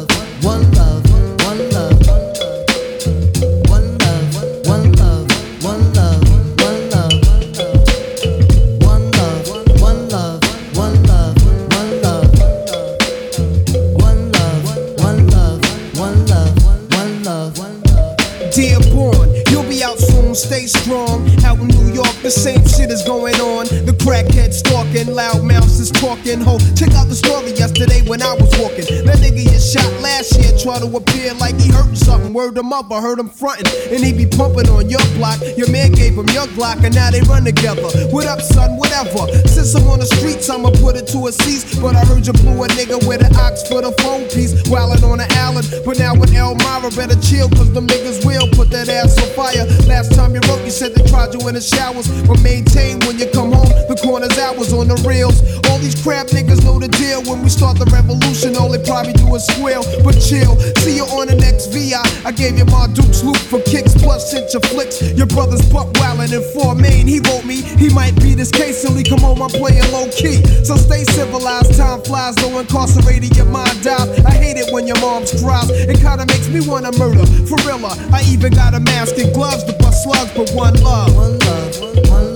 Stay 20.36 20.68
strong. 20.68 21.28
Out 21.44 21.60
in 21.60 21.68
New 21.68 21.85
York, 21.96 22.12
the 22.20 22.30
same 22.30 22.60
shit 22.68 22.92
is 22.92 23.04
going 23.04 23.40
on. 23.40 23.72
The 23.88 23.96
crackhead 24.04 24.52
stalking, 24.52 25.16
loud 25.16 25.44
mouths 25.44 25.80
is 25.80 25.92
talking. 25.92 26.42
Ho, 26.42 26.60
check 26.76 26.92
out 26.92 27.08
the 27.08 27.16
story 27.16 27.56
yesterday 27.56 28.04
when 28.04 28.22
I 28.22 28.36
was 28.36 28.52
walking. 28.60 28.84
That 29.08 29.24
nigga 29.24 29.48
get 29.48 29.64
shot 29.64 29.88
last 30.04 30.36
year 30.36 30.52
try 30.60 30.80
to 30.80 30.90
appear 30.92 31.34
like 31.36 31.56
he 31.56 31.72
hurt 31.72 31.96
something. 31.96 32.34
Word 32.34 32.58
him 32.58 32.74
up, 32.74 32.92
I 32.92 33.00
heard 33.00 33.18
him 33.18 33.30
frontin'. 33.30 33.68
And 33.96 34.04
he 34.04 34.12
be 34.12 34.28
pumping 34.28 34.68
on 34.68 34.90
your 34.90 35.04
block. 35.16 35.40
Your 35.56 35.72
man 35.72 35.96
gave 35.96 36.20
him 36.20 36.28
your 36.36 36.52
Glock, 36.56 36.84
and 36.84 36.94
now 36.94 37.12
they 37.12 37.22
run 37.32 37.46
together. 37.46 37.88
What 38.12 38.28
up, 38.28 38.42
son? 38.42 38.78
Whatever. 38.78 39.28
Since 39.48 39.76
I'm 39.76 39.88
on 39.88 40.00
the 40.00 40.10
streets, 40.20 40.50
I'ma 40.50 40.72
put 40.84 40.96
it 41.00 41.08
to 41.16 41.28
a 41.28 41.32
cease. 41.32 41.64
But 41.80 41.96
I 41.96 42.04
heard 42.04 42.28
you 42.28 42.34
blew 42.34 42.64
a 42.64 42.68
nigga 42.76 43.00
with 43.08 43.24
an 43.24 43.36
ox 43.40 43.64
for 43.68 43.82
the 43.82 43.92
phone 44.04 44.28
piece. 44.36 44.52
Wildin' 44.68 45.04
on 45.08 45.20
the 45.20 45.30
island. 45.40 45.68
But 45.86 46.00
now 46.00 46.14
with 46.14 46.36
Elmira, 46.36 46.92
better 46.92 47.20
chill, 47.24 47.48
cause 47.56 47.72
them 47.72 47.88
niggas 47.88 48.26
will 48.28 48.52
put 48.52 48.70
that 48.72 48.90
ass 48.90 49.16
on 49.16 49.30
fire. 49.32 49.64
Last 49.88 50.14
time 50.14 50.36
you 50.36 50.42
wrote, 50.48 50.64
you 50.66 50.72
said 50.72 50.94
they 50.94 51.04
tried 51.08 51.34
you 51.34 51.40
in 51.48 51.56
a 51.56 51.62
the 51.62 51.62
showers. 51.86 52.08
But 52.28 52.42
maintain 52.42 53.00
when 53.06 53.20
you 53.20 53.28
come 53.30 53.52
home, 53.52 53.70
the 53.88 53.98
corner's 54.02 54.38
hours 54.38 54.74
on 54.74 54.88
the 54.88 54.98
reels. 55.06 55.42
All 55.70 55.78
these 55.78 55.96
crap 56.02 56.28
niggas 56.28 56.64
know 56.64 56.80
the 56.80 56.88
deal. 56.88 57.22
When 57.24 57.44
we 57.44 57.50
start 57.50 57.78
the 57.78 57.86
revolution, 57.86 58.56
all 58.58 58.70
they 58.70 58.82
probably 58.82 59.14
do 59.14 59.28
is 59.36 59.46
squeal. 59.46 59.84
But 60.04 60.18
chill, 60.18 60.58
see 60.82 60.98
you 60.98 61.06
on 61.06 61.28
the 61.28 61.36
next 61.36 61.70
VI. 61.70 62.02
I 62.26 62.32
gave 62.32 62.58
you 62.58 62.66
my 62.66 62.88
Duke's 62.88 63.24
loop 63.24 63.38
for 63.38 63.62
kicks, 63.62 63.94
plus 63.94 64.32
sent 64.32 64.52
your 64.54 64.66
flicks. 64.74 65.02
Your 65.14 65.28
brother's 65.28 65.62
buck 65.70 65.94
wildin' 66.02 66.34
in 66.34 66.44
four 66.54 66.74
main. 66.74 67.08
He 67.08 67.20
wrote 67.30 67.46
me, 67.46 67.62
he 67.62 67.94
might 67.94 68.16
be 68.22 68.34
this 68.34 68.52
case 68.52 68.82
till 68.82 68.96
he 68.96 69.04
come 69.04 69.20
home. 69.20 69.42
I'm 69.42 69.54
playing 69.54 69.86
low 69.92 70.10
key. 70.10 70.42
So 70.66 70.76
stay 70.76 71.04
civilized, 71.04 71.78
time 71.78 72.02
flies, 72.02 72.36
though 72.36 72.58
incarcerated, 72.58 73.36
your 73.38 73.46
mind 73.46 73.84
dies. 73.84 74.10
I 74.26 74.34
hate 74.34 74.58
it 74.58 74.74
when 74.74 74.88
your 74.88 75.00
mom's 75.02 75.32
cries. 75.42 75.70
It 75.70 76.02
kinda 76.02 76.26
makes 76.26 76.48
me 76.48 76.66
wanna 76.66 76.92
murder. 76.98 77.26
For 77.46 77.58
real, 77.68 77.86
I 77.86 78.24
even 78.32 78.54
got 78.54 78.74
a 78.74 78.80
mask 78.80 79.18
and 79.18 79.34
gloves 79.34 79.64
to 79.66 79.74
bust 79.74 80.04
slugs, 80.04 80.32
but 80.36 80.50
one 80.52 80.74
love. 80.82 81.16
One 81.16 81.38
love 81.40 81.65
one 81.82 82.35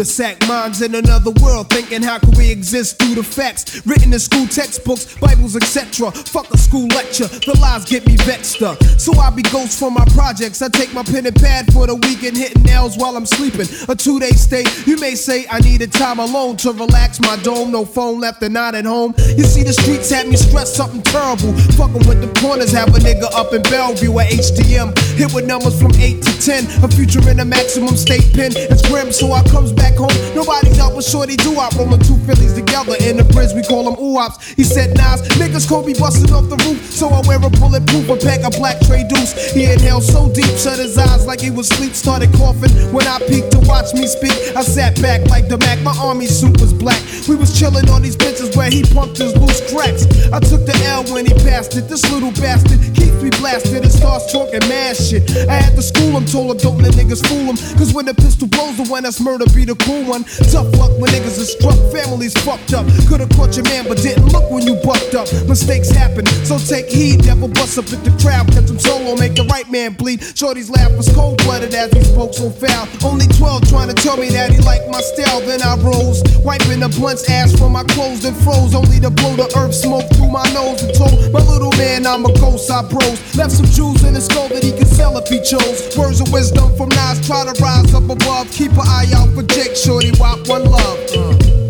sack, 0.00 0.40
minds 0.48 0.80
in 0.80 0.94
another 0.94 1.30
world, 1.42 1.68
thinking 1.68 2.02
how 2.02 2.18
can 2.18 2.32
we 2.38 2.50
exist 2.50 2.98
through 2.98 3.14
the 3.14 3.22
facts 3.22 3.84
written 3.86 4.12
in 4.12 4.18
school 4.18 4.46
textbooks, 4.46 5.14
Bibles, 5.18 5.54
etc. 5.54 6.10
Fuck 6.10 6.50
a 6.50 6.56
school 6.56 6.86
lecture, 6.88 7.28
the 7.28 7.56
lies 7.60 7.84
get 7.84 8.06
me 8.06 8.16
vexed 8.24 8.62
up. 8.62 8.82
So 8.98 9.12
I 9.20 9.28
be 9.30 9.42
ghost 9.42 9.78
for 9.78 9.90
my 9.90 10.04
projects. 10.16 10.62
I 10.62 10.68
take 10.68 10.92
my 10.94 11.02
pen 11.02 11.26
and 11.26 11.36
pad 11.36 11.70
for 11.72 11.86
the 11.86 11.94
weekend, 11.94 12.36
hitting 12.38 12.62
nails 12.62 12.96
while 12.96 13.16
I'm 13.16 13.26
sleeping. 13.26 13.68
A 13.88 13.94
two 13.94 14.18
day 14.18 14.30
stay, 14.30 14.64
you 14.86 14.98
may 14.98 15.14
say 15.14 15.46
I 15.50 15.60
needed 15.60 15.92
time 15.92 16.18
alone 16.18 16.56
to 16.58 16.72
relax 16.72 17.20
my 17.20 17.36
dome. 17.42 17.70
No 17.70 17.84
phone 17.84 18.18
left 18.18 18.42
and 18.42 18.54
not 18.54 18.74
at 18.74 18.86
home. 18.86 19.14
You 19.36 19.44
see, 19.44 19.62
the 19.62 19.74
streets 19.74 20.10
had 20.10 20.26
me 20.26 20.36
stressed 20.36 20.74
something 20.74 21.02
terrible. 21.02 21.52
Fucking 21.76 22.08
with 22.08 22.20
the 22.24 22.32
corners, 22.40 22.72
have 22.72 22.88
a 22.88 22.98
nigga 22.98 23.28
up 23.34 23.52
in 23.52 23.62
Bellevue 23.62 24.18
at 24.18 24.32
HDM. 24.32 24.96
Hit 25.18 25.34
with 25.34 25.46
numbers 25.46 25.80
from 25.80 25.92
8 25.94 26.22
to 26.22 26.32
10. 26.40 26.84
A 26.84 26.88
future 26.88 27.28
in 27.28 27.40
a 27.40 27.44
maximum 27.44 27.96
state 27.96 28.32
pen. 28.32 28.52
It's 28.56 28.86
grim, 28.88 29.12
so 29.12 29.32
I 29.32 29.42
comes 29.44 29.72
back 29.72 29.81
home. 29.98 30.14
Nobody's 30.34 30.78
out 30.78 30.94
but 30.94 31.04
shorty 31.04 31.36
do. 31.36 31.58
I 31.58 31.68
rollin' 31.76 32.00
two 32.00 32.16
Phillies 32.26 32.54
together 32.54 32.94
in 33.00 33.16
the 33.16 33.24
bridge. 33.24 33.52
We 33.54 33.62
call 33.62 33.84
them 33.84 33.98
oops. 33.98 34.38
He 34.54 34.64
said, 34.64 34.94
Nas, 34.94 35.22
niggas 35.38 35.66
be 35.86 35.94
busting 35.94 36.32
off 36.32 36.48
the 36.48 36.56
roof. 36.68 36.78
So 36.90 37.08
I 37.08 37.20
wear 37.26 37.38
a 37.38 37.50
bulletproof 37.50 38.08
a 38.08 38.16
pack 38.16 38.44
of 38.44 38.52
black 38.58 38.78
tray 38.86 39.04
deuce. 39.08 39.32
He 39.52 39.64
inhaled 39.64 40.04
so 40.04 40.30
deep, 40.32 40.50
shut 40.58 40.78
his 40.78 40.96
eyes 40.98 41.26
like 41.26 41.40
he 41.40 41.50
was 41.50 41.70
asleep. 41.70 41.94
Started 41.94 42.32
coughing 42.34 42.72
when 42.92 43.06
I 43.06 43.18
peeked 43.26 43.52
to 43.52 43.60
watch 43.66 43.94
me 43.94 44.06
speak. 44.06 44.34
I 44.56 44.62
sat 44.62 45.00
back 45.00 45.26
like 45.28 45.48
the 45.48 45.58
Mac. 45.58 45.80
My 45.82 45.94
army 45.98 46.26
suit 46.26 46.60
was 46.60 46.72
black. 46.72 47.00
We 47.28 47.36
was 47.36 47.50
chillin' 47.58 47.90
on 47.90 48.02
these 48.02 48.16
benches 48.16 48.54
where 48.56 48.70
he 48.70 48.82
pumped 48.82 49.18
his 49.18 49.36
loose 49.36 49.60
cracks. 49.72 50.06
I 50.30 50.40
took 50.40 50.64
the 50.66 50.76
L 50.86 51.04
when 51.12 51.26
he 51.26 51.34
passed 51.42 51.76
it. 51.76 51.88
This 51.88 52.04
little 52.12 52.32
bastard 52.32 52.78
keeps 52.94 53.22
me 53.22 53.30
blasted 53.40 53.82
and 53.82 53.92
starts 53.92 54.32
talking 54.32 54.60
mad 54.68 54.96
shit. 54.96 55.24
I 55.48 55.54
had 55.54 55.74
to 55.76 55.82
school 55.82 56.16
him, 56.16 56.26
told 56.26 56.50
him 56.52 56.58
don't 56.58 56.78
let 56.78 56.94
niggas 56.94 57.26
fool 57.26 57.52
him. 57.52 57.56
Cause 57.78 57.92
when 57.92 58.06
the 58.06 58.14
pistol 58.14 58.48
blows, 58.48 58.76
the 58.76 58.84
one 58.84 59.02
that's 59.02 59.20
murder 59.20 59.46
be 59.54 59.64
the 59.64 59.71
cool 59.76 60.04
one. 60.04 60.24
Tough 60.50 60.70
luck 60.76 60.92
when 60.98 61.10
niggas 61.12 61.38
are 61.40 61.48
struck, 61.48 61.78
families 61.92 62.34
fucked 62.44 62.72
up. 62.72 62.86
Could've 63.08 63.30
caught 63.30 63.56
your 63.56 63.64
man, 63.64 63.84
but 63.88 63.98
didn't 63.98 64.26
look 64.32 64.50
when 64.50 64.66
you 64.66 64.74
bucked 64.84 65.14
up. 65.14 65.28
Mistakes 65.48 65.90
happen, 65.90 66.26
so 66.44 66.58
take 66.58 66.88
heed. 66.88 67.24
Never 67.24 67.48
bust 67.48 67.78
up 67.78 67.86
at 67.92 68.04
the 68.04 68.12
crowd, 68.22 68.48
catch 68.48 68.68
him 68.70 68.78
solo, 68.78 69.16
make 69.16 69.34
the 69.34 69.44
right 69.44 69.68
man 69.70 69.94
bleed. 69.94 70.22
Shorty's 70.36 70.70
laugh 70.70 70.92
was 70.96 71.08
cold 71.14 71.38
blooded 71.44 71.74
as 71.74 71.92
he 71.92 72.02
spoke 72.04 72.34
so 72.34 72.50
foul. 72.50 72.88
Only 73.04 73.26
12 73.38 73.68
trying 73.68 73.88
to 73.88 73.94
tell 73.94 74.16
me 74.16 74.28
that 74.30 74.50
he 74.50 74.58
liked 74.58 74.88
my 74.90 75.00
style. 75.00 75.40
Then 75.40 75.62
I 75.62 75.76
rose, 75.82 76.22
wiping 76.44 76.80
the 76.80 76.88
blunt's 76.88 77.28
ash 77.28 77.52
from 77.56 77.72
my 77.72 77.84
clothes, 77.84 78.22
then 78.22 78.34
froze. 78.42 78.74
Only 78.74 79.00
to 79.00 79.10
blow 79.10 79.36
the 79.36 79.48
earth 79.56 79.74
smoke 79.74 80.08
through 80.14 80.30
my 80.30 80.46
nose 80.52 80.82
and 80.82 80.94
told 80.94 81.32
my 81.32 81.40
little 81.40 81.72
man 81.78 82.06
I'm 82.06 82.24
a 82.24 82.32
ghost. 82.38 82.70
I 82.70 82.82
bros 82.88 83.18
left 83.36 83.52
some 83.52 83.66
jewels 83.66 84.04
in 84.04 84.14
his 84.14 84.26
skull 84.26 84.48
that 84.48 84.62
he 84.62 84.72
could 84.72 84.88
sell 84.88 85.16
if 85.18 85.28
he 85.28 85.40
chose. 85.42 85.96
Words 85.96 86.20
of 86.20 86.32
wisdom 86.32 86.74
from 86.76 86.88
Nas, 86.90 87.24
try 87.26 87.44
to 87.44 87.54
rise 87.62 87.94
up 87.94 88.08
above. 88.08 88.50
Keep 88.52 88.72
an 88.72 88.86
eye 88.86 89.10
out 89.14 89.30
for 89.34 89.42
Jake 89.62 89.76
Shorty, 89.76 90.10
walk 90.18 90.44
one 90.48 90.64
love. 90.64 90.98
Uh. 91.14 91.61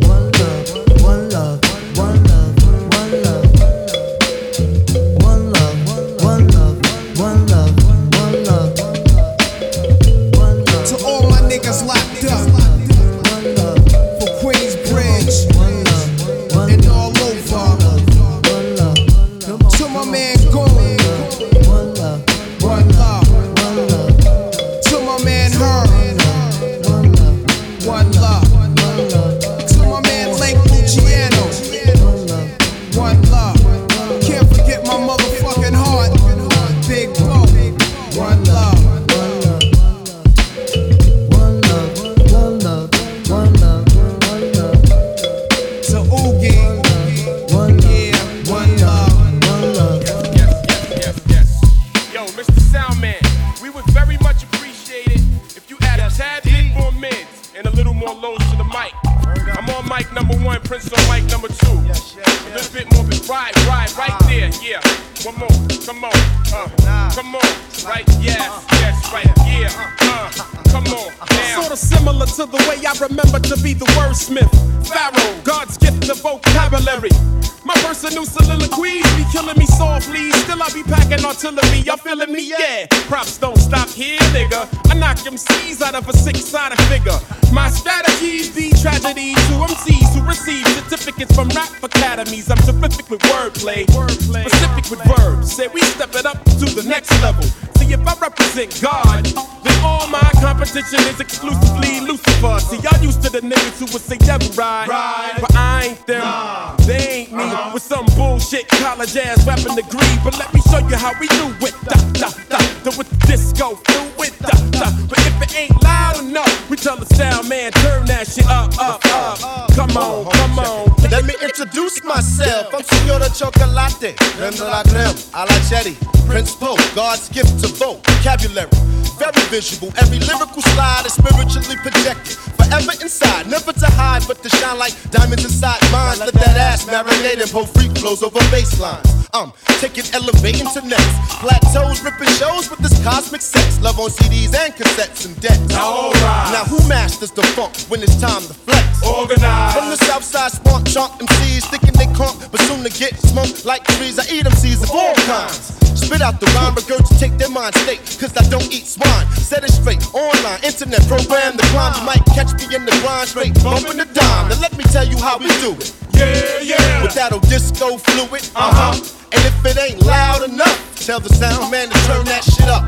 How 111.02 111.18
we 111.18 111.26
do 111.34 111.50
it. 111.66 111.74
Da, 111.82 111.98
da, 112.14 112.30
da, 112.46 112.58
da, 112.84 112.96
with 112.96 113.10
the 113.10 113.18
disco 113.26 113.74
fluid. 113.74 114.38
Da, 114.38 114.54
da. 114.70 114.86
But 115.10 115.18
if 115.26 115.42
it 115.42 115.58
ain't 115.58 115.82
loud 115.82 116.22
enough, 116.22 116.70
we 116.70 116.76
tell 116.76 116.94
the 116.94 117.06
sound 117.16 117.48
man, 117.48 117.72
turn 117.82 118.06
that 118.06 118.28
shit 118.28 118.46
up, 118.46 118.70
up, 118.78 119.02
up. 119.10 119.74
Come 119.74 119.96
on, 119.98 120.26
uh-huh. 120.26 120.46
come 120.46 120.58
on. 120.60 121.10
Let 121.10 121.24
me 121.24 121.34
introduce 121.42 122.04
myself. 122.04 122.72
I'm 122.72 122.84
Senor 122.84 123.18
Chocolate, 123.34 124.14
creme 124.38 124.54
de 124.54 124.62
la 124.62 124.84
creme, 124.84 125.18
a 125.34 125.42
la 125.42 125.58
cherry. 125.66 125.98
Prince 126.30 126.54
Po, 126.54 126.76
God's 126.94 127.28
gift 127.30 127.58
to 127.66 127.68
vocabulary. 127.74 128.70
Very 129.18 129.42
visual, 129.50 129.92
every 129.98 130.20
lyrical 130.20 130.62
slide 130.62 131.02
is 131.04 131.14
spiritually 131.14 131.76
projected. 131.82 132.38
Forever 132.54 132.94
inside, 133.02 133.50
never 133.50 133.71
to 134.12 134.20
hide, 134.20 134.28
but 134.28 134.42
to 134.42 134.48
shine 134.56 134.78
like 134.78 134.94
diamonds 135.10 135.44
inside 135.44 135.80
minds. 135.90 136.20
Let 136.20 136.34
that 136.34 136.56
ass 136.56 136.86
marinate 136.86 137.40
and 137.40 137.50
pull 137.50 137.66
freak 137.66 137.92
flows 137.98 138.22
over 138.22 138.38
baselines. 138.50 139.08
Um, 139.34 139.52
taking 139.80 140.04
elevating 140.12 140.68
to 140.74 140.86
next. 140.86 141.40
Plateaus, 141.40 142.04
ripping 142.04 142.28
shows 142.36 142.70
with 142.70 142.80
this 142.80 143.02
cosmic 143.02 143.40
sex. 143.40 143.80
Love 143.80 143.98
on 143.98 144.10
CDs 144.10 144.54
and 144.54 144.74
cassettes 144.74 145.24
and 145.26 145.38
decks. 145.40 145.74
Alright. 145.74 146.52
Now 146.52 146.64
who 146.64 146.76
masters 146.88 147.30
the 147.30 147.42
funk 147.56 147.76
when 147.88 148.02
it's 148.02 148.20
time 148.20 148.42
to 148.42 148.54
flex? 148.54 149.02
Organize. 149.06 149.74
From 149.74 149.88
the 149.90 149.96
south 149.96 150.24
side, 150.24 150.52
swamp 150.52 150.86
chunk 150.86 151.12
MCs 151.20 151.70
thinking 151.70 151.92
they 151.92 152.12
crunk, 152.12 152.50
but 152.50 152.60
soon 152.62 152.84
to 152.84 152.90
get 152.90 153.16
smoked 153.16 153.64
like 153.64 153.84
trees. 153.96 154.18
I 154.18 154.24
eat 154.32 154.44
MCs 154.44 154.82
of 154.82 154.90
all 154.90 155.14
kinds. 155.24 155.81
Spit 155.94 156.22
out 156.22 156.40
the 156.40 156.46
rhyme, 156.56 156.74
regurgitate 156.74 157.38
their 157.38 157.50
mind 157.50 157.74
state, 157.74 158.00
cause 158.18 158.36
I 158.36 158.42
don't 158.48 158.70
eat 158.72 158.86
swine. 158.86 159.26
Set 159.36 159.64
it 159.64 159.72
straight, 159.72 160.02
online, 160.14 160.60
internet, 160.64 161.06
program 161.06 161.56
the 161.56 161.62
climb. 161.74 161.94
You 161.98 162.06
might 162.06 162.24
catch 162.34 162.52
me 162.54 162.74
in 162.74 162.84
the 162.84 162.92
grind, 163.02 163.28
straight 163.28 163.54
bumping 163.62 163.98
the 163.98 164.06
dime. 164.06 164.48
Now 164.48 164.60
let 164.60 164.76
me 164.76 164.84
tell 164.84 165.06
you 165.06 165.18
how 165.18 165.38
we 165.38 165.48
do 165.60 165.72
it. 165.72 165.92
Yeah, 166.14 166.60
yeah. 166.60 167.02
With 167.02 167.14
that 167.14 167.32
old 167.32 167.48
disco 167.48 167.98
fluid, 167.98 168.42
uh 168.54 168.72
huh. 168.72 168.94
And 169.32 169.42
if 169.44 169.64
it 169.64 169.78
ain't 169.78 170.04
loud 170.04 170.48
enough, 170.48 170.78
tell 171.04 171.20
the 171.20 171.30
sound 171.30 171.70
man 171.70 171.88
to 171.88 171.98
turn 172.06 172.24
that 172.26 172.44
shit 172.44 172.68
up, 172.68 172.84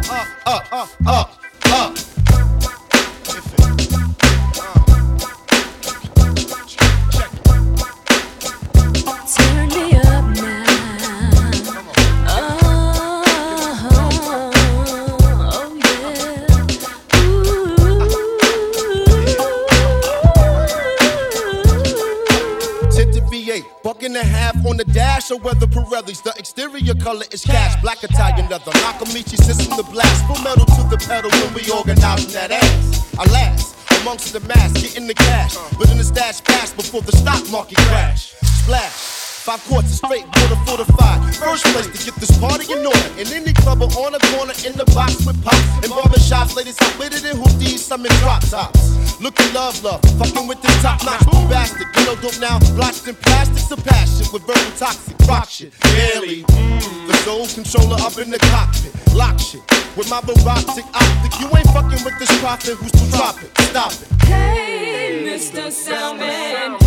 up, 0.47 0.72
up, 0.72 0.89
up, 1.06 1.40
up. 1.72 2.14
On 24.75 24.79
the 24.79 24.93
dash 24.93 25.31
or 25.31 25.39
weather 25.39 25.67
Pirellis. 25.67 26.23
The 26.23 26.35
exterior 26.37 26.95
color 26.95 27.25
is 27.31 27.45
cash, 27.45 27.81
black 27.81 28.03
Italian 28.03 28.49
leather. 28.49 28.73
Nakamichi 28.73 29.37
system 29.37 29.77
the 29.77 29.85
blast, 29.85 30.27
full 30.27 30.43
metal 30.43 30.67
to 30.67 30.83
the 30.91 30.99
pedal 31.07 31.31
when 31.31 31.55
we 31.55 31.71
organize 31.71 32.33
that 32.33 32.51
ass. 32.51 33.15
Alas, 33.15 33.75
amongst 34.01 34.33
the 34.33 34.41
mass, 34.41 34.73
getting 34.73 35.07
the 35.07 35.15
cash, 35.15 35.57
uh. 35.57 35.69
but 35.79 35.89
in 35.91 35.99
the 35.99 36.05
stash 36.05 36.41
fast 36.41 36.77
before 36.77 37.03
the 37.03 37.13
stock 37.13 37.49
market 37.51 37.79
crash. 37.79 38.33
Splash. 38.63 39.24
Five 39.45 39.61
quarts 39.69 40.01
of 40.01 40.09
straight 40.09 40.25
water 40.25 40.57
fortified. 40.65 41.21
First 41.37 41.65
place 41.69 41.85
to 41.85 42.11
get 42.11 42.16
this 42.16 42.33
party 42.39 42.65
in 42.73 42.81
order. 42.81 43.09
In 43.21 43.29
any 43.29 43.53
club 43.53 43.83
or 43.83 43.93
on 44.01 44.15
a 44.15 44.19
corner 44.33 44.57
in 44.65 44.73
the 44.73 44.89
box 44.97 45.21
with 45.27 45.37
pops. 45.45 45.61
In 45.85 45.93
barbershops, 45.93 46.57
ladies 46.57 46.79
hot 46.79 46.99
with 46.99 47.12
it 47.12 47.29
in 47.29 47.37
hoodies, 47.37 47.85
some 47.85 48.07
in 48.07 48.12
drop 48.25 48.41
tops. 48.49 49.21
Looking 49.21 49.53
love, 49.53 49.77
love, 49.85 50.01
fucking 50.16 50.49
with 50.49 50.62
the 50.62 50.69
top 50.81 51.05
notch 51.05 51.21
bastard. 51.53 51.93
Ghetto 51.93 52.16
dope 52.25 52.41
now, 52.41 52.59
blotched 52.73 53.07
in 53.07 53.16
plastics 53.16 53.71
of 53.71 53.85
passion 53.85 54.25
with 54.33 54.49
verbal 54.49 54.73
toxic 54.81 55.19
rock 55.29 55.51
shit. 55.51 55.79
Daily, 55.93 56.45
mm, 56.45 57.07
the 57.07 57.15
soul 57.29 57.47
controller 57.47 58.01
up 58.01 58.16
in 58.16 58.31
the 58.31 58.39
cockpit. 58.49 58.97
Lock 59.12 59.39
shit 59.39 59.61
with 59.95 60.09
my 60.09 60.23
barotic 60.23 60.89
optic. 60.97 61.37
You 61.37 61.53
ain't 61.53 61.69
fucking 61.69 62.01
with 62.01 62.19
this 62.19 62.33
prophet 62.41 62.81
who's 62.81 62.93
too 62.93 63.11
drop 63.12 63.37
it. 63.45 63.53
Stop 63.61 63.93
it. 63.93 64.09
Hey, 64.25 65.21
Mr. 65.29 65.69
Soundman, 65.69 66.81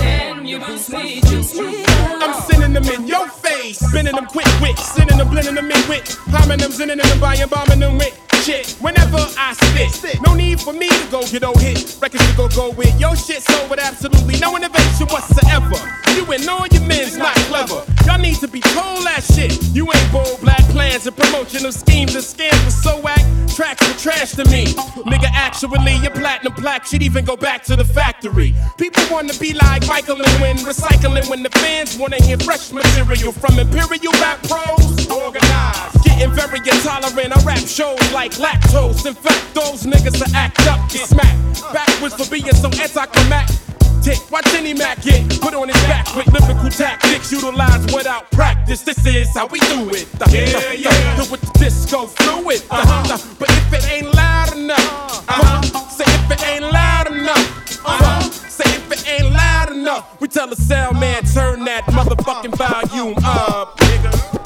I'm 2.20 2.34
sending 2.42 2.74
them 2.74 2.84
in 2.86 3.08
your 3.08 3.28
face, 3.28 3.80
spinning 3.80 4.16
them 4.16 4.26
quick 4.26 4.48
wit, 4.62 4.78
sending 4.78 5.18
them, 5.18 5.30
blending 5.30 5.56
them 5.56 5.70
in 5.70 5.90
wit, 5.90 6.18
palming 6.30 6.60
them, 6.60 6.72
sending 6.72 6.98
them, 6.98 7.20
buying, 7.20 7.48
bombing 7.50 7.80
them 7.80 7.98
with 7.98 8.27
shit. 8.48 8.72
Whenever 8.80 9.19
I 9.38 9.52
spit, 9.60 10.22
no 10.22 10.34
need 10.34 10.61
for 10.61 10.72
me 10.72 10.88
to 10.88 11.07
go 11.11 11.22
get 11.28 11.44
old 11.44 11.60
hit. 11.61 11.98
Records 12.02 12.26
to 12.32 12.38
go 12.38 12.48
go 12.48 12.69
with 12.72 12.98
your 12.99 13.15
shit 13.15 13.44
sold 13.44 13.69
with 13.69 13.80
absolutely 13.80 14.40
no 14.40 14.56
innovation 14.56 15.07
whatsoever. 15.07 15.76
You 16.15 16.24
and 16.32 16.48
all 16.48 16.65
your 16.68 16.84
men's 16.88 17.18
not 17.18 17.36
clever. 17.52 17.84
Y'all 18.06 18.18
need 18.18 18.38
to 18.38 18.48
be 18.48 18.61
told 18.61 19.03
that 19.03 19.24
shit. 19.36 19.52
You 19.76 19.84
ain't 19.91 20.11
bold 20.14 20.40
black 20.40 20.64
plans 20.72 21.06
and 21.06 21.15
promotional 21.15 21.74
schemes 21.74 22.15
and 22.15 22.24
scams 22.24 22.64
with 22.64 22.74
so 22.74 22.99
whack. 23.02 23.24
Tracks 23.53 23.86
were 23.86 23.99
trash 23.99 24.32
to 24.40 24.45
me. 24.45 24.65
Nigga, 25.11 25.30
actually, 25.34 25.95
your 25.98 26.11
platinum 26.11 26.53
plaque 26.53 26.86
should 26.86 27.03
even 27.03 27.26
go 27.26 27.36
back 27.36 27.64
to 27.65 27.76
the 27.76 27.86
factory. 27.86 28.56
People 28.78 29.03
wanna 29.11 29.34
be 29.40 29.53
like 29.53 29.86
Michael 29.88 30.22
and 30.22 30.41
when 30.41 30.56
recycling 30.57 31.30
when 31.30 31.44
the 31.44 31.49
fans 31.60 31.98
wanna 31.98 32.24
hear 32.24 32.38
fresh 32.38 32.72
material 32.72 33.34
from 33.34 33.60
Imperial 33.60 34.14
Rap 34.22 34.41
Pros. 34.44 35.07
Organized. 35.11 36.07
Getting 36.18 36.34
very 36.34 36.57
intolerant. 36.57 37.38
I 37.38 37.44
rap 37.45 37.60
shows 37.60 38.11
like 38.11 38.31
lactose. 38.41 39.06
In 39.06 39.14
fact, 39.14 39.53
those 39.53 39.84
niggas 39.84 40.18
that 40.18 40.34
act 40.34 40.65
up 40.65 40.89
get 40.89 41.06
smacked. 41.07 41.61
Backwards 41.72 42.15
for 42.15 42.27
being 42.31 42.52
so 42.53 42.69
anticlimactic. 42.69 44.18
Watch 44.31 44.48
any 44.56 44.73
Mac 44.73 45.02
get 45.03 45.30
put 45.41 45.53
on 45.53 45.68
his 45.68 45.80
back 45.84 46.07
with 46.15 46.26
lyrical 46.34 46.69
tactics 46.69 47.31
utilized 47.31 47.94
without 47.94 48.31
practice. 48.31 48.81
This 48.81 49.06
is 49.06 49.35
how 49.35 49.45
we 49.48 49.60
do 49.60 49.89
it. 49.89 50.10
The, 50.18 50.26
Yeah, 50.31 50.72
yeah. 50.72 51.15
The, 51.18 51.30
with 51.30 51.41
the 51.41 51.60
disco 51.60 52.07
fluid. 52.07 52.61
The, 52.61 52.81
the, 53.10 53.35
but 53.38 53.49
if 53.52 53.73
it 53.73 53.91
ain't 53.91 54.14
loud 54.15 54.56
enough, 54.56 55.30
uh-huh. 55.30 55.61
say 55.89 56.06
if 56.07 56.31
it 56.31 56.48
ain't 56.48 56.72
loud 56.72 57.11
enough, 57.11 57.85
uh-huh. 57.85 58.22
say 58.31 58.76
if 58.76 58.91
it 58.91 59.07
ain't 59.07 59.34
loud 59.34 59.72
enough, 59.72 60.19
we 60.19 60.27
tell 60.27 60.48
the 60.48 60.56
sound 60.56 60.99
man 60.99 61.22
turn 61.26 61.65
that 61.65 61.84
motherfucking 61.88 62.56
volume 62.57 63.14
up, 63.23 63.77
nigga. 63.77 64.37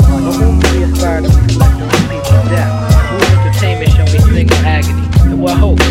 Entertainment 3.62 3.92
shall 3.92 4.06
be 4.06 4.20
things 4.34 4.52
of 4.52 4.66
agony. 4.66 5.08
And 5.32 5.42
what 5.42 5.58
hopes 5.58 5.86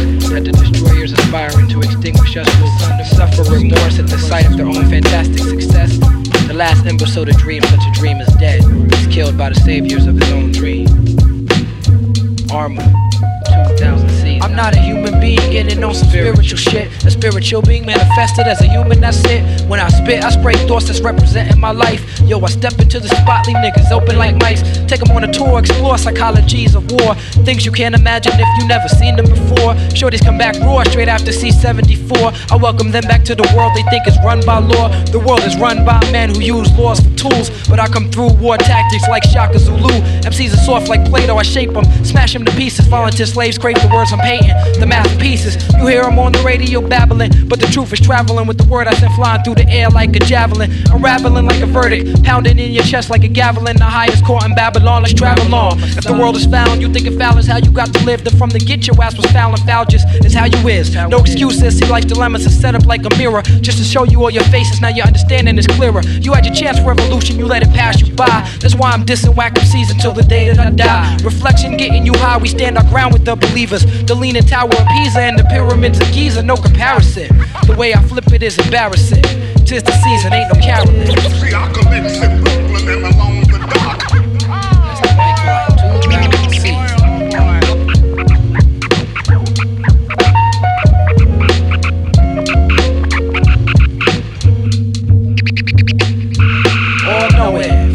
the 0.45 0.53
destroyers 0.53 1.13
aspiring 1.13 1.69
to 1.69 1.81
extinguish 1.81 2.37
us 2.37 2.49
will 2.61 3.05
suffer 3.05 3.43
remorse 3.53 3.99
at 3.99 4.09
the 4.09 4.19
sight 4.19 4.47
of 4.47 4.57
their 4.57 4.67
own 4.67 4.89
fantastic 4.89 5.39
success? 5.39 5.99
The 6.47 6.55
last 6.55 6.87
to 7.25 7.33
dream 7.33 7.63
such 7.63 7.87
a 7.87 7.93
dream 7.93 8.19
is 8.19 8.33
dead. 8.35 8.63
He's 8.93 9.07
killed 9.07 9.39
by 9.39 9.51
the 9.51 9.55
saviors 9.57 10.07
of 10.07 10.17
his 10.17 10.31
own 10.33 10.53
dream. 10.53 10.89
Armor. 12.51 13.10
2000 14.61 14.61
seasons. 14.61 14.61
I'm 14.61 14.66
not 14.66 14.74
a 14.74 14.81
human 14.81 15.20
being 15.20 15.51
getting 15.51 15.82
on 15.85 15.95
some 15.95 16.09
spiritual 16.09 16.59
shit. 16.59 17.05
A 17.05 17.11
spiritual 17.11 17.62
being 17.62 17.87
manifested 17.87 18.47
as 18.47 18.61
a 18.61 18.69
human, 18.69 19.01
that's 19.01 19.23
it. 19.24 19.43
When 19.66 19.81
I 19.81 19.89
spit, 19.89 20.24
I 20.24 20.31
spray 20.31 20.55
thoughts 20.66 20.87
that's 20.87 21.01
representing 21.01 21.61
my 21.61 21.70
life. 21.70 22.03
Yo, 22.27 22.41
I 22.41 22.49
step 22.49 22.78
into 22.78 23.01
the 23.01 23.09
spot, 23.09 23.47
leave 23.47 23.57
niggas 23.57 23.91
open 23.91 24.16
like 24.16 24.37
mice. 24.41 24.62
Take 24.87 25.01
them 25.01 25.16
on 25.16 25.24
a 25.24 25.32
tour, 25.32 25.59
explore 25.59 25.95
psychologies 25.95 26.74
of 26.74 26.91
war. 26.93 27.15
Things 27.45 27.65
you 27.65 27.73
can't 27.73 27.95
imagine 27.95 28.32
if 28.35 28.49
you 28.59 28.69
never 28.69 28.89
seen 28.89 29.16
them 29.16 29.27
before. 29.27 29.74
Shorties 29.97 30.24
come 30.24 30.39
back 30.39 30.55
raw 30.61 30.82
straight 30.85 31.09
after 31.09 31.31
C74. 31.31 32.53
I 32.53 32.57
welcome 32.57 32.91
them 32.91 33.05
back 33.05 33.24
to 33.24 33.35
the 33.35 33.47
world 33.57 33.73
they 33.74 33.82
think 33.91 34.07
is 34.07 34.16
run 34.24 34.45
by 34.45 34.59
law. 34.59 34.89
The 35.07 35.19
world 35.20 35.43
is 35.43 35.57
run 35.57 35.85
by 35.85 36.01
men 36.11 36.35
who 36.35 36.41
use 36.41 36.70
laws 36.77 37.01
for 37.01 37.11
tools. 37.16 37.51
But 37.69 37.81
I 37.81 37.89
come 37.89 38.11
through 38.11 38.35
war 38.35 38.57
tactics 38.57 39.09
like 39.09 39.24
Shaka 39.24 39.59
Zulu. 39.59 39.95
MCs 40.28 40.55
are 40.55 40.65
soft 40.65 40.89
like 40.89 41.05
Plato, 41.07 41.37
I 41.37 41.43
shape 41.43 41.73
them, 41.73 41.85
smash 42.05 42.32
them 42.32 42.45
to 42.45 42.53
pieces. 42.53 42.87
Volunteer 42.87 43.27
slaves 43.27 43.59
crave 43.59 43.81
the 43.81 43.89
words 43.89 44.12
I'm 44.12 44.19
painting. 44.19 44.50
Writing 44.51 44.81
the 44.81 44.87
masterpieces. 44.87 45.57
You 45.75 45.87
hear 45.87 46.03
them 46.03 46.19
on 46.19 46.33
the 46.33 46.41
radio 46.41 46.81
babbling, 46.81 47.49
but 47.49 47.61
the 47.61 47.67
truth 47.67 47.93
is 47.93 48.01
traveling 48.01 48.47
with 48.47 48.59
the 48.59 48.65
word 48.65 48.87
I 48.87 48.95
sent 48.95 49.13
flying 49.15 49.43
through 49.43 49.57
the 49.57 49.69
air 49.69 49.91
like 49.91 50.15
a 50.17 50.21
javelin. 50.21 50.71
Unraveling 50.91 51.47
like 51.47 51.61
a 51.61 51.67
verdict, 51.67 52.23
pounding 52.25 52.59
in 52.59 52.73
your 52.73 52.85
chest 52.85 53.11
like 53.11 53.25
a 53.25 53.29
javelin. 53.29 53.77
The 53.77 53.85
highest 53.85 54.25
court 54.25 54.45
in 54.45 54.55
Babylon, 54.55 55.03
let's 55.03 55.15
travel 55.15 55.55
on. 55.55 55.79
If 55.81 56.05
the 56.05 56.13
world 56.13 56.37
is 56.37 56.47
found, 56.47 56.81
you 56.81 56.93
thinking 56.93 57.19
foul 57.19 57.39
is 57.39 57.47
how 57.47 57.59
you 57.59 57.71
got 57.71 57.93
to 57.95 58.05
live. 58.05 58.25
Then 58.25 58.37
from 58.37 58.51
the 58.51 58.59
get, 58.59 58.87
your 58.87 59.01
ass 59.03 59.17
was 59.17 59.27
foul 59.27 59.53
and 59.53 59.63
foul 59.63 59.85
just 59.85 60.07
is 60.25 60.35
how 60.35 60.47
you 60.47 60.69
is. 60.69 60.95
No 60.95 61.19
excuses, 61.19 61.79
see 61.79 61.87
life's 61.87 62.07
dilemmas 62.07 62.47
is 62.47 62.59
set 62.59 62.75
up 62.75 62.87
like 62.87 63.05
a 63.05 63.17
mirror. 63.17 63.43
Just 63.61 63.79
to 63.79 63.85
show 63.85 64.05
you 64.05 64.23
all 64.23 64.31
your 64.31 64.45
faces, 64.45 64.81
now 64.81 64.89
your 64.89 65.07
understanding 65.07 65.59
is 65.59 65.67
clearer. 65.67 66.03
You 66.03 66.33
had 66.33 66.45
your 66.45 66.55
chance 66.55 66.79
for 66.79 66.95
revolution, 66.95 67.39
you 67.39 67.47
let 67.47 67.63
it 67.63 67.71
pass 67.71 68.01
you 68.01 68.15
by. 68.15 68.49
That's 68.61 68.75
why 68.75 68.91
I'm 68.91 69.05
dissing 69.05 69.35
whack 69.37 69.55
MCs 69.55 69.91
until 69.91 70.13
the 70.13 70.23
day 70.23 70.49
that 70.49 70.59
I 70.59 70.71
die. 70.71 71.17
Reflection 71.23 71.77
getting 71.77 72.07
you 72.07 72.15
high, 72.15 72.39
we 72.39 72.49
stand 72.49 72.77
our 72.79 72.85
ground 72.85 73.13
with 73.13 73.25
the 73.25 73.37
believers. 73.37 73.85
The 74.07 74.15
leaning 74.32 74.48
tower 74.48 74.69
of 74.69 74.86
Pisa 74.86 75.20
and 75.20 75.36
the 75.36 75.43
pyramids 75.51 76.01
of 76.01 76.07
Giza, 76.12 76.40
no 76.40 76.55
comparison. 76.55 77.27
The 77.66 77.74
way 77.77 77.94
I 77.94 78.02
flip 78.02 78.32
it 78.32 78.44
is 78.44 78.57
embarrassing. 78.59 79.24
Tis 79.66 79.82
the 79.82 79.90
season, 80.05 80.32
ain't 80.32 80.55
no 80.55 80.61
caroling. 80.61 81.07
See, 81.40 81.52
I 81.52 81.73
Brooklyn 81.73 82.07
and 82.07 83.40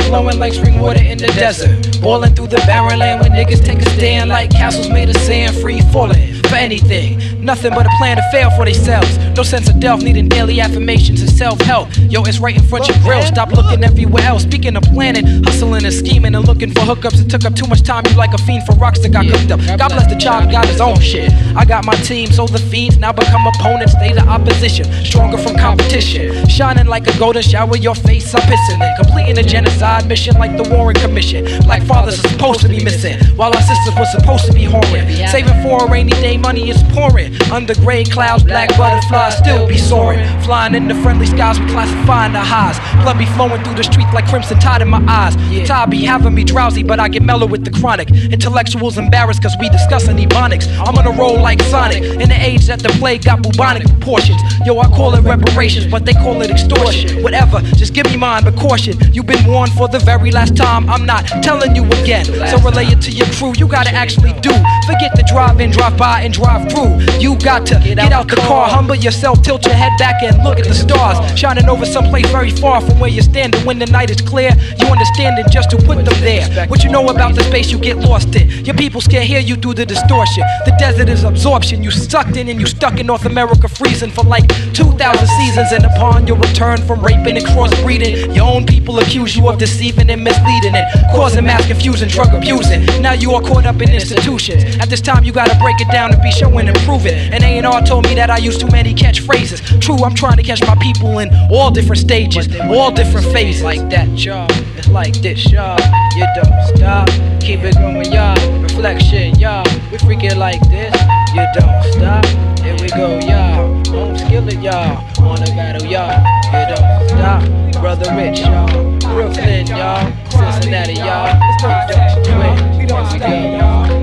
Flowing 0.08 0.40
like 0.40 0.54
spring 0.54 0.80
water 0.80 1.02
in 1.02 1.18
the 1.18 1.28
desert. 1.28 2.02
Boiling 2.02 2.36
through 2.36 2.48
the 2.48 2.58
barren 2.68 3.00
land 3.00 3.22
when 3.22 3.32
niggas 3.32 3.66
take 3.66 3.80
a 3.80 3.90
stand 3.92 4.30
like 4.30 4.52
castles 4.52 4.90
made 4.90 5.10
of 5.10 5.18
sand, 5.18 5.56
free 5.58 5.82
falling 5.92 6.36
for 6.44 6.56
anything. 6.56 7.20
Nothing 7.46 7.76
but 7.76 7.86
a 7.86 7.90
plan 8.00 8.18
to 8.18 8.24
fail 8.32 8.50
for 8.58 8.66
themselves. 8.66 9.20
No 9.38 9.44
sense 9.44 9.70
of 9.70 9.80
delf, 9.80 10.02
needing 10.02 10.28
daily 10.28 10.60
affirmations 10.60 11.22
and 11.22 11.30
self 11.30 11.62
help. 11.62 11.90
Yo, 12.10 12.24
it's 12.24 12.40
right 12.40 12.58
in 12.58 12.64
front 12.64 12.90
of 12.90 12.96
your 12.96 13.06
grill. 13.06 13.22
Stop 13.22 13.52
looking 13.52 13.84
everywhere 13.84 14.24
else. 14.24 14.42
Speaking 14.42 14.76
of 14.76 14.82
planning, 14.82 15.44
hustling 15.44 15.86
and 15.86 15.94
scheming 15.94 16.34
and 16.34 16.48
looking 16.48 16.72
for 16.72 16.80
hookups. 16.80 17.22
It 17.22 17.30
took 17.30 17.46
up 17.46 17.56
too 17.56 17.68
much 17.68 17.84
time. 17.84 18.04
You 18.10 18.16
like 18.16 18.34
a 18.34 18.40
fiend 18.40 18.66
for 18.66 18.74
rocks 18.74 18.98
that 19.02 19.10
got 19.10 19.28
cooked 19.28 19.52
up. 19.52 19.60
God 19.78 19.90
bless 19.90 20.12
the 20.12 20.18
child, 20.18 20.50
got 20.50 20.66
his 20.68 20.82
own 20.82 21.00
shit. 21.00 21.32
I 21.56 21.66
got 21.66 21.86
my 21.86 21.94
team, 21.98 22.32
so 22.32 22.48
the 22.48 22.58
fiends 22.58 22.98
now 22.98 23.14
become 23.14 23.46
opponents. 23.46 23.94
They 24.00 24.12
the 24.12 24.26
opposition, 24.28 24.86
stronger 25.06 25.38
from 25.38 25.56
competition. 25.56 26.48
Shining 26.50 26.88
like 26.88 27.06
a 27.06 27.16
golden 27.20 27.44
shower, 27.44 27.78
your 27.78 27.94
face 27.94 28.34
I'm 28.34 28.42
pissing 28.42 28.82
it. 28.82 29.06
Completing 29.06 29.38
a 29.38 29.44
genocide 29.44 30.08
mission 30.08 30.34
like 30.40 30.58
the 30.58 30.68
Warren 30.74 30.96
Commission. 30.96 31.46
Black 31.62 31.84
fathers 31.84 32.26
are 32.26 32.28
supposed 32.28 32.62
to 32.62 32.70
be 32.70 32.84
missing, 32.84 33.20
while 33.36 33.54
our 33.54 33.62
sisters 33.62 33.94
were 33.96 34.06
supposed 34.06 34.46
to 34.46 34.54
be 34.54 34.66
whoring. 34.66 35.06
Saving 35.30 35.62
for 35.62 35.86
a 35.86 35.92
rainy 35.92 36.14
day, 36.24 36.38
money 36.38 36.72
is 36.72 36.82
pouring. 36.90 37.35
Under 37.52 37.76
gray 37.76 38.04
clouds, 38.04 38.44
black 38.44 38.70
butterflies 38.78 39.38
still 39.38 39.68
be 39.68 39.78
soaring. 39.78 40.20
Flying 40.42 40.76
in 40.76 40.88
the 40.88 40.96
friendly 40.96 41.26
skies, 41.26 41.60
we 41.60 41.68
classifying 41.68 42.34
the 42.34 42.40
highs. 42.40 42.78
Blood 43.04 43.18
be 43.18 43.26
flowing 43.28 43.64
through 43.64 43.76
the 43.76 43.84
streets 43.84 44.14
like 44.14 44.28
crimson 44.28 44.60
tide 44.60 44.82
in 44.82 44.90
my 44.90 45.04
eyes. 45.08 45.36
The 45.50 45.66
tide 45.66 45.90
be 45.90 46.04
having 46.04 46.34
me 46.34 46.44
drowsy, 46.44 46.84
but 46.84 47.00
I 47.00 47.08
get 47.08 47.24
mellow 47.24 47.48
with 47.48 47.64
the 47.64 47.72
chronic. 47.72 48.10
Intellectuals 48.12 48.98
embarrassed 48.98 49.42
cause 49.42 49.56
we 49.60 49.70
discussing 49.70 50.18
ebonics. 50.18 50.68
I'm 50.80 50.98
on 50.98 51.08
a 51.08 51.12
roll 51.12 51.40
like 51.40 51.62
Sonic. 51.64 52.04
In 52.04 52.30
the 52.30 52.38
age 52.40 52.66
that 52.68 52.80
the 52.80 52.90
plague 53.00 53.24
got 53.24 53.42
bubonic 53.42 53.88
proportions. 53.88 54.42
Yo, 54.66 54.78
I 54.80 54.88
call 54.88 55.16
it 55.16 55.22
reparations, 55.22 55.86
but 55.88 56.06
they 56.06 56.14
call 56.14 56.42
it 56.42 56.50
extortion. 56.50 57.22
Whatever, 57.24 57.62
just 57.76 57.94
give 57.94 58.06
me 58.06 58.18
mine, 58.18 58.44
but 58.44 58.56
caution. 58.56 58.96
You've 59.14 59.28
been 59.28 59.46
warned 59.48 59.72
for 59.74 59.88
the 59.88 60.00
very 60.00 60.32
last 60.32 60.56
time. 60.56 60.90
I'm 60.90 61.06
not 61.06 61.28
telling 61.44 61.76
you 61.76 61.86
again. 62.02 62.26
So 62.26 62.58
relay 62.60 62.86
it 62.86 63.02
to 63.02 63.12
your 63.12 63.28
crew. 63.28 63.54
You 63.58 63.68
gotta 63.68 63.92
actually 63.92 64.34
do. 64.42 64.52
Forget 64.86 65.16
the 65.16 65.26
drive 65.28 65.60
in, 65.60 65.72
drive 65.72 65.98
by, 65.98 66.22
and 66.22 66.34
drive 66.34 66.72
through. 66.72 67.00
You 67.26 67.36
got 67.40 67.66
to 67.66 67.82
get 67.84 67.98
out 68.12 68.28
the 68.28 68.36
car, 68.36 68.70
humble 68.70 68.94
yourself, 68.94 69.42
tilt 69.42 69.66
your 69.66 69.74
head 69.74 69.94
back, 69.98 70.22
and 70.22 70.44
look 70.44 70.60
at 70.60 70.66
the 70.66 70.76
stars 70.76 71.18
shining 71.36 71.68
over 71.68 71.84
someplace 71.84 72.30
very 72.30 72.52
far 72.52 72.82
from 72.82 73.00
where 73.00 73.10
you're 73.10 73.24
standing. 73.24 73.60
When 73.66 73.80
the 73.80 73.88
night 73.88 74.12
is 74.12 74.22
clear, 74.22 74.52
you 74.78 74.86
understand 74.86 75.40
it 75.40 75.50
just 75.50 75.72
to 75.72 75.78
put 75.78 76.06
them 76.06 76.20
there. 76.22 76.68
What 76.68 76.84
you 76.84 76.92
know 76.92 77.08
about 77.08 77.34
the 77.34 77.42
space 77.42 77.72
you 77.72 77.80
get 77.80 77.98
lost 77.98 78.36
in. 78.36 78.64
Your 78.64 78.76
people 78.76 79.02
can't 79.02 79.26
hear 79.26 79.40
you 79.40 79.56
through 79.56 79.74
the 79.74 79.88
distortion. 79.88 80.44
The 80.66 80.76
desert 80.78 81.10
is 81.10 81.24
absorption. 81.24 81.82
You 81.82 81.90
sucked 81.90 82.38
in 82.38 82.48
and 82.48 82.60
you 82.60 82.68
stuck 82.68 83.00
in 83.00 83.08
North 83.08 83.26
America, 83.26 83.68
freezing 83.70 84.12
for 84.12 84.24
like 84.24 84.48
2,000 84.76 85.28
seasons. 85.28 85.72
And 85.72 85.84
upon 85.84 86.28
your 86.28 86.38
return 86.38 86.78
from 86.78 87.04
raping 87.04 87.38
and 87.38 87.46
crossbreeding, 87.48 88.36
your 88.36 88.46
own 88.46 88.68
people 88.68 89.00
accuse 89.00 89.36
you 89.36 89.50
of 89.50 89.58
deceiving 89.58 90.12
and 90.12 90.24
misleading 90.24 90.76
and 90.76 90.86
causing 91.16 91.46
mass 91.46 91.66
confusion, 91.66 92.08
drug 92.08 92.36
abusing. 92.36 92.86
Now 93.02 93.14
you 93.14 93.32
are 93.32 93.42
caught 93.42 93.66
up 93.66 93.82
in 93.82 93.90
institutions. 93.90 94.78
At 94.78 94.92
this 94.92 95.02
time, 95.02 95.24
you 95.24 95.32
gotta 95.32 95.58
break 95.58 95.82
it 95.82 95.90
down 95.92 96.14
and 96.14 96.22
be 96.22 96.30
showing 96.30 96.68
and 96.68 96.78
prove 96.86 97.08
it. 97.08 97.15
And 97.16 97.44
A&R 97.44 97.82
told 97.82 98.06
me 98.06 98.16
that 98.16 98.30
I 98.30 98.38
use 98.38 98.58
too 98.58 98.68
many 98.68 98.94
catchphrases. 98.94 99.82
True, 99.82 100.04
I'm 100.04 100.16
trying 100.16 100.38
to 100.38 100.44
catch 100.44 100.62
my 100.62 100.76
people 100.82 101.20
in 101.20 101.30
all 101.52 101.72
different 101.72 102.00
stages, 102.00 102.48
all 102.62 102.92
different 102.92 103.28
phases. 103.28 103.64
Like 103.64 103.90
that, 103.90 104.08
y'all. 104.10 104.48
It's 104.78 104.88
like 104.90 105.14
this, 105.22 105.52
y'all. 105.52 105.80
You 106.16 106.28
don't 106.36 106.76
stop. 106.76 107.08
Keep 107.42 107.62
it 107.64 107.76
going, 107.76 108.12
y'all. 108.12 108.36
Reflection, 108.62 109.36
y'all. 109.40 109.66
We 109.92 109.98
freak 110.00 110.24
it 110.24 110.38
like 110.38 110.62
this. 110.70 110.94
You 111.34 111.46
don't 111.54 111.84
stop. 111.94 112.26
Here 112.60 112.76
we 112.82 112.90
go, 112.90 113.20
y'all. 113.20 113.84
Home 113.94 114.18
skillet, 114.18 114.62
y'all. 114.62 114.98
On 115.24 115.36
the 115.36 115.52
battle, 115.56 115.88
y'all. 115.88 116.22
You 116.52 116.76
don't 116.76 117.10
stop. 117.10 117.82
Brother 117.82 118.16
Rich, 118.16 118.40
y'all. 118.40 118.68
Brooklyn, 119.00 119.68
y'all. 119.68 120.12
Cincinnati, 120.30 120.94
y'all. 120.94 121.38
We 121.40 121.58
don't 121.62 121.88
quit. 122.24 122.78
We 122.80 122.86
don't 122.86 123.06
stop, 123.08 123.22
y'all. 123.22 123.95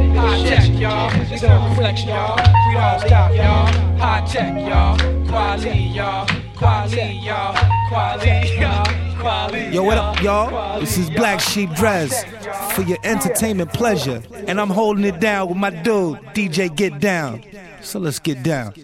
Tech, 0.43 0.69
y'all. 0.81 1.11
We 1.31 1.39
don't 1.39 1.71
reflection, 1.71 2.09
y'all. 2.09 2.37
We 2.37 2.75
don't 2.75 3.01
stop, 3.01 3.35
y'all. 3.35 3.67
Hi-Tek, 3.99 4.69
y'all. 4.69 4.99
Quality, 5.29 5.79
y'all. 5.95 6.27
Quality, 6.57 7.21
y'all. 7.25 7.57
Quality, 7.89 8.59
y'all. 8.59 8.85
Quality. 9.21 9.75
Yo, 9.75 9.83
what 9.85 9.99
up, 9.99 10.21
y'all? 10.21 10.81
This 10.81 10.99
is 10.99 11.09
Black 11.11 11.41
Sheep 11.41 11.71
Dres 11.75 12.25
for 12.73 12.83
your 12.83 12.99
entertainment 13.05 13.73
pleasure. 13.73 14.21
And 14.49 14.61
I'm 14.61 14.71
holding 14.71 15.05
it 15.05 15.21
down 15.21 15.49
with 15.49 15.59
my 15.59 15.71
dude, 15.71 16.19
DJ 16.35 16.75
Get 16.75 16.99
Down. 16.99 17.43
So 17.81 18.01
let's 18.01 18.19
get 18.19 18.43
down. 18.43 18.75